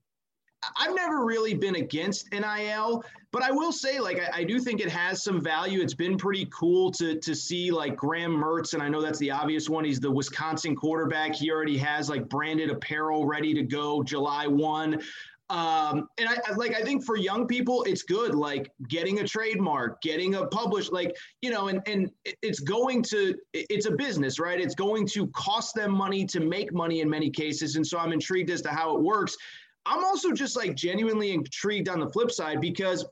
I've 0.78 0.95
never 0.95 1.26
really 1.26 1.53
been 1.53 1.76
against 1.76 2.32
NIL, 2.32 3.03
but 3.32 3.43
I 3.43 3.51
will 3.51 3.72
say, 3.72 3.99
like, 3.99 4.20
I, 4.20 4.39
I, 4.39 4.43
do 4.43 4.59
think 4.59 4.80
it 4.80 4.89
has 4.89 5.24
some 5.24 5.41
value. 5.41 5.82
It's 5.82 5.93
been 5.93 6.18
pretty 6.18 6.47
cool 6.51 6.91
to 6.91 7.20
to 7.20 7.36
see 7.36 7.72
like 7.72 7.95
Graham 7.95 8.32
Mertz, 8.32 8.74
and 8.74 8.82
I 8.82 8.89
know 8.89 9.01
that's 9.01 9.20
the 9.20 9.32
obvious 9.32 9.70
one. 9.70 9.84
He's 9.84 9.99
the 9.99 10.11
Wisconsin 10.11 10.76
quarterback. 10.76 11.36
He 11.36 11.51
already 11.51 11.78
has 11.78 12.09
like 12.09 12.30
branded 12.30 12.70
apparel 12.70 13.26
ready 13.26 13.53
to 13.53 13.63
go 13.63 14.03
July 14.03 14.47
one. 14.47 15.01
Um, 15.49 16.09
and 16.18 16.28
I, 16.28 16.38
I 16.47 16.53
like 16.55 16.74
I 16.74 16.82
think 16.82 17.05
for 17.05 17.18
young 17.18 17.45
people, 17.45 17.84
it's 17.84 18.01
good, 18.01 18.34
like 18.34 18.72
getting 18.88 19.20
a 19.20 19.28
trademark, 19.28 20.01
getting 20.01 20.36
a 20.36 20.47
published, 20.47 20.91
like 20.91 21.16
you 21.41 21.51
know, 21.51 21.68
and 21.68 21.82
and 21.86 22.09
it's 22.24 22.59
going 22.59 23.03
to 23.03 23.36
it's 23.53 23.86
a 23.86 23.91
business, 23.91 24.39
right? 24.39 24.59
It's 24.59 24.74
going 24.74 25.05
to 25.09 25.28
cost 25.28 25.76
them 25.76 25.91
money 25.91 26.26
to 26.26 26.39
make 26.39 26.74
money 26.74 27.01
in 27.01 27.09
many 27.09 27.30
cases, 27.30 27.76
and 27.76 27.86
so 27.86 27.99
I'm 27.99 28.11
intrigued 28.11 28.49
as 28.49 28.63
to 28.63 28.70
how 28.70 28.95
it 28.95 29.03
works. 29.03 29.38
I'm 29.86 30.04
also 30.04 30.32
just 30.32 30.56
like 30.56 30.76
genuinely 30.76 31.32
intrigued 31.32 31.90
on 31.90 32.00
the 32.00 32.10
flip 32.10 32.32
side 32.32 32.62
because 32.62 33.06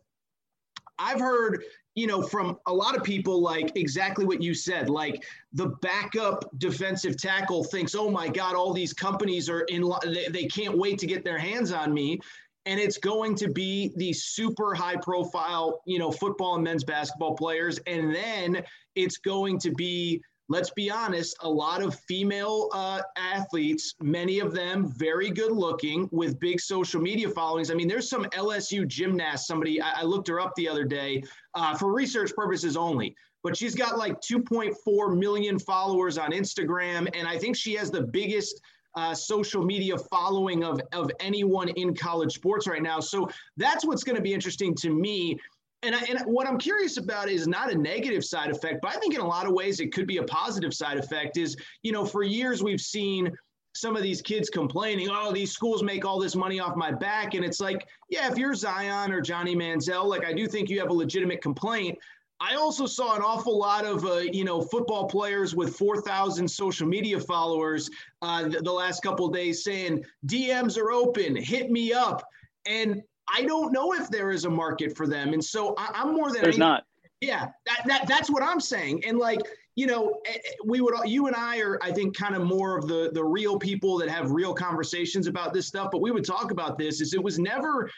I've 0.97 1.19
heard, 1.19 1.63
you 1.95 2.07
know, 2.07 2.21
from 2.21 2.57
a 2.65 2.73
lot 2.73 2.95
of 2.95 3.03
people 3.03 3.41
like 3.41 3.71
exactly 3.75 4.25
what 4.25 4.41
you 4.41 4.53
said. 4.53 4.89
Like 4.89 5.23
the 5.53 5.67
backup 5.81 6.49
defensive 6.57 7.17
tackle 7.17 7.63
thinks, 7.63 7.95
oh 7.95 8.09
my 8.09 8.27
God, 8.27 8.55
all 8.55 8.73
these 8.73 8.93
companies 8.93 9.49
are 9.49 9.61
in, 9.61 9.91
they, 10.03 10.27
they 10.29 10.45
can't 10.45 10.77
wait 10.77 10.97
to 10.99 11.07
get 11.07 11.23
their 11.23 11.37
hands 11.37 11.71
on 11.71 11.93
me. 11.93 12.19
And 12.65 12.79
it's 12.79 12.97
going 12.97 13.35
to 13.35 13.49
be 13.49 13.91
these 13.97 14.23
super 14.23 14.73
high 14.73 14.95
profile, 14.95 15.81
you 15.85 15.99
know, 15.99 16.11
football 16.11 16.55
and 16.55 16.63
men's 16.63 16.83
basketball 16.83 17.35
players. 17.35 17.77
And 17.87 18.15
then 18.15 18.63
it's 18.95 19.17
going 19.17 19.59
to 19.59 19.71
be 19.71 20.23
let's 20.53 20.69
be 20.69 20.91
honest, 20.91 21.35
a 21.39 21.49
lot 21.49 21.81
of 21.81 21.99
female 22.01 22.69
uh, 22.73 23.01
athletes, 23.17 23.95
many 24.03 24.37
of 24.37 24.53
them 24.53 24.87
very 24.87 25.31
good 25.31 25.51
looking 25.51 26.07
with 26.11 26.39
big 26.39 26.61
social 26.61 27.01
media 27.01 27.27
followings. 27.27 27.71
I 27.71 27.73
mean, 27.73 27.87
there's 27.87 28.07
some 28.07 28.25
LSU 28.25 28.87
gymnast, 28.87 29.47
somebody, 29.47 29.81
I, 29.81 30.01
I 30.01 30.03
looked 30.03 30.27
her 30.27 30.39
up 30.39 30.53
the 30.55 30.69
other 30.69 30.83
day 30.83 31.23
uh, 31.55 31.75
for 31.75 31.91
research 31.91 32.35
purposes 32.35 32.77
only, 32.77 33.15
but 33.41 33.57
she's 33.57 33.73
got 33.73 33.97
like 33.97 34.21
2.4 34.21 35.17
million 35.17 35.57
followers 35.57 36.19
on 36.19 36.29
Instagram. 36.29 37.09
And 37.15 37.27
I 37.27 37.39
think 37.39 37.55
she 37.55 37.73
has 37.73 37.89
the 37.89 38.03
biggest 38.03 38.61
uh, 38.95 39.15
social 39.15 39.65
media 39.65 39.97
following 39.97 40.63
of, 40.63 40.79
of 40.91 41.09
anyone 41.19 41.69
in 41.69 41.95
college 41.95 42.33
sports 42.33 42.67
right 42.67 42.83
now. 42.83 42.99
So 42.99 43.27
that's 43.57 43.85
what's 43.85 44.03
going 44.03 44.17
to 44.17 44.21
be 44.21 44.35
interesting 44.35 44.75
to 44.75 44.91
me 44.91 45.39
and, 45.83 45.95
I, 45.95 45.99
and 46.09 46.19
what 46.25 46.47
I'm 46.47 46.57
curious 46.57 46.97
about 46.97 47.29
is 47.29 47.47
not 47.47 47.71
a 47.71 47.77
negative 47.77 48.23
side 48.23 48.49
effect, 48.49 48.81
but 48.81 48.95
I 48.95 48.99
think 48.99 49.13
in 49.13 49.21
a 49.21 49.27
lot 49.27 49.45
of 49.45 49.53
ways 49.53 49.79
it 49.79 49.93
could 49.93 50.07
be 50.07 50.17
a 50.17 50.23
positive 50.23 50.73
side 50.73 50.97
effect. 50.97 51.37
Is, 51.37 51.55
you 51.83 51.91
know, 51.91 52.05
for 52.05 52.23
years 52.23 52.63
we've 52.63 52.81
seen 52.81 53.31
some 53.75 53.95
of 53.95 54.03
these 54.03 54.21
kids 54.21 54.49
complaining, 54.49 55.09
oh, 55.11 55.31
these 55.31 55.51
schools 55.51 55.83
make 55.83 56.05
all 56.05 56.19
this 56.19 56.35
money 56.35 56.59
off 56.59 56.75
my 56.75 56.91
back. 56.91 57.33
And 57.33 57.43
it's 57.43 57.59
like, 57.59 57.87
yeah, 58.09 58.31
if 58.31 58.37
you're 58.37 58.53
Zion 58.53 59.11
or 59.11 59.19
Johnny 59.19 59.55
Manziel, 59.55 60.05
like 60.05 60.25
I 60.25 60.33
do 60.33 60.47
think 60.47 60.69
you 60.69 60.79
have 60.79 60.89
a 60.89 60.93
legitimate 60.93 61.41
complaint. 61.41 61.97
I 62.39 62.55
also 62.55 62.85
saw 62.85 63.15
an 63.15 63.21
awful 63.21 63.57
lot 63.57 63.85
of, 63.85 64.05
uh, 64.05 64.17
you 64.17 64.43
know, 64.43 64.61
football 64.61 65.07
players 65.07 65.55
with 65.55 65.75
4,000 65.77 66.47
social 66.47 66.87
media 66.87 67.19
followers 67.19 67.89
uh, 68.21 68.47
the, 68.47 68.59
the 68.59 68.71
last 68.71 69.01
couple 69.01 69.27
days 69.29 69.63
saying 69.63 70.03
DMs 70.27 70.77
are 70.77 70.91
open, 70.91 71.35
hit 71.35 71.71
me 71.71 71.93
up, 71.93 72.27
and 72.65 73.01
I 73.27 73.43
don't 73.43 73.71
know 73.71 73.93
if 73.93 74.09
there 74.09 74.31
is 74.31 74.45
a 74.45 74.49
market 74.49 74.95
for 74.95 75.07
them. 75.07 75.33
And 75.33 75.43
so 75.43 75.75
I, 75.77 76.01
am 76.01 76.13
more 76.13 76.31
than 76.31 76.41
there's 76.41 76.57
not. 76.57 76.85
Yeah, 77.21 77.47
that, 77.65 77.83
that 77.87 78.07
that's 78.07 78.29
what 78.29 78.43
I'm 78.43 78.59
saying. 78.59 79.03
And 79.05 79.17
like, 79.17 79.39
you 79.75 79.87
know, 79.87 80.19
eh, 80.25 80.33
eh, 80.33 80.51
we 80.65 80.81
would 80.81 80.93
you 81.05 81.27
and 81.27 81.35
I 81.35 81.59
are, 81.59 81.79
I 81.81 81.91
think, 81.91 82.17
kind 82.17 82.35
of 82.35 82.43
more 82.43 82.77
of 82.77 82.87
the 82.87 83.11
the 83.13 83.23
real 83.23 83.57
people 83.57 83.97
that 83.99 84.09
have 84.09 84.31
real 84.31 84.53
conversations 84.53 85.27
about 85.27 85.53
this 85.53 85.67
stuff. 85.67 85.89
But 85.91 86.01
we 86.01 86.11
would 86.11 86.25
talk 86.25 86.51
about 86.51 86.77
this. 86.77 86.99
Is 86.99 87.13
it 87.13 87.23
was 87.23 87.39
never 87.39 87.89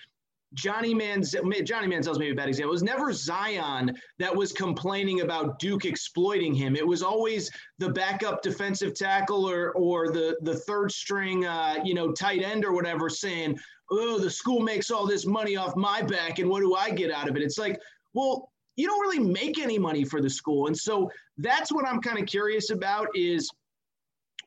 Johnny 0.56 0.94
Manziel, 0.94 1.66
Johnny 1.66 1.88
Manziel's 1.88 2.18
maybe 2.18 2.32
a 2.32 2.36
bad 2.36 2.48
example. 2.48 2.70
It 2.70 2.74
was 2.74 2.84
never 2.84 3.12
Zion 3.12 3.96
that 4.20 4.34
was 4.36 4.54
complaining 4.54 5.22
about 5.22 5.60
Duke 5.60 5.86
exploiting 5.86 6.54
him. 6.54 6.76
It 6.76 6.88
was 6.88 7.04
always 7.04 7.52
the 7.78 7.90
backup 7.90 8.42
defensive 8.42 8.94
tackle 8.94 9.48
or 9.48 9.72
or 9.72 10.12
the 10.12 10.38
the 10.42 10.56
third 10.56 10.92
string, 10.92 11.46
uh, 11.46 11.76
you 11.84 11.94
know, 11.94 12.12
tight 12.12 12.42
end 12.42 12.64
or 12.64 12.74
whatever, 12.74 13.10
saying, 13.10 13.60
"Oh, 13.92 14.20
the 14.20 14.30
school 14.30 14.62
makes 14.62 14.92
all 14.92 15.06
this 15.06 15.26
money 15.26 15.56
off 15.56 15.76
my 15.76 16.02
back, 16.02 16.40
and 16.40 16.50
what 16.50 16.62
do 16.62 16.76
I 16.76 16.92
get 16.92 17.12
out 17.12 17.30
of 17.30 17.36
it?" 17.36 17.44
It's 17.44 17.58
like, 17.58 17.80
well, 18.14 18.52
you 18.76 18.88
don't 18.88 19.02
really 19.02 19.20
make 19.20 19.60
any 19.60 19.80
money 19.80 20.04
for 20.04 20.22
the 20.22 20.30
school. 20.30 20.68
And 20.68 20.78
so 20.78 21.10
that's 21.38 21.72
what 21.72 21.86
I'm 21.86 22.02
kind 22.02 22.20
of 22.20 22.26
curious 22.26 22.70
about 22.70 23.08
is 23.16 23.50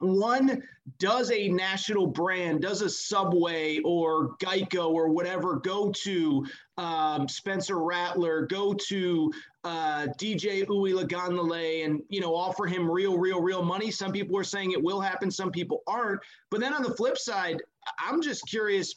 one, 0.00 0.62
does 0.98 1.30
a 1.32 1.48
national 1.48 2.06
brand, 2.06 2.62
does 2.62 2.82
a 2.82 2.90
Subway 2.90 3.80
or 3.80 4.36
Geico 4.36 4.90
or 4.90 5.08
whatever 5.08 5.56
go 5.56 5.90
to 5.90 6.46
um, 6.76 7.28
Spencer 7.28 7.78
Rattler, 7.78 8.46
go 8.46 8.74
to 8.74 9.32
uh, 9.64 10.06
DJ 10.18 10.64
Uiagalelei 10.66 11.84
and, 11.84 12.02
you 12.08 12.20
know, 12.20 12.34
offer 12.34 12.66
him 12.66 12.88
real, 12.88 13.18
real, 13.18 13.40
real 13.40 13.64
money? 13.64 13.90
Some 13.90 14.12
people 14.12 14.38
are 14.38 14.44
saying 14.44 14.70
it 14.70 14.82
will 14.82 15.00
happen. 15.00 15.30
Some 15.30 15.50
people 15.50 15.82
aren't. 15.86 16.20
But 16.50 16.60
then 16.60 16.72
on 16.72 16.82
the 16.82 16.94
flip 16.94 17.18
side, 17.18 17.60
I'm 17.98 18.22
just 18.22 18.46
curious 18.46 18.94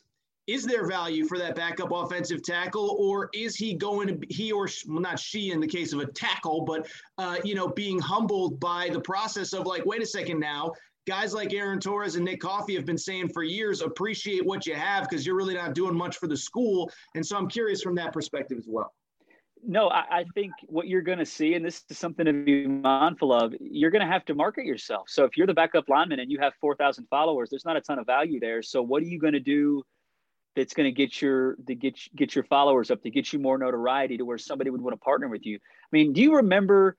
is 0.47 0.65
there 0.65 0.87
value 0.87 1.25
for 1.25 1.37
that 1.37 1.55
backup 1.55 1.91
offensive 1.91 2.43
tackle, 2.43 2.97
or 2.99 3.29
is 3.33 3.55
he 3.55 3.73
going 3.73 4.07
to 4.07 4.27
he 4.29 4.51
or 4.51 4.67
well, 4.87 4.99
not 4.99 5.19
she 5.19 5.51
in 5.51 5.59
the 5.59 5.67
case 5.67 5.93
of 5.93 5.99
a 5.99 6.05
tackle, 6.05 6.61
but 6.61 6.87
uh, 7.17 7.37
you 7.43 7.55
know 7.55 7.67
being 7.67 7.99
humbled 7.99 8.59
by 8.59 8.89
the 8.91 8.99
process 8.99 9.53
of 9.53 9.65
like, 9.65 9.85
wait 9.85 10.01
a 10.01 10.05
second 10.05 10.39
now, 10.39 10.71
guys 11.07 11.33
like 11.33 11.53
Aaron 11.53 11.79
Torres 11.79 12.15
and 12.15 12.25
Nick 12.25 12.41
Coffey 12.41 12.75
have 12.75 12.85
been 12.85 12.97
saying 12.97 13.29
for 13.29 13.43
years, 13.43 13.81
appreciate 13.81 14.45
what 14.45 14.65
you 14.65 14.75
have 14.75 15.07
because 15.07 15.25
you're 15.25 15.35
really 15.35 15.55
not 15.55 15.73
doing 15.73 15.95
much 15.95 16.17
for 16.17 16.27
the 16.27 16.37
school, 16.37 16.91
and 17.15 17.25
so 17.25 17.37
I'm 17.37 17.47
curious 17.47 17.81
from 17.81 17.95
that 17.95 18.13
perspective 18.13 18.57
as 18.57 18.67
well. 18.67 18.93
No, 19.63 19.89
I, 19.89 20.05
I 20.09 20.25
think 20.33 20.53
what 20.65 20.87
you're 20.87 21.03
going 21.03 21.19
to 21.19 21.25
see, 21.25 21.53
and 21.53 21.63
this 21.63 21.83
is 21.89 21.97
something 21.97 22.25
to 22.25 22.33
be 22.33 22.65
mindful 22.65 23.31
of, 23.31 23.53
you're 23.59 23.91
going 23.91 24.01
to 24.01 24.11
have 24.11 24.25
to 24.25 24.33
market 24.33 24.65
yourself. 24.65 25.07
So 25.07 25.23
if 25.23 25.37
you're 25.37 25.45
the 25.45 25.53
backup 25.53 25.87
lineman 25.87 26.19
and 26.19 26.31
you 26.31 26.39
have 26.39 26.53
4,000 26.59 27.05
followers, 27.09 27.49
there's 27.51 27.65
not 27.65 27.77
a 27.77 27.81
ton 27.81 27.99
of 27.99 28.07
value 28.07 28.39
there. 28.39 28.63
So 28.63 28.81
what 28.81 29.03
are 29.03 29.05
you 29.05 29.19
going 29.19 29.33
to 29.33 29.39
do? 29.39 29.83
That's 30.55 30.73
going 30.73 30.85
to 30.85 30.91
get 30.91 31.21
your 31.21 31.55
to 31.67 31.75
get 31.75 31.99
get 32.15 32.35
your 32.35 32.43
followers 32.43 32.91
up 32.91 33.01
to 33.03 33.09
get 33.09 33.31
you 33.31 33.39
more 33.39 33.57
notoriety 33.57 34.17
to 34.17 34.25
where 34.25 34.37
somebody 34.37 34.69
would 34.69 34.81
want 34.81 34.93
to 34.93 35.03
partner 35.03 35.27
with 35.27 35.45
you. 35.45 35.57
I 35.57 35.89
mean, 35.91 36.13
do 36.13 36.21
you 36.21 36.35
remember? 36.35 36.97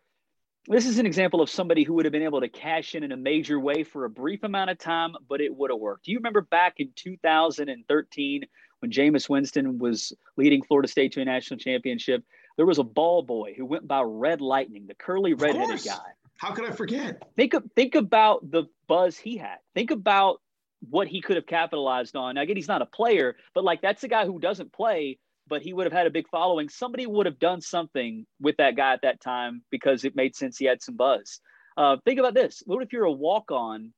This 0.69 0.87
is 0.87 1.01
an 1.01 1.07
example 1.07 1.41
of 1.41 1.51
somebody 1.51 1.83
who 1.83 1.95
would 1.95 2.05
have 2.05 2.13
been 2.13 2.23
able 2.23 2.41
to 2.41 2.49
cash 2.49 2.95
in 2.95 3.03
in 3.03 3.11
a 3.11 3.17
major 3.17 3.59
way 3.59 3.83
for 3.83 4.05
a 4.05 4.11
brief 4.11 4.45
amount 4.45 4.71
of 4.71 4.79
time, 4.79 5.15
but 5.29 5.41
it 5.41 5.53
would 5.53 5.71
have 5.71 5.81
worked. 5.81 6.05
Do 6.05 6.13
you 6.13 6.19
remember 6.19 6.43
back 6.43 6.75
in 6.79 6.91
2013 6.95 8.43
when 8.79 8.93
Jameis 8.93 9.29
Winston 9.29 9.79
was 9.79 10.13
leading 10.37 10.63
Florida 10.63 10.87
State 10.87 11.13
to 11.15 11.21
a 11.21 11.25
national 11.25 11.59
championship? 11.59 12.23
There 12.57 12.67
was 12.67 12.79
a 12.79 12.85
ball 12.85 13.25
boy 13.25 13.55
who 13.57 13.67
went 13.67 13.89
by 13.89 14.03
Red 14.03 14.41
Lightning, 14.41 14.87
the 14.87 14.95
curly 14.95 15.35
redheaded 15.35 15.85
guy. 15.85 15.99
How 16.37 16.53
could 16.53 16.65
I 16.65 16.71
forget? 16.71 17.29
Think 17.35 17.55
of, 17.55 17.65
think 17.75 17.97
about 17.97 18.49
the 18.49 18.65
buzz 18.87 19.17
he 19.17 19.37
had. 19.37 19.59
Think 19.75 19.91
about 19.91 20.41
what 20.89 21.09
he 21.09 21.21
could 21.21 21.37
have 21.37 21.47
capitalized 21.47 22.17
on. 22.17 22.35
Now, 22.35 22.43
again, 22.43 22.57
he's 22.57 22.69
not 22.69 22.83
a 22.83 22.87
player, 22.87 23.37
but 23.55 23.65
like 23.65 23.81
that's 23.83 24.05
a 24.05 24.09
guy 24.09 24.27
who 24.27 24.39
doesn't 24.39 24.73
play, 24.73 25.19
but 25.49 25.63
he 25.63 25.73
would 25.73 25.87
have 25.87 25.93
had 25.93 26.07
a 26.07 26.11
big 26.11 26.29
following. 26.29 26.69
Somebody 26.69 27.07
would 27.07 27.27
have 27.27 27.39
done 27.39 27.61
something 27.61 28.27
with 28.41 28.57
that 28.59 28.77
guy 28.77 28.93
at 28.93 29.03
that 29.03 29.21
time 29.21 29.63
because 29.71 30.05
it 30.05 30.17
made 30.17 30.35
sense. 30.35 30.59
He 30.59 30.65
had 30.65 30.83
some 30.83 30.97
buzz. 30.97 31.41
Uh, 31.77 31.97
think 32.05 32.19
about 32.19 32.35
this. 32.35 32.63
What 32.67 32.83
if 32.83 32.93
you're 32.93 33.05
a 33.05 33.13
walk 33.13 33.51
on 33.51 33.93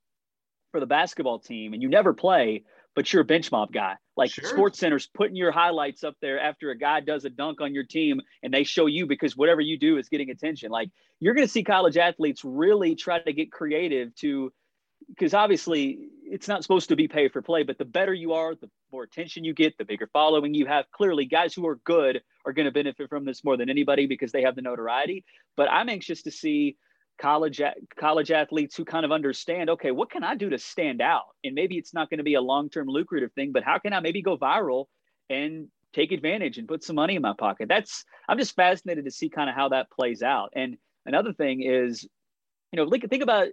for 0.72 0.80
the 0.80 0.87
basketball 0.87 1.39
team 1.39 1.72
and 1.72 1.82
you 1.82 1.89
never 1.89 2.12
play, 2.12 2.64
but 2.95 3.12
you're 3.12 3.22
a 3.22 3.26
bench 3.26 3.51
mob 3.51 3.72
guy? 3.72 3.97
Like 4.16 4.30
sure. 4.30 4.45
SportsCenter's 4.45 5.07
putting 5.07 5.37
your 5.37 5.51
highlights 5.51 6.05
up 6.05 6.14
there 6.20 6.39
after 6.39 6.70
a 6.70 6.78
guy 6.78 7.01
does 7.01 7.24
a 7.24 7.30
dunk 7.30 7.61
on 7.61 7.74
your 7.74 7.85
team 7.85 8.20
and 8.43 8.55
they 8.55 8.62
show 8.62 8.87
you 8.87 9.07
because 9.07 9.37
whatever 9.37 9.61
you 9.61 9.78
do 9.78 9.99
is 9.99 10.09
getting 10.09 10.30
attention. 10.30 10.70
Like 10.70 10.91
you're 11.18 11.35
going 11.35 11.47
to 11.47 11.53
see 11.53 11.64
college 11.64 11.97
athletes 11.97 12.43
really 12.45 12.95
try 12.95 13.20
to 13.20 13.32
get 13.32 13.51
creative 13.51 14.14
to 14.16 14.53
because 15.09 15.34
obviously 15.34 16.09
it's 16.24 16.48
not 16.48 16.62
supposed 16.62 16.88
to 16.88 16.96
be 16.96 17.07
pay 17.07 17.28
for 17.28 17.42
play, 17.42 17.62
but 17.62 17.78
the 17.78 17.84
better 17.84 18.14
you 18.14 18.32
are, 18.32 18.55
the 18.55 18.70
more 18.92 19.02
attention 19.02 19.44
you 19.44 19.55
get, 19.55 19.76
the 19.78 19.84
bigger 19.84 20.09
following 20.12 20.55
you 20.55 20.66
have. 20.66 20.84
Clearly, 20.92 21.26
guys 21.26 21.55
who 21.55 21.66
are 21.66 21.76
good 21.84 22.22
are 22.46 22.52
going 22.52 22.66
to 22.66 22.72
benefit 22.72 23.09
from 23.09 23.24
this 23.24 23.44
more 23.44 23.57
than 23.57 23.70
anybody 23.70 24.07
because 24.07 24.32
they 24.32 24.42
have 24.42 24.57
the 24.57 24.62
notoriety. 24.62 25.24
But 25.57 25.70
I'm 25.70 25.88
anxious 25.88 26.22
to 26.22 26.30
see 26.30 26.76
college 27.20 27.61
college 27.98 28.30
athletes 28.30 28.76
who 28.76 28.84
kind 28.84 29.05
of 29.05 29.12
understand, 29.12 29.70
okay, 29.70 29.90
what 29.90 30.11
can 30.11 30.24
I 30.24 30.34
do 30.34 30.50
to 30.50 30.59
stand 30.59 31.00
out? 31.00 31.24
And 31.44 31.55
maybe 31.55 31.76
it's 31.76 31.94
not 31.94 32.11
going 32.11 32.18
to 32.18 32.24
be 32.24 32.34
a 32.34 32.40
long-term 32.40 32.88
lucrative 32.88 33.32
thing, 33.32 33.52
but 33.52 33.62
how 33.62 33.78
can 33.78 33.92
I 33.92 34.00
maybe 34.00 34.22
go 34.22 34.36
viral 34.36 34.86
and 35.30 35.68
take 35.92 36.11
advantage 36.11 36.59
and 36.59 36.66
put 36.66 36.82
some 36.82 36.96
money 36.96 37.14
in 37.14 37.22
my 37.22 37.34
pocket? 37.38 37.68
That's 37.68 38.05
I'm 38.28 38.38
just 38.38 38.57
fascinated 38.57 39.05
to 39.05 39.11
see 39.11 39.28
kind 39.28 39.48
of 39.48 39.57
how 39.57 39.68
that 39.68 39.90
plays 39.90 40.22
out. 40.22 40.50
And 40.57 40.76
another 41.07 41.32
thing 41.32 41.62
is, 41.62 42.02
you 42.72 42.84
know, 42.84 42.90
think 42.90 43.22
about 43.22 43.48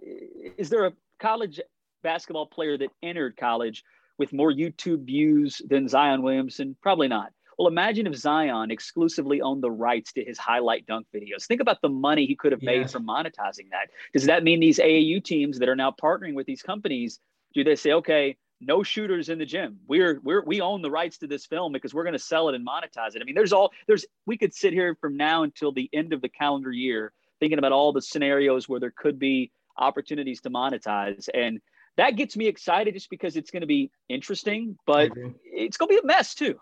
is 0.58 0.68
there 0.68 0.86
a 0.86 0.92
college 1.22 1.60
basketball 2.02 2.46
player 2.46 2.76
that 2.76 2.90
entered 3.02 3.36
college 3.36 3.84
with 4.18 4.32
more 4.32 4.52
YouTube 4.52 5.06
views 5.06 5.62
than 5.66 5.88
Zion 5.88 6.22
Williamson? 6.22 6.76
Probably 6.82 7.08
not. 7.08 7.32
Well, 7.58 7.68
imagine 7.68 8.06
if 8.06 8.16
Zion 8.16 8.70
exclusively 8.70 9.40
owned 9.40 9.62
the 9.62 9.70
rights 9.70 10.12
to 10.14 10.24
his 10.24 10.36
highlight 10.36 10.86
dunk 10.86 11.06
videos. 11.14 11.46
Think 11.46 11.60
about 11.60 11.80
the 11.80 11.88
money 11.88 12.26
he 12.26 12.34
could 12.34 12.50
have 12.50 12.62
made 12.62 12.90
from 12.90 13.06
monetizing 13.06 13.70
that. 13.70 13.90
Does 14.12 14.24
that 14.24 14.42
mean 14.42 14.58
these 14.58 14.78
AAU 14.78 15.22
teams 15.22 15.58
that 15.60 15.68
are 15.68 15.76
now 15.76 15.94
partnering 16.02 16.34
with 16.34 16.46
these 16.46 16.62
companies, 16.62 17.20
do 17.54 17.62
they 17.62 17.76
say, 17.76 17.92
okay, 17.92 18.36
no 18.60 18.82
shooters 18.82 19.28
in 19.28 19.38
the 19.38 19.44
gym. 19.44 19.78
We're 19.86 20.20
we're 20.22 20.44
we 20.44 20.60
own 20.60 20.82
the 20.82 20.90
rights 20.90 21.18
to 21.18 21.26
this 21.26 21.46
film 21.46 21.72
because 21.72 21.92
we're 21.92 22.04
going 22.04 22.14
to 22.14 22.18
sell 22.18 22.48
it 22.48 22.54
and 22.54 22.66
monetize 22.66 23.14
it. 23.14 23.22
I 23.22 23.24
mean, 23.24 23.34
there's 23.34 23.52
all 23.52 23.72
there's 23.86 24.06
we 24.24 24.38
could 24.38 24.54
sit 24.54 24.72
here 24.72 24.96
from 25.00 25.16
now 25.16 25.42
until 25.42 25.72
the 25.72 25.90
end 25.92 26.12
of 26.12 26.22
the 26.22 26.28
calendar 26.28 26.70
year 26.70 27.12
thinking 27.40 27.58
about 27.58 27.72
all 27.72 27.92
the 27.92 28.00
scenarios 28.00 28.68
where 28.68 28.78
there 28.78 28.94
could 28.96 29.18
be 29.18 29.50
opportunities 29.76 30.40
to 30.42 30.50
monetize. 30.50 31.28
And 31.34 31.60
that 31.96 32.16
gets 32.16 32.36
me 32.36 32.46
excited 32.46 32.94
just 32.94 33.10
because 33.10 33.36
it's 33.36 33.50
going 33.50 33.60
to 33.60 33.66
be 33.66 33.90
interesting, 34.08 34.78
but 34.86 35.10
it's 35.44 35.76
going 35.76 35.88
to 35.88 35.94
be 35.94 35.98
a 35.98 36.06
mess 36.06 36.34
too. 36.34 36.58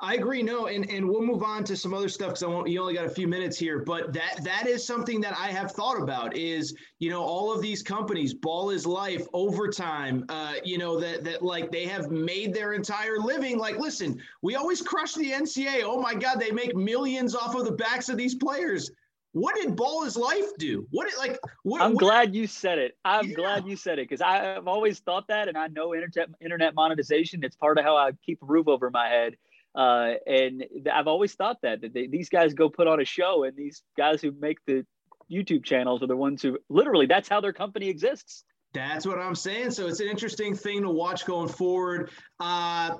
I 0.00 0.14
agree. 0.14 0.42
No, 0.42 0.66
and 0.66 0.88
and 0.90 1.08
we'll 1.08 1.22
move 1.22 1.42
on 1.42 1.62
to 1.64 1.76
some 1.76 1.94
other 1.94 2.08
stuff 2.08 2.30
because 2.30 2.42
I 2.42 2.46
won't. 2.46 2.68
You 2.68 2.80
only 2.80 2.94
got 2.94 3.06
a 3.06 3.10
few 3.10 3.28
minutes 3.28 3.56
here, 3.56 3.78
but 3.78 4.12
that 4.12 4.42
that 4.42 4.66
is 4.66 4.84
something 4.84 5.20
that 5.20 5.36
I 5.38 5.48
have 5.48 5.72
thought 5.72 6.00
about. 6.00 6.36
Is 6.36 6.74
you 6.98 7.10
know 7.10 7.22
all 7.22 7.52
of 7.52 7.62
these 7.62 7.82
companies, 7.82 8.34
Ball 8.34 8.70
is 8.70 8.86
Life, 8.86 9.26
Overtime. 9.32 10.24
Uh, 10.28 10.54
you 10.64 10.78
know 10.78 10.98
that 10.98 11.24
that 11.24 11.42
like 11.42 11.70
they 11.70 11.86
have 11.86 12.10
made 12.10 12.52
their 12.52 12.72
entire 12.72 13.18
living. 13.18 13.58
Like, 13.58 13.78
listen, 13.78 14.20
we 14.42 14.56
always 14.56 14.82
crush 14.82 15.14
the 15.14 15.30
NCA. 15.30 15.82
Oh 15.84 16.00
my 16.00 16.14
God, 16.14 16.40
they 16.40 16.50
make 16.50 16.74
millions 16.74 17.36
off 17.36 17.54
of 17.54 17.64
the 17.64 17.72
backs 17.72 18.08
of 18.08 18.16
these 18.16 18.34
players. 18.34 18.90
What 19.32 19.56
did 19.56 19.76
Ball 19.76 20.04
is 20.04 20.16
Life 20.16 20.56
do? 20.58 20.86
What 20.90 21.08
did 21.08 21.18
like? 21.18 21.38
What, 21.62 21.82
I'm 21.82 21.92
what, 21.92 22.00
glad 22.00 22.34
you 22.34 22.46
said 22.46 22.78
it. 22.78 22.96
I'm 23.04 23.28
yeah. 23.28 23.34
glad 23.36 23.66
you 23.66 23.76
said 23.76 23.98
it 23.98 24.08
because 24.08 24.22
I've 24.22 24.66
always 24.66 25.00
thought 25.00 25.28
that, 25.28 25.48
and 25.48 25.56
I 25.56 25.68
know 25.68 25.94
internet 25.94 26.28
internet 26.40 26.74
monetization. 26.74 27.44
It's 27.44 27.56
part 27.56 27.78
of 27.78 27.84
how 27.84 27.96
I 27.96 28.12
keep 28.24 28.42
a 28.42 28.46
roof 28.46 28.68
over 28.68 28.90
my 28.90 29.08
head. 29.08 29.36
Uh, 29.74 30.14
and 30.26 30.64
I've 30.92 31.06
always 31.06 31.34
thought 31.34 31.58
that 31.62 31.82
that 31.82 31.92
they, 31.92 32.06
these 32.06 32.30
guys 32.30 32.54
go 32.54 32.68
put 32.70 32.86
on 32.86 33.00
a 33.00 33.04
show, 33.04 33.44
and 33.44 33.54
these 33.56 33.82
guys 33.96 34.22
who 34.22 34.32
make 34.32 34.58
the 34.66 34.86
YouTube 35.30 35.64
channels 35.64 36.02
are 36.02 36.06
the 36.06 36.16
ones 36.16 36.40
who 36.40 36.58
literally 36.70 37.06
that's 37.06 37.28
how 37.28 37.40
their 37.40 37.52
company 37.52 37.88
exists. 37.88 38.44
That's 38.74 39.06
what 39.06 39.18
I'm 39.18 39.34
saying. 39.34 39.70
So 39.70 39.86
it's 39.86 40.00
an 40.00 40.08
interesting 40.08 40.54
thing 40.54 40.82
to 40.82 40.90
watch 40.90 41.24
going 41.24 41.48
forward. 41.48 42.10
Uh, 42.38 42.96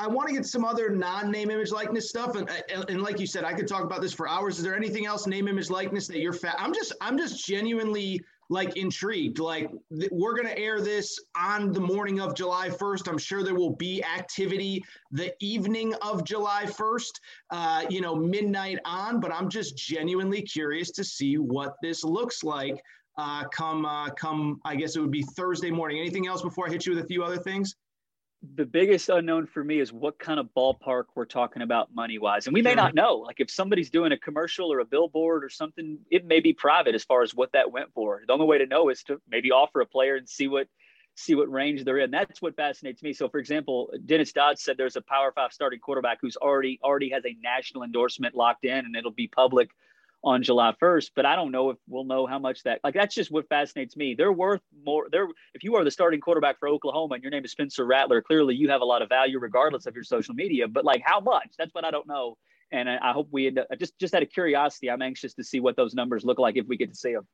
I 0.00 0.08
want 0.08 0.28
to 0.28 0.34
get 0.34 0.44
some 0.44 0.64
other 0.64 0.90
non-name 0.90 1.50
image 1.50 1.70
likeness 1.70 2.08
stuff, 2.08 2.34
and, 2.34 2.50
and 2.88 3.00
like 3.00 3.20
you 3.20 3.26
said, 3.26 3.44
I 3.44 3.52
could 3.52 3.68
talk 3.68 3.84
about 3.84 4.00
this 4.00 4.12
for 4.12 4.28
hours. 4.28 4.58
Is 4.58 4.64
there 4.64 4.76
anything 4.76 5.06
else 5.06 5.26
name 5.26 5.46
image 5.46 5.70
likeness 5.70 6.08
that 6.08 6.18
you're 6.18 6.32
fat? 6.32 6.56
I'm 6.58 6.74
just 6.74 6.92
I'm 7.00 7.16
just 7.16 7.46
genuinely 7.46 8.20
like 8.50 8.76
intrigued. 8.76 9.38
Like 9.38 9.70
th- 9.96 10.10
we're 10.10 10.34
gonna 10.34 10.54
air 10.56 10.80
this 10.80 11.18
on 11.36 11.72
the 11.72 11.80
morning 11.80 12.18
of 12.18 12.34
July 12.34 12.70
1st. 12.70 13.08
I'm 13.08 13.18
sure 13.18 13.44
there 13.44 13.54
will 13.54 13.76
be 13.76 14.02
activity 14.02 14.82
the 15.12 15.32
evening 15.40 15.94
of 16.02 16.24
July 16.24 16.64
1st. 16.64 17.20
Uh, 17.50 17.84
you 17.88 18.00
know, 18.00 18.16
midnight 18.16 18.78
on. 18.84 19.20
But 19.20 19.32
I'm 19.32 19.48
just 19.48 19.76
genuinely 19.76 20.42
curious 20.42 20.90
to 20.92 21.04
see 21.04 21.36
what 21.36 21.76
this 21.82 22.02
looks 22.02 22.42
like 22.42 22.82
uh, 23.18 23.44
come 23.48 23.84
uh, 23.84 24.10
come 24.10 24.60
I 24.64 24.76
guess 24.76 24.96
it 24.96 25.00
would 25.00 25.10
be 25.10 25.22
Thursday 25.22 25.70
morning. 25.70 25.98
Anything 25.98 26.26
else 26.26 26.42
before 26.42 26.68
I 26.68 26.70
hit 26.70 26.86
you 26.86 26.94
with 26.94 27.04
a 27.04 27.06
few 27.06 27.22
other 27.22 27.38
things? 27.38 27.74
the 28.54 28.64
biggest 28.64 29.08
unknown 29.08 29.46
for 29.46 29.64
me 29.64 29.80
is 29.80 29.92
what 29.92 30.18
kind 30.18 30.38
of 30.38 30.48
ballpark 30.56 31.04
we're 31.16 31.24
talking 31.24 31.62
about 31.62 31.92
money 31.92 32.18
wise. 32.18 32.46
And 32.46 32.54
we 32.54 32.62
may 32.62 32.74
not 32.74 32.94
know. 32.94 33.16
Like 33.16 33.40
if 33.40 33.50
somebody's 33.50 33.90
doing 33.90 34.12
a 34.12 34.18
commercial 34.18 34.72
or 34.72 34.78
a 34.78 34.84
billboard 34.84 35.44
or 35.44 35.48
something, 35.48 35.98
it 36.10 36.24
may 36.24 36.38
be 36.38 36.52
private 36.52 36.94
as 36.94 37.02
far 37.02 37.22
as 37.22 37.34
what 37.34 37.50
that 37.52 37.72
went 37.72 37.92
for. 37.92 38.22
The 38.26 38.32
only 38.32 38.46
way 38.46 38.58
to 38.58 38.66
know 38.66 38.90
is 38.90 39.02
to 39.04 39.20
maybe 39.28 39.50
offer 39.50 39.80
a 39.80 39.86
player 39.86 40.14
and 40.16 40.28
see 40.28 40.46
what 40.46 40.68
see 41.16 41.34
what 41.34 41.50
range 41.50 41.82
they're 41.82 41.98
in. 41.98 42.12
That's 42.12 42.40
what 42.40 42.54
fascinates 42.54 43.02
me. 43.02 43.12
So 43.12 43.28
for 43.28 43.38
example, 43.38 43.90
Dennis 44.06 44.32
Dodd 44.32 44.56
said 44.56 44.76
there's 44.76 44.94
a 44.94 45.02
power 45.02 45.32
five 45.32 45.52
starting 45.52 45.80
quarterback 45.80 46.18
who's 46.20 46.36
already 46.36 46.78
already 46.84 47.10
has 47.10 47.24
a 47.26 47.36
national 47.42 47.82
endorsement 47.82 48.36
locked 48.36 48.64
in 48.64 48.86
and 48.86 48.94
it'll 48.94 49.10
be 49.10 49.26
public 49.26 49.70
on 50.24 50.42
July 50.42 50.74
1st, 50.82 51.12
but 51.14 51.24
I 51.24 51.36
don't 51.36 51.52
know 51.52 51.70
if 51.70 51.76
we'll 51.88 52.04
know 52.04 52.26
how 52.26 52.38
much 52.38 52.62
that 52.64 52.80
like 52.82 52.94
that's 52.94 53.14
just 53.14 53.30
what 53.30 53.48
fascinates 53.48 53.96
me. 53.96 54.14
They're 54.14 54.32
worth 54.32 54.60
more. 54.84 55.06
They're 55.10 55.28
if 55.54 55.62
you 55.62 55.76
are 55.76 55.84
the 55.84 55.90
starting 55.90 56.20
quarterback 56.20 56.58
for 56.58 56.68
Oklahoma 56.68 57.14
and 57.14 57.22
your 57.22 57.30
name 57.30 57.44
is 57.44 57.52
Spencer 57.52 57.86
Rattler, 57.86 58.20
clearly 58.20 58.54
you 58.54 58.68
have 58.68 58.80
a 58.80 58.84
lot 58.84 59.02
of 59.02 59.08
value 59.08 59.38
regardless 59.38 59.86
of 59.86 59.94
your 59.94 60.04
social 60.04 60.34
media. 60.34 60.66
But 60.66 60.84
like 60.84 61.02
how 61.04 61.20
much? 61.20 61.50
That's 61.58 61.72
what 61.72 61.84
I 61.84 61.90
don't 61.90 62.06
know. 62.06 62.36
And 62.72 62.90
I, 62.90 62.98
I 63.00 63.12
hope 63.12 63.28
we 63.30 63.46
end 63.46 63.58
up, 63.58 63.68
just 63.78 63.98
just 63.98 64.14
out 64.14 64.22
of 64.22 64.30
curiosity, 64.30 64.90
I'm 64.90 65.02
anxious 65.02 65.34
to 65.34 65.44
see 65.44 65.60
what 65.60 65.76
those 65.76 65.94
numbers 65.94 66.24
look 66.24 66.38
like 66.38 66.56
if 66.56 66.66
we 66.66 66.76
get 66.76 66.90
to 66.90 66.96
see 66.96 67.12
them. 67.12 67.26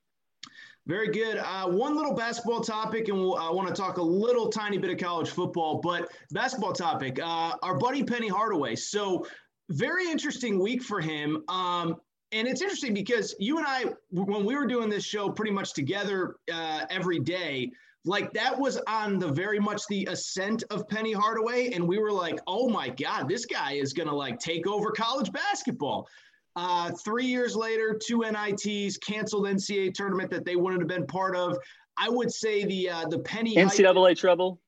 Very 0.86 1.08
good. 1.08 1.38
Uh, 1.38 1.66
one 1.68 1.96
little 1.96 2.14
basketball 2.14 2.60
topic, 2.60 3.08
and 3.08 3.18
we'll, 3.18 3.36
I 3.36 3.50
want 3.50 3.68
to 3.68 3.74
talk 3.74 3.96
a 3.96 4.02
little 4.02 4.50
tiny 4.50 4.76
bit 4.76 4.90
of 4.90 4.98
college 4.98 5.30
football, 5.30 5.80
but 5.80 6.10
basketball 6.30 6.74
topic. 6.74 7.18
Uh, 7.18 7.54
our 7.62 7.78
buddy 7.78 8.04
Penny 8.04 8.28
Hardaway. 8.28 8.76
So, 8.76 9.26
very 9.70 10.10
interesting 10.10 10.58
week 10.58 10.82
for 10.82 11.00
him. 11.00 11.42
Um, 11.48 11.96
and 12.34 12.48
it's 12.48 12.60
interesting 12.60 12.92
because 12.92 13.34
you 13.38 13.58
and 13.58 13.66
I, 13.66 13.84
when 14.10 14.44
we 14.44 14.56
were 14.56 14.66
doing 14.66 14.88
this 14.90 15.04
show 15.04 15.30
pretty 15.30 15.52
much 15.52 15.72
together 15.72 16.36
uh, 16.52 16.80
every 16.90 17.20
day, 17.20 17.70
like 18.04 18.32
that 18.32 18.58
was 18.58 18.78
on 18.88 19.20
the 19.20 19.28
very 19.28 19.60
much 19.60 19.86
the 19.86 20.06
ascent 20.10 20.64
of 20.70 20.88
Penny 20.88 21.12
Hardaway. 21.12 21.70
And 21.72 21.86
we 21.86 21.98
were 21.98 22.10
like, 22.10 22.40
oh 22.48 22.68
my 22.68 22.88
God, 22.88 23.28
this 23.28 23.46
guy 23.46 23.72
is 23.72 23.92
going 23.92 24.08
to 24.08 24.14
like 24.14 24.40
take 24.40 24.66
over 24.66 24.90
college 24.90 25.30
basketball. 25.32 26.08
Uh, 26.56 26.90
three 27.04 27.26
years 27.26 27.54
later, 27.54 27.98
two 28.04 28.20
NITs, 28.20 28.98
canceled 28.98 29.46
NCAA 29.46 29.94
tournament 29.94 30.30
that 30.30 30.44
they 30.44 30.56
wouldn't 30.56 30.82
have 30.82 30.88
been 30.88 31.06
part 31.06 31.36
of. 31.36 31.56
I 31.96 32.08
would 32.08 32.32
say 32.32 32.64
the 32.64 32.90
uh, 32.90 33.08
the 33.08 33.20
Penny 33.20 33.54
NCAA 33.54 34.08
hype, 34.08 34.18
trouble. 34.18 34.58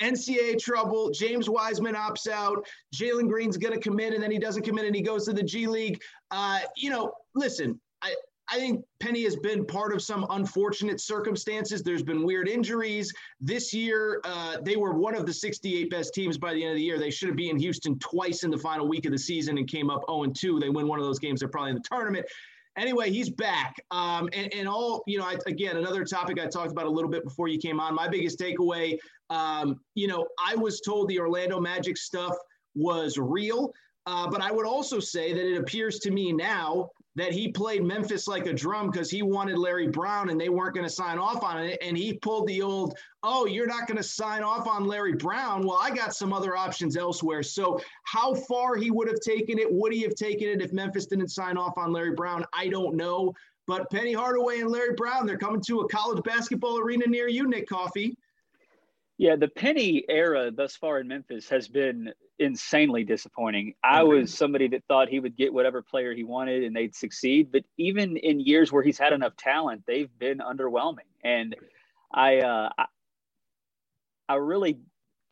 NCAA 0.00 0.58
trouble. 0.58 1.10
James 1.10 1.48
Wiseman 1.48 1.94
opts 1.94 2.28
out. 2.28 2.66
Jalen 2.94 3.28
Green's 3.28 3.56
going 3.56 3.74
to 3.74 3.80
commit, 3.80 4.14
and 4.14 4.22
then 4.22 4.30
he 4.30 4.38
doesn't 4.38 4.62
commit, 4.62 4.86
and 4.86 4.94
he 4.94 5.02
goes 5.02 5.24
to 5.26 5.32
the 5.32 5.42
G 5.42 5.66
League. 5.66 6.00
Uh, 6.30 6.60
you 6.76 6.90
know, 6.90 7.12
listen, 7.34 7.80
I, 8.02 8.14
I 8.48 8.58
think 8.58 8.84
Penny 9.00 9.22
has 9.24 9.36
been 9.36 9.64
part 9.64 9.94
of 9.94 10.02
some 10.02 10.26
unfortunate 10.30 11.00
circumstances. 11.00 11.82
There's 11.82 12.02
been 12.02 12.24
weird 12.24 12.48
injuries. 12.48 13.12
This 13.40 13.72
year, 13.72 14.20
uh, 14.24 14.58
they 14.62 14.76
were 14.76 14.92
one 14.92 15.14
of 15.14 15.26
the 15.26 15.32
68 15.32 15.90
best 15.90 16.12
teams 16.12 16.36
by 16.36 16.52
the 16.52 16.62
end 16.62 16.72
of 16.72 16.76
the 16.76 16.82
year. 16.82 16.98
They 16.98 17.10
should 17.10 17.28
have 17.28 17.36
been 17.36 17.50
in 17.50 17.58
Houston 17.58 17.98
twice 17.98 18.42
in 18.42 18.50
the 18.50 18.58
final 18.58 18.86
week 18.86 19.06
of 19.06 19.12
the 19.12 19.18
season 19.18 19.56
and 19.58 19.68
came 19.68 19.90
up 19.90 20.04
0 20.08 20.26
2. 20.26 20.60
They 20.60 20.68
win 20.68 20.86
one 20.86 20.98
of 20.98 21.06
those 21.06 21.18
games, 21.18 21.40
they're 21.40 21.48
probably 21.48 21.70
in 21.70 21.76
the 21.76 21.82
tournament. 21.88 22.26
Anyway, 22.76 23.10
he's 23.10 23.30
back. 23.30 23.76
Um, 23.90 24.28
and, 24.32 24.52
and 24.52 24.68
all, 24.68 25.04
you 25.06 25.18
know, 25.18 25.24
I, 25.24 25.36
again, 25.46 25.76
another 25.76 26.04
topic 26.04 26.40
I 26.40 26.46
talked 26.46 26.72
about 26.72 26.86
a 26.86 26.90
little 26.90 27.10
bit 27.10 27.22
before 27.22 27.48
you 27.48 27.58
came 27.58 27.78
on. 27.78 27.94
My 27.94 28.08
biggest 28.08 28.38
takeaway 28.38 28.98
um, 29.30 29.80
you 29.94 30.06
know, 30.06 30.26
I 30.44 30.54
was 30.56 30.80
told 30.80 31.08
the 31.08 31.18
Orlando 31.18 31.60
Magic 31.60 31.96
stuff 31.96 32.36
was 32.74 33.18
real, 33.18 33.72
uh, 34.06 34.28
but 34.28 34.40
I 34.40 34.52
would 34.52 34.66
also 34.66 35.00
say 35.00 35.32
that 35.32 35.46
it 35.46 35.58
appears 35.58 35.98
to 36.00 36.10
me 36.10 36.32
now 36.32 36.90
that 37.16 37.32
he 37.32 37.48
played 37.48 37.84
Memphis 37.84 38.26
like 38.26 38.46
a 38.46 38.52
drum 38.52 38.90
because 38.90 39.10
he 39.10 39.22
wanted 39.22 39.56
Larry 39.56 39.86
Brown 39.86 40.30
and 40.30 40.40
they 40.40 40.48
weren't 40.48 40.74
going 40.74 40.86
to 40.86 40.92
sign 40.92 41.18
off 41.18 41.44
on 41.44 41.62
it. 41.62 41.78
And 41.80 41.96
he 41.96 42.14
pulled 42.14 42.48
the 42.48 42.60
old, 42.60 42.98
oh, 43.22 43.46
you're 43.46 43.66
not 43.66 43.86
going 43.86 43.96
to 43.96 44.02
sign 44.02 44.42
off 44.42 44.66
on 44.66 44.84
Larry 44.84 45.14
Brown. 45.14 45.64
Well, 45.64 45.78
I 45.80 45.94
got 45.94 46.14
some 46.14 46.32
other 46.32 46.56
options 46.56 46.96
elsewhere. 46.96 47.42
So, 47.42 47.80
how 48.02 48.34
far 48.34 48.76
he 48.76 48.90
would 48.90 49.08
have 49.08 49.20
taken 49.20 49.58
it, 49.58 49.72
would 49.72 49.92
he 49.92 50.02
have 50.02 50.16
taken 50.16 50.48
it 50.48 50.60
if 50.60 50.72
Memphis 50.72 51.06
didn't 51.06 51.28
sign 51.28 51.56
off 51.56 51.78
on 51.78 51.92
Larry 51.92 52.14
Brown? 52.14 52.44
I 52.52 52.68
don't 52.68 52.96
know. 52.96 53.32
But 53.66 53.90
Penny 53.90 54.12
Hardaway 54.12 54.60
and 54.60 54.70
Larry 54.70 54.94
Brown, 54.94 55.26
they're 55.26 55.38
coming 55.38 55.62
to 55.62 55.80
a 55.80 55.88
college 55.88 56.22
basketball 56.22 56.78
arena 56.78 57.06
near 57.06 57.28
you, 57.28 57.46
Nick 57.48 57.68
Coffey. 57.68 58.16
Yeah, 59.24 59.36
the 59.36 59.48
Penny 59.48 60.04
era 60.06 60.50
thus 60.50 60.76
far 60.76 61.00
in 61.00 61.08
Memphis 61.08 61.48
has 61.48 61.66
been 61.66 62.12
insanely 62.38 63.04
disappointing. 63.04 63.72
I 63.82 64.02
was 64.02 64.36
somebody 64.36 64.68
that 64.68 64.84
thought 64.86 65.08
he 65.08 65.18
would 65.18 65.34
get 65.34 65.50
whatever 65.50 65.80
player 65.80 66.12
he 66.14 66.24
wanted 66.24 66.62
and 66.62 66.76
they'd 66.76 66.94
succeed, 66.94 67.50
but 67.50 67.64
even 67.78 68.18
in 68.18 68.38
years 68.38 68.70
where 68.70 68.82
he's 68.82 68.98
had 68.98 69.14
enough 69.14 69.34
talent, 69.38 69.84
they've 69.86 70.10
been 70.18 70.40
underwhelming. 70.40 71.08
And 71.24 71.56
I, 72.12 72.40
uh, 72.40 72.68
I, 72.76 72.84
I 74.28 74.34
really 74.34 74.80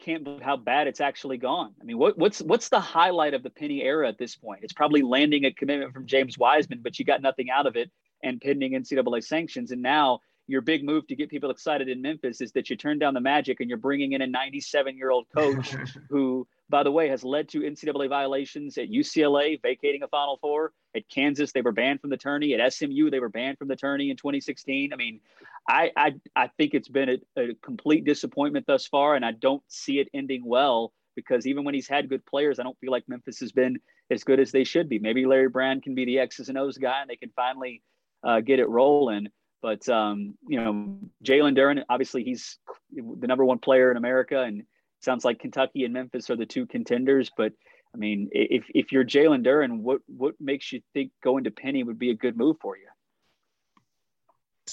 can't 0.01 0.25
believe 0.25 0.41
how 0.41 0.57
bad 0.57 0.87
it's 0.87 1.03
actually 1.03 1.37
gone. 1.37 1.75
I 1.79 1.85
mean, 1.85 1.99
what, 1.99 2.17
what's 2.17 2.41
what's 2.41 2.71
the 2.71 2.81
highlight 2.81 3.35
of 3.35 3.43
the 3.43 3.51
Penny 3.51 3.83
era 3.83 4.09
at 4.09 4.17
this 4.17 4.35
point? 4.37 4.61
It's 4.63 4.73
probably 4.73 5.03
landing 5.03 5.45
a 5.45 5.53
commitment 5.53 5.93
from 5.93 6.07
James 6.07 6.39
Wiseman, 6.39 6.81
but 6.83 6.99
you 6.99 7.05
got 7.05 7.21
nothing 7.21 7.51
out 7.51 7.67
of 7.67 7.77
it, 7.77 7.91
and 8.23 8.41
pending 8.41 8.73
NCAA 8.73 9.23
sanctions, 9.23 9.71
and 9.71 9.83
now 9.83 10.21
your 10.47 10.61
big 10.61 10.85
move 10.85 11.07
to 11.07 11.17
get 11.17 11.31
people 11.31 11.51
excited 11.51 11.89
in 11.89 12.03
Memphis 12.03 12.41
is 12.41 12.53
that 12.53 12.69
you 12.69 12.77
turn 12.77 12.99
down 12.99 13.15
the 13.15 13.21
Magic 13.21 13.61
and 13.61 13.69
you're 13.69 13.79
bringing 13.79 14.13
in 14.13 14.23
a 14.23 14.27
97 14.27 14.97
year 14.97 15.11
old 15.11 15.27
coach 15.35 15.75
who, 16.11 16.47
by 16.69 16.83
the 16.83 16.91
way, 16.91 17.09
has 17.09 17.25
led 17.25 17.49
to 17.51 17.61
NCAA 17.61 18.09
violations 18.09 18.77
at 18.79 18.91
UCLA, 18.91 19.61
vacating 19.63 20.03
a 20.03 20.09
Final 20.09 20.39
Four. 20.41 20.73
At 20.95 21.09
Kansas, 21.09 21.53
they 21.53 21.63
were 21.63 21.73
banned 21.73 22.01
from 22.01 22.11
the 22.11 22.17
tourney. 22.17 22.55
At 22.55 22.73
SMU, 22.73 23.11
they 23.11 23.21
were 23.21 23.29
banned 23.29 23.59
from 23.59 23.69
the 23.69 23.77
tourney 23.77 24.11
in 24.11 24.17
2016. 24.17 24.93
I 24.93 24.97
mean, 24.97 25.21
I 25.69 25.91
I, 25.97 26.15
I 26.37 26.49
think 26.59 26.75
it's 26.75 26.89
been 26.89 27.09
a, 27.09 27.41
a 27.41 27.55
complete 27.63 28.05
disappointment 28.05 28.67
thus 28.67 28.87
far, 28.87 29.15
and 29.15 29.25
I 29.25 29.33
don't 29.33 29.63
see 29.69 30.01
it 30.01 30.09
ending 30.13 30.45
well 30.45 30.93
because 31.15 31.47
even 31.47 31.65
when 31.65 31.75
he's 31.75 31.89
had 31.89 32.09
good 32.09 32.25
players, 32.27 32.59
I 32.59 32.63
don't 32.63 32.79
feel 32.79 32.91
like 32.91 33.09
Memphis 33.09 33.41
has 33.41 33.53
been 33.53 33.79
as 34.11 34.25
good 34.25 34.41
as 34.41 34.51
they 34.51 34.65
should 34.65 34.89
be. 34.89 34.99
Maybe 34.99 35.27
Larry 35.27 35.49
Brown 35.49 35.81
can 35.81 35.95
be 35.95 36.05
the 36.05 36.19
X's 36.19 36.49
and 36.49 36.59
O's 36.59 36.79
guy, 36.79 37.01
and 37.01 37.11
they 37.11 37.17
can 37.17 37.31
finally 37.35 37.83
uh, 38.25 38.41
get 38.41 38.61
it 38.61 38.69
rolling. 38.69 39.29
But 39.63 39.89
um, 39.89 40.35
you 40.47 40.61
know, 40.61 40.99
Jalen 41.25 41.57
Duren, 41.57 41.83
obviously 41.89 42.25
he's 42.25 42.59
the 42.93 43.27
number 43.27 43.45
one 43.45 43.59
player 43.59 43.91
in 43.91 43.97
America, 43.97 44.43
and 44.43 44.65
sounds 45.01 45.25
like 45.25 45.39
Kentucky 45.39 45.85
and 45.85 45.95
Memphis 45.95 46.29
are 46.31 46.37
the 46.37 46.45
two 46.45 46.67
contenders. 46.67 47.31
But 47.37 47.53
I 47.95 47.99
mean, 47.99 48.29
if 48.33 48.65
if 48.75 48.91
you're 48.91 49.05
Jalen 49.05 49.47
Duren, 49.47 49.81
what 49.81 50.01
what 50.07 50.35
makes 50.41 50.73
you 50.73 50.81
think 50.93 51.13
going 51.23 51.45
to 51.45 51.51
Penny 51.51 51.85
would 51.85 51.99
be 51.99 52.11
a 52.11 52.15
good 52.15 52.37
move 52.37 52.57
for 52.61 52.77
you? 52.77 52.89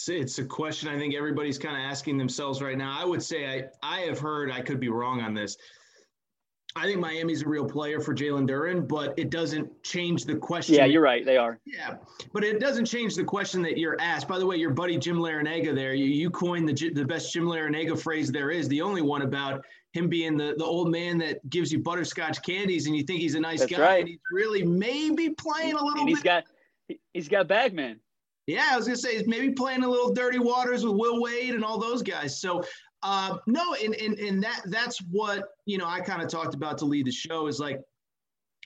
It's 0.07 0.39
a 0.39 0.45
question 0.45 0.87
I 0.87 0.97
think 0.97 1.13
everybody's 1.15 1.57
kind 1.57 1.75
of 1.75 1.81
asking 1.81 2.17
themselves 2.17 2.61
right 2.61 2.77
now. 2.77 2.95
I 2.99 3.05
would 3.05 3.21
say 3.21 3.47
I 3.47 3.65
I 3.83 3.99
have 4.01 4.19
heard 4.19 4.51
I 4.51 4.61
could 4.61 4.79
be 4.79 4.89
wrong 4.89 5.21
on 5.21 5.33
this 5.33 5.55
I 6.75 6.85
think 6.85 6.99
Miami's 6.99 7.41
a 7.41 7.47
real 7.47 7.65
player 7.65 7.99
for 7.99 8.13
Jalen 8.13 8.47
Duren, 8.47 8.87
but 8.87 9.17
it 9.17 9.31
doesn't 9.31 9.81
change 9.83 10.25
the 10.25 10.35
question. 10.35 10.75
Yeah, 10.75 10.85
you're 10.85 11.01
right. 11.01 11.25
They 11.25 11.35
are. 11.35 11.59
Yeah, 11.65 11.95
but 12.31 12.43
it 12.43 12.59
doesn't 12.59 12.85
change 12.85 13.15
the 13.15 13.23
question 13.23 13.61
that 13.63 13.77
you're 13.77 13.99
asked. 13.99 14.27
By 14.27 14.37
the 14.37 14.45
way, 14.45 14.57
your 14.57 14.69
buddy 14.69 14.97
Jim 14.97 15.17
Larrañaga 15.17 15.73
there, 15.73 15.93
you, 15.93 16.05
you 16.05 16.29
coined 16.29 16.69
the 16.69 16.89
the 16.91 17.05
best 17.05 17.33
Jim 17.33 17.45
Larrañaga 17.45 17.99
phrase 17.99 18.31
there 18.31 18.51
is, 18.51 18.67
the 18.67 18.81
only 18.81 19.01
one 19.01 19.23
about 19.23 19.65
him 19.93 20.07
being 20.07 20.37
the, 20.37 20.53
the 20.57 20.63
old 20.63 20.91
man 20.91 21.17
that 21.17 21.47
gives 21.49 21.71
you 21.71 21.79
butterscotch 21.79 22.43
candies 22.43 22.85
and 22.85 22.95
you 22.95 23.03
think 23.03 23.19
he's 23.19 23.35
a 23.35 23.39
nice 23.39 23.61
That's 23.61 23.71
guy. 23.71 23.81
Right. 23.81 23.99
And 24.01 24.09
he's 24.09 24.19
really 24.31 24.63
maybe 24.63 25.31
playing 25.31 25.73
a 25.73 25.83
little 25.83 26.01
and 26.01 26.09
he's 26.09 26.19
bit. 26.19 26.23
got 26.87 26.97
he's 27.13 27.27
got 27.27 27.47
Bagman. 27.47 27.99
Yeah, 28.45 28.67
I 28.71 28.77
was 28.77 28.85
gonna 28.85 28.97
say 28.97 29.17
he's 29.17 29.27
maybe 29.27 29.51
playing 29.51 29.83
a 29.83 29.89
little 29.89 30.13
dirty 30.13 30.39
waters 30.39 30.83
with 30.83 30.95
Will 30.95 31.21
Wade 31.21 31.55
and 31.55 31.63
all 31.63 31.79
those 31.79 32.03
guys. 32.03 32.39
So 32.39 32.63
uh, 33.03 33.37
no, 33.47 33.75
and, 33.75 33.95
and 33.95 34.19
and 34.19 34.43
that 34.43 34.61
that's 34.65 34.99
what 35.09 35.49
you 35.65 35.77
know 35.77 35.85
I 35.85 36.01
kind 36.01 36.21
of 36.21 36.27
talked 36.27 36.53
about 36.53 36.77
to 36.79 36.85
lead 36.85 37.05
the 37.05 37.11
show 37.11 37.47
is 37.47 37.59
like 37.59 37.79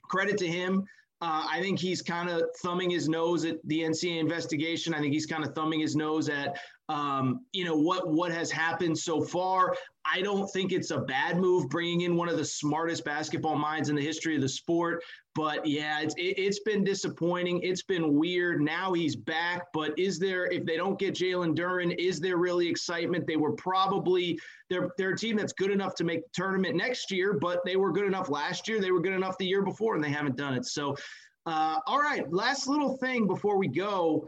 credit 0.03 0.37
to 0.39 0.47
him. 0.47 0.85
Uh, 1.21 1.45
I 1.49 1.61
think 1.61 1.79
he's 1.79 2.01
kind 2.01 2.29
of 2.29 2.43
thumbing 2.61 2.89
his 2.89 3.07
nose 3.07 3.45
at 3.45 3.57
the 3.65 3.81
NCAA 3.81 4.19
investigation. 4.19 4.93
I 4.93 4.99
think 4.99 5.13
he's 5.13 5.25
kind 5.25 5.45
of 5.45 5.55
thumbing 5.55 5.79
his 5.79 5.95
nose 5.95 6.27
at 6.27 6.59
um, 6.89 7.45
you 7.53 7.63
know 7.63 7.77
what 7.77 8.09
what 8.09 8.31
has 8.31 8.51
happened 8.51 8.97
so 8.97 9.21
far. 9.21 9.75
I 10.05 10.21
don't 10.21 10.47
think 10.47 10.73
it's 10.73 10.91
a 10.91 10.99
bad 10.99 11.37
move 11.37 11.69
bringing 11.69 12.01
in 12.01 12.17
one 12.17 12.27
of 12.27 12.37
the 12.37 12.43
smartest 12.43 13.05
basketball 13.05 13.55
minds 13.55 13.87
in 13.87 13.95
the 13.95 14.01
history 14.01 14.35
of 14.35 14.41
the 14.41 14.49
sport. 14.49 15.01
But 15.33 15.65
yeah, 15.65 16.01
it's 16.01 16.13
it, 16.17 16.37
has 16.39 16.59
been 16.59 16.83
disappointing. 16.83 17.61
It's 17.63 17.83
been 17.83 18.15
weird. 18.15 18.61
Now 18.61 18.91
he's 18.91 19.15
back, 19.15 19.67
but 19.73 19.97
is 19.97 20.19
there 20.19 20.47
if 20.51 20.65
they 20.65 20.75
don't 20.75 20.99
get 20.99 21.15
Jalen 21.15 21.55
Duren, 21.55 21.95
is 21.97 22.19
there 22.19 22.35
really 22.35 22.67
excitement? 22.67 23.25
They 23.25 23.37
were 23.37 23.53
probably 23.53 24.37
they're 24.69 24.89
they're 24.97 25.11
a 25.11 25.17
team 25.17 25.37
that's 25.37 25.53
good 25.53 25.71
enough 25.71 25.95
to 25.95 26.03
make 26.03 26.23
the 26.23 26.29
tournament 26.33 26.75
next 26.75 27.11
year, 27.11 27.33
but 27.39 27.61
they 27.65 27.77
were 27.77 27.93
good 27.93 28.05
enough 28.05 28.29
last 28.29 28.67
year. 28.67 28.81
They 28.81 28.91
were 28.91 29.01
good 29.01 29.13
enough 29.13 29.37
the 29.37 29.47
year 29.47 29.63
before, 29.63 29.95
and 29.95 30.03
they 30.03 30.11
haven't 30.11 30.35
done 30.35 30.53
it. 30.53 30.65
So, 30.65 30.97
uh, 31.45 31.79
all 31.87 31.99
right, 31.99 32.31
last 32.31 32.67
little 32.67 32.97
thing 32.97 33.25
before 33.25 33.57
we 33.57 33.69
go 33.69 34.27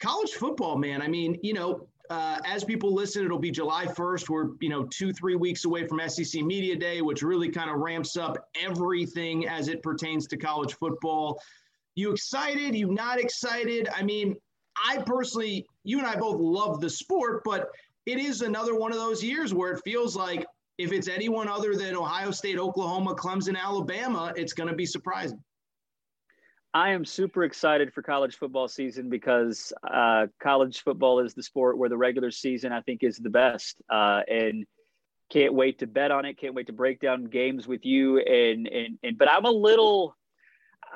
college 0.00 0.30
football, 0.30 0.76
man. 0.76 1.02
I 1.02 1.08
mean, 1.08 1.38
you 1.42 1.52
know, 1.52 1.86
uh, 2.10 2.38
as 2.44 2.64
people 2.64 2.92
listen, 2.92 3.24
it'll 3.24 3.38
be 3.38 3.52
July 3.52 3.86
1st. 3.86 4.28
We're, 4.28 4.48
you 4.60 4.68
know, 4.68 4.84
two, 4.86 5.12
three 5.12 5.36
weeks 5.36 5.64
away 5.64 5.86
from 5.86 6.00
SEC 6.08 6.42
Media 6.42 6.74
Day, 6.74 7.02
which 7.02 7.22
really 7.22 7.48
kind 7.48 7.70
of 7.70 7.76
ramps 7.76 8.16
up 8.16 8.48
everything 8.60 9.46
as 9.46 9.68
it 9.68 9.82
pertains 9.82 10.26
to 10.28 10.36
college 10.36 10.74
football. 10.74 11.40
You 11.94 12.10
excited? 12.10 12.74
You 12.74 12.88
not 12.88 13.20
excited? 13.20 13.88
I 13.94 14.02
mean, 14.02 14.34
I 14.76 15.02
personally, 15.06 15.66
you 15.84 15.98
and 15.98 16.06
I 16.06 16.16
both 16.16 16.40
love 16.40 16.80
the 16.80 16.90
sport, 16.90 17.42
but 17.44 17.68
it 18.06 18.18
is 18.18 18.42
another 18.42 18.74
one 18.74 18.90
of 18.90 18.98
those 18.98 19.22
years 19.22 19.54
where 19.54 19.72
it 19.72 19.82
feels 19.84 20.16
like 20.16 20.44
if 20.78 20.92
it's 20.92 21.08
anyone 21.08 21.46
other 21.46 21.76
than 21.76 21.94
Ohio 21.94 22.32
State, 22.32 22.58
Oklahoma, 22.58 23.14
Clemson, 23.14 23.56
Alabama, 23.56 24.32
it's 24.34 24.52
going 24.54 24.68
to 24.68 24.74
be 24.74 24.86
surprising. 24.86 25.38
I 26.72 26.90
am 26.90 27.04
super 27.04 27.42
excited 27.42 27.92
for 27.92 28.02
college 28.02 28.36
football 28.36 28.68
season 28.68 29.10
because 29.10 29.72
uh, 29.82 30.26
college 30.40 30.82
football 30.82 31.18
is 31.18 31.34
the 31.34 31.42
sport 31.42 31.78
where 31.78 31.88
the 31.88 31.96
regular 31.96 32.30
season 32.30 32.72
I 32.72 32.80
think 32.80 33.02
is 33.02 33.16
the 33.16 33.30
best, 33.30 33.82
uh, 33.90 34.20
and 34.28 34.66
can't 35.30 35.54
wait 35.54 35.80
to 35.80 35.88
bet 35.88 36.12
on 36.12 36.24
it. 36.24 36.38
Can't 36.38 36.54
wait 36.54 36.68
to 36.68 36.72
break 36.72 37.00
down 37.00 37.24
games 37.24 37.66
with 37.66 37.84
you. 37.84 38.18
And 38.18 38.68
and 38.68 38.98
and 39.02 39.18
but 39.18 39.28
I'm 39.28 39.46
a 39.46 39.50
little, 39.50 40.16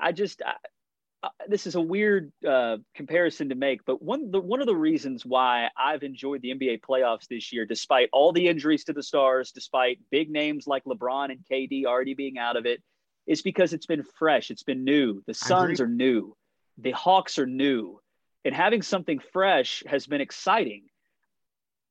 I 0.01 0.13
just 0.13 0.43
I, 0.47 1.29
this 1.49 1.67
is 1.67 1.75
a 1.75 1.81
weird 1.81 2.33
uh, 2.49 2.77
comparison 2.95 3.49
to 3.49 3.57
make, 3.57 3.85
but 3.85 4.01
one 4.01 4.31
the 4.31 4.41
one 4.41 4.61
of 4.61 4.67
the 4.67 4.77
reasons 4.77 5.27
why 5.27 5.71
I've 5.77 6.05
enjoyed 6.05 6.43
the 6.43 6.55
NBA 6.55 6.83
playoffs 6.89 7.27
this 7.29 7.53
year, 7.53 7.67
despite 7.67 8.11
all 8.13 8.33
the 8.33 8.47
injuries 8.47 8.85
to 8.85 8.93
the 8.93 9.03
stars, 9.03 9.51
despite 9.51 9.99
big 10.13 10.31
names 10.31 10.69
like 10.69 10.85
LeBron 10.85 11.33
and 11.33 11.41
KD 11.51 11.85
already 11.85 12.15
being 12.15 12.39
out 12.39 12.57
of 12.57 12.65
it 12.65 12.81
is 13.27 13.43
because 13.43 13.73
it's 13.73 13.87
been 13.87 14.05
fresh, 14.19 14.51
it's 14.51 14.63
been 14.63 14.85
new. 14.85 15.23
The 15.27 15.35
Suns 15.35 15.81
are 15.81 15.89
new, 15.89 16.37
the 16.79 16.91
Hawks 16.93 17.39
are 17.39 17.47
new, 17.47 18.01
and 18.45 18.55
having 18.55 18.83
something 18.83 19.21
fresh 19.33 19.83
has 19.87 20.07
been 20.07 20.21
exciting. 20.21 20.85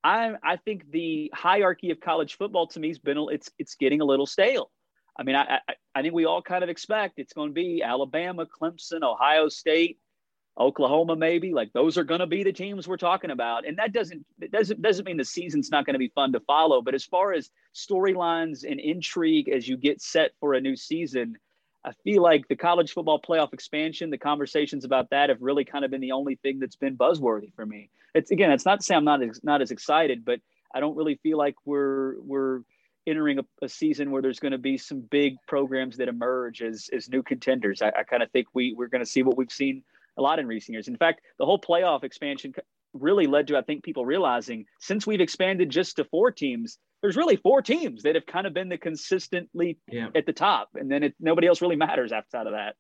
I 0.04 0.34
I 0.44 0.58
think 0.58 0.92
the 0.92 1.32
hierarchy 1.34 1.92
of 1.92 2.00
college 2.00 2.38
football 2.38 2.68
to 2.68 2.80
me 2.80 2.90
has 2.90 3.00
been 3.00 3.18
it's 3.32 3.50
it's 3.58 3.76
getting 3.76 4.02
a 4.02 4.06
little 4.06 4.26
stale. 4.26 4.70
I 5.18 5.24
mean, 5.24 5.36
I, 5.36 5.60
I, 5.68 5.74
I 5.96 6.02
think 6.02 6.14
we 6.14 6.26
all 6.26 6.42
kind 6.42 6.64
of 6.64 6.70
expect 6.70 7.20
it's 7.20 7.34
going 7.34 7.50
to 7.50 7.54
be 7.54 7.84
Alabama, 7.84 8.48
Clemson, 8.48 9.04
Ohio 9.04 9.48
State, 9.48 10.00
Oklahoma, 10.60 11.16
maybe. 11.16 11.54
Like 11.54 11.74
those 11.74 11.98
are 11.98 12.04
going 12.04 12.20
to 12.20 12.28
be 12.28 12.44
the 12.44 12.54
teams 12.54 12.88
we're 12.88 12.98
talking 12.98 13.32
about, 13.32 13.66
and 13.66 13.78
that 13.78 13.92
doesn't 13.92 14.26
doesn't 14.52 14.82
doesn't 14.82 15.06
mean 15.06 15.18
the 15.18 15.26
season's 15.26 15.72
not 15.72 15.86
going 15.86 15.94
to 15.96 16.00
be 16.00 16.10
fun 16.10 16.32
to 16.34 16.40
follow. 16.42 16.82
But 16.82 16.94
as 16.94 17.04
far 17.04 17.34
as 17.34 17.50
storylines 17.74 18.64
and 18.70 18.80
intrigue 18.80 19.50
as 19.50 19.68
you 19.68 19.78
get 19.78 20.02
set 20.02 20.32
for 20.40 20.54
a 20.54 20.62
new 20.62 20.76
season, 20.76 21.38
I 21.84 21.92
feel 22.04 22.22
like 22.22 22.48
the 22.48 22.56
college 22.56 22.94
football 22.94 23.20
playoff 23.20 23.54
expansion, 23.54 24.10
the 24.10 24.18
conversations 24.18 24.86
about 24.86 25.10
that 25.10 25.30
have 25.30 25.42
really 25.42 25.66
kind 25.66 25.84
of 25.84 25.92
been 25.92 26.02
the 26.02 26.12
only 26.12 26.36
thing 26.36 26.60
that's 26.60 26.76
been 26.76 26.96
buzzworthy 26.96 27.54
for 27.56 27.66
me. 27.66 27.90
It's 28.14 28.32
again, 28.32 28.52
it's 28.52 28.66
not 28.66 28.80
to 28.80 28.86
say 28.86 28.96
I'm 28.96 29.06
not 29.06 29.24
as, 29.24 29.44
not 29.44 29.62
as 29.62 29.72
excited, 29.72 30.24
but 30.24 30.40
I 30.74 30.80
don't 30.80 30.96
really 30.96 31.16
feel 31.16 31.38
like 31.38 31.56
we're 31.66 32.20
we're 32.22 32.62
entering 33.06 33.40
a, 33.40 33.44
a 33.62 33.68
season 33.68 34.12
where 34.12 34.22
there's 34.22 34.40
going 34.40 34.54
to 34.54 34.58
be 34.58 34.78
some 34.78 35.02
big 35.02 35.36
programs 35.48 35.98
that 35.98 36.08
emerge 36.08 36.62
as 36.62 36.90
as 36.94 37.10
new 37.10 37.24
contenders. 37.24 37.82
I, 37.82 37.88
I 37.90 38.04
kind 38.04 38.22
of 38.22 38.32
think 38.32 38.48
we 38.54 38.74
we're 38.74 38.88
going 38.88 39.04
to 39.04 39.10
see 39.10 39.24
what 39.24 39.36
we've 39.36 39.52
seen 39.52 39.84
a 40.18 40.22
lot 40.22 40.40
in 40.40 40.48
recent 40.48 40.74
years. 40.74 40.88
In 40.88 40.98
fact, 40.98 41.22
the 41.40 41.46
whole 41.46 41.60
playoff 41.60 42.04
expansion 42.04 42.54
really 42.94 43.28
led 43.28 43.48
to, 43.48 43.58
I 43.58 43.62
think, 43.62 43.84
people 43.84 44.06
realizing 44.06 44.66
since 44.80 45.08
we've 45.08 45.22
expanded 45.22 45.70
just 45.70 45.96
to 45.98 46.06
four 46.06 46.32
teams, 46.32 46.78
there's 47.02 47.18
really 47.18 47.36
four 47.36 47.62
teams 47.62 48.04
that 48.04 48.16
have 48.16 48.26
kind 48.26 48.48
of 48.48 48.54
been 48.54 48.70
the 48.70 48.78
consistently 48.78 49.78
yeah. 49.88 50.08
at 50.16 50.26
the 50.26 50.34
top, 50.34 50.70
and 50.76 50.92
then 50.92 51.04
it, 51.04 51.16
nobody 51.20 51.48
else 51.48 51.62
really 51.62 51.76
matters 51.76 52.12
outside 52.12 52.48
of 52.48 52.54
that. 52.54 52.76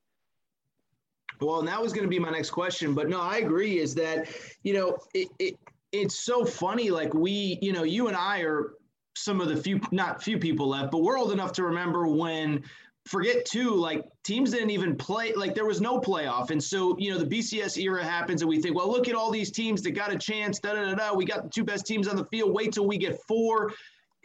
Well, 1.42 1.60
and 1.60 1.68
that 1.68 1.82
was 1.82 1.92
going 1.92 2.04
to 2.04 2.10
be 2.10 2.20
my 2.20 2.30
next 2.30 2.52
question, 2.52 2.94
but 2.94 3.10
no, 3.10 3.20
I 3.20 3.38
agree. 3.38 3.80
Is 3.80 3.96
that 3.96 4.28
you 4.64 4.74
know 4.74 4.98
it, 5.14 5.28
it 5.40 5.58
it's 5.92 6.20
so 6.20 6.46
funny. 6.46 6.90
Like 6.90 7.14
we, 7.14 7.58
you 7.62 7.74
know, 7.74 7.84
you 7.84 8.08
and 8.08 8.16
I 8.16 8.42
are 8.42 8.74
some 9.16 9.42
of 9.42 9.48
the 9.48 9.56
few, 9.58 9.80
not 9.92 10.24
few 10.24 10.40
people 10.40 10.68
left, 10.68 10.92
but 10.92 11.02
we're 11.02 11.18
old 11.18 11.32
enough 11.32 11.54
to 11.54 11.64
remember 11.64 12.08
when 12.08 12.64
forget 13.06 13.46
too, 13.46 13.72
like 13.76 14.06
teams 14.24 14.52
didn't 14.52 14.70
even 14.70 14.96
play, 14.96 15.34
like 15.34 15.54
there 15.54 15.66
was 15.66 15.82
no 15.82 16.00
playoff. 16.00 16.52
And 16.52 16.64
so, 16.64 16.96
you 16.98 17.12
know, 17.12 17.20
the 17.20 17.26
BCS 17.26 17.78
era 17.78 18.04
happens 18.04 18.42
and 18.42 18.50
we 18.50 18.62
think, 18.62 18.76
well, 18.76 18.90
look 18.90 19.08
at 19.10 19.16
all 19.16 19.30
these 19.30 19.52
teams 19.52 19.82
that 19.84 19.92
got 19.92 20.12
a 20.12 20.18
chance, 20.18 20.60
da 20.60 20.74
da 20.74 20.86
da 20.86 20.96
da. 20.96 21.14
We 21.14 21.26
got 21.26 21.44
the 21.44 21.50
two 21.50 21.64
best 21.64 21.86
teams 21.86 22.08
on 22.08 22.16
the 22.16 22.26
field. 22.26 22.54
Wait 22.54 22.74
till 22.74 22.88
we 22.88 22.98
get 22.98 23.20
four. 23.28 23.74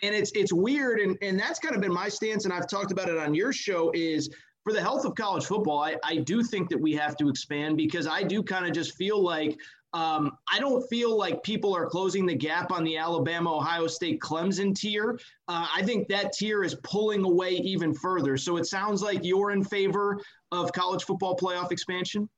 And 0.03 0.15
it's 0.15 0.31
it's 0.35 0.53
weird. 0.53 1.01
And 1.01 1.19
and 1.23 1.39
that's 1.39 1.59
kind 1.59 1.75
of 1.75 1.81
been 1.81 1.93
my 1.93 2.09
stance, 2.09 2.45
and 2.45 2.55
I've 2.55 2.69
talked 2.69 2.93
about 2.93 3.09
it 3.09 3.19
on 3.19 3.35
your 3.35 3.53
show, 3.53 3.91
is 3.95 4.31
for 4.63 4.73
the 4.73 4.81
health 4.81 5.05
of 5.05 5.15
college 5.15 5.47
football, 5.47 5.83
I, 5.83 5.97
I 6.05 6.17
do 6.17 6.43
think 6.43 6.69
that 6.69 6.81
we 6.81 6.93
have 6.95 7.17
to 7.17 7.29
expand 7.29 7.77
because 7.77 8.07
I 8.07 8.23
do 8.23 8.43
kind 8.43 8.67
of 8.67 8.73
just 8.73 8.95
feel 8.97 9.21
like 9.21 9.59
um, 9.95 10.37
I 10.53 10.59
don't 10.61 10.87
feel 10.89 11.17
like 11.17 11.43
people 11.43 11.75
are 11.75 11.87
closing 11.87 12.27
the 12.27 12.35
gap 12.35 12.73
on 12.73 12.85
the 12.85 12.99
Alabama, 12.99 13.57
Ohio 13.57 13.87
State, 13.87 14.21
Clemson 14.21 14.75
tier. 14.75 15.19
Uh, 15.49 15.67
I 15.75 15.83
think 15.83 16.09
that 16.09 16.33
tier 16.33 16.63
is 16.63 16.75
pulling 16.83 17.25
away 17.25 17.53
even 17.53 17.95
further. 17.95 18.37
So 18.37 18.59
it 18.59 18.67
sounds 18.67 19.03
like 19.03 19.21
you're 19.23 19.51
in 19.51 19.65
favor 19.65 20.21
of 20.53 20.73
college 20.73 21.05
football 21.05 21.37
playoff 21.37 21.73
expansion. 21.73 22.29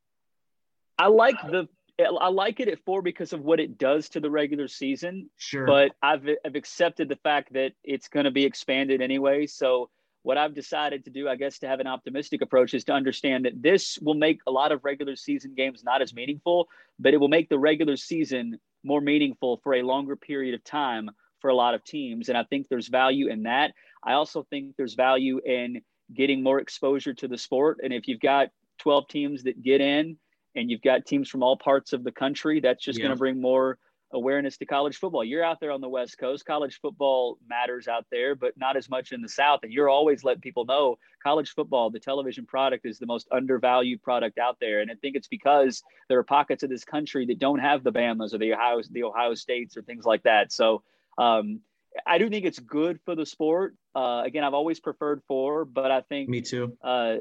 I 0.99 1.09
like 1.09 1.37
the 1.51 1.69
I 1.99 2.29
like 2.29 2.61
it 2.61 2.69
at 2.69 2.79
four 2.85 3.03
because 3.03 3.33
of 3.33 3.43
what 3.43 3.61
it 3.61 3.77
does 3.77 4.09
to 4.11 4.21
the 4.21 4.31
regular 4.31 4.69
season. 4.69 5.29
Sure. 5.37 5.67
But 5.67 5.93
I've 6.03 6.27
I've 6.45 6.55
accepted 6.55 7.09
the 7.09 7.17
fact 7.17 7.53
that 7.55 7.73
it's 7.83 8.09
going 8.09 8.25
to 8.25 8.31
be 8.31 8.45
expanded 8.45 9.03
anyway. 9.03 9.47
So 9.47 9.91
what 10.23 10.37
I've 10.37 10.55
decided 10.55 11.05
to 11.05 11.11
do, 11.11 11.29
I 11.29 11.37
guess, 11.37 11.59
to 11.61 11.69
have 11.69 11.81
an 11.81 11.87
optimistic 11.87 12.43
approach 12.43 12.75
is 12.75 12.85
to 12.85 12.93
understand 12.93 13.47
that 13.47 13.63
this 13.63 13.99
will 14.03 14.15
make 14.15 14.41
a 14.47 14.51
lot 14.51 14.73
of 14.73 14.85
regular 14.85 15.17
season 15.17 15.55
games 15.57 15.83
not 15.83 16.03
as 16.03 16.15
meaningful, 16.15 16.69
but 16.99 17.15
it 17.15 17.17
will 17.17 17.29
make 17.29 17.49
the 17.49 17.59
regular 17.59 17.97
season 17.97 18.59
more 18.85 19.01
meaningful 19.01 19.61
for 19.63 19.75
a 19.75 19.83
longer 19.83 20.17
period 20.17 20.55
of 20.55 20.63
time 20.65 21.11
for 21.41 21.49
a 21.49 21.55
lot 21.55 21.75
of 21.75 21.83
teams. 21.85 22.29
And 22.29 22.37
I 22.37 22.45
think 22.45 22.69
there's 22.69 22.89
value 22.89 23.29
in 23.29 23.45
that. 23.45 23.73
I 24.05 24.13
also 24.13 24.47
think 24.51 24.77
there's 24.77 24.95
value 24.95 25.41
in 25.45 25.81
getting 26.15 26.43
more 26.43 26.61
exposure 26.61 27.15
to 27.15 27.29
the 27.29 27.39
sport. 27.39 27.79
And 27.83 27.93
if 27.93 28.09
you've 28.09 28.21
got 28.21 28.49
12 28.79 29.09
teams 29.09 29.43
that 29.45 29.63
get 29.63 29.81
in 29.81 30.19
and 30.55 30.71
you've 30.71 30.83
got 30.83 31.07
teams 31.07 31.29
from 31.29 31.43
all 31.43 31.57
parts 31.57 31.93
of 31.93 32.05
the 32.05 32.13
country, 32.13 32.61
that's 32.61 32.85
just 32.85 32.99
yeah. 32.99 33.05
going 33.05 33.17
to 33.17 33.19
bring 33.19 33.41
more 33.41 33.79
awareness 34.13 34.57
to 34.59 34.67
college 34.67 34.97
football. 34.97 35.25
You're 35.25 35.45
out 35.45 35.61
there 35.61 35.71
on 35.71 35.81
the 35.81 35.89
West 35.89 36.19
Coast. 36.19 36.45
College 36.45 36.79
football 36.81 37.39
matters 37.49 37.87
out 37.89 38.07
there, 38.11 38.35
but 38.35 38.57
not 38.57 38.77
as 38.77 38.89
much 38.89 39.13
in 39.13 39.23
the 39.23 39.29
South. 39.29 39.61
And 39.63 39.73
you're 39.73 39.89
always 39.89 40.25
letting 40.25 40.41
people 40.41 40.65
know 40.65 40.99
college 41.23 41.51
football, 41.51 41.91
the 41.91 42.01
television 42.01 42.47
product, 42.47 42.87
is 42.87 42.99
the 42.99 43.07
most 43.07 43.29
undervalued 43.31 44.03
product 44.03 44.39
out 44.39 44.59
there. 44.61 44.81
And 44.81 44.91
I 44.91 44.95
think 44.95 45.17
it's 45.17 45.29
because 45.29 45.83
there 46.09 46.19
are 46.19 46.25
pockets 46.25 46.63
of 46.63 46.71
this 46.71 46.85
country 46.85 47.27
that 47.27 47.39
don't 47.39 47.61
have 47.61 47.85
the 47.85 47.93
Bamas 47.93 48.35
or 48.35 48.39
the 48.39 48.53
Ohio, 48.55 48.81
the 48.91 49.05
Ohio 49.05 49.35
States 49.35 49.77
or 49.77 49.83
things 49.83 50.05
like 50.05 50.25
that. 50.25 50.53
So 50.53 50.83
um, 51.19 51.61
I 52.07 52.19
do 52.19 52.29
think 52.29 52.45
it's 52.45 52.59
good 52.59 53.01
for 53.05 53.15
the 53.15 53.27
sport. 53.27 53.77
Uh, 53.95 54.23
again, 54.25 54.45
I've 54.45 54.55
always 54.55 54.81
preferred 54.81 55.23
four, 55.27 55.65
but 55.65 55.91
I 55.91 56.03
think 56.03 56.29
me 56.29 56.41
too. 56.41 56.77
Uh, 56.83 57.17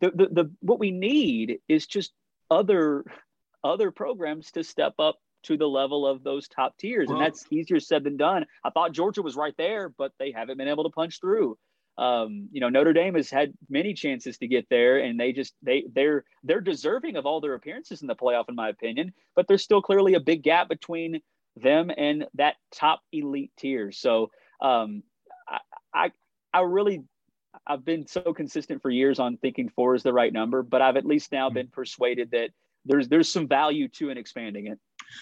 the, 0.00 0.10
the 0.10 0.28
the 0.30 0.50
what 0.60 0.78
we 0.78 0.90
need 0.90 1.58
is 1.68 1.86
just 1.86 2.12
other 2.50 3.04
other 3.62 3.90
programs 3.90 4.50
to 4.52 4.64
step 4.64 4.94
up 4.98 5.18
to 5.44 5.56
the 5.56 5.68
level 5.68 6.06
of 6.06 6.22
those 6.22 6.48
top 6.48 6.76
tiers. 6.78 7.08
Well, 7.08 7.18
and 7.18 7.26
that's 7.26 7.46
easier 7.50 7.80
said 7.80 8.04
than 8.04 8.16
done. 8.16 8.46
I 8.64 8.70
thought 8.70 8.92
Georgia 8.92 9.22
was 9.22 9.36
right 9.36 9.54
there, 9.56 9.88
but 9.88 10.12
they 10.18 10.32
haven't 10.32 10.58
been 10.58 10.68
able 10.68 10.84
to 10.84 10.90
punch 10.90 11.20
through. 11.20 11.58
Um, 11.98 12.48
you 12.52 12.60
know, 12.60 12.70
Notre 12.70 12.94
Dame 12.94 13.14
has 13.16 13.28
had 13.28 13.52
many 13.68 13.92
chances 13.92 14.38
to 14.38 14.46
get 14.46 14.66
there, 14.70 14.98
and 14.98 15.20
they 15.20 15.32
just 15.32 15.54
they 15.62 15.84
they're 15.94 16.24
they're 16.42 16.60
deserving 16.60 17.16
of 17.16 17.26
all 17.26 17.40
their 17.40 17.54
appearances 17.54 18.00
in 18.00 18.08
the 18.08 18.16
playoff, 18.16 18.48
in 18.48 18.54
my 18.54 18.70
opinion. 18.70 19.12
But 19.36 19.46
there's 19.46 19.62
still 19.62 19.82
clearly 19.82 20.14
a 20.14 20.20
big 20.20 20.42
gap 20.42 20.68
between 20.68 21.20
them 21.56 21.90
and 21.94 22.26
that 22.34 22.56
top 22.74 23.00
elite 23.12 23.52
tier. 23.58 23.92
So 23.92 24.30
um, 24.62 25.02
I, 25.46 25.58
I 25.94 26.12
I 26.54 26.60
really 26.62 27.04
I've 27.66 27.84
been 27.84 28.06
so 28.06 28.32
consistent 28.32 28.82
for 28.82 28.90
years 28.90 29.18
on 29.18 29.36
thinking 29.36 29.68
four 29.68 29.94
is 29.94 30.02
the 30.02 30.12
right 30.12 30.32
number, 30.32 30.62
but 30.62 30.82
I've 30.82 30.96
at 30.96 31.04
least 31.04 31.32
now 31.32 31.48
hmm. 31.48 31.54
been 31.54 31.68
persuaded 31.68 32.30
that 32.32 32.50
there's 32.84 33.08
there's 33.08 33.28
some 33.28 33.46
value 33.46 33.88
to 33.88 34.10
in 34.10 34.18
expanding 34.18 34.66
it. 34.66 34.78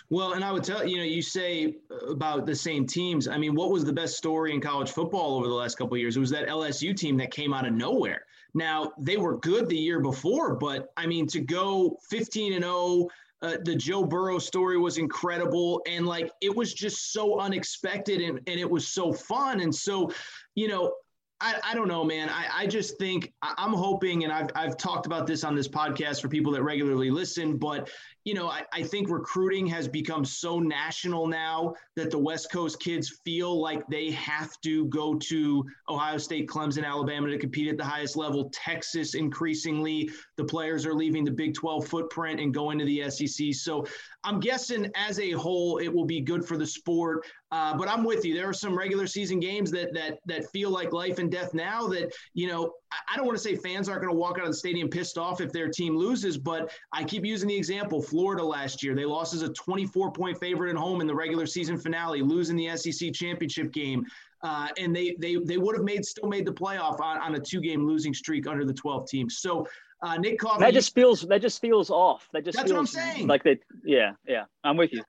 Well, 0.09 0.33
and 0.33 0.45
I 0.45 0.53
would 0.53 0.65
tell 0.65 0.87
you 0.87 0.99
know 0.99 1.05
you 1.05 1.23
say 1.23 1.77
about 2.09 2.47
the 2.47 2.55
same 2.55 2.87
teams. 2.87 3.29
I 3.29 3.39
mean, 3.39 3.55
what 3.55 3.71
was 3.71 3.85
the 3.85 3.93
best 3.93 4.17
story 4.17 4.55
in 4.55 4.61
college 4.61 4.91
football 4.91 5.37
over 5.37 5.47
the 5.47 5.55
last 5.55 5.77
couple 5.77 5.95
of 5.95 6.01
years? 6.01 6.17
It 6.17 6.21
was 6.21 6.31
that 6.31 6.49
LSU 6.49 6.97
team 6.97 7.17
that 7.19 7.31
came 7.31 7.53
out 7.53 7.67
of 7.67 7.73
nowhere. 7.73 8.25
Now 8.55 8.93
they 8.99 9.17
were 9.17 9.39
good 9.39 9.69
the 9.69 9.77
year 9.77 10.01
before, 10.01 10.55
but 10.55 10.93
I 10.97 11.07
mean 11.07 11.27
to 11.29 11.41
go 11.41 11.99
15 12.09 12.55
and 12.55 12.65
0. 12.65 13.09
Uh, 13.43 13.57
the 13.65 13.75
Joe 13.75 14.05
Burrow 14.05 14.39
story 14.39 14.77
was 14.77 14.99
incredible. 14.99 15.81
And 15.87 16.07
like, 16.07 16.31
it 16.43 16.55
was 16.55 16.75
just 16.75 17.11
so 17.15 17.41
unexpected 17.41 18.21
and, 18.21 18.39
and 18.47 18.61
it 18.61 18.71
was 18.71 18.87
so 18.87 19.15
fun. 19.15 19.61
And 19.61 19.75
so, 19.75 20.13
you 20.55 20.69
know, 20.69 20.93
I, 21.41 21.59
I 21.65 21.75
don't 21.75 21.89
know, 21.89 22.05
man. 22.05 22.29
I, 22.29 22.47
I 22.53 22.67
just 22.67 22.99
think 22.99 23.33
I'm 23.41 23.73
hoping, 23.73 24.25
and 24.25 24.33
I've, 24.33 24.51
I've 24.55 24.77
talked 24.77 25.07
about 25.07 25.27
this 25.27 25.43
on 25.43 25.55
this 25.55 25.69
podcast 25.69 26.21
for 26.21 26.29
people 26.29 26.53
that 26.53 26.63
regularly 26.63 27.11
listen, 27.11 27.57
but 27.57 27.89
you 28.25 28.35
know, 28.35 28.49
I, 28.49 28.63
I 28.73 28.83
think 28.83 29.09
recruiting 29.09 29.67
has 29.69 29.89
become 29.89 30.25
so 30.25 30.59
national 30.59 31.27
now 31.27 31.75
that 31.97 32.11
the 32.11 32.19
West 32.19 32.53
Coast 32.53 32.79
kids 32.81 33.21
feel 33.25 33.61
like 33.61 33.87
they 33.89 34.11
have 34.11 34.61
to 34.61 34.87
go 34.87 35.15
to 35.15 35.65
Ohio 35.89 36.19
State, 36.19 36.49
Clemson, 36.49 36.85
Alabama 36.85 37.29
to 37.29 37.39
compete 37.39 37.69
at 37.69 37.79
the 37.79 37.85
highest 37.85 38.17
level. 38.17 38.51
Texas, 38.53 39.15
increasingly, 39.15 40.11
the 40.37 40.45
players 40.45 40.85
are 40.85 40.95
leaving 40.95 41.25
the 41.25 41.31
Big 41.31 41.55
12 41.55 41.87
footprint 41.87 42.41
and 42.41 42.53
going 42.53 42.79
to 42.79 42.85
the 42.85 43.11
SEC. 43.11 43.55
So 43.55 43.87
I'm 44.25 44.39
guessing 44.39 44.91
as 44.95 45.19
a 45.19 45.31
whole, 45.33 45.79
it 45.79 45.89
will 45.89 46.05
be 46.05 46.21
good 46.21 46.45
for 46.45 46.59
the 46.59 46.67
sport. 46.67 47.25
Uh, 47.53 47.77
but 47.77 47.89
I'm 47.89 48.05
with 48.05 48.25
you. 48.25 48.35
There 48.35 48.49
are 48.49 48.55
some 48.55 48.79
regular 48.79 49.07
season 49.09 49.41
games 49.41 49.73
that 49.73 49.93
that 49.93 50.19
that 50.27 50.49
feel 50.53 50.71
like 50.71 50.93
life 50.93 51.19
and 51.19 51.31
death 51.31 51.53
now. 51.53 51.89
That 51.89 52.13
you 52.33 52.47
know, 52.47 52.73
I, 52.93 52.97
I 53.13 53.17
don't 53.17 53.27
want 53.27 53.37
to 53.39 53.43
say 53.43 53.57
fans 53.57 53.89
aren't 53.89 54.03
going 54.03 54.13
to 54.13 54.19
walk 54.19 54.39
out 54.39 54.45
of 54.45 54.51
the 54.51 54.57
stadium 54.57 54.89
pissed 54.89 55.19
off 55.19 55.41
if 55.41 55.51
their 55.51 55.69
team 55.69 55.97
loses, 55.97 56.39
but 56.39 56.71
I 56.93 57.03
keep 57.03 57.25
using 57.25 57.49
the 57.49 57.57
example 57.57 58.01
Florida 58.11 58.45
last 58.45 58.83
year. 58.83 58.95
They 58.95 59.05
lost 59.05 59.33
as 59.33 59.43
a 59.43 59.49
24 59.49 60.13
point 60.13 60.39
favorite 60.39 60.71
at 60.71 60.77
home 60.77 61.01
in 61.01 61.07
the 61.07 61.15
regular 61.15 61.47
season 61.47 61.79
finale, 61.79 62.21
losing 62.21 62.57
the 62.57 62.77
SEC 62.77 63.13
championship 63.15 63.73
game. 63.73 64.05
Uh, 64.43 64.69
and 64.79 64.95
they 64.95 65.17
they 65.19 65.37
they 65.37 65.59
would 65.59 65.77
have 65.77 65.85
made 65.85 66.05
still 66.05 66.29
made 66.29 66.47
the 66.47 66.53
playoff 66.53 67.01
on, 67.01 67.19
on 67.19 67.35
a 67.35 67.41
two 67.41 67.61
game 67.61 67.87
losing 67.87 68.13
streak 68.13 68.47
under 68.47 68.65
the 68.65 68.73
12 68.73 69.09
teams. 69.09 69.39
So 69.39 69.67
uh, 70.03 70.17
Nick 70.17 70.39
Coffey, 70.39 70.61
that 70.61 70.73
just 70.73 70.95
feels 70.95 71.23
that 71.23 71.43
just 71.43 71.61
feels 71.61 71.91
off. 71.91 72.29
That 72.33 72.45
just 72.45 72.57
that's 72.57 72.71
feels 72.71 72.95
what 72.95 73.03
I'm 73.03 73.15
saying. 73.15 73.27
Like 73.29 73.43
that. 73.45 73.59
Yeah, 73.85 74.13
yeah. 74.27 74.45
I'm 74.65 74.77
with 74.77 74.93
you. 74.93 75.03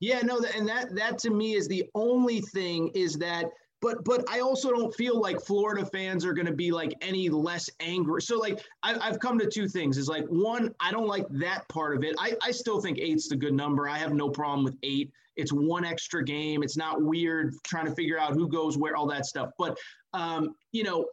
Yeah, 0.00 0.20
no, 0.20 0.40
and 0.56 0.68
that 0.68 0.94
that 0.94 1.18
to 1.18 1.30
me 1.30 1.54
is 1.54 1.68
the 1.68 1.84
only 1.94 2.40
thing 2.40 2.88
is 2.94 3.14
that 3.16 3.46
but 3.80 4.04
but 4.04 4.24
I 4.28 4.40
also 4.40 4.70
don't 4.70 4.94
feel 4.94 5.20
like 5.20 5.40
Florida 5.40 5.86
fans 5.86 6.24
are 6.24 6.32
going 6.32 6.46
to 6.46 6.52
be 6.52 6.70
like 6.70 6.92
any 7.00 7.28
less 7.28 7.70
angry. 7.80 8.22
So 8.22 8.38
like 8.38 8.64
I, 8.82 8.92
have 9.04 9.20
come 9.20 9.38
to 9.38 9.48
two 9.48 9.68
things: 9.68 9.98
is 9.98 10.08
like 10.08 10.26
one, 10.26 10.74
I 10.80 10.90
don't 10.90 11.06
like 11.06 11.26
that 11.30 11.68
part 11.68 11.96
of 11.96 12.04
it. 12.04 12.14
I, 12.18 12.34
I 12.42 12.50
still 12.50 12.80
think 12.80 12.98
eight's 12.98 13.28
the 13.28 13.36
good 13.36 13.54
number. 13.54 13.88
I 13.88 13.98
have 13.98 14.12
no 14.12 14.28
problem 14.28 14.64
with 14.64 14.76
eight. 14.82 15.12
It's 15.36 15.52
one 15.52 15.84
extra 15.84 16.24
game. 16.24 16.64
It's 16.64 16.76
not 16.76 17.00
weird 17.00 17.54
trying 17.64 17.86
to 17.86 17.94
figure 17.94 18.18
out 18.18 18.32
who 18.32 18.48
goes 18.48 18.76
where, 18.76 18.96
all 18.96 19.06
that 19.06 19.26
stuff. 19.26 19.50
But 19.58 19.78
um, 20.12 20.54
you 20.72 20.82
know, 20.82 21.06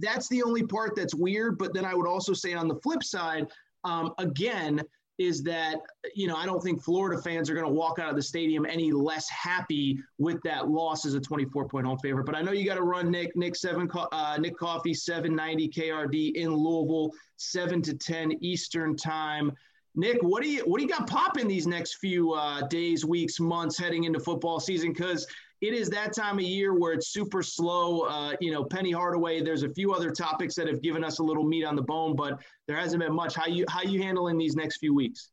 that's 0.00 0.28
the 0.28 0.42
only 0.42 0.64
part 0.64 0.94
that's 0.94 1.14
weird. 1.14 1.58
But 1.58 1.72
then 1.72 1.84
I 1.84 1.94
would 1.94 2.06
also 2.06 2.34
say 2.34 2.52
on 2.52 2.68
the 2.68 2.76
flip 2.76 3.02
side, 3.02 3.46
um, 3.84 4.12
again 4.18 4.82
is 5.22 5.42
that 5.44 5.76
you 6.14 6.26
know 6.26 6.36
I 6.36 6.44
don't 6.44 6.62
think 6.62 6.82
Florida 6.82 7.20
fans 7.20 7.48
are 7.48 7.54
going 7.54 7.66
to 7.66 7.72
walk 7.72 7.98
out 7.98 8.10
of 8.10 8.16
the 8.16 8.22
stadium 8.22 8.66
any 8.66 8.90
less 8.92 9.28
happy 9.28 9.98
with 10.18 10.42
that 10.42 10.68
loss 10.68 11.06
as 11.06 11.14
a 11.14 11.20
24 11.20 11.68
point 11.68 11.86
home 11.86 11.98
favorite. 11.98 12.26
But 12.26 12.34
I 12.34 12.42
know 12.42 12.52
you 12.52 12.66
got 12.66 12.74
to 12.74 12.82
run 12.82 13.10
Nick 13.10 13.36
Nick 13.36 13.56
seven 13.56 13.88
uh, 13.94 14.38
Nick 14.40 14.56
Coffey 14.56 14.94
790 14.94 15.68
KRD 15.68 16.34
in 16.34 16.54
Louisville 16.54 17.12
seven 17.36 17.80
to 17.82 17.94
10 17.94 18.32
Eastern 18.40 18.96
time. 18.96 19.52
Nick, 19.94 20.18
what 20.22 20.42
do 20.42 20.48
you 20.48 20.62
what 20.62 20.78
do 20.78 20.84
you 20.84 20.90
got 20.90 21.08
popping 21.08 21.46
these 21.46 21.66
next 21.66 21.96
few 21.96 22.32
uh, 22.32 22.66
days, 22.68 23.04
weeks, 23.04 23.38
months 23.38 23.78
heading 23.78 24.04
into 24.04 24.18
football 24.18 24.58
season? 24.58 24.92
Because 24.92 25.26
it 25.62 25.74
is 25.74 25.88
that 25.90 26.12
time 26.12 26.38
of 26.38 26.44
year 26.44 26.74
where 26.74 26.92
it's 26.92 27.08
super 27.08 27.40
slow. 27.40 28.00
Uh, 28.00 28.32
you 28.40 28.50
know, 28.50 28.64
Penny 28.64 28.90
Hardaway. 28.90 29.42
There's 29.42 29.62
a 29.62 29.72
few 29.72 29.94
other 29.94 30.10
topics 30.10 30.56
that 30.56 30.66
have 30.66 30.82
given 30.82 31.04
us 31.04 31.20
a 31.20 31.22
little 31.22 31.44
meat 31.44 31.64
on 31.64 31.76
the 31.76 31.82
bone, 31.82 32.16
but 32.16 32.42
there 32.66 32.76
hasn't 32.76 33.00
been 33.00 33.14
much. 33.14 33.36
How 33.36 33.46
you 33.46 33.64
how 33.68 33.82
you 33.82 34.02
handling 34.02 34.36
these 34.36 34.56
next 34.56 34.78
few 34.78 34.92
weeks? 34.92 35.30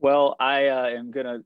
Well, 0.00 0.34
I 0.40 0.66
uh, 0.66 0.86
am 0.88 1.12
gonna 1.12 1.38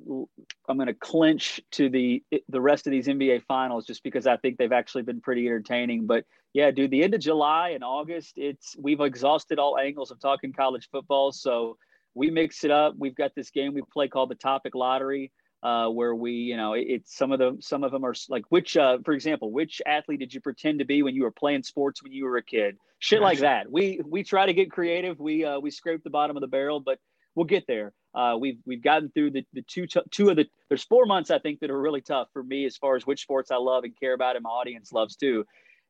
I'm 0.68 0.78
gonna 0.78 0.94
clinch 0.94 1.60
to 1.72 1.90
the 1.90 2.22
the 2.48 2.60
rest 2.60 2.86
of 2.86 2.92
these 2.92 3.08
NBA 3.08 3.42
finals 3.42 3.84
just 3.84 4.02
because 4.02 4.26
I 4.26 4.38
think 4.38 4.56
they've 4.56 4.72
actually 4.72 5.02
been 5.02 5.20
pretty 5.20 5.46
entertaining. 5.46 6.06
But 6.06 6.24
yeah, 6.54 6.70
dude, 6.70 6.90
the 6.90 7.02
end 7.02 7.12
of 7.12 7.20
July 7.20 7.70
and 7.70 7.84
August, 7.84 8.32
it's 8.36 8.74
we've 8.78 9.00
exhausted 9.02 9.58
all 9.58 9.78
angles 9.78 10.10
of 10.10 10.18
talking 10.18 10.54
college 10.54 10.88
football, 10.90 11.30
so 11.30 11.76
we 12.14 12.30
mix 12.30 12.64
it 12.64 12.70
up. 12.70 12.94
We've 12.96 13.14
got 13.14 13.34
this 13.34 13.50
game 13.50 13.74
we 13.74 13.82
play 13.92 14.08
called 14.08 14.30
the 14.30 14.34
Topic 14.34 14.74
Lottery 14.74 15.30
uh, 15.62 15.88
where 15.88 16.14
we, 16.14 16.32
you 16.32 16.56
know, 16.56 16.74
it, 16.74 16.86
it's 16.88 17.16
some 17.16 17.32
of 17.32 17.38
them. 17.38 17.60
Some 17.60 17.84
of 17.84 17.92
them 17.92 18.04
are 18.04 18.14
like 18.28 18.44
which, 18.50 18.76
uh, 18.76 18.98
for 19.04 19.12
example, 19.12 19.52
which 19.52 19.80
athlete 19.86 20.20
did 20.20 20.34
you 20.34 20.40
pretend 20.40 20.80
to 20.80 20.84
be 20.84 21.02
when 21.02 21.14
you 21.14 21.22
were 21.22 21.30
playing 21.30 21.62
sports 21.62 22.02
when 22.02 22.12
you 22.12 22.24
were 22.24 22.36
a 22.36 22.42
kid? 22.42 22.76
Shit 22.98 23.20
like 23.20 23.40
that. 23.40 23.70
We 23.70 24.00
we 24.06 24.22
try 24.22 24.46
to 24.46 24.52
get 24.52 24.70
creative. 24.70 25.18
We 25.18 25.44
uh, 25.44 25.58
we 25.60 25.70
scrape 25.70 26.04
the 26.04 26.10
bottom 26.10 26.36
of 26.36 26.40
the 26.40 26.48
barrel, 26.48 26.80
but 26.80 26.98
we'll 27.34 27.46
get 27.46 27.66
there. 27.66 27.92
Uh, 28.14 28.36
we've 28.38 28.58
we've 28.66 28.82
gotten 28.82 29.10
through 29.10 29.30
the 29.30 29.44
the 29.52 29.62
two 29.62 29.86
two 30.10 30.30
of 30.30 30.36
the 30.36 30.46
there's 30.68 30.84
four 30.84 31.06
months 31.06 31.30
I 31.30 31.38
think 31.38 31.60
that 31.60 31.70
are 31.70 31.80
really 31.80 32.00
tough 32.02 32.28
for 32.32 32.42
me 32.42 32.66
as 32.66 32.76
far 32.76 32.96
as 32.96 33.06
which 33.06 33.22
sports 33.22 33.50
I 33.50 33.56
love 33.56 33.84
and 33.84 33.98
care 33.98 34.14
about 34.14 34.36
and 34.36 34.42
my 34.42 34.50
audience 34.50 34.92
loves 34.92 35.16
too, 35.16 35.44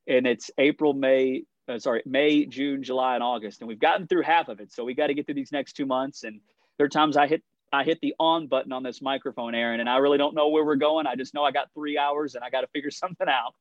and 0.06 0.26
it's 0.26 0.50
April, 0.58 0.92
May, 0.94 1.44
uh, 1.68 1.78
sorry, 1.78 2.02
May, 2.06 2.46
June, 2.46 2.82
July, 2.82 3.14
and 3.14 3.22
August, 3.22 3.60
and 3.60 3.68
we've 3.68 3.78
gotten 3.78 4.06
through 4.06 4.22
half 4.22 4.48
of 4.48 4.60
it. 4.60 4.72
So 4.72 4.84
we 4.84 4.94
got 4.94 5.08
to 5.08 5.14
get 5.14 5.26
through 5.26 5.36
these 5.36 5.52
next 5.52 5.74
two 5.74 5.86
months. 5.86 6.24
And 6.24 6.40
there 6.78 6.86
are 6.86 6.90
times 6.90 7.16
I 7.16 7.26
hit 7.26 7.42
I 7.72 7.84
hit 7.84 7.98
the 8.02 8.14
on 8.20 8.46
button 8.46 8.72
on 8.72 8.82
this 8.82 9.00
microphone, 9.00 9.54
Aaron, 9.54 9.80
and 9.80 9.88
I 9.88 9.96
really 9.96 10.18
don't 10.18 10.34
know 10.34 10.48
where 10.48 10.64
we're 10.64 10.76
going. 10.76 11.06
I 11.06 11.16
just 11.16 11.32
know 11.34 11.42
I 11.42 11.50
got 11.50 11.68
three 11.74 11.96
hours 11.96 12.34
and 12.34 12.44
I 12.44 12.50
got 12.50 12.60
to 12.62 12.66
figure 12.68 12.90
something 12.90 13.28
out. 13.28 13.54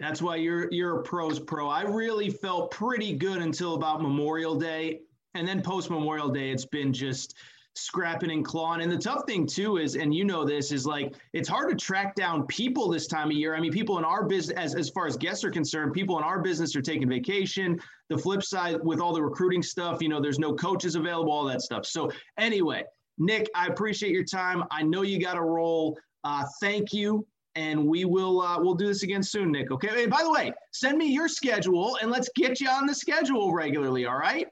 That's 0.00 0.20
why 0.20 0.36
you're 0.36 0.70
you're 0.72 1.00
a 1.00 1.02
pros 1.02 1.38
pro. 1.38 1.68
I 1.68 1.82
really 1.82 2.28
felt 2.28 2.70
pretty 2.70 3.14
good 3.14 3.42
until 3.42 3.74
about 3.74 4.02
Memorial 4.02 4.56
Day, 4.56 5.00
and 5.34 5.46
then 5.46 5.62
post 5.62 5.90
Memorial 5.90 6.28
Day, 6.28 6.50
it's 6.50 6.64
been 6.64 6.92
just 6.92 7.34
scrapping 7.76 8.30
and 8.30 8.44
clawing. 8.44 8.82
And 8.82 8.90
the 8.90 8.98
tough 8.98 9.24
thing 9.26 9.46
too 9.46 9.78
is, 9.78 9.96
and 9.96 10.14
you 10.14 10.24
know 10.24 10.44
this, 10.44 10.72
is 10.72 10.86
like 10.86 11.14
it's 11.32 11.48
hard 11.48 11.70
to 11.70 11.76
track 11.76 12.14
down 12.14 12.46
people 12.46 12.88
this 12.88 13.06
time 13.06 13.28
of 13.28 13.36
year. 13.36 13.54
I 13.54 13.60
mean, 13.60 13.72
people 13.72 13.98
in 13.98 14.04
our 14.04 14.24
business, 14.24 14.56
as 14.58 14.74
as 14.74 14.90
far 14.90 15.06
as 15.06 15.16
guests 15.16 15.44
are 15.44 15.50
concerned, 15.50 15.92
people 15.92 16.18
in 16.18 16.24
our 16.24 16.40
business 16.40 16.74
are 16.74 16.82
taking 16.82 17.08
vacation. 17.08 17.80
The 18.08 18.18
flip 18.18 18.42
side, 18.42 18.78
with 18.82 19.00
all 19.00 19.12
the 19.12 19.22
recruiting 19.22 19.62
stuff, 19.62 20.02
you 20.02 20.08
know, 20.08 20.20
there's 20.20 20.38
no 20.38 20.54
coaches 20.54 20.94
available, 20.94 21.32
all 21.32 21.44
that 21.44 21.62
stuff. 21.62 21.86
So 21.86 22.10
anyway, 22.36 22.84
Nick, 23.18 23.48
I 23.54 23.66
appreciate 23.66 24.12
your 24.12 24.24
time. 24.24 24.64
I 24.70 24.82
know 24.82 25.02
you 25.02 25.20
got 25.20 25.36
a 25.36 25.42
roll. 25.42 25.98
Uh, 26.24 26.44
thank 26.60 26.92
you, 26.92 27.26
and 27.54 27.86
we 27.86 28.04
will 28.04 28.40
uh, 28.40 28.58
we'll 28.60 28.74
do 28.74 28.86
this 28.86 29.02
again 29.02 29.22
soon, 29.22 29.52
Nick. 29.52 29.70
Okay. 29.70 30.02
And 30.02 30.10
by 30.10 30.22
the 30.22 30.30
way, 30.30 30.52
send 30.72 30.98
me 30.98 31.06
your 31.06 31.28
schedule, 31.28 31.98
and 32.02 32.10
let's 32.10 32.28
get 32.34 32.60
you 32.60 32.68
on 32.68 32.86
the 32.86 32.94
schedule 32.94 33.52
regularly. 33.52 34.06
All 34.06 34.18
right. 34.18 34.48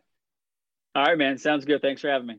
All 0.95 1.05
right, 1.05 1.19
man. 1.19 1.39
Sounds 1.39 1.65
good. 1.65 1.81
Thanks 1.81 2.01
for 2.01 2.09
having 2.09 2.27
me. 2.27 2.39